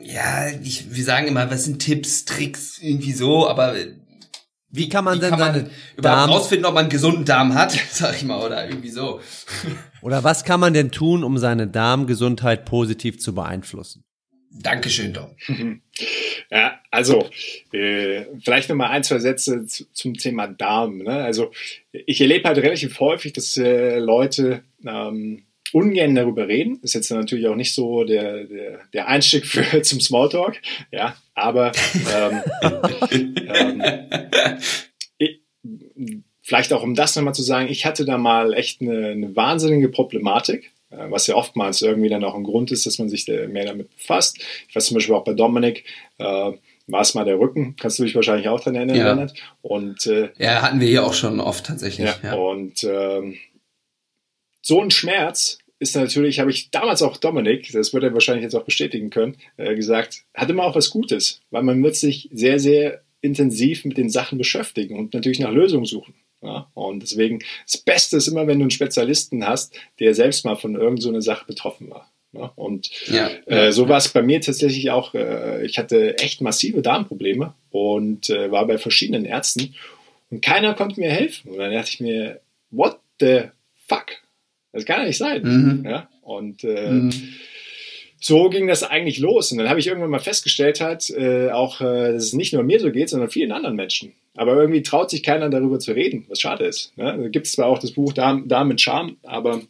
ja, 0.00 0.46
ich, 0.62 0.94
wir 0.94 1.04
sagen 1.04 1.26
immer, 1.26 1.50
was 1.50 1.64
sind 1.64 1.80
Tipps, 1.80 2.24
Tricks, 2.24 2.78
irgendwie 2.80 3.12
so, 3.12 3.48
aber 3.48 3.74
wie 4.72 4.88
kann 4.88 5.04
man 5.04 5.16
Wie 5.16 5.20
denn 5.20 5.30
kann 5.30 5.38
man 5.38 5.70
überhaupt 5.96 6.30
rausfinden, 6.30 6.64
ob 6.64 6.74
man 6.74 6.84
einen 6.84 6.90
gesunden 6.90 7.26
Darm 7.26 7.54
hat, 7.54 7.72
sag 7.90 8.16
ich 8.16 8.24
mal, 8.24 8.44
oder 8.44 8.66
irgendwie 8.66 8.88
so. 8.88 9.20
Oder 10.00 10.24
was 10.24 10.44
kann 10.44 10.60
man 10.60 10.72
denn 10.72 10.90
tun, 10.90 11.22
um 11.22 11.36
seine 11.36 11.68
Darmgesundheit 11.68 12.64
positiv 12.64 13.20
zu 13.20 13.34
beeinflussen? 13.34 14.04
Dankeschön, 14.50 15.12
Dom. 15.12 15.36
Ja, 16.50 16.80
also 16.90 17.30
äh, 17.72 18.26
vielleicht 18.44 18.68
noch 18.68 18.76
mal 18.76 18.90
ein, 18.90 19.02
zwei 19.02 19.18
Sätze 19.18 19.64
zu, 19.64 19.90
zum 19.92 20.14
Thema 20.14 20.48
Darm. 20.48 20.98
Ne? 20.98 21.24
Also 21.24 21.50
ich 21.92 22.20
erlebe 22.20 22.46
halt 22.46 22.58
relativ 22.58 23.00
häufig, 23.00 23.32
dass 23.32 23.56
äh, 23.56 23.98
Leute 23.98 24.62
ähm, 24.86 25.44
ungern 25.72 26.14
darüber 26.14 26.48
reden. 26.48 26.78
Ist 26.82 26.94
jetzt 26.94 27.10
natürlich 27.10 27.46
auch 27.48 27.56
nicht 27.56 27.74
so 27.74 28.04
der, 28.04 28.44
der, 28.44 28.80
der 28.92 29.08
Einstieg 29.08 29.46
für, 29.46 29.82
zum 29.82 30.00
Smalltalk, 30.00 30.60
ja, 30.90 31.16
aber 31.34 31.72
ähm, 32.14 32.42
ähm, 33.54 33.82
ich, 35.18 35.40
vielleicht 36.42 36.72
auch 36.72 36.82
um 36.82 36.94
das 36.94 37.16
nochmal 37.16 37.34
zu 37.34 37.42
sagen, 37.42 37.68
ich 37.68 37.86
hatte 37.86 38.04
da 38.04 38.18
mal 38.18 38.54
echt 38.54 38.80
eine, 38.80 39.08
eine 39.08 39.36
wahnsinnige 39.36 39.88
Problematik 39.88 40.72
äh, 40.90 41.10
was 41.10 41.26
ja 41.26 41.34
oftmals 41.34 41.82
irgendwie 41.82 42.08
dann 42.08 42.24
auch 42.24 42.34
ein 42.34 42.44
Grund 42.44 42.70
ist, 42.70 42.86
dass 42.86 42.98
man 42.98 43.08
sich 43.08 43.26
mehr 43.26 43.64
damit 43.64 43.94
befasst. 43.96 44.38
Ich 44.68 44.76
weiß 44.76 44.86
zum 44.86 44.96
Beispiel 44.96 45.14
auch 45.14 45.24
bei 45.24 45.32
Dominik, 45.32 45.84
äh, 46.18 46.52
war 46.86 47.00
es 47.00 47.14
mal 47.14 47.24
der 47.24 47.38
Rücken, 47.38 47.76
kannst 47.76 47.98
du 47.98 48.04
dich 48.04 48.14
wahrscheinlich 48.14 48.48
auch 48.48 48.60
dran 48.60 48.74
erinnern, 48.74 49.30
ja. 49.34 49.42
Und, 49.62 50.06
äh, 50.06 50.30
ja, 50.38 50.62
hatten 50.62 50.80
wir 50.80 50.88
hier 50.88 51.06
auch 51.06 51.14
schon 51.14 51.40
oft 51.40 51.64
tatsächlich. 51.66 52.08
Ja, 52.08 52.16
ja. 52.22 52.34
Und 52.34 52.84
ähm, 52.84 53.36
so 54.60 54.80
ein 54.80 54.90
Schmerz 54.90 55.58
ist 55.82 55.96
natürlich, 55.96 56.38
habe 56.38 56.52
ich 56.52 56.70
damals 56.70 57.02
auch 57.02 57.16
Dominik, 57.16 57.72
das 57.72 57.92
wird 57.92 58.04
er 58.04 58.14
wahrscheinlich 58.14 58.44
jetzt 58.44 58.54
auch 58.54 58.64
bestätigen 58.64 59.10
können, 59.10 59.36
äh, 59.56 59.74
gesagt, 59.74 60.22
hat 60.32 60.48
immer 60.48 60.62
auch 60.62 60.76
was 60.76 60.90
Gutes, 60.90 61.42
weil 61.50 61.64
man 61.64 61.82
wird 61.82 61.96
sich 61.96 62.28
sehr, 62.32 62.60
sehr 62.60 63.02
intensiv 63.20 63.84
mit 63.84 63.98
den 63.98 64.08
Sachen 64.08 64.38
beschäftigen 64.38 64.96
und 64.96 65.12
natürlich 65.12 65.40
nach 65.40 65.50
Lösungen 65.50 65.84
suchen. 65.84 66.14
Ja? 66.40 66.70
Und 66.74 67.02
deswegen, 67.02 67.40
das 67.66 67.78
Beste 67.78 68.16
ist 68.16 68.28
immer, 68.28 68.46
wenn 68.46 68.60
du 68.60 68.64
einen 68.64 68.70
Spezialisten 68.70 69.44
hast, 69.44 69.74
der 69.98 70.14
selbst 70.14 70.44
mal 70.44 70.56
von 70.56 70.76
irgendeiner 70.76 71.20
so 71.20 71.26
Sache 71.26 71.46
betroffen 71.46 71.90
war. 71.90 72.08
Ja? 72.32 72.52
Und 72.54 72.90
ja, 73.08 73.30
äh, 73.46 73.72
so 73.72 73.88
war 73.88 73.98
es 73.98 74.08
bei 74.08 74.22
mir 74.22 74.40
tatsächlich 74.40 74.90
auch, 74.92 75.14
äh, 75.14 75.66
ich 75.66 75.78
hatte 75.78 76.16
echt 76.18 76.40
massive 76.40 76.80
Darmprobleme 76.82 77.54
und 77.70 78.30
äh, 78.30 78.52
war 78.52 78.68
bei 78.68 78.78
verschiedenen 78.78 79.24
Ärzten 79.24 79.74
und 80.30 80.42
keiner 80.42 80.74
konnte 80.74 81.00
mir 81.00 81.10
helfen. 81.10 81.50
Und 81.50 81.58
dann 81.58 81.72
dachte 81.72 81.90
ich 81.90 82.00
mir, 82.00 82.40
what 82.70 83.00
the 83.18 83.42
fuck? 83.88 84.21
Das 84.72 84.84
kann 84.84 85.00
ja 85.00 85.06
nicht 85.06 85.18
sein. 85.18 85.42
Mhm. 85.42 85.84
Ja? 85.84 86.08
Und 86.22 86.64
äh, 86.64 86.90
mhm. 86.90 87.12
so 88.20 88.48
ging 88.48 88.66
das 88.66 88.82
eigentlich 88.82 89.18
los. 89.18 89.52
Und 89.52 89.58
dann 89.58 89.68
habe 89.68 89.80
ich 89.80 89.86
irgendwann 89.86 90.10
mal 90.10 90.18
festgestellt, 90.18 90.80
halt, 90.80 91.10
äh, 91.10 91.50
auch, 91.50 91.80
äh, 91.80 92.12
dass 92.12 92.24
es 92.24 92.32
nicht 92.32 92.52
nur 92.52 92.62
mir 92.62 92.80
so 92.80 92.90
geht, 92.90 93.10
sondern 93.10 93.30
vielen 93.30 93.52
anderen 93.52 93.76
Menschen. 93.76 94.12
Aber 94.34 94.56
irgendwie 94.56 94.82
traut 94.82 95.10
sich 95.10 95.22
keiner 95.22 95.50
darüber 95.50 95.78
zu 95.78 95.92
reden, 95.92 96.24
was 96.28 96.40
schade 96.40 96.64
ist. 96.64 96.96
Ne? 96.96 97.18
Da 97.20 97.28
gibt 97.28 97.46
es 97.46 97.52
zwar 97.52 97.66
auch 97.66 97.78
das 97.78 97.92
Buch 97.92 98.12
Darm, 98.14 98.48
Darm 98.48 98.68
mit 98.68 98.80
Charme, 98.80 99.16
aber 99.22 99.60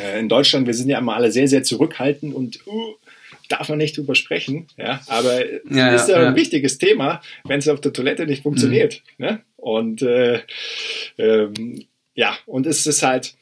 äh, 0.00 0.20
in 0.20 0.28
Deutschland, 0.28 0.66
wir 0.66 0.74
sind 0.74 0.88
ja 0.88 0.98
immer 0.98 1.16
alle 1.16 1.32
sehr, 1.32 1.48
sehr 1.48 1.64
zurückhaltend 1.64 2.32
und 2.32 2.64
uh, 2.68 2.94
darf 3.48 3.68
man 3.68 3.78
nicht 3.78 3.96
drüber 3.96 4.14
sprechen. 4.14 4.68
Ja? 4.76 5.00
Aber 5.08 5.44
ja, 5.70 5.94
ist 5.94 6.08
ja, 6.08 6.22
ja 6.22 6.28
ein 6.28 6.36
wichtiges 6.36 6.78
Thema, 6.78 7.20
wenn 7.44 7.58
es 7.58 7.68
auf 7.68 7.80
der 7.80 7.92
Toilette 7.92 8.26
nicht 8.26 8.44
funktioniert. 8.44 9.02
Mhm. 9.18 9.26
Ne? 9.26 9.40
Und 9.56 10.02
äh, 10.02 10.40
ähm, 11.18 11.84
ja, 12.14 12.36
und 12.46 12.66
es 12.66 12.86
ist 12.86 13.02
halt, 13.02 13.34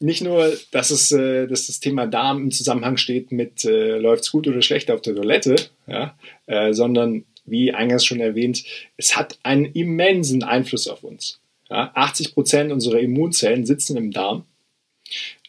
nicht 0.00 0.22
nur, 0.22 0.52
dass, 0.70 0.90
es, 0.90 1.12
äh, 1.12 1.46
dass 1.46 1.66
das 1.66 1.80
Thema 1.80 2.06
Darm 2.06 2.42
im 2.42 2.50
Zusammenhang 2.50 2.96
steht 2.96 3.32
mit 3.32 3.64
äh, 3.64 3.96
läuft 3.98 4.24
es 4.24 4.32
gut 4.32 4.48
oder 4.48 4.62
schlecht 4.62 4.90
auf 4.90 5.00
der 5.02 5.14
Toilette, 5.14 5.56
ja, 5.86 6.16
äh, 6.46 6.72
sondern 6.72 7.24
wie 7.44 7.72
eingangs 7.72 8.04
schon 8.04 8.20
erwähnt, 8.20 8.64
es 8.96 9.16
hat 9.16 9.38
einen 9.42 9.66
immensen 9.66 10.42
Einfluss 10.42 10.88
auf 10.88 11.02
uns. 11.02 11.40
Ja. 11.70 11.90
80 11.94 12.34
Prozent 12.34 12.72
unserer 12.72 13.00
Immunzellen 13.00 13.66
sitzen 13.66 13.96
im 13.96 14.10
Darm. 14.10 14.44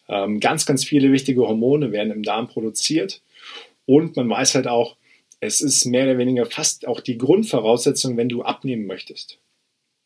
Ähm, 0.07 0.39
ganz, 0.39 0.65
ganz 0.65 0.83
viele 0.83 1.11
wichtige 1.11 1.41
Hormone 1.41 1.91
werden 1.91 2.11
im 2.11 2.23
Darm 2.23 2.47
produziert. 2.47 3.21
Und 3.85 4.15
man 4.15 4.29
weiß 4.29 4.55
halt 4.55 4.67
auch, 4.67 4.95
es 5.39 5.61
ist 5.61 5.85
mehr 5.85 6.05
oder 6.05 6.17
weniger 6.17 6.45
fast 6.45 6.87
auch 6.87 7.01
die 7.01 7.17
Grundvoraussetzung, 7.17 8.15
wenn 8.17 8.29
du 8.29 8.43
abnehmen 8.43 8.85
möchtest. 8.85 9.39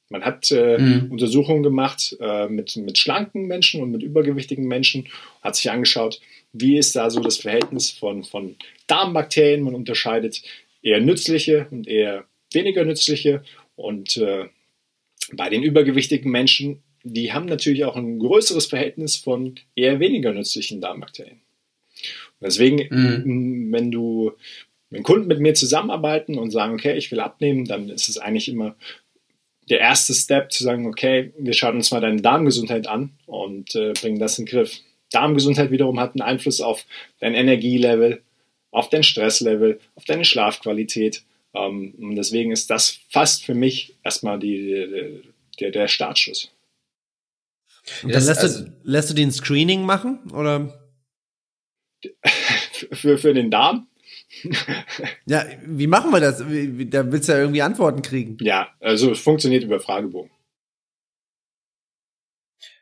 Man 0.10 0.24
hat 0.24 0.51
äh, 0.51 0.78
mhm. 0.78 1.12
Untersuchungen 1.12 1.64
gemacht 1.64 2.16
äh, 2.22 2.47
mit, 2.47 2.76
mit 2.78 2.97
schlanken 2.97 3.47
Menschen 3.47 3.82
und 3.82 3.91
mit 3.91 4.03
übergewichtigen 4.03 4.66
Menschen, 4.66 5.08
hat 5.41 5.55
sich 5.55 5.70
angeschaut, 5.70 6.22
wie 6.53 6.78
ist 6.78 6.95
da 6.95 7.10
so 7.10 7.20
das 7.20 7.38
Verhältnis 7.38 7.91
von, 7.91 8.24
von 8.24 8.55
Darmbakterien. 8.88 9.62
Man 9.62 9.76
unterscheidet 9.76 10.41
eher 10.82 11.01
nützliche 11.01 11.68
und 11.72 11.88
eher 11.88 12.26
weniger 12.53 12.86
nützliche. 12.86 13.43
Und 13.76 14.18
äh, 14.18 14.45
bei 15.34 15.49
den 15.49 15.64
übergewichtigen 15.64 16.32
Menschen, 16.32 16.84
die 17.03 17.34
haben 17.34 17.45
natürlich 17.45 17.84
auch 17.84 17.95
ein 17.95 18.20
größeres 18.20 18.68
Verhältnis 18.68 19.18
von 19.18 19.55
eher 19.76 19.99
weniger 19.99 20.32
nützlichen 20.32 20.80
Darmbakterien. 20.80 21.41
Und 22.39 22.45
deswegen, 22.45 22.88
mhm. 22.89 23.72
wenn 23.72 23.91
du 23.91 24.34
wenn 24.89 25.03
Kunden 25.03 25.28
mit 25.28 25.39
mir 25.39 25.53
zusammenarbeiten 25.53 26.38
und 26.38 26.51
sagen, 26.51 26.74
okay, 26.74 26.97
ich 26.97 27.12
will 27.12 27.20
abnehmen, 27.20 27.66
dann 27.66 27.89
ist 27.89 28.08
es 28.08 28.18
eigentlich 28.18 28.47
immer 28.47 28.76
der 29.70 29.80
erste 29.80 30.13
Step 30.13 30.51
zu 30.51 30.63
sagen, 30.63 30.88
okay, 30.88 31.34
wir 31.38 31.53
schauen 31.53 31.76
uns 31.76 31.91
mal 31.91 32.01
deine 32.01 32.22
Darmgesundheit 32.22 32.88
an 32.88 33.11
und 33.26 33.76
äh, 33.76 33.93
bringen 33.93 34.20
das 34.20 34.39
in 34.39 34.45
den 34.45 34.51
Griff. 34.51 34.80
Darmgesundheit 35.11 35.72
wiederum 35.72 35.99
hat 35.99 36.11
einen 36.11 36.22
Einfluss 36.22 36.61
auf 36.61 36.86
dein 37.20 37.34
Energielevel, 37.34 38.22
auf 38.72 38.89
dein 38.89 39.03
Stresslevel, 39.03 39.80
auf 39.95 40.05
deine 40.05 40.26
Schlafqualität. 40.26 41.24
Ähm, 41.53 41.93
und 41.99 42.15
deswegen 42.15 42.51
ist 42.51 42.70
das 42.70 42.99
fast 43.09 43.45
für 43.45 43.53
mich 43.53 43.95
erstmal 44.03 44.39
die, 44.39 44.57
die 44.57 45.22
der, 45.59 45.72
der 45.72 45.88
Startschuss. 45.88 46.51
Und 48.03 48.13
dann 48.13 48.26
lässt, 48.26 48.41
also, 48.41 48.65
du, 48.65 48.72
lässt 48.84 49.09
du 49.09 49.13
den 49.13 49.32
Screening 49.32 49.84
machen 49.84 50.20
oder? 50.32 50.89
für, 52.91 53.18
für 53.18 53.34
den 53.34 53.49
Darm? 53.49 53.88
Ja, 55.25 55.45
wie 55.65 55.88
machen 55.88 56.11
wir 56.11 56.19
das? 56.19 56.39
Da 56.39 57.11
willst 57.11 57.29
du 57.29 57.33
ja 57.33 57.39
irgendwie 57.39 57.61
Antworten 57.61 58.01
kriegen. 58.01 58.38
Ja, 58.41 58.69
also 58.79 59.11
es 59.11 59.19
funktioniert 59.19 59.63
über 59.63 59.79
Fragebogen. 59.79 60.31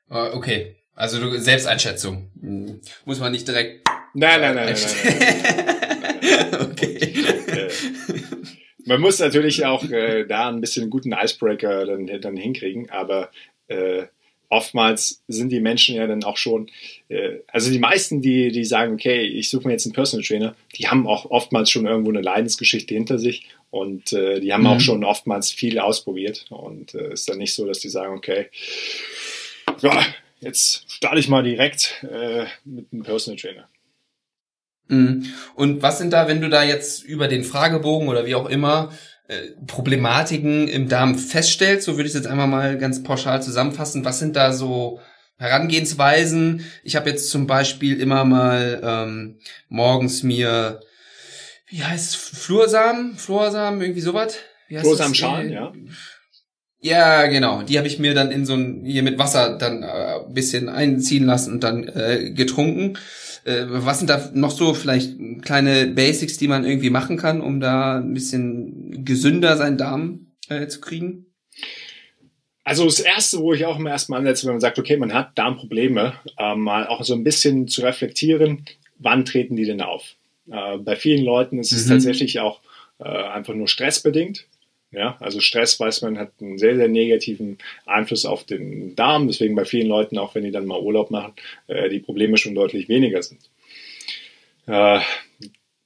Ah, 0.10 0.32
okay, 0.34 0.76
also 0.94 1.20
du, 1.20 1.40
Selbsteinschätzung. 1.40 2.32
Hm. 2.40 2.82
Muss 3.06 3.20
man 3.20 3.32
nicht 3.32 3.48
direkt. 3.48 3.88
Nein, 4.14 4.42
nein, 4.42 4.56
nein, 4.56 4.74
nein, 4.74 4.78
nein, 5.04 5.50
nein. 6.22 6.72
okay. 6.72 6.96
Äh, 6.96 7.70
man 8.86 9.02
muss 9.02 9.20
natürlich 9.20 9.66
auch 9.66 9.84
äh, 9.90 10.26
da 10.26 10.50
ein 10.50 10.62
bisschen 10.62 10.84
einen 10.84 10.92
guten 10.92 11.12
Icebreaker 11.12 11.86
dann, 11.86 12.08
dann 12.22 12.38
hinkriegen, 12.38 12.90
aber 12.92 13.32
äh, 13.68 14.06
oftmals 14.50 15.24
sind 15.28 15.52
die 15.52 15.60
Menschen 15.60 15.96
ja 15.96 16.08
dann 16.08 16.24
auch 16.24 16.38
schon, 16.38 16.70
äh, 17.10 17.40
also 17.48 17.72
die 17.72 17.80
meisten, 17.80 18.22
die, 18.22 18.52
die 18.52 18.66
sagen, 18.66 18.94
okay, 18.94 19.22
ich 19.22 19.50
suche 19.50 19.68
mir 19.68 19.74
jetzt 19.74 19.86
einen 19.86 19.94
Personal 19.94 20.26
Trainer, 20.26 20.56
die 20.76 20.88
haben 20.88 21.08
auch 21.08 21.30
oftmals 21.32 21.70
schon 21.70 21.86
irgendwo 21.86 22.12
eine 22.12 22.22
Leidensgeschichte 22.22 22.94
hinter 22.94 23.20
sich 23.20 23.48
und 23.72 24.14
äh, 24.14 24.40
die 24.40 24.54
haben 24.54 24.62
mhm. 24.62 24.68
auch 24.68 24.80
schon 24.80 25.04
oftmals 25.04 25.52
viel 25.52 25.80
ausprobiert 25.80 26.46
und 26.50 26.94
äh, 26.94 27.14
ist 27.14 27.28
dann 27.30 27.38
nicht 27.38 27.54
so, 27.54 27.66
dass 27.66 27.80
die 27.80 27.90
sagen, 27.90 28.16
okay, 28.16 28.48
ja, 29.82 30.06
jetzt 30.40 30.92
starte 30.92 31.20
ich 31.20 31.28
mal 31.28 31.44
direkt 31.44 32.04
äh, 32.10 32.46
mit 32.64 32.88
einem 32.92 33.04
Personal 33.04 33.40
Trainer. 33.40 33.70
Mhm. 34.88 35.26
Und 35.56 35.82
was 35.82 35.98
sind 35.98 36.14
da, 36.14 36.28
wenn 36.28 36.42
du 36.42 36.50
da 36.50 36.64
jetzt 36.64 37.04
über 37.04 37.28
den 37.28 37.44
Fragebogen 37.44 38.08
oder 38.08 38.26
wie 38.26 38.36
auch 38.36 38.50
immer 38.50 38.92
Problematiken 39.66 40.68
im 40.68 40.88
Darm 40.88 41.18
feststellst, 41.18 41.86
so 41.86 41.94
würde 41.94 42.04
ich 42.08 42.14
es 42.14 42.22
jetzt 42.22 42.28
einmal 42.28 42.48
mal 42.48 42.78
ganz 42.78 43.02
pauschal 43.04 43.42
zusammenfassen, 43.42 44.06
was 44.06 44.20
sind 44.20 44.36
da 44.36 44.54
so 44.54 45.00
Herangehensweisen? 45.38 46.66
Ich 46.84 46.96
habe 46.96 47.10
jetzt 47.10 47.30
zum 47.30 47.48
Beispiel 47.48 48.00
immer 48.00 48.24
mal 48.24 48.82
ähm, 48.84 49.40
morgens 49.68 50.24
mir, 50.24 50.80
wie 51.68 51.84
heißt 51.84 52.16
Flursamen, 52.16 53.18
Flursamen, 53.18 53.82
irgendwie 53.82 54.02
sowas? 54.02 54.38
Flursamschalen, 54.70 55.52
ja. 55.52 55.74
Ja, 56.80 57.26
genau. 57.26 57.64
Die 57.64 57.80
habe 57.80 57.88
ich 57.88 57.98
mir 57.98 58.14
dann 58.14 58.32
in 58.32 58.46
so 58.46 58.54
ein 58.54 58.84
hier 58.86 59.02
mit 59.02 59.18
Wasser 59.18 59.58
dann 59.58 59.82
äh, 59.82 60.20
bisschen 60.30 60.70
einziehen 60.70 61.26
lassen 61.26 61.54
und 61.54 61.64
dann 61.64 61.88
äh, 61.88 62.30
getrunken. 62.32 63.00
Äh, 63.46 63.66
was 63.68 64.00
sind 64.00 64.10
da 64.10 64.32
noch 64.34 64.52
so 64.52 64.74
vielleicht 64.74 65.16
kleine 65.44 65.88
Basics, 65.88 66.38
die 66.38 66.48
man 66.48 66.66
irgendwie 66.66 66.90
machen 66.90 67.16
kann, 67.18 67.42
um 67.42 67.60
da 67.60 68.00
ein 68.00 68.14
bisschen 68.14 69.06
gesünder 69.06 69.56
seinen 69.56 69.78
Darm 69.78 70.32
äh, 70.50 70.68
zu 70.68 70.82
kriegen? 70.82 71.28
Also 72.64 72.86
das 72.86 73.00
Erste, 73.00 73.40
wo 73.40 73.54
ich 73.54 73.64
auch 73.66 73.78
immer 73.78 73.92
erstmal 73.92 74.20
ansetze, 74.20 74.48
wenn 74.48 74.56
man 74.56 74.62
sagt, 74.62 74.80
okay, 74.80 74.98
man 74.98 75.14
hat 75.14 75.38
Darmprobleme, 75.38 76.14
äh, 76.40 76.56
mal 76.56 76.88
auch 76.88 77.04
so 77.04 77.14
ein 77.14 77.24
bisschen 77.24 77.68
zu 77.68 77.82
reflektieren, 77.82 78.66
wann 78.98 79.24
treten 79.24 79.56
die 79.56 79.66
denn 79.66 79.82
auf? 79.82 80.16
Äh, 80.50 80.80
bei 80.80 80.96
vielen 80.96 81.24
Leuten 81.24 81.60
ist 81.60 81.72
es 81.72 81.86
mhm. 81.86 81.92
tatsächlich 81.92 82.40
auch 82.40 82.62
äh, 82.98 83.04
einfach 83.04 83.54
nur 83.54 83.68
stressbedingt. 83.68 84.48
Ja, 84.96 85.18
also 85.20 85.42
Stress, 85.42 85.78
weiß 85.78 86.04
man, 86.04 86.18
hat 86.18 86.32
einen 86.40 86.58
sehr, 86.58 86.78
sehr 86.78 86.88
negativen 86.88 87.58
Einfluss 87.86 88.26
auf 88.26 88.46
den 88.46 88.96
Darm. 88.96 89.28
Deswegen 89.28 89.56
bei 89.56 89.66
vielen 89.66 89.88
Leuten, 89.88 90.18
auch 90.18 90.36
wenn 90.36 90.44
die 90.44 90.52
dann 90.52 90.66
mal 90.66 90.80
Urlaub 90.80 91.12
machen, 91.12 91.34
äh, 91.68 91.90
die 91.90 92.00
Probleme 92.00 92.38
schon 92.38 92.56
deutlich 92.56 92.88
weniger 92.88 93.22
sind. 93.22 93.42
Äh, 94.68 95.02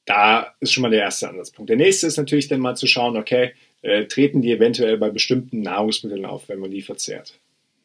da 0.05 0.53
ist 0.59 0.73
schon 0.73 0.83
mal 0.83 0.91
der 0.91 1.01
erste 1.01 1.27
Ansatzpunkt. 1.27 1.69
Der 1.69 1.77
nächste 1.77 2.05
ist 2.05 2.17
natürlich 2.17 2.47
dann 2.49 2.59
mal 2.59 2.75
zu 2.75 2.85
schauen, 2.85 3.17
okay, 3.17 3.53
äh, 3.81 4.05
treten 4.05 4.41
die 4.43 4.51
eventuell 4.51 4.97
bei 4.97 5.09
bestimmten 5.09 5.61
Nahrungsmitteln 5.61 6.25
auf, 6.25 6.47
wenn 6.47 6.59
man 6.59 6.71
die 6.71 6.81
verzehrt. 6.81 7.33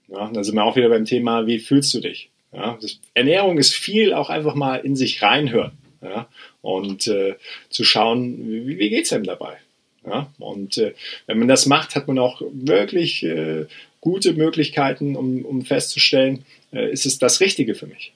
Ja, 0.09 0.31
da 0.31 0.45
sind 0.45 0.55
wir 0.55 0.65
auch 0.65 0.77
wieder 0.77 0.91
beim 0.91 1.07
Thema, 1.07 1.47
wie 1.47 1.59
fühlst 1.59 1.95
du 1.95 2.01
dich? 2.01 2.31
Ja, 2.53 2.79
Ernährung 3.15 3.59
ist 3.59 3.75
viel 3.75 4.13
auch 4.13 4.29
einfach 4.29 4.55
mal 4.55 4.77
in 4.77 4.95
sich 4.95 5.23
reinhören 5.23 5.73
ja, 6.03 6.29
und 6.61 7.07
äh, 7.09 7.35
zu 7.71 7.83
schauen, 7.83 8.67
wie, 8.67 8.79
wie 8.79 8.91
geht 8.91 9.07
es 9.07 9.13
einem 9.13 9.25
dabei? 9.25 9.57
Ja? 10.07 10.33
Und 10.39 10.79
äh, 10.79 10.95
wenn 11.27 11.39
man 11.39 11.49
das 11.49 11.67
macht, 11.67 11.95
hat 11.95 12.09
man 12.09 12.19
auch 12.19 12.43
wirklich 12.53 13.23
äh, 13.23 13.67
gute 14.01 14.35
Möglichkeiten, 14.35 15.17
um, 15.17 15.45
um 15.45 15.65
festzustellen, 15.65 16.45
äh, 16.73 16.91
ist 16.91 17.07
es 17.07 17.19
das 17.19 17.41
Richtige 17.41 17.75
für 17.75 17.87
mich. 17.87 18.13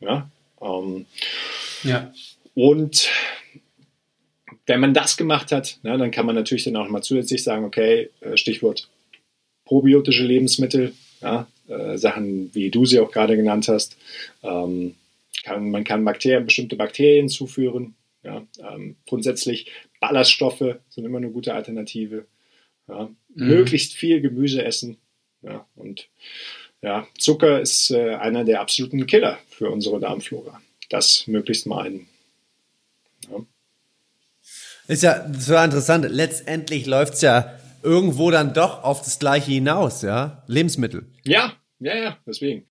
Ja. 0.00 0.30
Ähm, 0.60 1.06
ja. 1.84 2.12
Und 2.54 3.10
wenn 4.66 4.80
man 4.80 4.94
das 4.94 5.16
gemacht 5.16 5.50
hat, 5.52 5.78
ne, 5.82 5.96
dann 5.96 6.10
kann 6.10 6.26
man 6.26 6.34
natürlich 6.34 6.64
dann 6.64 6.76
auch 6.76 6.88
mal 6.88 7.02
zusätzlich 7.02 7.42
sagen, 7.42 7.64
okay, 7.64 8.10
äh, 8.20 8.36
Stichwort 8.36 8.88
probiotische 9.64 10.24
Lebensmittel, 10.24 10.94
ja, 11.20 11.46
äh, 11.68 11.96
Sachen, 11.98 12.54
wie 12.54 12.70
du 12.70 12.84
sie 12.86 13.00
auch 13.00 13.10
gerade 13.10 13.36
genannt 13.36 13.68
hast. 13.68 13.96
Ähm, 14.42 14.94
kann, 15.44 15.70
man 15.70 15.84
kann 15.84 16.04
Bakterien, 16.04 16.44
bestimmte 16.44 16.76
Bakterien 16.76 17.28
zuführen. 17.28 17.94
Ja, 18.24 18.44
ähm, 18.58 18.96
grundsätzlich 19.06 19.70
Ballaststoffe 20.00 20.76
sind 20.88 21.04
immer 21.04 21.18
eine 21.18 21.30
gute 21.30 21.54
Alternative. 21.54 22.26
Ja, 22.88 23.04
mhm. 23.34 23.46
Möglichst 23.46 23.94
viel 23.94 24.20
Gemüse 24.20 24.64
essen. 24.64 24.98
Ja, 25.42 25.66
und 25.76 26.08
ja, 26.82 27.06
Zucker 27.18 27.60
ist 27.60 27.90
äh, 27.90 28.14
einer 28.14 28.44
der 28.44 28.60
absoluten 28.60 29.06
Killer 29.06 29.38
für 29.48 29.70
unsere 29.70 30.00
Darmflora. 30.00 30.60
Das 30.90 31.26
möglichst 31.26 31.66
meiden. 31.66 32.08
Ja. 33.30 33.44
Ist 34.86 35.02
ja 35.02 35.30
so 35.36 35.56
interessant. 35.56 36.06
Letztendlich 36.08 36.86
läuft 36.86 37.14
es 37.14 37.20
ja 37.20 37.58
irgendwo 37.82 38.30
dann 38.30 38.54
doch 38.54 38.82
auf 38.82 39.02
das 39.02 39.18
Gleiche 39.18 39.52
hinaus, 39.52 40.02
ja? 40.02 40.42
Lebensmittel. 40.46 41.06
Ja, 41.24 41.52
ja, 41.78 41.96
ja, 41.96 42.18
deswegen. 42.26 42.66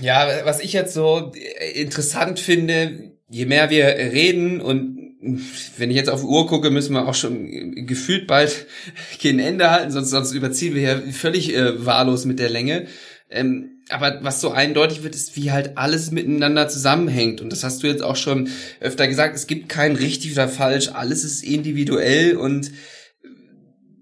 Ja, 0.00 0.44
was 0.44 0.60
ich 0.60 0.72
jetzt 0.72 0.94
so 0.94 1.32
interessant 1.74 2.40
finde, 2.40 3.12
je 3.28 3.44
mehr 3.44 3.68
wir 3.68 3.84
reden 3.84 4.60
und 4.60 4.95
wenn 5.20 5.90
ich 5.90 5.96
jetzt 5.96 6.10
auf 6.10 6.20
die 6.20 6.26
Uhr 6.26 6.46
gucke, 6.46 6.70
müssen 6.70 6.94
wir 6.94 7.08
auch 7.08 7.14
schon 7.14 7.86
gefühlt 7.86 8.26
bald 8.26 8.66
kein 9.22 9.38
Ende 9.38 9.70
halten, 9.70 9.90
sonst, 9.90 10.10
sonst 10.10 10.32
überziehen 10.32 10.74
wir 10.74 10.82
ja 10.82 11.00
völlig 11.12 11.54
äh, 11.54 11.84
wahllos 11.84 12.24
mit 12.24 12.38
der 12.38 12.50
Länge. 12.50 12.86
Ähm, 13.30 13.82
aber 13.88 14.18
was 14.22 14.40
so 14.40 14.50
eindeutig 14.50 15.02
wird, 15.02 15.14
ist, 15.14 15.36
wie 15.36 15.52
halt 15.52 15.78
alles 15.78 16.10
miteinander 16.10 16.68
zusammenhängt. 16.68 17.40
Und 17.40 17.50
das 17.50 17.62
hast 17.62 17.82
du 17.82 17.86
jetzt 17.86 18.02
auch 18.02 18.16
schon 18.16 18.48
öfter 18.80 19.06
gesagt. 19.06 19.36
Es 19.36 19.46
gibt 19.46 19.68
kein 19.68 19.94
richtig 19.94 20.32
oder 20.32 20.48
falsch. 20.48 20.88
Alles 20.88 21.24
ist 21.24 21.44
individuell. 21.44 22.36
Und 22.36 22.72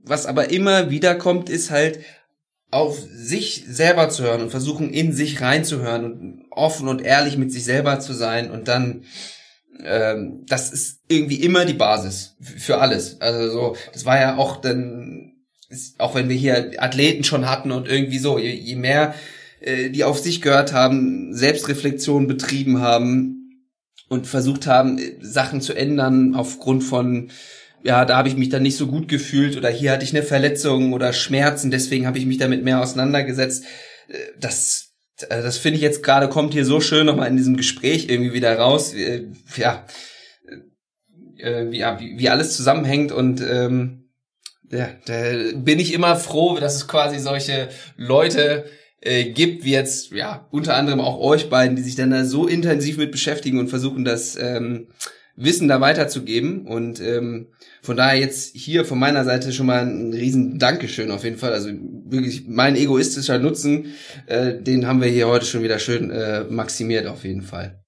was 0.03 0.27
aber 0.27 0.51
immer 0.51 0.91
wieder 0.91 1.15
kommt, 1.15 1.51
ist 1.51 1.71
halt 1.71 2.01
auf 2.71 2.99
sich 3.15 3.65
selber 3.69 4.09
zu 4.09 4.25
hören 4.25 4.43
und 4.43 4.51
versuchen, 4.51 4.93
in 4.93 5.13
sich 5.13 5.41
reinzuhören 5.41 6.05
und 6.05 6.45
offen 6.51 6.89
und 6.89 7.03
ehrlich 7.03 7.37
mit 7.37 7.53
sich 7.53 7.65
selber 7.65 8.01
zu 8.01 8.13
sein 8.15 8.51
und 8.51 8.69
dann 8.69 9.05
ähm, 9.83 10.45
das 10.47 10.73
ist 10.73 11.01
irgendwie 11.09 11.43
immer 11.43 11.65
die 11.65 11.75
Basis 11.75 12.37
für 12.41 12.79
alles. 12.79 13.21
Also 13.21 13.51
so, 13.51 13.77
das 13.93 14.05
war 14.05 14.19
ja 14.19 14.37
auch 14.37 14.61
dann, 14.61 15.33
auch 15.99 16.15
wenn 16.15 16.29
wir 16.29 16.37
hier 16.37 16.73
Athleten 16.79 17.25
schon 17.25 17.49
hatten 17.49 17.73
und 17.73 17.89
irgendwie 17.89 18.19
so, 18.19 18.39
je, 18.39 18.53
je 18.53 18.77
mehr 18.77 19.15
äh, 19.65 19.91
die 19.91 20.05
auf 20.05 20.19
sich 20.19 20.43
gehört 20.43 20.73
haben, 20.73 21.35
Selbstreflexion 21.35 22.27
betrieben 22.27 22.81
haben 22.81 23.65
und 24.09 24.27
versucht 24.27 24.67
haben, 24.67 25.01
Sachen 25.21 25.61
zu 25.61 25.75
ändern 25.75 26.35
aufgrund 26.35 26.85
von 26.85 27.31
ja, 27.83 28.07
da 28.07 28.17
habe 28.17 28.29
ich 28.29 28.37
mich 28.37 28.49
dann 28.49 28.63
nicht 28.63 28.79
so 28.79 28.87
gut 28.87 29.09
gefühlt 29.09 29.59
oder 29.59 29.69
hier 29.69 29.93
hatte 29.93 30.05
ich 30.05 30.15
eine 30.15 30.23
Verletzung 30.23 30.95
oder 30.95 31.13
Schmerzen, 31.13 31.71
deswegen 31.71 32.07
habe 32.07 32.17
ich 32.17 32.25
mich 32.25 32.39
damit 32.39 32.65
mehr 32.65 32.81
auseinandergesetzt. 32.81 33.65
Äh, 34.09 34.17
das 34.39 34.84
äh, 34.84 34.84
das 35.17 35.59
finde 35.59 35.77
ich 35.77 35.83
jetzt 35.83 36.03
gerade 36.03 36.29
kommt 36.29 36.55
hier 36.55 36.65
so 36.65 36.81
schön 36.81 37.07
nochmal 37.07 37.29
in 37.29 37.37
diesem 37.37 37.57
Gespräch 37.57 38.09
irgendwie 38.09 38.33
wieder 38.33 38.59
raus, 38.59 38.95
äh, 38.95 39.27
äh, 41.39 41.71
wie, 41.71 41.79
ja, 41.79 42.01
wie, 42.01 42.19
wie 42.19 42.29
alles 42.29 42.57
zusammenhängt 42.57 43.13
und 43.13 43.41
ähm, 43.41 44.11
ja, 44.71 44.89
da 45.07 45.23
bin 45.55 45.79
ich 45.79 45.93
immer 45.93 46.17
froh, 46.17 46.59
dass 46.59 46.75
es 46.75 46.89
quasi 46.89 47.19
solche 47.19 47.69
Leute 47.97 48.65
äh, 49.01 49.31
gibt, 49.31 49.65
wie 49.65 49.73
jetzt 49.73 50.11
ja 50.11 50.49
unter 50.51 50.77
anderem 50.77 51.01
auch 51.01 51.21
euch 51.21 51.49
beiden, 51.49 51.77
die 51.77 51.83
sich 51.83 51.95
dann 51.95 52.11
da 52.11 52.25
so 52.25 52.47
intensiv 52.47 52.97
mit 52.97 53.13
beschäftigen 53.13 53.59
und 53.59 53.69
versuchen, 53.69 54.05
das 54.05 54.37
ähm, 54.37 54.89
Wissen 55.37 55.69
da 55.69 55.81
weiterzugeben. 55.81 56.67
Und 56.67 57.01
ähm, 57.01 57.49
von 57.83 57.97
daher 57.97 58.19
jetzt 58.19 58.55
hier 58.57 58.85
von 58.85 58.99
meiner 58.99 59.25
Seite 59.25 59.53
schon 59.53 59.67
mal 59.67 59.85
ein 59.85 60.13
riesen 60.13 60.59
Dankeschön 60.59 61.11
auf 61.11 61.25
jeden 61.25 61.39
Fall. 61.39 61.53
Also 61.53 61.71
wirklich 61.71 62.45
mein 62.47 62.77
egoistischer 62.77 63.39
Nutzen, 63.39 63.95
äh, 64.27 64.55
den 64.55 64.87
haben 64.87 65.01
wir 65.01 65.09
hier 65.09 65.29
heute 65.29 65.47
schon 65.47 65.63
wieder 65.63 65.79
schön 65.79 66.11
äh, 66.11 66.45
maximiert 66.45 67.07
auf 67.07 67.25
jeden 67.25 67.43
Fall. 67.43 67.81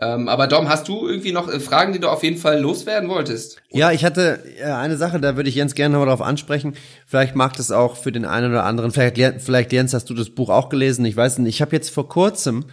Ähm, 0.00 0.28
aber 0.28 0.48
Dom, 0.48 0.68
hast 0.68 0.88
du 0.88 1.06
irgendwie 1.08 1.32
noch 1.32 1.48
äh, 1.48 1.60
Fragen, 1.60 1.92
die 1.92 2.00
du 2.00 2.08
auf 2.08 2.24
jeden 2.24 2.36
Fall 2.36 2.60
loswerden 2.60 3.08
wolltest? 3.08 3.62
Ja, 3.70 3.92
ich 3.92 4.04
hatte 4.04 4.40
äh, 4.58 4.64
eine 4.64 4.96
Sache, 4.96 5.20
da 5.20 5.36
würde 5.36 5.48
ich 5.48 5.54
Jens 5.54 5.74
gerne 5.74 5.96
noch 5.96 6.04
darauf 6.04 6.20
ansprechen. 6.20 6.74
Vielleicht 7.06 7.36
mag 7.36 7.56
das 7.56 7.70
auch 7.70 7.96
für 7.96 8.10
den 8.10 8.24
einen 8.24 8.50
oder 8.50 8.64
anderen. 8.64 8.90
Vielleicht, 8.90 9.40
vielleicht 9.40 9.72
Jens, 9.72 9.94
hast 9.94 10.10
du 10.10 10.14
das 10.14 10.30
Buch 10.30 10.50
auch 10.50 10.68
gelesen? 10.68 11.04
Ich 11.04 11.16
weiß 11.16 11.38
nicht. 11.38 11.54
Ich 11.54 11.62
habe 11.62 11.76
jetzt 11.76 11.90
vor 11.90 12.08
kurzem 12.08 12.64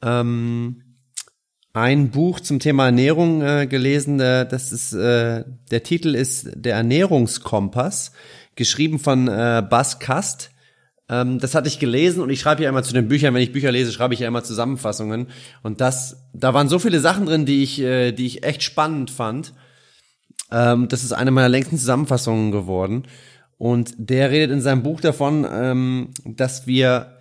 ähm, 0.00 0.89
ein 1.72 2.10
Buch 2.10 2.40
zum 2.40 2.58
Thema 2.58 2.86
Ernährung 2.86 3.42
äh, 3.42 3.66
gelesen. 3.66 4.20
Äh, 4.20 4.48
das 4.48 4.72
ist 4.72 4.92
äh, 4.92 5.44
der 5.70 5.82
Titel 5.82 6.14
ist 6.14 6.50
der 6.54 6.74
Ernährungskompass, 6.74 8.12
geschrieben 8.56 8.98
von 8.98 9.28
äh, 9.28 9.62
Bas 9.68 9.98
Kast. 9.98 10.50
Ähm, 11.08 11.38
das 11.38 11.54
hatte 11.54 11.68
ich 11.68 11.78
gelesen 11.78 12.22
und 12.22 12.30
ich 12.30 12.40
schreibe 12.40 12.62
ja 12.62 12.68
immer 12.68 12.82
zu 12.82 12.92
den 12.92 13.08
Büchern. 13.08 13.34
Wenn 13.34 13.42
ich 13.42 13.52
Bücher 13.52 13.70
lese, 13.70 13.92
schreibe 13.92 14.14
ich 14.14 14.20
ja 14.20 14.28
immer 14.28 14.42
Zusammenfassungen. 14.42 15.28
Und 15.62 15.80
das, 15.80 16.28
da 16.32 16.54
waren 16.54 16.68
so 16.68 16.78
viele 16.78 17.00
Sachen 17.00 17.26
drin, 17.26 17.46
die 17.46 17.62
ich, 17.62 17.80
äh, 17.80 18.12
die 18.12 18.26
ich 18.26 18.42
echt 18.42 18.62
spannend 18.62 19.10
fand. 19.10 19.52
Ähm, 20.50 20.88
das 20.88 21.04
ist 21.04 21.12
eine 21.12 21.30
meiner 21.30 21.48
längsten 21.48 21.78
Zusammenfassungen 21.78 22.50
geworden. 22.50 23.04
Und 23.58 23.92
der 23.98 24.30
redet 24.30 24.50
in 24.50 24.60
seinem 24.60 24.82
Buch 24.82 25.00
davon, 25.00 25.46
ähm, 25.48 26.14
dass 26.24 26.66
wir 26.66 27.19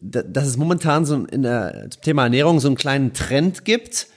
dass 0.00 0.46
es 0.46 0.56
momentan 0.56 1.04
so 1.04 1.24
in 1.24 1.42
der, 1.42 1.88
zum 1.90 2.02
Thema 2.02 2.24
Ernährung 2.24 2.60
so 2.60 2.68
einen 2.68 2.76
kleinen 2.76 3.12
Trend 3.12 3.64
gibt, 3.64 4.08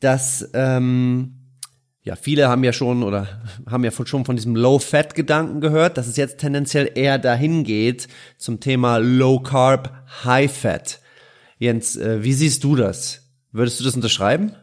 dass 0.00 0.48
ähm, 0.54 1.46
ja, 2.06 2.14
viele 2.14 2.48
haben 2.48 2.62
ja 2.62 2.72
schon 2.72 3.02
oder 3.02 3.42
haben 3.68 3.82
ja 3.82 3.90
schon 3.90 4.24
von 4.24 4.36
diesem 4.36 4.54
Low-Fat-Gedanken 4.54 5.60
gehört, 5.60 5.98
dass 5.98 6.06
es 6.06 6.16
jetzt 6.16 6.38
tendenziell 6.38 6.92
eher 6.94 7.18
dahin 7.18 7.64
geht 7.64 8.06
zum 8.38 8.60
Thema 8.60 8.98
Low-Carb, 8.98 9.92
High-Fat. 10.24 11.00
Jens, 11.58 11.96
äh, 11.96 12.22
wie 12.22 12.32
siehst 12.32 12.62
du 12.62 12.76
das? 12.76 13.32
Würdest 13.50 13.80
du 13.80 13.84
das 13.84 13.96
unterschreiben? 13.96 14.54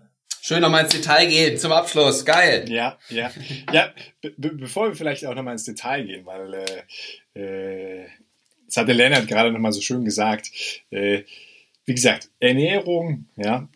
Schön 0.42 0.62
nochmal 0.62 0.84
ins 0.84 0.94
Detail 0.94 1.28
gehen 1.28 1.58
zum 1.58 1.72
Abschluss. 1.72 2.24
Geil. 2.24 2.66
Ja, 2.70 2.98
ja. 3.10 3.32
Ja, 3.72 3.94
be 4.22 4.52
bevor 4.56 4.88
wir 4.88 4.96
vielleicht 4.96 5.26
auch 5.26 5.36
nochmal 5.36 5.54
ins 5.54 5.64
Detail 5.64 6.06
gehen, 6.06 6.26
weil 6.26 6.54
äh, 7.34 7.40
äh, 7.40 8.08
das 8.74 8.82
hat 8.82 8.88
der 8.88 8.96
Lennart 8.96 9.28
gerade 9.28 9.52
nochmal 9.52 9.72
so 9.72 9.82
schön 9.82 10.04
gesagt. 10.04 10.52
Äh, 10.90 11.22
wie 11.86 11.94
gesagt, 11.94 12.32
Ernährung, 12.40 13.26
ja, 13.36 13.70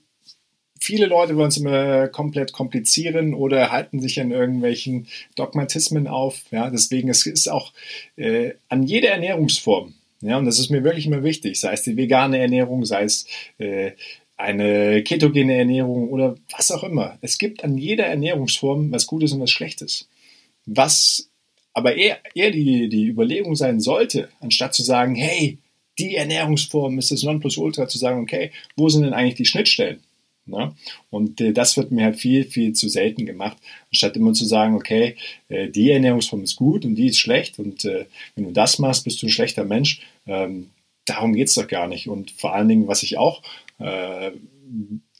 viele 0.79 1.05
Leute 1.05 1.35
wollen 1.35 1.49
es 1.49 1.57
immer 1.57 2.07
komplett 2.07 2.51
komplizieren 2.51 3.35
oder 3.35 3.71
halten 3.71 3.99
sich 3.99 4.19
an 4.19 4.31
irgendwelchen 4.31 5.07
Dogmatismen 5.35 6.07
auf. 6.07 6.45
Ja, 6.49 6.71
deswegen 6.71 7.09
es 7.09 7.27
ist 7.27 7.47
auch 7.47 7.73
äh, 8.15 8.53
an 8.69 8.83
jeder 8.83 9.09
Ernährungsform. 9.09 9.93
Ja, 10.21 10.39
und 10.39 10.45
das 10.45 10.57
ist 10.57 10.71
mir 10.71 10.83
wirklich 10.83 11.05
immer 11.05 11.23
wichtig, 11.23 11.59
sei 11.59 11.73
es 11.73 11.83
die 11.83 11.95
vegane 11.95 12.39
Ernährung, 12.39 12.83
sei 12.83 13.03
es 13.03 13.27
äh, 13.59 13.91
eine 14.35 15.03
ketogene 15.03 15.55
Ernährung 15.55 16.09
oder 16.09 16.37
was 16.51 16.71
auch 16.71 16.83
immer. 16.83 17.19
Es 17.21 17.37
gibt 17.37 17.63
an 17.63 17.77
jeder 17.77 18.07
Ernährungsform 18.07 18.91
was 18.91 19.05
Gutes 19.05 19.31
und 19.33 19.41
was 19.41 19.51
Schlechtes. 19.51 20.09
Was 20.65 21.26
aber 21.77 21.95
eher, 21.95 22.17
eher 22.33 22.49
die, 22.49 22.89
die 22.89 23.05
Überlegung 23.05 23.55
sein 23.55 23.79
sollte, 23.79 24.29
anstatt 24.39 24.73
zu 24.73 24.81
sagen, 24.81 25.13
hey, 25.13 25.59
die 25.99 26.15
Ernährungsform 26.15 26.97
ist 26.97 27.11
das 27.11 27.21
Nonplusultra, 27.21 27.87
zu 27.87 27.99
sagen, 27.99 28.19
okay, 28.19 28.49
wo 28.75 28.89
sind 28.89 29.03
denn 29.03 29.13
eigentlich 29.13 29.35
die 29.35 29.45
Schnittstellen? 29.45 29.99
Ne? 30.47 30.73
Und 31.11 31.39
äh, 31.39 31.53
das 31.53 31.77
wird 31.77 31.91
mir 31.91 32.05
halt 32.05 32.15
viel, 32.15 32.45
viel 32.45 32.73
zu 32.73 32.89
selten 32.89 33.27
gemacht, 33.27 33.57
anstatt 33.91 34.17
immer 34.17 34.33
zu 34.33 34.45
sagen, 34.45 34.73
okay, 34.73 35.17
äh, 35.49 35.69
die 35.69 35.91
Ernährungsform 35.91 36.41
ist 36.41 36.55
gut 36.55 36.83
und 36.83 36.95
die 36.95 37.09
ist 37.09 37.19
schlecht 37.19 37.59
und 37.59 37.85
äh, 37.85 38.05
wenn 38.33 38.45
du 38.45 38.51
das 38.53 38.79
machst, 38.79 39.03
bist 39.03 39.21
du 39.21 39.27
ein 39.27 39.31
schlechter 39.31 39.63
Mensch. 39.63 40.01
Ähm, 40.25 40.71
darum 41.05 41.33
geht's 41.33 41.53
doch 41.53 41.67
gar 41.67 41.87
nicht. 41.87 42.09
Und 42.09 42.31
vor 42.31 42.55
allen 42.55 42.69
Dingen, 42.69 42.87
was 42.87 43.03
ich 43.03 43.19
auch 43.19 43.43
äh, 43.77 44.31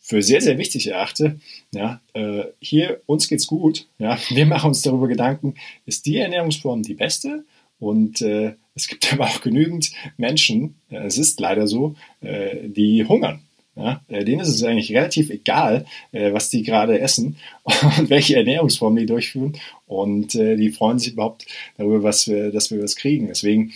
für 0.08 0.24
sehr, 0.24 0.40
sehr 0.40 0.58
wichtig 0.58 0.88
erachte, 0.88 1.38
ja, 1.74 2.00
äh, 2.14 2.46
hier, 2.62 3.02
uns 3.08 3.28
geht's 3.28 3.46
gut, 3.46 3.88
ja, 4.00 4.18
wir 4.30 4.46
machen 4.46 4.70
uns 4.70 4.82
darüber 4.82 5.08
Gedanken, 5.08 5.56
ist 5.86 6.06
die 6.06 6.18
Ernährungsform 6.18 6.82
die 6.82 6.94
beste? 6.94 7.44
Und 7.80 8.22
äh, 8.22 8.54
es 8.74 8.88
gibt 8.88 9.12
aber 9.14 9.26
auch 9.26 9.42
genügend 9.42 9.92
Menschen, 10.16 10.76
äh, 10.90 11.06
es 11.06 11.18
ist 11.18 11.40
leider 11.42 11.68
so, 11.68 11.96
äh, 12.22 12.70
die 12.70 13.04
hungern. 13.06 13.42
Ja, 13.76 14.02
äh, 14.08 14.26
denen 14.26 14.40
ist 14.40 14.48
es 14.48 14.64
eigentlich 14.64 14.92
relativ 14.92 15.30
egal, 15.30 15.86
äh, 16.12 16.34
was 16.34 16.50
die 16.50 16.64
gerade 16.64 17.00
essen 17.00 17.36
und 17.64 18.10
welche 18.10 18.38
Ernährungsform 18.38 18.96
die 18.96 19.06
durchführen. 19.06 19.58
Und 19.86 20.34
die 20.34 20.70
freuen 20.70 21.00
sich 21.00 21.14
überhaupt 21.14 21.46
darüber, 21.78 22.04
was 22.04 22.28
wir, 22.28 22.52
dass 22.52 22.72
wir 22.72 22.82
was 22.82 22.98
kriegen. 22.98 23.28
Deswegen, 23.28 23.72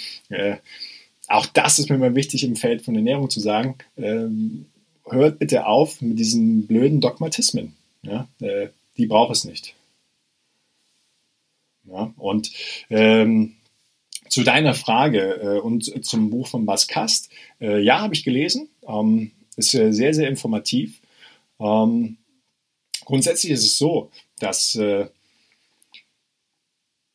auch 1.29 1.45
das 1.45 1.79
ist 1.79 1.89
mir 1.89 1.97
mal 1.97 2.15
wichtig 2.15 2.43
im 2.43 2.57
Feld 2.57 2.81
von 2.81 2.95
Ernährung 2.95 3.29
zu 3.29 3.39
sagen. 3.39 3.75
Ähm, 3.97 4.65
hört 5.09 5.39
bitte 5.39 5.65
auf 5.65 6.01
mit 6.01 6.19
diesen 6.19 6.67
blöden 6.67 7.01
Dogmatismen. 7.01 7.75
Ja, 8.03 8.27
äh, 8.39 8.69
die 8.97 9.05
braucht 9.05 9.35
es 9.35 9.45
nicht. 9.45 9.75
Ja, 11.83 12.13
und 12.17 12.51
ähm, 12.89 13.55
zu 14.29 14.43
deiner 14.43 14.73
Frage 14.73 15.33
äh, 15.41 15.59
und 15.59 16.05
zum 16.05 16.29
Buch 16.29 16.47
von 16.47 16.65
Bas 16.65 16.87
Kast. 16.87 17.29
Äh, 17.59 17.81
ja, 17.81 17.99
habe 17.99 18.13
ich 18.13 18.23
gelesen. 18.23 18.69
Ähm, 18.87 19.31
ist 19.57 19.73
äh, 19.73 19.91
sehr, 19.91 20.13
sehr 20.13 20.29
informativ. 20.29 21.01
Ähm, 21.59 22.17
grundsätzlich 23.03 23.51
ist 23.51 23.65
es 23.65 23.77
so, 23.77 24.09
dass 24.39 24.75
äh, 24.75 25.07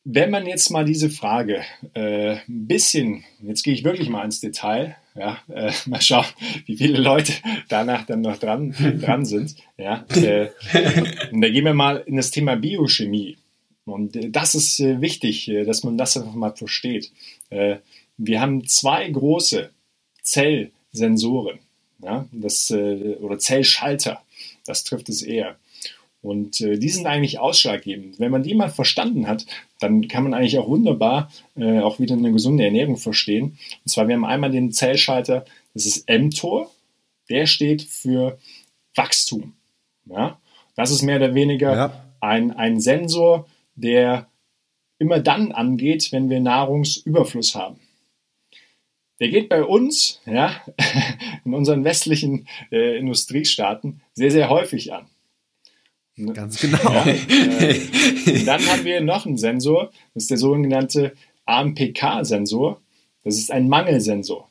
wenn 0.03 0.31
man 0.31 0.45
jetzt 0.45 0.69
mal 0.69 0.85
diese 0.85 1.09
Frage 1.09 1.63
äh, 1.93 2.37
ein 2.47 2.67
bisschen, 2.67 3.25
jetzt 3.41 3.63
gehe 3.63 3.73
ich 3.73 3.83
wirklich 3.83 4.09
mal 4.09 4.23
ins 4.23 4.39
Detail, 4.39 4.95
ja, 5.17 5.39
äh, 5.49 5.71
mal 5.87 6.01
schauen, 6.01 6.25
wie 6.65 6.77
viele 6.77 6.99
Leute 6.99 7.33
danach 7.69 8.05
dann 8.05 8.21
noch 8.21 8.37
dran, 8.37 8.73
dran 9.01 9.25
sind. 9.25 9.55
Ja, 9.77 10.05
äh, 10.15 10.49
und 11.31 11.41
da 11.41 11.49
gehen 11.49 11.65
wir 11.65 11.73
mal 11.73 12.03
in 12.05 12.17
das 12.17 12.31
Thema 12.31 12.55
Biochemie. 12.55 13.37
Und 13.87 14.15
äh, 14.15 14.29
das 14.29 14.53
ist 14.53 14.79
äh, 14.79 15.01
wichtig, 15.01 15.47
äh, 15.47 15.63
dass 15.63 15.83
man 15.83 15.97
das 15.97 16.17
einfach 16.17 16.33
mal 16.33 16.55
versteht. 16.55 17.11
Wir 18.17 18.41
haben 18.41 18.67
zwei 18.67 19.09
große 19.09 19.69
Zellsensoren 20.21 21.59
ja, 22.03 22.27
das, 22.33 22.69
oder 22.71 23.39
Zellschalter, 23.39 24.21
das 24.65 24.83
trifft 24.83 25.07
es 25.07 25.21
eher. 25.21 25.55
Und 26.21 26.61
äh, 26.61 26.77
die 26.77 26.89
sind 26.89 27.05
eigentlich 27.05 27.39
ausschlaggebend. 27.39 28.19
Wenn 28.19 28.31
man 28.31 28.43
die 28.43 28.55
mal 28.55 28.69
verstanden 28.69 29.27
hat, 29.27 29.45
dann 29.79 30.07
kann 30.07 30.23
man 30.23 30.33
eigentlich 30.33 30.57
auch 30.57 30.67
wunderbar 30.67 31.31
äh, 31.55 31.79
auch 31.79 31.99
wieder 31.99 32.15
eine 32.15 32.31
gesunde 32.31 32.65
Ernährung 32.65 32.97
verstehen. 32.97 33.57
Und 33.85 33.89
zwar, 33.89 34.07
wir 34.07 34.15
haben 34.15 34.25
einmal 34.25 34.51
den 34.51 34.71
Zellschalter, 34.71 35.45
das 35.73 35.85
ist 35.85 36.09
mTOR, 36.09 36.71
der 37.29 37.45
steht 37.45 37.83
für 37.83 38.37
Wachstum. 38.95 39.53
Ja? 40.05 40.39
Das 40.75 40.91
ist 40.91 41.03
mehr 41.03 41.17
oder 41.17 41.35
weniger 41.35 41.75
ja. 41.75 42.03
ein, 42.19 42.51
ein 42.51 42.79
Sensor, 42.79 43.47
der 43.75 44.27
immer 44.99 45.19
dann 45.19 45.51
angeht, 45.51 46.11
wenn 46.11 46.29
wir 46.29 46.39
Nahrungsüberfluss 46.39 47.53
haben 47.53 47.79
der 49.19 49.29
geht 49.29 49.49
bei 49.49 49.63
uns, 49.63 50.21
ja, 50.25 50.61
in 51.45 51.53
unseren 51.53 51.83
westlichen 51.83 52.47
äh, 52.71 52.97
Industriestaaten 52.97 54.01
sehr, 54.13 54.31
sehr 54.31 54.49
häufig 54.49 54.93
an. 54.93 55.07
Ganz 56.33 56.59
genau. 56.59 56.77
Ja, 56.83 57.05
äh, 57.05 58.43
dann 58.45 58.65
haben 58.65 58.83
wir 58.83 59.01
noch 59.01 59.25
einen 59.25 59.37
Sensor, 59.37 59.91
das 60.13 60.23
ist 60.23 60.31
der 60.31 60.37
sogenannte 60.37 61.13
AMPK-Sensor. 61.45 62.81
Das 63.23 63.37
ist 63.37 63.51
ein 63.51 63.67
Mangelsensor. 63.67 64.49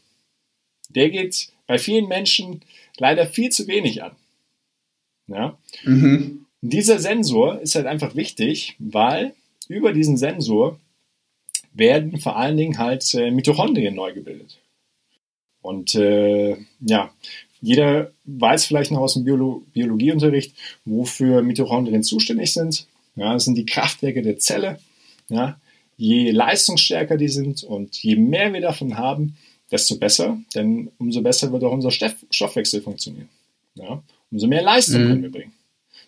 Der 0.90 1.10
geht 1.10 1.48
bei 1.66 1.78
vielen 1.78 2.08
Menschen 2.08 2.60
leider 2.98 3.26
viel 3.26 3.50
zu 3.50 3.66
wenig 3.66 4.02
an. 4.02 4.12
Ja? 5.28 5.58
Mhm. 5.84 6.46
Dieser 6.60 6.98
Sensor 6.98 7.60
ist 7.60 7.74
halt 7.74 7.86
einfach 7.86 8.14
wichtig, 8.14 8.76
weil 8.78 9.34
über 9.68 9.92
diesen 9.92 10.16
Sensor 10.16 10.78
werden 11.72 12.18
vor 12.18 12.36
allen 12.36 12.56
Dingen 12.56 12.78
halt 12.78 13.12
äh, 13.14 13.30
Mitochondrien 13.30 13.94
neu 13.94 14.12
gebildet. 14.12 14.60
Und 15.60 15.94
äh, 15.94 16.56
ja, 16.80 17.12
jeder 17.60 18.12
weiß 18.24 18.66
vielleicht 18.66 18.90
noch 18.90 19.00
aus 19.00 19.14
dem 19.14 19.24
Biolo 19.24 19.64
Biologieunterricht, 19.72 20.54
wofür 20.84 21.42
Mitochondrien 21.42 22.02
zuständig 22.02 22.52
sind. 22.52 22.86
Ja, 23.16 23.32
das 23.32 23.44
sind 23.44 23.56
die 23.56 23.66
Kraftwerke 23.66 24.22
der 24.22 24.38
Zelle. 24.38 24.78
Ja, 25.28 25.58
je 25.96 26.30
leistungsstärker 26.30 27.16
die 27.16 27.28
sind 27.28 27.64
und 27.64 27.96
je 28.02 28.16
mehr 28.16 28.52
wir 28.52 28.60
davon 28.60 28.96
haben, 28.98 29.36
desto 29.70 29.96
besser, 29.96 30.38
denn 30.54 30.90
umso 30.98 31.22
besser 31.22 31.50
wird 31.52 31.64
auch 31.64 31.72
unser 31.72 31.90
Stoff 31.90 32.14
Stoffwechsel 32.30 32.82
funktionieren. 32.82 33.28
Ja, 33.74 34.02
umso 34.30 34.46
mehr 34.46 34.62
Leistung 34.62 35.02
mhm. 35.02 35.08
können 35.08 35.22
wir 35.22 35.32
bringen. 35.32 35.52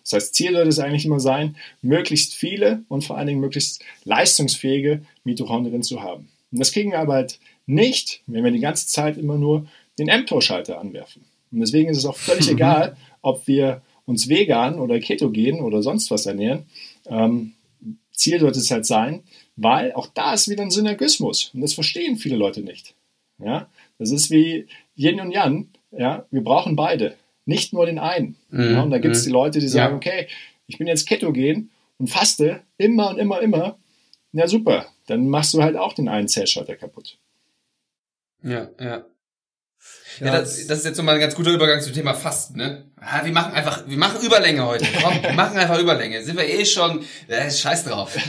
Das 0.03 0.13
heißt, 0.13 0.35
Ziel 0.35 0.53
sollte 0.53 0.69
es 0.69 0.79
eigentlich 0.79 1.05
immer 1.05 1.19
sein, 1.19 1.55
möglichst 1.81 2.33
viele 2.33 2.83
und 2.87 3.03
vor 3.03 3.17
allen 3.17 3.27
Dingen 3.27 3.41
möglichst 3.41 3.83
leistungsfähige 4.05 5.03
Mitochondrien 5.23 5.83
zu 5.83 6.01
haben. 6.01 6.29
Und 6.51 6.59
das 6.59 6.71
kriegen 6.71 6.91
wir 6.91 6.99
aber 6.99 7.13
halt 7.13 7.39
nicht, 7.65 8.21
wenn 8.25 8.43
wir 8.43 8.51
die 8.51 8.59
ganze 8.59 8.87
Zeit 8.87 9.17
immer 9.17 9.37
nur 9.37 9.67
den 9.99 10.07
mTOR-Schalter 10.07 10.79
anwerfen. 10.79 11.23
Und 11.51 11.59
deswegen 11.59 11.89
ist 11.89 11.97
es 11.97 12.05
auch 12.05 12.17
völlig 12.17 12.49
egal, 12.49 12.95
ob 13.21 13.47
wir 13.47 13.81
uns 14.05 14.29
vegan 14.29 14.79
oder 14.79 14.99
ketogen 14.99 15.61
oder 15.61 15.81
sonst 15.81 16.09
was 16.11 16.25
ernähren. 16.25 16.65
Ähm, 17.05 17.53
Ziel 18.11 18.39
sollte 18.39 18.59
es 18.59 18.71
halt 18.71 18.85
sein, 18.85 19.23
weil 19.55 19.93
auch 19.93 20.07
da 20.07 20.33
ist 20.33 20.49
wieder 20.49 20.63
ein 20.63 20.71
Synergismus 20.71 21.51
und 21.53 21.61
das 21.61 21.73
verstehen 21.73 22.17
viele 22.17 22.35
Leute 22.35 22.61
nicht. 22.61 22.95
Ja, 23.37 23.69
das 23.97 24.11
ist 24.11 24.29
wie 24.29 24.67
Yin 24.95 25.21
und 25.21 25.31
Yang. 25.31 25.69
Ja, 25.91 26.25
wir 26.29 26.43
brauchen 26.43 26.75
beide 26.75 27.15
nicht 27.45 27.73
nur 27.73 27.85
den 27.85 27.97
einen. 27.97 28.35
Mhm. 28.49 28.71
Ja, 28.73 28.83
und 28.83 28.91
da 28.91 28.99
gibt 28.99 29.15
es 29.15 29.23
mhm. 29.23 29.27
die 29.27 29.33
Leute, 29.33 29.59
die 29.59 29.67
sagen, 29.67 29.93
ja. 29.93 29.97
okay, 29.97 30.27
ich 30.67 30.77
bin 30.77 30.87
jetzt 30.87 31.07
ketogen 31.07 31.71
und 31.97 32.07
faste 32.07 32.61
immer 32.77 33.09
und 33.09 33.17
immer, 33.17 33.41
immer. 33.41 33.77
Ja, 34.33 34.47
super. 34.47 34.85
Dann 35.07 35.27
machst 35.27 35.53
du 35.53 35.63
halt 35.63 35.75
auch 35.75 35.93
den 35.93 36.07
einen 36.07 36.27
Zellschalter 36.27 36.75
kaputt. 36.75 37.17
Ja, 38.43 38.69
ja. 38.79 39.05
Ja, 40.19 40.31
das, 40.39 40.67
das 40.67 40.79
ist 40.79 40.85
jetzt 40.85 40.97
nochmal 40.97 41.15
ein 41.15 41.21
ganz 41.21 41.35
guter 41.35 41.51
Übergang 41.51 41.81
zum 41.81 41.93
Thema 41.93 42.13
Fasten, 42.13 42.57
ne? 42.57 42.91
Ja, 43.01 43.23
wir 43.23 43.31
machen 43.31 43.53
einfach, 43.53 43.87
wir 43.87 43.97
machen 43.97 44.21
Überlänge 44.21 44.65
heute. 44.65 44.85
Komm, 45.01 45.21
wir 45.21 45.33
machen 45.33 45.57
einfach 45.57 45.79
Überlänge. 45.79 46.23
Sind 46.23 46.37
wir 46.37 46.47
eh 46.47 46.65
schon, 46.65 47.05
äh, 47.27 47.49
scheiß 47.49 47.85
drauf. 47.85 48.17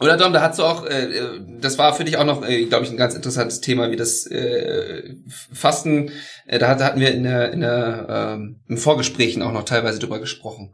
Oder 0.00 0.16
Dom, 0.16 0.32
da 0.32 0.42
hast 0.42 0.58
du 0.58 0.62
auch, 0.62 0.86
äh, 0.86 1.06
äh, 1.06 1.40
das 1.60 1.76
war 1.76 1.92
für 1.92 2.04
dich 2.04 2.16
auch 2.16 2.24
noch, 2.24 2.46
äh, 2.46 2.66
glaube 2.66 2.84
ich, 2.84 2.90
ein 2.90 2.96
ganz 2.96 3.14
interessantes 3.14 3.60
Thema, 3.60 3.90
wie 3.90 3.96
das 3.96 4.26
äh, 4.26 5.16
Fasten. 5.52 6.12
Äh, 6.46 6.58
da, 6.58 6.68
hatten 6.68 7.00
wir 7.00 7.12
in 7.12 7.24
der, 7.24 7.52
in 7.52 7.60
der 7.60 8.06
ähm, 8.08 8.60
im 8.68 8.78
Vorgesprächen 8.78 9.42
auch 9.42 9.52
noch 9.52 9.64
teilweise 9.64 9.98
drüber 9.98 10.20
gesprochen. 10.20 10.72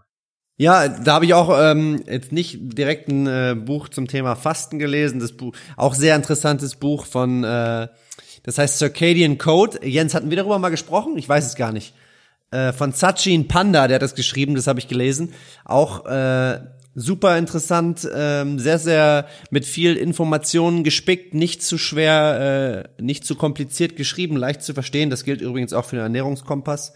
Ja, 0.56 0.88
da 0.88 1.14
habe 1.14 1.24
ich 1.24 1.34
auch 1.34 1.58
ähm, 1.58 2.04
jetzt 2.06 2.32
nicht 2.32 2.58
direkt 2.60 3.08
ein 3.08 3.26
äh, 3.26 3.56
Buch 3.56 3.88
zum 3.88 4.06
Thema 4.06 4.36
Fasten 4.36 4.78
gelesen. 4.78 5.18
Das 5.20 5.32
Buch, 5.32 5.56
auch 5.76 5.94
sehr 5.94 6.14
interessantes 6.14 6.76
Buch 6.76 7.06
von, 7.06 7.42
äh, 7.42 7.88
das 8.44 8.58
heißt 8.58 8.78
Circadian 8.78 9.38
Code. 9.38 9.84
Jens, 9.84 10.14
hatten 10.14 10.30
wir 10.30 10.36
darüber 10.36 10.58
mal 10.58 10.68
gesprochen? 10.68 11.18
Ich 11.18 11.28
weiß 11.28 11.44
es 11.44 11.56
gar 11.56 11.72
nicht. 11.72 11.92
äh, 12.52 12.72
von 12.72 12.92
Sachin 12.92 13.48
Panda, 13.48 13.88
der 13.88 13.96
hat 13.96 14.02
das 14.02 14.14
geschrieben, 14.14 14.54
das 14.54 14.66
habe 14.66 14.78
ich 14.78 14.86
gelesen. 14.86 15.32
Auch 15.64 16.06
äh, 16.06 16.60
super 16.94 17.36
interessant, 17.36 18.08
ähm, 18.14 18.58
sehr, 18.58 18.78
sehr 18.78 19.26
mit 19.50 19.64
viel 19.64 19.96
Informationen 19.96 20.84
gespickt, 20.84 21.34
nicht 21.34 21.62
zu 21.62 21.78
schwer, 21.78 22.86
äh, 22.98 23.02
nicht 23.02 23.24
zu 23.24 23.34
kompliziert 23.34 23.96
geschrieben, 23.96 24.36
leicht 24.36 24.62
zu 24.62 24.74
verstehen. 24.74 25.10
Das 25.10 25.24
gilt 25.24 25.40
übrigens 25.40 25.72
auch 25.72 25.84
für 25.84 25.96
den 25.96 26.04
Ernährungskompass. 26.04 26.94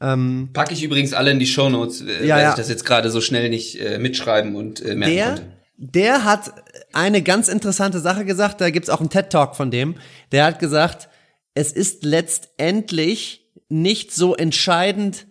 Ähm, 0.00 0.50
Packe 0.52 0.74
ich 0.74 0.82
übrigens 0.82 1.12
alle 1.12 1.30
in 1.30 1.38
die 1.38 1.46
Shownotes, 1.46 2.02
äh, 2.02 2.26
ja, 2.26 2.36
weil 2.36 2.42
ja. 2.42 2.50
ich 2.50 2.56
das 2.56 2.68
jetzt 2.68 2.84
gerade 2.84 3.10
so 3.10 3.20
schnell 3.20 3.48
nicht 3.48 3.80
äh, 3.80 3.98
mitschreiben 3.98 4.54
und 4.54 4.80
äh, 4.80 4.94
merken 4.94 5.14
der, 5.14 5.26
konnte. 5.26 5.42
Der 5.76 6.24
hat 6.24 6.52
eine 6.92 7.22
ganz 7.22 7.48
interessante 7.48 8.00
Sache 8.00 8.24
gesagt, 8.24 8.60
da 8.60 8.70
gibt's 8.70 8.90
auch 8.90 9.00
einen 9.00 9.10
TED-Talk 9.10 9.56
von 9.56 9.70
dem. 9.70 9.96
Der 10.30 10.44
hat 10.44 10.58
gesagt, 10.58 11.08
es 11.54 11.72
ist 11.72 12.04
letztendlich 12.04 13.50
nicht 13.68 14.12
so 14.12 14.34
entscheidend, 14.36 15.26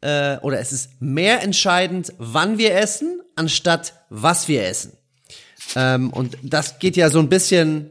äh, 0.00 0.38
oder 0.38 0.58
es 0.60 0.72
ist 0.72 1.00
mehr 1.00 1.42
entscheidend, 1.42 2.12
wann 2.18 2.58
wir 2.58 2.74
essen, 2.76 3.20
anstatt 3.36 3.94
was 4.10 4.48
wir 4.48 4.66
essen. 4.66 4.92
Ähm, 5.76 6.10
und 6.10 6.38
das 6.42 6.78
geht 6.78 6.96
ja 6.96 7.10
so 7.10 7.18
ein 7.18 7.28
bisschen 7.28 7.90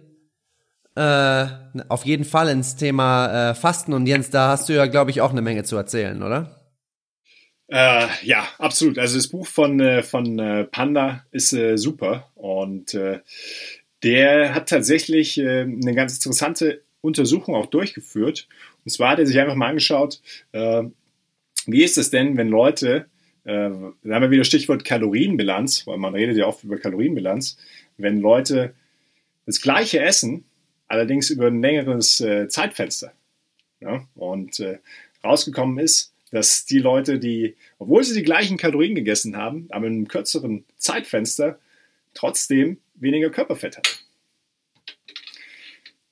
äh, 0.95 1.45
auf 1.89 2.05
jeden 2.05 2.25
Fall 2.25 2.49
ins 2.49 2.75
Thema 2.75 3.51
äh, 3.51 3.55
Fasten. 3.55 3.93
Und 3.93 4.05
Jens, 4.05 4.29
da 4.29 4.49
hast 4.49 4.69
du 4.69 4.73
ja, 4.73 4.85
glaube 4.85 5.11
ich, 5.11 5.21
auch 5.21 5.31
eine 5.31 5.41
Menge 5.41 5.63
zu 5.63 5.75
erzählen, 5.75 6.21
oder? 6.21 6.62
Äh, 7.73 8.07
ja, 8.21 8.47
absolut. 8.59 8.99
Also 8.99 9.17
das 9.17 9.29
Buch 9.29 9.47
von, 9.47 9.79
äh, 9.79 10.03
von 10.03 10.37
äh, 10.37 10.63
Panda 10.65 11.25
ist 11.31 11.53
äh, 11.53 11.75
super 11.75 12.29
und 12.35 12.93
äh, 12.93 13.21
der 14.03 14.53
hat 14.53 14.69
tatsächlich 14.69 15.39
äh, 15.39 15.61
eine 15.61 15.95
ganz 15.95 16.13
interessante 16.13 16.83
Untersuchung 17.01 17.55
auch 17.55 17.65
durchgeführt. 17.65 18.47
Und 18.85 18.91
zwar 18.91 19.09
hat 19.09 19.19
er 19.19 19.25
sich 19.25 19.39
einfach 19.39 19.55
mal 19.55 19.69
angeschaut, 19.69 20.21
wie 20.53 21.83
ist 21.83 21.97
es 21.97 22.11
denn, 22.11 22.37
wenn 22.37 22.47
Leute, 22.49 23.07
da 23.43 23.51
haben 23.51 23.95
wir 24.03 24.31
wieder 24.31 24.43
Stichwort 24.43 24.85
Kalorienbilanz, 24.85 25.85
weil 25.87 25.97
man 25.97 26.13
redet 26.13 26.37
ja 26.37 26.47
oft 26.47 26.63
über 26.63 26.77
Kalorienbilanz, 26.77 27.57
wenn 27.97 28.19
Leute 28.19 28.73
das 29.45 29.61
gleiche 29.61 29.99
essen, 29.99 30.45
allerdings 30.87 31.29
über 31.29 31.47
ein 31.47 31.61
längeres 31.61 32.23
Zeitfenster. 32.47 33.13
Ja? 33.81 34.05
Und 34.15 34.61
rausgekommen 35.23 35.77
ist, 35.79 36.12
dass 36.33 36.65
die 36.65 36.79
Leute, 36.79 37.19
die, 37.19 37.55
obwohl 37.77 38.03
sie 38.03 38.15
die 38.15 38.23
gleichen 38.23 38.57
Kalorien 38.57 38.95
gegessen 38.95 39.37
haben, 39.37 39.67
aber 39.69 39.85
in 39.85 39.93
einem 39.93 40.07
kürzeren 40.07 40.65
Zeitfenster, 40.77 41.59
trotzdem 42.15 42.79
weniger 42.95 43.29
Körperfett 43.29 43.77
hatten. 43.77 43.99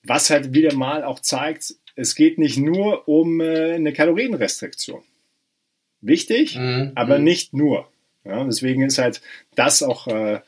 Was 0.03 0.30
halt 0.30 0.53
wieder 0.53 0.76
mal 0.76 1.03
auch 1.03 1.19
zeigt, 1.22 1.76
es 1.95 2.14
geht 2.14 2.38
nicht 2.38 2.57
nur 2.57 3.07
um 3.07 3.41
äh, 3.41 3.73
eine 3.73 3.93
Kalorienrestriktion. 3.93 5.03
Wichtig, 6.02 6.56
mhm. 6.56 6.91
aber 6.93 7.18
mhm. 7.18 7.23
nicht 7.23 7.53
nur. 7.53 7.91
Ja, 8.23 8.43
deswegen 8.43 8.84
ist 8.84 8.99
halt 8.99 9.22
das 9.56 9.81
auch 9.81 10.07
äh, 10.07 10.41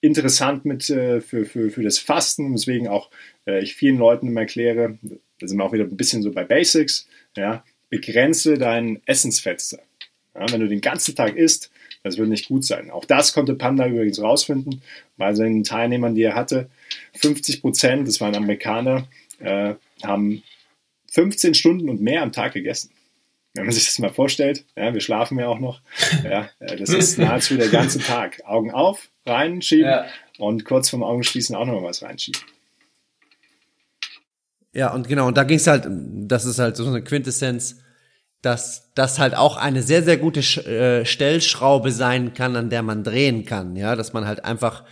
interessant 0.00 0.64
mit 0.64 0.88
äh, 0.88 1.20
für, 1.20 1.44
für, 1.44 1.70
für 1.70 1.82
das 1.82 1.98
Fasten, 1.98 2.52
deswegen 2.52 2.88
auch 2.88 3.10
äh, 3.46 3.62
ich 3.62 3.74
vielen 3.74 3.98
Leuten 3.98 4.28
immer 4.28 4.40
erkläre, 4.40 4.98
da 5.02 5.46
sind 5.46 5.58
wir 5.58 5.64
auch 5.64 5.72
wieder 5.72 5.84
ein 5.84 5.96
bisschen 5.96 6.22
so 6.22 6.32
bei 6.32 6.44
Basics, 6.44 7.06
ja, 7.36 7.64
begrenze 7.90 8.58
dein 8.58 9.00
Essensfenster. 9.06 9.78
Ja, 10.34 10.50
wenn 10.52 10.60
du 10.60 10.68
den 10.68 10.80
ganzen 10.80 11.14
Tag 11.14 11.36
isst, 11.36 11.70
das 12.02 12.16
wird 12.16 12.28
nicht 12.28 12.48
gut 12.48 12.64
sein. 12.64 12.90
Auch 12.90 13.04
das 13.04 13.32
konnte 13.32 13.54
Panda 13.54 13.86
übrigens 13.86 14.22
rausfinden, 14.22 14.82
bei 15.16 15.34
seinen 15.34 15.64
Teilnehmern, 15.64 16.14
die 16.14 16.22
er 16.22 16.34
hatte. 16.34 16.70
50 17.14 17.60
Prozent, 17.60 18.06
das 18.06 18.20
waren 18.20 18.36
Amerikaner, 18.36 19.08
äh, 19.40 19.74
haben 20.02 20.42
15 21.10 21.54
Stunden 21.54 21.88
und 21.88 22.00
mehr 22.00 22.22
am 22.22 22.32
Tag 22.32 22.52
gegessen. 22.52 22.90
Wenn 23.54 23.64
man 23.64 23.74
sich 23.74 23.86
das 23.86 23.98
mal 23.98 24.12
vorstellt, 24.12 24.64
ja, 24.76 24.94
wir 24.94 25.00
schlafen 25.00 25.38
ja 25.38 25.48
auch 25.48 25.58
noch, 25.58 25.80
ja, 26.22 26.50
äh, 26.60 26.76
das 26.76 26.90
ist 26.90 27.18
nahezu 27.18 27.56
der 27.56 27.68
ganze 27.68 27.98
Tag. 27.98 28.42
Augen 28.44 28.70
auf, 28.70 29.10
reinschieben 29.26 29.90
ja. 29.90 30.06
und 30.38 30.64
kurz 30.64 30.90
vorm 30.90 31.02
Augenschließen 31.02 31.56
auch 31.56 31.66
noch 31.66 31.82
was 31.82 32.02
reinschieben. 32.02 32.40
Ja, 34.72 34.92
und 34.92 35.08
genau, 35.08 35.28
und 35.28 35.36
da 35.36 35.44
ging 35.44 35.56
es 35.56 35.66
halt, 35.66 35.86
das 35.88 36.44
ist 36.44 36.58
halt 36.58 36.76
so 36.76 36.86
eine 36.86 37.02
Quintessenz, 37.02 37.76
dass 38.42 38.92
das 38.94 39.18
halt 39.18 39.34
auch 39.34 39.56
eine 39.56 39.82
sehr, 39.82 40.02
sehr 40.02 40.16
gute 40.16 40.40
äh, 40.40 41.04
Stellschraube 41.04 41.90
sein 41.90 42.34
kann, 42.34 42.54
an 42.54 42.70
der 42.70 42.82
man 42.82 43.02
drehen 43.02 43.44
kann, 43.44 43.76
ja, 43.76 43.96
dass 43.96 44.12
man 44.12 44.26
halt 44.26 44.44
einfach 44.44 44.84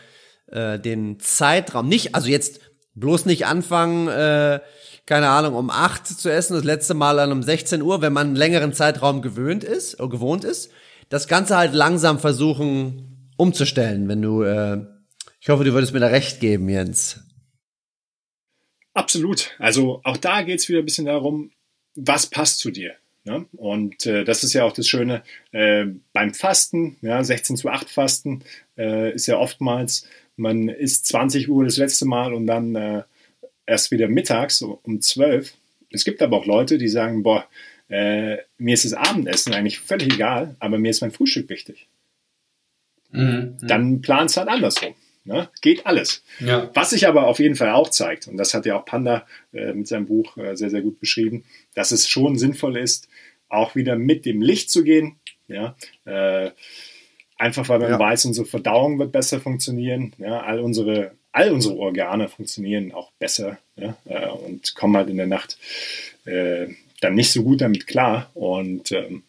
äh, 0.48 0.78
den 0.78 1.20
Zeitraum 1.20 1.88
nicht, 1.88 2.14
also 2.14 2.28
jetzt 2.28 2.60
bloß 2.94 3.26
nicht 3.26 3.46
anfangen, 3.46 4.08
äh, 4.08 4.60
keine 5.04 5.28
Ahnung, 5.28 5.54
um 5.54 5.70
acht 5.70 6.06
zu 6.06 6.32
essen, 6.32 6.54
das 6.54 6.64
letzte 6.64 6.94
Mal 6.94 7.16
dann 7.16 7.30
um 7.30 7.42
16 7.42 7.82
Uhr, 7.82 8.02
wenn 8.02 8.12
man 8.12 8.28
einen 8.28 8.36
längeren 8.36 8.72
Zeitraum 8.72 9.22
gewöhnt 9.22 9.62
ist, 9.62 10.00
oder 10.00 10.08
äh, 10.08 10.16
gewohnt 10.16 10.44
ist, 10.44 10.70
das 11.08 11.28
Ganze 11.28 11.56
halt 11.56 11.72
langsam 11.72 12.18
versuchen 12.18 13.30
umzustellen, 13.36 14.08
wenn 14.08 14.22
du, 14.22 14.42
äh, 14.42 14.84
ich 15.40 15.48
hoffe, 15.48 15.62
du 15.62 15.72
würdest 15.72 15.92
mir 15.92 16.00
da 16.00 16.08
recht 16.08 16.40
geben, 16.40 16.68
Jens. 16.68 17.25
Absolut. 18.96 19.54
Also 19.58 20.00
auch 20.04 20.16
da 20.16 20.40
geht 20.40 20.58
es 20.58 20.70
wieder 20.70 20.78
ein 20.78 20.86
bisschen 20.86 21.04
darum, 21.04 21.50
was 21.96 22.28
passt 22.28 22.60
zu 22.60 22.70
dir. 22.70 22.94
Ne? 23.24 23.44
Und 23.52 24.06
äh, 24.06 24.24
das 24.24 24.42
ist 24.42 24.54
ja 24.54 24.64
auch 24.64 24.72
das 24.72 24.88
Schöne 24.88 25.22
äh, 25.52 25.84
beim 26.14 26.32
Fasten, 26.32 26.96
ja, 27.02 27.22
16 27.22 27.58
zu 27.58 27.68
8 27.68 27.90
Fasten 27.90 28.42
äh, 28.78 29.12
ist 29.12 29.26
ja 29.26 29.36
oftmals, 29.36 30.08
man 30.36 30.70
isst 30.70 31.04
20 31.06 31.50
Uhr 31.50 31.64
das 31.64 31.76
letzte 31.76 32.06
Mal 32.06 32.32
und 32.32 32.46
dann 32.46 32.74
äh, 32.74 33.02
erst 33.66 33.90
wieder 33.90 34.08
mittags 34.08 34.62
um 34.62 35.00
12. 35.02 35.52
Es 35.90 36.06
gibt 36.06 36.22
aber 36.22 36.38
auch 36.38 36.46
Leute, 36.46 36.78
die 36.78 36.88
sagen, 36.88 37.22
boah, 37.22 37.46
äh, 37.88 38.38
mir 38.56 38.72
ist 38.72 38.86
das 38.86 38.94
Abendessen 38.94 39.52
eigentlich 39.52 39.78
völlig 39.78 40.14
egal, 40.14 40.56
aber 40.58 40.78
mir 40.78 40.90
ist 40.90 41.02
mein 41.02 41.12
Frühstück 41.12 41.50
wichtig. 41.50 41.86
Mhm. 43.10 43.58
Dann 43.60 44.00
plant 44.00 44.30
es 44.30 44.38
halt 44.38 44.48
andersrum. 44.48 44.94
Ne? 45.26 45.48
Geht 45.60 45.86
alles. 45.86 46.22
Ja. 46.38 46.70
Was 46.74 46.90
sich 46.90 47.06
aber 47.06 47.26
auf 47.26 47.40
jeden 47.40 47.56
Fall 47.56 47.70
auch 47.70 47.90
zeigt, 47.90 48.28
und 48.28 48.36
das 48.36 48.54
hat 48.54 48.64
ja 48.64 48.78
auch 48.78 48.84
Panda 48.84 49.26
äh, 49.52 49.72
mit 49.72 49.88
seinem 49.88 50.06
Buch 50.06 50.36
äh, 50.36 50.56
sehr, 50.56 50.70
sehr 50.70 50.82
gut 50.82 51.00
beschrieben, 51.00 51.44
dass 51.74 51.90
es 51.90 52.08
schon 52.08 52.38
sinnvoll 52.38 52.76
ist, 52.76 53.08
auch 53.48 53.74
wieder 53.74 53.96
mit 53.96 54.24
dem 54.24 54.40
Licht 54.40 54.70
zu 54.70 54.84
gehen. 54.84 55.16
Ja? 55.48 55.76
Äh, 56.04 56.52
einfach 57.36 57.68
weil 57.68 57.80
man 57.80 57.90
ja. 57.90 57.98
weiß, 57.98 58.24
unsere 58.26 58.46
Verdauung 58.46 58.98
wird 59.00 59.10
besser 59.12 59.40
funktionieren. 59.40 60.14
Ja? 60.18 60.40
All, 60.40 60.60
unsere, 60.60 61.12
all 61.32 61.50
unsere 61.52 61.76
Organe 61.76 62.28
funktionieren 62.28 62.92
auch 62.92 63.10
besser 63.18 63.58
ja? 63.76 63.96
Äh, 64.04 64.28
und 64.28 64.76
kommen 64.76 64.96
halt 64.96 65.10
in 65.10 65.16
der 65.16 65.26
Nacht 65.26 65.58
äh, 66.24 66.68
dann 67.00 67.14
nicht 67.16 67.32
so 67.32 67.42
gut 67.42 67.60
damit 67.60 67.88
klar. 67.88 68.30
Und 68.34 68.92
ähm, 68.92 69.24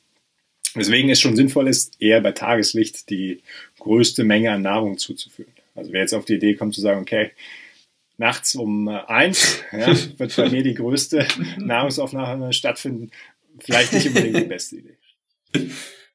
deswegen 0.75 1.09
ist 1.09 1.21
schon 1.21 1.35
sinnvoll 1.35 1.67
ist, 1.67 1.99
eher 1.99 2.21
bei 2.21 2.33
Tageslicht 2.33 3.09
die 3.09 3.41
größte 3.79 4.23
Menge 4.23 4.51
an 4.51 4.61
Nahrung 4.61 4.99
zuzuführen. 4.99 5.56
Also 5.77 5.93
wer 5.93 6.01
jetzt 6.01 6.13
auf 6.13 6.25
die 6.25 6.35
Idee 6.35 6.55
kommt 6.55 6.75
zu 6.75 6.81
sagen, 6.81 7.01
okay, 7.01 7.31
nachts 8.17 8.55
um 8.55 8.87
äh, 8.87 8.99
eins 9.07 9.59
ja, 9.71 9.87
wird 10.17 10.35
bei 10.35 10.49
mir 10.49 10.63
die 10.63 10.73
größte 10.73 11.25
Nahrungsaufnahme 11.57 12.51
stattfinden, 12.51 13.11
vielleicht 13.59 13.93
nicht 13.93 14.07
unbedingt 14.07 14.37
die 14.37 14.41
beste 14.41 14.77
Idee. 14.77 14.97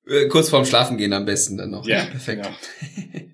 Äh, 0.07 0.27
kurz 0.29 0.51
vorm 0.51 0.65
Schlafen 0.65 0.99
gehen 0.99 1.13
am 1.13 1.25
besten 1.25 1.57
dann 1.57 1.71
noch. 1.71 1.87
Ja, 1.87 2.05
perfekt. 2.11 2.43
Genau. 2.43 2.57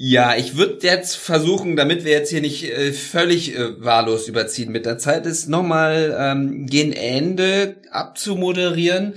Ja, 0.00 0.36
ich 0.36 0.56
würde 0.56 0.86
jetzt 0.86 1.16
versuchen, 1.16 1.74
damit 1.74 2.04
wir 2.04 2.12
jetzt 2.12 2.30
hier 2.30 2.40
nicht 2.40 2.62
äh, 2.62 2.92
völlig 2.92 3.56
äh, 3.56 3.84
wahllos 3.84 4.28
überziehen 4.28 4.70
mit 4.70 4.86
der 4.86 4.96
Zeit, 4.98 5.26
ist 5.26 5.48
nochmal 5.48 6.16
ähm, 6.16 6.66
gegen 6.66 6.92
Ende 6.92 7.82
abzumoderieren 7.90 9.14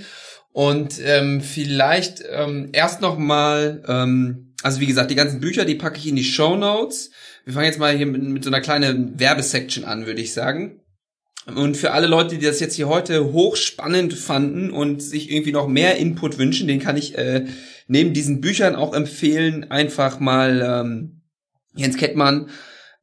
und 0.52 1.00
ähm, 1.04 1.40
vielleicht 1.40 2.22
ähm, 2.30 2.68
erst 2.72 3.00
nochmal 3.00 3.82
ähm, 3.88 4.52
also 4.62 4.80
wie 4.80 4.86
gesagt, 4.86 5.10
die 5.10 5.16
ganzen 5.16 5.40
Bücher, 5.40 5.64
die 5.64 5.74
packe 5.74 5.98
ich 5.98 6.06
in 6.06 6.16
die 6.16 6.24
Show 6.24 6.56
Notes. 6.56 7.10
Wir 7.44 7.54
fangen 7.54 7.66
jetzt 7.66 7.78
mal 7.78 7.96
hier 7.96 8.06
mit, 8.06 8.22
mit 8.22 8.44
so 8.44 8.50
einer 8.50 8.60
kleinen 8.60 9.18
Werbesection 9.18 9.84
an, 9.84 10.06
würde 10.06 10.22
ich 10.22 10.32
sagen. 10.32 10.80
Und 11.52 11.76
für 11.76 11.90
alle 11.90 12.06
Leute, 12.06 12.38
die 12.38 12.46
das 12.46 12.60
jetzt 12.60 12.76
hier 12.76 12.88
heute 12.88 13.32
hochspannend 13.32 14.14
fanden 14.14 14.70
und 14.70 15.02
sich 15.02 15.30
irgendwie 15.32 15.50
noch 15.50 15.66
mehr 15.66 15.96
Input 15.96 16.38
wünschen, 16.38 16.68
den 16.68 16.78
kann 16.78 16.96
ich 16.96 17.18
äh, 17.18 17.46
neben 17.88 18.14
diesen 18.14 18.40
Büchern 18.40 18.76
auch 18.76 18.94
empfehlen, 18.94 19.68
einfach 19.68 20.20
mal 20.20 20.62
ähm, 20.64 21.22
Jens 21.74 21.96
Kettmann, 21.96 22.48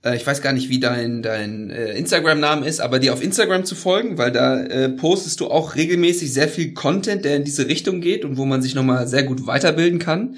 äh, 0.03 0.15
ich 0.15 0.25
weiß 0.25 0.41
gar 0.41 0.53
nicht, 0.53 0.69
wie 0.69 0.79
dein, 0.79 1.21
dein 1.21 1.69
äh, 1.69 1.93
Instagram-Name 1.93 2.67
ist, 2.67 2.79
aber 2.79 2.99
dir 2.99 3.13
auf 3.13 3.23
Instagram 3.23 3.65
zu 3.65 3.75
folgen, 3.75 4.17
weil 4.17 4.31
da 4.31 4.61
äh, 4.61 4.89
postest 4.89 5.39
du 5.39 5.47
auch 5.47 5.75
regelmäßig 5.75 6.33
sehr 6.33 6.47
viel 6.47 6.73
Content, 6.73 7.25
der 7.25 7.35
in 7.35 7.43
diese 7.43 7.67
Richtung 7.67 8.01
geht 8.01 8.25
und 8.25 8.37
wo 8.37 8.45
man 8.45 8.61
sich 8.61 8.75
nochmal 8.75 9.07
sehr 9.07 9.23
gut 9.23 9.45
weiterbilden 9.47 9.99
kann. 9.99 10.37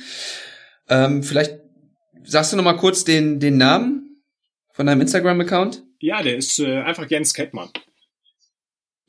Ähm, 0.90 1.24
vielleicht 1.24 1.60
sagst 2.24 2.54
du 2.54 2.58
noch 2.58 2.64
mal 2.64 2.78
kurz 2.78 3.04
den, 3.04 3.40
den 3.40 3.58
Namen 3.58 4.24
von 4.72 4.86
deinem 4.86 5.02
Instagram-Account? 5.02 5.84
Ja, 6.00 6.22
der 6.24 6.38
ist 6.38 6.60
äh, 6.60 6.80
einfach 6.82 7.10
Jens 7.10 7.34
Kettmann. 7.34 7.70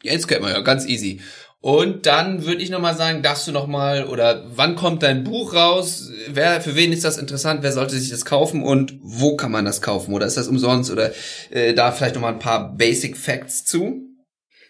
Jens 0.03 0.27
Kettmann, 0.27 0.53
ja, 0.53 0.61
ganz 0.61 0.87
easy. 0.87 1.21
Und 1.63 2.07
dann 2.07 2.45
würde 2.45 2.61
ich 2.61 2.71
noch 2.71 2.81
mal 2.81 2.97
sagen, 2.97 3.23
darfst 3.23 3.47
du 3.47 3.53
noch 3.53 3.69
mal 3.69 4.07
oder 4.07 4.45
wann 4.49 4.75
kommt 4.75 5.05
dein 5.05 5.23
Buch 5.23 5.55
raus? 5.55 6.11
Wer 6.27 6.61
für 6.61 6.75
wen 6.75 6.93
ist 6.93 7.05
das 7.05 7.19
interessant? 7.19 7.63
Wer 7.63 7.71
sollte 7.71 7.97
sich 7.97 8.11
das 8.11 8.25
kaufen 8.25 8.65
und 8.65 8.99
wo 9.01 9.37
kann 9.37 9.53
man 9.53 9.65
das 9.65 9.81
kaufen? 9.81 10.13
Oder 10.13 10.27
ist 10.27 10.37
das 10.37 10.49
umsonst? 10.49 10.91
Oder 10.91 11.13
äh, 11.51 11.73
da 11.73 11.93
vielleicht 11.93 12.17
noch 12.17 12.23
mal 12.23 12.33
ein 12.33 12.41
paar 12.41 12.75
Basic 12.77 13.17
Facts 13.17 13.65
zu? 13.65 14.03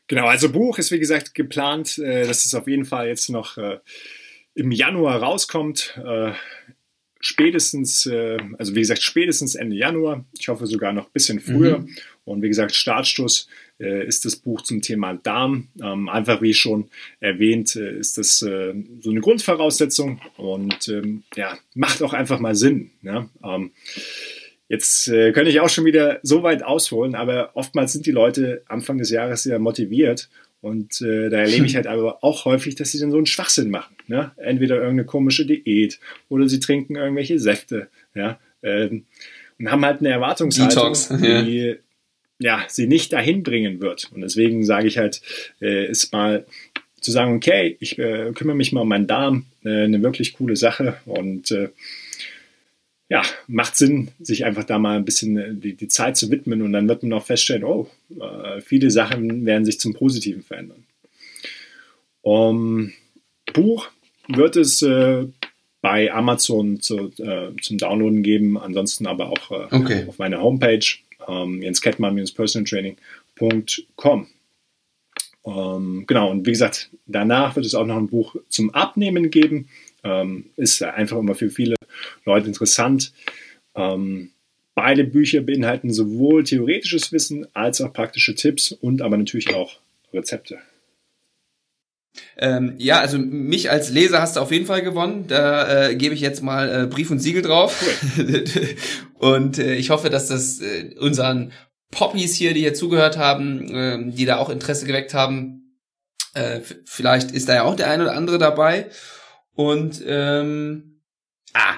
Genau, 0.06 0.27
also 0.27 0.52
Buch 0.52 0.77
ist 0.77 0.90
wie 0.90 0.98
gesagt 0.98 1.35
geplant, 1.35 1.97
äh, 1.97 2.27
dass 2.27 2.44
es 2.44 2.55
auf 2.55 2.69
jeden 2.69 2.85
Fall 2.85 3.09
jetzt 3.09 3.31
noch 3.31 3.56
äh, 3.56 3.78
im 4.55 4.70
Januar 4.70 5.23
rauskommt. 5.23 5.98
Äh, 6.05 6.32
spätestens, 7.20 8.05
äh, 8.05 8.36
also 8.59 8.74
wie 8.74 8.81
gesagt, 8.81 9.02
spätestens 9.02 9.55
Ende 9.55 9.77
Januar. 9.77 10.27
Ich 10.39 10.48
hoffe 10.48 10.66
sogar 10.66 10.93
noch 10.93 11.06
ein 11.06 11.12
bisschen 11.14 11.40
früher. 11.40 11.78
Mhm. 11.78 11.97
Und 12.24 12.43
wie 12.43 12.48
gesagt, 12.48 12.74
Startstoß 12.74 13.48
ist 13.85 14.25
das 14.25 14.37
Buch 14.37 14.63
zum 14.63 14.83
Thema 14.83 15.15
Darm. 15.15 15.69
Ähm, 15.83 16.09
einfach 16.09 16.43
wie 16.43 16.55
schon 16.55 16.89
erwähnt, 17.21 17.77
äh, 17.77 17.99
ist 17.99 18.19
das 18.19 18.43
äh, 18.43 18.75
so 19.01 19.11
eine 19.11 19.21
Grundvoraussetzung 19.21 20.21
und 20.37 20.89
ähm, 20.89 21.23
ja, 21.37 21.59
macht 21.75 22.03
auch 22.03 22.13
einfach 22.13 22.41
mal 22.41 22.55
Sinn. 22.55 22.91
Ja? 23.03 23.29
Ähm, 23.45 23.73
Jetzt 24.73 25.07
äh, 25.09 25.33
könnte 25.33 25.51
ich 25.51 25.61
auch 25.61 25.69
schon 25.69 25.85
wieder 25.85 26.19
so 26.23 26.43
weit 26.43 26.63
ausholen, 26.63 27.15
aber 27.15 27.51
oftmals 27.53 27.93
sind 27.93 28.07
die 28.07 28.11
Leute 28.11 28.63
Anfang 28.69 28.97
des 28.97 29.11
Jahres 29.11 29.43
sehr 29.43 29.59
motiviert 29.59 30.31
und 30.63 31.03
äh, 31.03 31.29
da 31.29 31.41
erlebe 31.41 31.67
ich 31.67 31.77
halt 31.77 31.87
aber 31.87 32.25
auch 32.25 32.47
häufig, 32.47 32.75
dass 32.75 32.91
sie 32.91 32.99
dann 32.99 33.11
so 33.11 33.19
einen 33.19 33.27
Schwachsinn 33.27 33.69
machen. 33.69 33.95
Ne? 34.07 34.31
Entweder 34.39 34.77
irgendeine 34.77 35.05
komische 35.05 35.45
Diät 35.45 36.01
oder 36.31 36.49
sie 36.49 36.59
trinken 36.59 36.97
irgendwelche 36.97 37.39
Säfte, 37.39 37.89
ja, 38.15 38.41
ähm, 38.63 39.05
und 39.59 39.71
haben 39.71 39.85
halt 39.85 40.01
eine 40.01 40.09
Erwartungshaltung, 40.09 40.95
Detox, 40.95 41.09
die 41.21 41.59
ja. 41.59 41.75
Sie 42.69 42.86
nicht 42.86 43.12
dahin 43.12 43.43
bringen 43.43 43.81
wird. 43.81 44.10
Und 44.14 44.20
deswegen 44.20 44.64
sage 44.64 44.89
ich 44.89 44.98
halt, 44.98 45.23
äh, 45.60 45.86
ist 45.86 46.12
mal 46.12 46.47
zu 47.02 47.10
sagen, 47.10 47.36
okay, 47.36 47.77
ich 47.81 47.98
äh, 47.98 48.32
kümmere 48.35 48.56
mich 48.56 48.73
mal 48.73 48.82
um 48.82 48.89
meinen 48.89 49.06
Darm, 49.06 49.47
äh, 49.64 49.85
eine 49.85 50.02
wirklich 50.02 50.35
coole 50.35 50.56
Sache 50.56 50.98
und 51.05 51.51
äh, 51.51 51.69
ja, 53.09 53.23
macht 53.47 53.77
Sinn, 53.77 54.09
sich 54.20 54.44
einfach 54.47 54.64
da 54.64 54.78
mal 54.78 54.97
ein 54.97 55.05
bisschen 55.05 55.36
äh, 55.36 55.55
die, 55.55 55.74
die 55.74 55.89
Zeit 55.89 56.16
zu 56.16 56.31
widmen 56.31 56.62
und 56.62 56.73
dann 56.73 56.89
wird 56.89 57.02
man 57.02 57.12
auch 57.12 57.27
feststellen, 57.27 57.64
oh, 57.64 57.90
äh, 58.19 58.60
viele 58.60 58.90
Sachen 58.90 59.44
werden 59.44 59.64
sich 59.64 59.78
zum 59.81 59.93
Positiven 59.93 60.43
verändern. 60.43 60.85
Um, 62.23 62.93
Buch 63.52 63.90
wird 64.28 64.56
es 64.56 64.81
äh, 64.82 65.27
bei 65.81 66.12
Amazon 66.12 66.81
zu, 66.81 67.09
zum 67.09 67.77
Downloaden 67.77 68.23
geben, 68.23 68.56
ansonsten 68.56 69.09
aber 69.09 69.31
auch 69.31 69.51
okay. 69.51 70.05
auf 70.06 70.19
meiner 70.19 70.40
Homepage 70.40 70.86
ähm, 71.28 71.62
jenskettmann-personaltraining.com. 71.62 74.27
Ähm, 75.44 76.05
genau, 76.07 76.31
und 76.31 76.47
wie 76.47 76.53
gesagt, 76.53 76.90
danach 77.07 77.57
wird 77.57 77.66
es 77.66 77.74
auch 77.74 77.86
noch 77.86 77.97
ein 77.97 78.07
Buch 78.09 78.36
zum 78.49 78.70
Abnehmen 78.70 79.31
geben. 79.31 79.69
Ähm, 80.05 80.51
ist 80.57 80.82
einfach 80.82 81.19
immer 81.19 81.35
für 81.35 81.51
viele 81.51 81.74
Leute 82.24 82.49
interessant. 82.49 83.12
Ähm, 83.74 84.31
beide 84.74 85.05
Bücher 85.05 85.43
beinhalten 85.43 85.93
sowohl 85.93 86.44
theoretisches 86.44 87.12
Wissen 87.12 87.47
als 87.55 87.81
auch 87.81 87.93
praktische 87.93 88.35
Tipps 88.35 88.73
und 88.73 89.03
aber 89.03 89.16
natürlich 89.16 89.55
auch 89.55 89.78
Rezepte. 90.12 90.59
Ähm, 92.36 92.74
ja, 92.78 93.01
also 93.01 93.18
mich 93.18 93.70
als 93.70 93.90
Leser 93.90 94.20
hast 94.20 94.36
du 94.36 94.40
auf 94.40 94.52
jeden 94.52 94.66
Fall 94.66 94.82
gewonnen. 94.82 95.26
Da 95.28 95.89
äh, 95.89 95.97
gebe 95.97 96.14
ich 96.14 96.20
jetzt 96.20 96.43
mal 96.43 96.84
äh, 96.84 96.86
Brief 96.86 97.10
und 97.10 97.20
Siegel 97.20 97.43
drauf. 97.43 97.82
Cool. 98.18 98.44
und 99.14 99.59
äh, 99.59 99.74
ich 99.74 99.90
hoffe, 99.90 100.10
dass 100.10 100.28
das 100.28 100.60
äh, 100.60 100.94
unseren 100.98 101.52
Poppies 101.90 102.34
hier, 102.34 102.55
die 102.55 102.60
hier 102.60 102.74
zugehört 102.74 103.16
haben, 103.16 103.74
äh, 103.74 104.12
die 104.12 104.24
da 104.24 104.39
auch 104.39 104.51
Interesse 104.51 104.86
geweckt 104.86 105.14
haben, 105.14 105.78
äh, 106.34 106.60
vielleicht 106.84 107.30
ist 107.30 107.48
da 107.48 107.55
ja 107.55 107.62
auch 107.64 107.76
der 107.76 107.90
eine 107.90 108.05
oder 108.05 108.16
andere 108.16 108.39
dabei. 108.39 108.86
Und 109.55 110.02
ähm, 110.06 111.02
ah, 111.52 111.74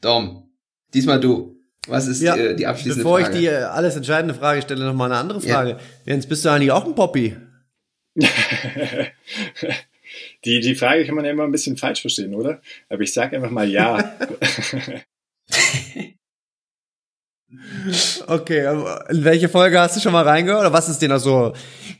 Dom, 0.00 0.50
diesmal 0.94 1.20
du. 1.20 1.56
Was 1.88 2.06
ist 2.06 2.22
ja, 2.22 2.36
die, 2.36 2.56
die 2.56 2.66
abschließende 2.66 3.02
bevor 3.02 3.20
Frage? 3.20 3.32
Bevor 3.32 3.42
ich 3.42 3.48
die 3.48 3.50
alles 3.50 3.96
entscheidende 3.96 4.34
Frage 4.34 4.62
stelle, 4.62 4.84
noch 4.84 4.94
mal 4.94 5.06
eine 5.06 5.16
andere 5.16 5.40
Frage. 5.40 5.70
Ja. 5.70 5.78
Jens, 6.04 6.26
bist 6.26 6.44
du 6.44 6.50
eigentlich 6.50 6.70
auch 6.70 6.84
ein 6.84 6.94
Poppy? 6.94 7.36
die, 10.44 10.60
die 10.60 10.74
Frage 10.74 11.06
kann 11.06 11.14
man 11.14 11.24
ja 11.24 11.30
immer 11.30 11.44
ein 11.44 11.52
bisschen 11.52 11.76
falsch 11.76 12.00
verstehen, 12.00 12.34
oder? 12.34 12.60
Aber 12.88 13.02
ich 13.02 13.12
sage 13.12 13.36
einfach 13.36 13.50
mal 13.50 13.68
ja. 13.68 14.16
okay, 18.26 18.66
in 19.10 19.24
welche 19.24 19.48
Folge 19.48 19.80
hast 19.80 19.96
du 19.96 20.00
schon 20.00 20.12
mal 20.12 20.26
reingehört? 20.26 20.60
Oder 20.60 20.72
was 20.72 20.88
ist 20.88 21.00
dir 21.00 21.08
noch 21.08 21.18
so, 21.18 21.52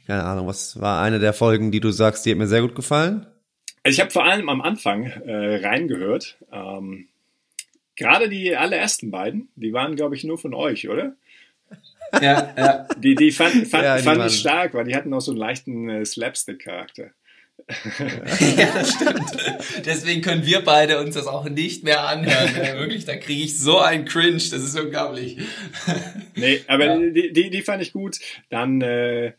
keine 0.06 0.24
Ahnung, 0.24 0.46
was 0.46 0.80
war 0.80 1.02
eine 1.02 1.18
der 1.18 1.32
Folgen, 1.32 1.70
die 1.70 1.80
du 1.80 1.90
sagst, 1.90 2.26
die 2.26 2.32
hat 2.32 2.38
mir 2.38 2.48
sehr 2.48 2.62
gut 2.62 2.74
gefallen? 2.74 3.26
Also 3.84 3.94
ich 3.94 4.00
habe 4.00 4.10
vor 4.10 4.24
allem 4.24 4.48
am 4.48 4.60
Anfang 4.60 5.06
äh, 5.06 5.64
reingehört. 5.64 6.36
Ähm, 6.52 7.08
Gerade 7.96 8.28
die 8.28 8.56
allerersten 8.56 9.10
beiden, 9.10 9.48
die 9.56 9.72
waren, 9.72 9.96
glaube 9.96 10.14
ich, 10.14 10.22
nur 10.22 10.38
von 10.38 10.54
euch, 10.54 10.88
oder? 10.88 11.16
Ja, 12.12 12.54
ja. 12.56 12.88
Die, 12.98 13.14
die 13.14 13.30
fand, 13.30 13.66
fand, 13.68 13.84
ja, 13.84 13.96
die 13.98 14.02
fand 14.02 14.24
ich 14.26 14.38
stark, 14.38 14.74
weil 14.74 14.84
die 14.84 14.94
hatten 14.94 15.12
auch 15.12 15.20
so 15.20 15.32
einen 15.32 15.40
leichten 15.40 15.88
äh, 15.88 16.04
Slapstick-Charakter. 16.04 17.10
ja, 18.56 18.72
das 18.72 18.92
stimmt. 18.92 19.84
Deswegen 19.84 20.22
können 20.22 20.46
wir 20.46 20.62
beide 20.62 21.00
uns 21.00 21.14
das 21.14 21.26
auch 21.26 21.48
nicht 21.48 21.84
mehr 21.84 22.06
anhören. 22.06 22.50
Ja, 22.56 22.78
wirklich, 22.78 23.04
da 23.04 23.16
kriege 23.16 23.42
ich 23.42 23.58
so 23.58 23.78
einen 23.78 24.04
Cringe, 24.04 24.36
das 24.36 24.52
ist 24.52 24.78
unglaublich. 24.78 25.38
nee, 26.34 26.60
aber 26.66 26.86
ja. 26.86 27.10
die, 27.10 27.32
die, 27.32 27.50
die 27.50 27.62
fand 27.62 27.82
ich 27.82 27.92
gut. 27.92 28.18
Dann, 28.48 28.80
äh, 28.80 29.32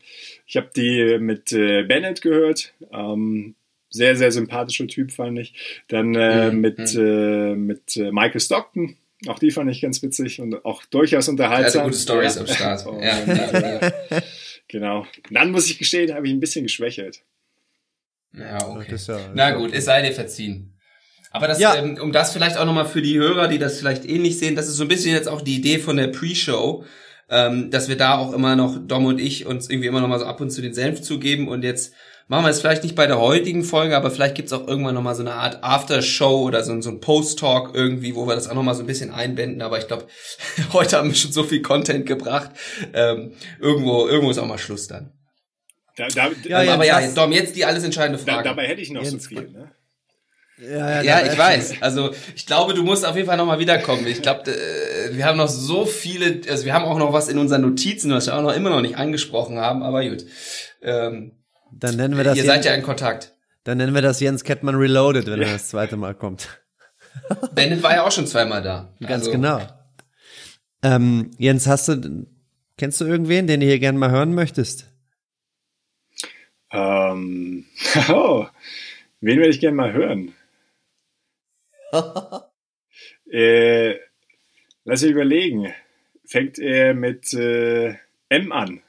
ich 0.46 0.58
habe 0.58 0.70
die 0.76 1.18
mit 1.20 1.52
äh, 1.54 1.84
Bennett 1.84 2.22
gehört. 2.22 2.74
Ähm, 2.91 3.56
sehr, 3.90 4.16
sehr 4.16 4.32
sympathischer 4.32 4.88
Typ, 4.88 5.12
fand 5.12 5.40
ich. 5.40 5.54
Dann 5.88 6.14
äh, 6.14 6.52
mhm. 6.52 6.62
mit, 6.62 6.78
mhm. 6.78 7.00
äh, 7.00 7.56
mit 7.56 7.98
äh, 7.98 8.12
Michael 8.12 8.41
Stockton. 8.41 8.98
Auch 9.28 9.40
die 9.40 9.52
fand 9.52 9.70
ich 9.70 9.82
ganz 9.82 10.02
witzig 10.02 10.40
und 10.40 10.64
auch 10.64 10.84
durchaus 10.86 11.28
unterhaltsam. 11.28 11.86
Also 11.86 11.91
gute 11.91 12.02
Stories 12.02 12.36
ja. 12.36 12.41
am 12.41 12.48
Start. 12.48 12.86
und, 12.86 13.02
ja, 13.02 13.20
ja, 13.26 14.22
genau. 14.68 15.06
Dann 15.30 15.52
muss 15.52 15.70
ich 15.70 15.78
gestehen, 15.78 16.14
habe 16.14 16.28
ich 16.28 16.34
ein 16.34 16.40
bisschen 16.40 16.64
geschwächelt. 16.64 17.22
Ja, 18.34 18.66
okay. 18.68 18.96
Ja, 18.96 19.20
Na 19.34 19.52
gut, 19.52 19.74
es 19.74 19.86
sei 19.86 20.02
dir 20.02 20.14
verziehen. 20.14 20.74
Aber 21.32 21.48
das, 21.48 21.60
ja. 21.60 21.76
ähm, 21.76 21.98
um 22.02 22.12
das 22.12 22.34
vielleicht 22.34 22.58
auch 22.58 22.66
nochmal 22.66 22.88
für 22.88 23.02
die 23.02 23.18
Hörer, 23.18 23.48
die 23.48 23.60
das 23.60 23.78
vielleicht 23.78 24.06
ähnlich 24.06 24.40
sehen, 24.40 24.56
das 24.56 24.68
ist 24.68 24.76
so 24.76 24.84
ein 24.84 24.88
bisschen 24.88 25.14
jetzt 25.14 25.28
auch 25.28 25.41
die 25.41 25.58
Idee 25.58 25.80
von 25.80 25.98
der 25.98 26.08
Pre-Show, 26.08 26.86
ähm, 27.30 27.70
dass 27.70 27.88
wir 27.88 27.98
da 27.98 28.18
auch 28.18 28.34
immer 28.34 28.56
noch, 28.56 28.78
Dom 28.80 29.06
und 29.06 29.20
ich, 29.20 29.46
uns 29.46 29.70
irgendwie 29.70 29.88
immer 29.88 30.02
noch 30.02 30.08
mal 30.08 30.20
so 30.20 30.26
ab 30.26 30.41
und 30.41 30.50
zu 30.50 30.62
den 30.62 30.74
Senf 30.74 31.02
zugeben 31.02 31.48
und 31.48 31.64
jetzt 31.64 31.94
machen 32.30 32.45
wir 32.45 32.49
es 32.49 32.61
vielleicht 32.61 32.84
nicht 32.84 32.95
bei 32.95 33.07
der 33.07 33.19
heutigen 33.19 33.64
Folge, 33.64 33.97
aber 33.97 34.11
vielleicht 34.11 34.35
gibt's 34.35 34.53
auch 34.53 34.68
irgendwann 34.68 34.93
nochmal 34.93 35.15
so 35.15 35.23
eine 35.23 35.34
Art 35.34 35.64
After-Show 35.64 36.43
oder 36.43 36.64
so, 36.64 36.80
so 36.80 36.91
ein 36.91 37.01
Post-Talk 37.01 37.72
irgendwie, 37.73 38.15
wo 38.15 38.27
wir 38.27 38.35
das 38.35 38.47
auch 38.47 38.53
nochmal 38.53 38.76
so 38.76 38.84
ein 38.84 38.88
bisschen 38.88 39.11
einbinden. 39.11 39.61
Aber 39.64 39.80
ich 39.80 39.88
glaube, 39.88 40.07
heute 40.73 40.97
haben 40.97 41.10
wir 41.10 41.15
schon 41.15 41.31
so 41.31 41.43
viel 41.43 41.61
Content 41.61 42.06
gebracht. 42.06 42.51
Ähm, 42.93 43.34
irgendwo, 43.60 44.07
irgendwo 44.07 44.30
ist 44.30 44.38
auch 44.38 44.45
mal 44.45 44.60
Schluss 44.60 44.88
dann. 44.88 45.11
Da, 45.97 46.07
da, 46.07 46.30
ja, 46.43 46.64
ähm, 46.64 46.69
aber 46.69 46.85
ja, 46.85 47.01
Dom, 47.11 47.31
jetzt 47.31 47.56
die 47.56 47.65
alles 47.65 47.84
entscheidende 47.84 48.19
Frage. 48.19 48.43
Da, 48.43 48.49
dabei 48.51 48.68
hätte 48.68 48.81
ich 48.81 48.91
noch 48.91 49.03
Jens, 49.03 49.23
so 49.23 49.30
viel, 49.30 49.49
ne? 49.49 49.72
Ja, 50.61 51.01
ja, 51.01 51.01
ja 51.01 51.31
ich 51.31 51.38
weiß. 51.38 51.81
Also 51.81 52.11
ich 52.35 52.45
glaube, 52.45 52.76
du 52.76 52.84
musst 52.84 53.06
auf 53.06 53.15
jeden 53.15 53.27
Fall 53.27 53.38
nochmal 53.38 53.60
wiederkommen. 53.60 54.06
Ich 54.06 54.22
glaube, 54.22 54.51
äh, 54.51 55.18
wir 55.18 55.26
haben 55.26 55.38
noch 55.38 55.47
so 55.47 55.85
viele, 55.85 56.41
also 56.47 56.64
wir 56.64 56.73
haben 56.73 56.85
auch 56.85 56.99
noch 56.99 57.11
was 57.11 57.27
in 57.27 57.39
unseren 57.39 57.61
Notizen, 57.61 58.11
was 58.11 58.27
wir 58.27 58.35
auch 58.38 58.43
noch 58.43 58.56
immer 58.56 58.69
noch 58.69 58.81
nicht 58.81 58.97
angesprochen 58.97 59.57
haben, 59.57 59.81
aber 59.81 60.07
gut. 60.07 60.26
Ähm, 60.81 61.39
dann 61.72 61.96
nennen 61.96 62.18
wir 62.18 62.24
das. 62.24 62.38
Ihr 62.38 62.46
seid 62.46 62.66
ja 62.66 62.74
in 62.74 62.84
Kontakt. 62.84 63.36
Dann 63.64 63.78
nennen 63.78 63.94
wir 63.94 64.02
das 64.02 64.20
Jens 64.20 64.44
Kettmann 64.44 64.76
Reloaded, 64.76 65.28
wenn 65.28 65.41
ja. 65.41 65.48
er 65.48 65.54
das 65.54 65.70
zweite 65.70 65.98
Mal 65.98 66.16
kommt. 66.16 66.62
Bennett 67.54 67.84
war 67.84 67.94
ja 67.94 68.04
auch 68.04 68.12
schon 68.12 68.28
zweimal 68.28 68.62
da. 68.62 68.94
Ganz 69.00 69.26
also. 69.26 69.32
genau. 69.32 69.62
Ähm, 70.82 71.32
Jens, 71.38 71.68
hast 71.68 71.90
du, 71.90 72.26
kennst 72.78 73.02
du 73.02 73.06
irgendwen, 73.06 73.48
den 73.48 73.60
du 73.60 73.66
hier 73.66 73.80
gerne 73.80 74.00
mal 74.00 74.12
hören 74.12 74.34
möchtest? 74.34 74.90
Ähm, 76.72 77.66
oh, 78.10 78.48
wen 79.22 79.38
würde 79.38 79.50
ich 79.50 79.60
gerne 79.60 79.76
mal 79.76 79.94
hören? 79.94 80.34
äh, 83.32 83.96
lass 84.86 85.02
mich 85.02 85.12
überlegen. 85.12 85.74
Fängt 86.26 86.60
er 86.60 86.94
mit 86.94 87.34
äh, 87.34 87.96
M 88.30 88.52
an? 88.52 88.82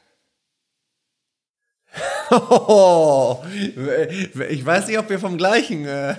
Oh, 2.31 3.43
ich 4.49 4.65
weiß 4.65 4.87
nicht, 4.87 4.99
ob 4.99 5.11
wir 5.11 5.19
vom 5.19 5.37
gleichen. 5.37 5.87
Äh 5.87 6.15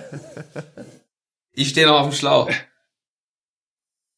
ich 1.52 1.70
stehe 1.70 1.86
noch 1.86 2.00
auf 2.00 2.10
dem 2.10 2.16
Schlauch. 2.16 2.50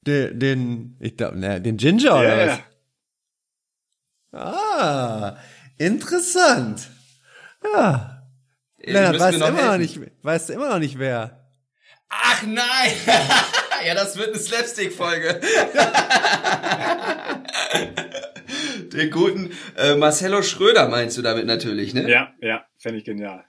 Den, 0.03 0.39
den 0.39 0.97
ich 1.01 1.17
glaube, 1.17 1.39
ne, 1.39 1.61
den 1.61 1.77
Ginger 1.77 2.19
oder 2.19 2.37
yeah. 2.37 2.59
was? 4.33 4.41
Ah, 4.41 5.37
interessant. 5.79 6.89
Ja. 7.63 8.23
Lennart, 8.79 9.19
weißt 9.19 9.41
du, 9.41 9.47
immer 9.47 9.63
noch 9.63 9.79
nicht, 9.79 10.01
weißt 10.23 10.49
du 10.49 10.53
immer 10.55 10.69
noch 10.69 10.79
nicht 10.79 10.99
wer? 10.99 11.41
Ach 12.09 12.43
nein! 12.43 12.93
ja, 13.87 13.95
das 13.95 14.17
wird 14.17 14.31
eine 14.31 14.39
Slapstick-Folge. 14.39 15.41
Den 18.95 19.11
guten 19.11 19.51
äh, 19.77 19.97
Marcello 19.97 20.43
Schröder 20.43 20.89
meinst 20.89 21.19
du 21.19 21.23
damit 21.23 21.47
natürlich, 21.47 21.95
ne? 21.95 22.09
Ja, 22.09 22.33
ja, 22.41 22.65
fände 22.77 22.99
ich 22.99 23.05
genial. 23.05 23.45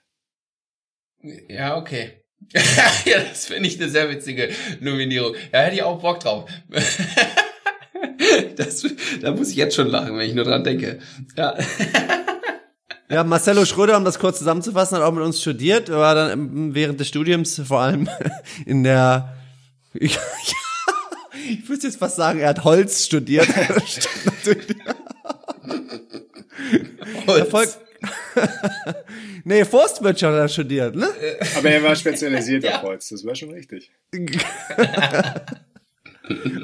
Ja, 1.47 1.77
okay. 1.77 2.23
ja, 3.05 3.19
das 3.19 3.45
finde 3.45 3.67
ich 3.67 3.79
eine 3.79 3.89
sehr 3.89 4.09
witzige 4.09 4.49
Nominierung. 4.79 5.35
Ja, 5.53 5.59
hätte 5.59 5.75
ich 5.75 5.83
auch 5.83 6.01
Bock 6.01 6.19
drauf. 6.19 6.49
das, 8.55 8.85
da 9.21 9.31
muss 9.31 9.51
ich 9.51 9.55
jetzt 9.55 9.75
schon 9.75 9.87
lachen, 9.87 10.17
wenn 10.17 10.27
ich 10.27 10.35
nur 10.35 10.45
dran 10.45 10.63
denke. 10.63 10.99
Ja. 11.37 11.57
Ja, 13.07 13.23
Marcelo 13.23 13.65
Schröder, 13.65 13.97
um 13.97 14.03
das 14.03 14.17
kurz 14.17 14.39
zusammenzufassen, 14.39 14.97
hat 14.97 15.03
auch 15.03 15.11
mit 15.11 15.23
uns 15.23 15.39
studiert, 15.39 15.91
war 15.91 16.15
dann 16.15 16.73
während 16.73 16.99
des 16.99 17.07
Studiums 17.07 17.61
vor 17.63 17.81
allem 17.81 18.09
in 18.65 18.83
der, 18.83 19.37
ich, 19.93 20.17
ich 21.47 21.69
würde 21.69 21.83
jetzt 21.83 21.97
fast 21.97 22.15
sagen, 22.15 22.39
er 22.39 22.49
hat 22.49 22.63
Holz 22.63 23.05
studiert. 23.05 23.47
Holz. 27.27 27.39
Erfolg, 27.39 27.69
nee, 29.43 29.65
Forstwirtschaft 29.65 30.33
hat 30.33 30.41
er 30.41 30.47
studiert, 30.47 30.95
ne? 30.95 31.07
Aber 31.57 31.69
er 31.69 31.83
war 31.83 31.95
spezialisiert 31.95 32.63
ja. 32.67 32.77
auf 32.77 32.83
Holz, 32.83 33.09
das 33.09 33.25
war 33.25 33.35
schon 33.35 33.51
richtig. 33.51 33.91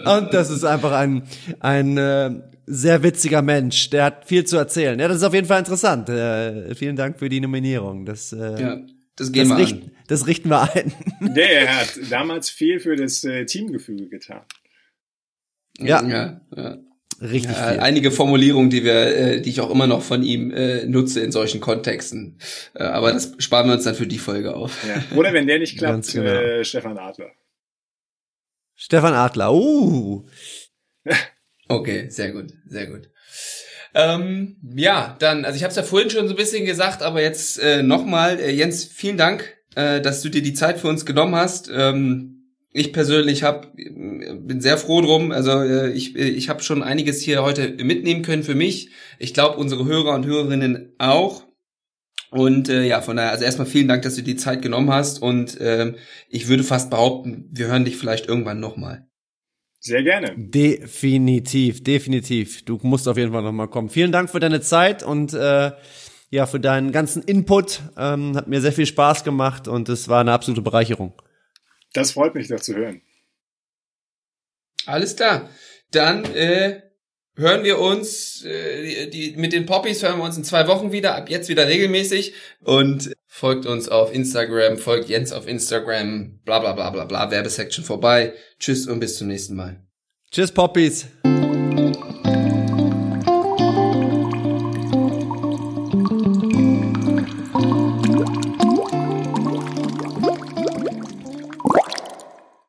Und 0.05 0.33
das 0.33 0.49
ist 0.49 0.63
einfach 0.63 0.91
ein, 0.93 1.21
ein 1.59 1.95
äh, 1.97 2.31
sehr 2.65 3.03
witziger 3.03 3.43
Mensch. 3.43 3.91
Der 3.91 4.05
hat 4.05 4.25
viel 4.27 4.43
zu 4.43 4.57
erzählen. 4.57 4.99
Ja, 4.99 5.07
das 5.07 5.17
ist 5.17 5.23
auf 5.23 5.35
jeden 5.35 5.45
Fall 5.45 5.59
interessant. 5.59 6.09
Äh, 6.09 6.73
vielen 6.73 6.95
Dank 6.95 7.19
für 7.19 7.29
die 7.29 7.39
Nominierung. 7.39 8.03
Das, 8.05 8.33
äh, 8.33 8.59
ja, 8.59 8.81
das 9.15 9.31
gehen 9.31 9.49
das 9.49 9.57
wir 9.57 9.63
richten, 9.63 9.83
an. 9.83 9.91
Das 10.07 10.25
richten 10.25 10.49
wir 10.49 10.73
ein. 10.73 10.93
Der 11.21 11.79
hat 11.79 11.99
damals 12.09 12.49
viel 12.49 12.79
für 12.79 12.95
das 12.95 13.23
äh, 13.23 13.45
Teamgefüge 13.45 14.09
getan. 14.09 14.41
Ja. 15.77 16.03
ja, 16.07 16.41
ja. 16.55 16.77
Richtig. 17.21 17.51
Ja, 17.51 17.67
einige 17.67 18.09
Formulierungen, 18.09 18.71
die 18.71 18.83
wir, 18.83 19.15
äh, 19.15 19.41
die 19.41 19.49
ich 19.49 19.61
auch 19.61 19.69
immer 19.69 19.85
noch 19.85 20.01
von 20.01 20.23
ihm 20.23 20.49
äh, 20.51 20.85
nutze 20.85 21.19
in 21.19 21.31
solchen 21.31 21.61
Kontexten. 21.61 22.39
Äh, 22.73 22.83
aber 22.83 23.13
das 23.13 23.33
sparen 23.37 23.67
wir 23.67 23.75
uns 23.75 23.83
dann 23.83 23.93
für 23.93 24.07
die 24.07 24.17
Folge 24.17 24.55
auf. 24.55 24.83
Ja. 24.87 25.17
Oder 25.17 25.31
wenn 25.31 25.45
der 25.45 25.59
nicht 25.59 25.77
klappt, 25.77 26.11
genau. 26.11 26.25
äh, 26.25 26.65
Stefan 26.65 26.97
Adler. 26.97 27.29
Stefan 28.75 29.13
Adler, 29.13 29.53
uh. 29.53 30.25
okay, 31.67 32.09
sehr 32.09 32.31
gut, 32.31 32.53
sehr 32.65 32.87
gut. 32.87 33.09
Ähm, 33.93 34.57
ja, 34.75 35.15
dann, 35.19 35.45
also 35.45 35.55
ich 35.55 35.63
habe 35.63 35.69
es 35.69 35.75
ja 35.75 35.83
vorhin 35.83 36.09
schon 36.09 36.27
so 36.27 36.33
ein 36.33 36.37
bisschen 36.37 36.65
gesagt, 36.65 37.03
aber 37.03 37.21
jetzt 37.21 37.59
äh, 37.59 37.83
nochmal, 37.83 38.39
äh, 38.39 38.49
Jens, 38.49 38.85
vielen 38.85 39.17
Dank, 39.17 39.57
äh, 39.75 40.01
dass 40.01 40.21
du 40.21 40.29
dir 40.29 40.41
die 40.41 40.53
Zeit 40.53 40.79
für 40.79 40.87
uns 40.87 41.05
genommen 41.05 41.35
hast. 41.35 41.69
Ähm, 41.71 42.40
ich 42.73 42.93
persönlich 42.93 43.43
hab, 43.43 43.75
bin 43.75 44.61
sehr 44.61 44.77
froh 44.77 45.01
drum. 45.01 45.31
Also 45.31 45.51
äh, 45.51 45.91
ich, 45.91 46.15
ich 46.15 46.49
habe 46.49 46.63
schon 46.63 46.83
einiges 46.83 47.21
hier 47.21 47.43
heute 47.43 47.69
mitnehmen 47.83 48.21
können 48.21 48.43
für 48.43 48.55
mich. 48.55 48.91
Ich 49.19 49.33
glaube, 49.33 49.57
unsere 49.57 49.85
Hörer 49.85 50.15
und 50.15 50.25
Hörerinnen 50.25 50.93
auch. 50.97 51.43
Und 52.31 52.69
äh, 52.69 52.83
ja, 52.83 53.01
von 53.01 53.17
daher, 53.17 53.31
also 53.31 53.43
erstmal 53.43 53.67
vielen 53.67 53.89
Dank, 53.89 54.03
dass 54.03 54.15
du 54.15 54.23
die 54.23 54.37
Zeit 54.37 54.61
genommen 54.61 54.89
hast. 54.89 55.21
Und 55.21 55.59
äh, 55.59 55.93
ich 56.29 56.47
würde 56.47 56.63
fast 56.63 56.89
behaupten, 56.89 57.49
wir 57.51 57.67
hören 57.67 57.83
dich 57.83 57.97
vielleicht 57.97 58.27
irgendwann 58.27 58.61
nochmal. 58.61 59.05
Sehr 59.81 60.03
gerne. 60.03 60.33
Definitiv, 60.37 61.83
definitiv. 61.83 62.63
Du 62.63 62.79
musst 62.83 63.07
auf 63.07 63.17
jeden 63.17 63.33
Fall 63.33 63.41
nochmal 63.41 63.67
kommen. 63.67 63.89
Vielen 63.89 64.13
Dank 64.13 64.29
für 64.29 64.39
deine 64.39 64.61
Zeit 64.61 65.03
und 65.03 65.33
äh, 65.33 65.71
ja, 66.29 66.45
für 66.45 66.59
deinen 66.59 66.93
ganzen 66.93 67.21
Input. 67.23 67.81
Ähm, 67.97 68.37
hat 68.37 68.47
mir 68.47 68.61
sehr 68.61 68.71
viel 68.71 68.85
Spaß 68.85 69.25
gemacht 69.25 69.67
und 69.67 69.89
es 69.89 70.07
war 70.07 70.21
eine 70.21 70.31
absolute 70.31 70.61
Bereicherung. 70.61 71.13
Das 71.93 72.11
freut 72.11 72.35
mich, 72.35 72.47
das 72.47 72.63
zu 72.63 72.75
hören. 72.75 73.01
Alles 74.85 75.15
klar. 75.15 75.49
Dann 75.91 76.25
äh, 76.33 76.81
hören 77.35 77.63
wir 77.63 77.79
uns, 77.79 78.43
äh, 78.45 79.07
die, 79.07 79.35
mit 79.37 79.53
den 79.53 79.65
Poppies 79.65 80.01
hören 80.03 80.17
wir 80.17 80.23
uns 80.23 80.37
in 80.37 80.43
zwei 80.43 80.67
Wochen 80.67 80.91
wieder, 80.91 81.15
ab 81.15 81.29
jetzt 81.29 81.49
wieder 81.49 81.67
regelmäßig. 81.67 82.33
Und 82.63 83.13
folgt 83.27 83.65
uns 83.65 83.89
auf 83.89 84.13
Instagram, 84.13 84.77
folgt 84.77 85.09
Jens 85.09 85.31
auf 85.31 85.47
Instagram, 85.47 86.39
bla 86.43 86.59
bla 86.59 86.73
bla 86.73 86.89
bla 86.89 87.05
bla, 87.05 87.31
Werbesection 87.31 87.83
vorbei. 87.83 88.33
Tschüss 88.59 88.87
und 88.87 88.99
bis 88.99 89.17
zum 89.17 89.27
nächsten 89.27 89.55
Mal. 89.55 89.85
Tschüss, 90.31 90.51
Poppies. 90.51 91.07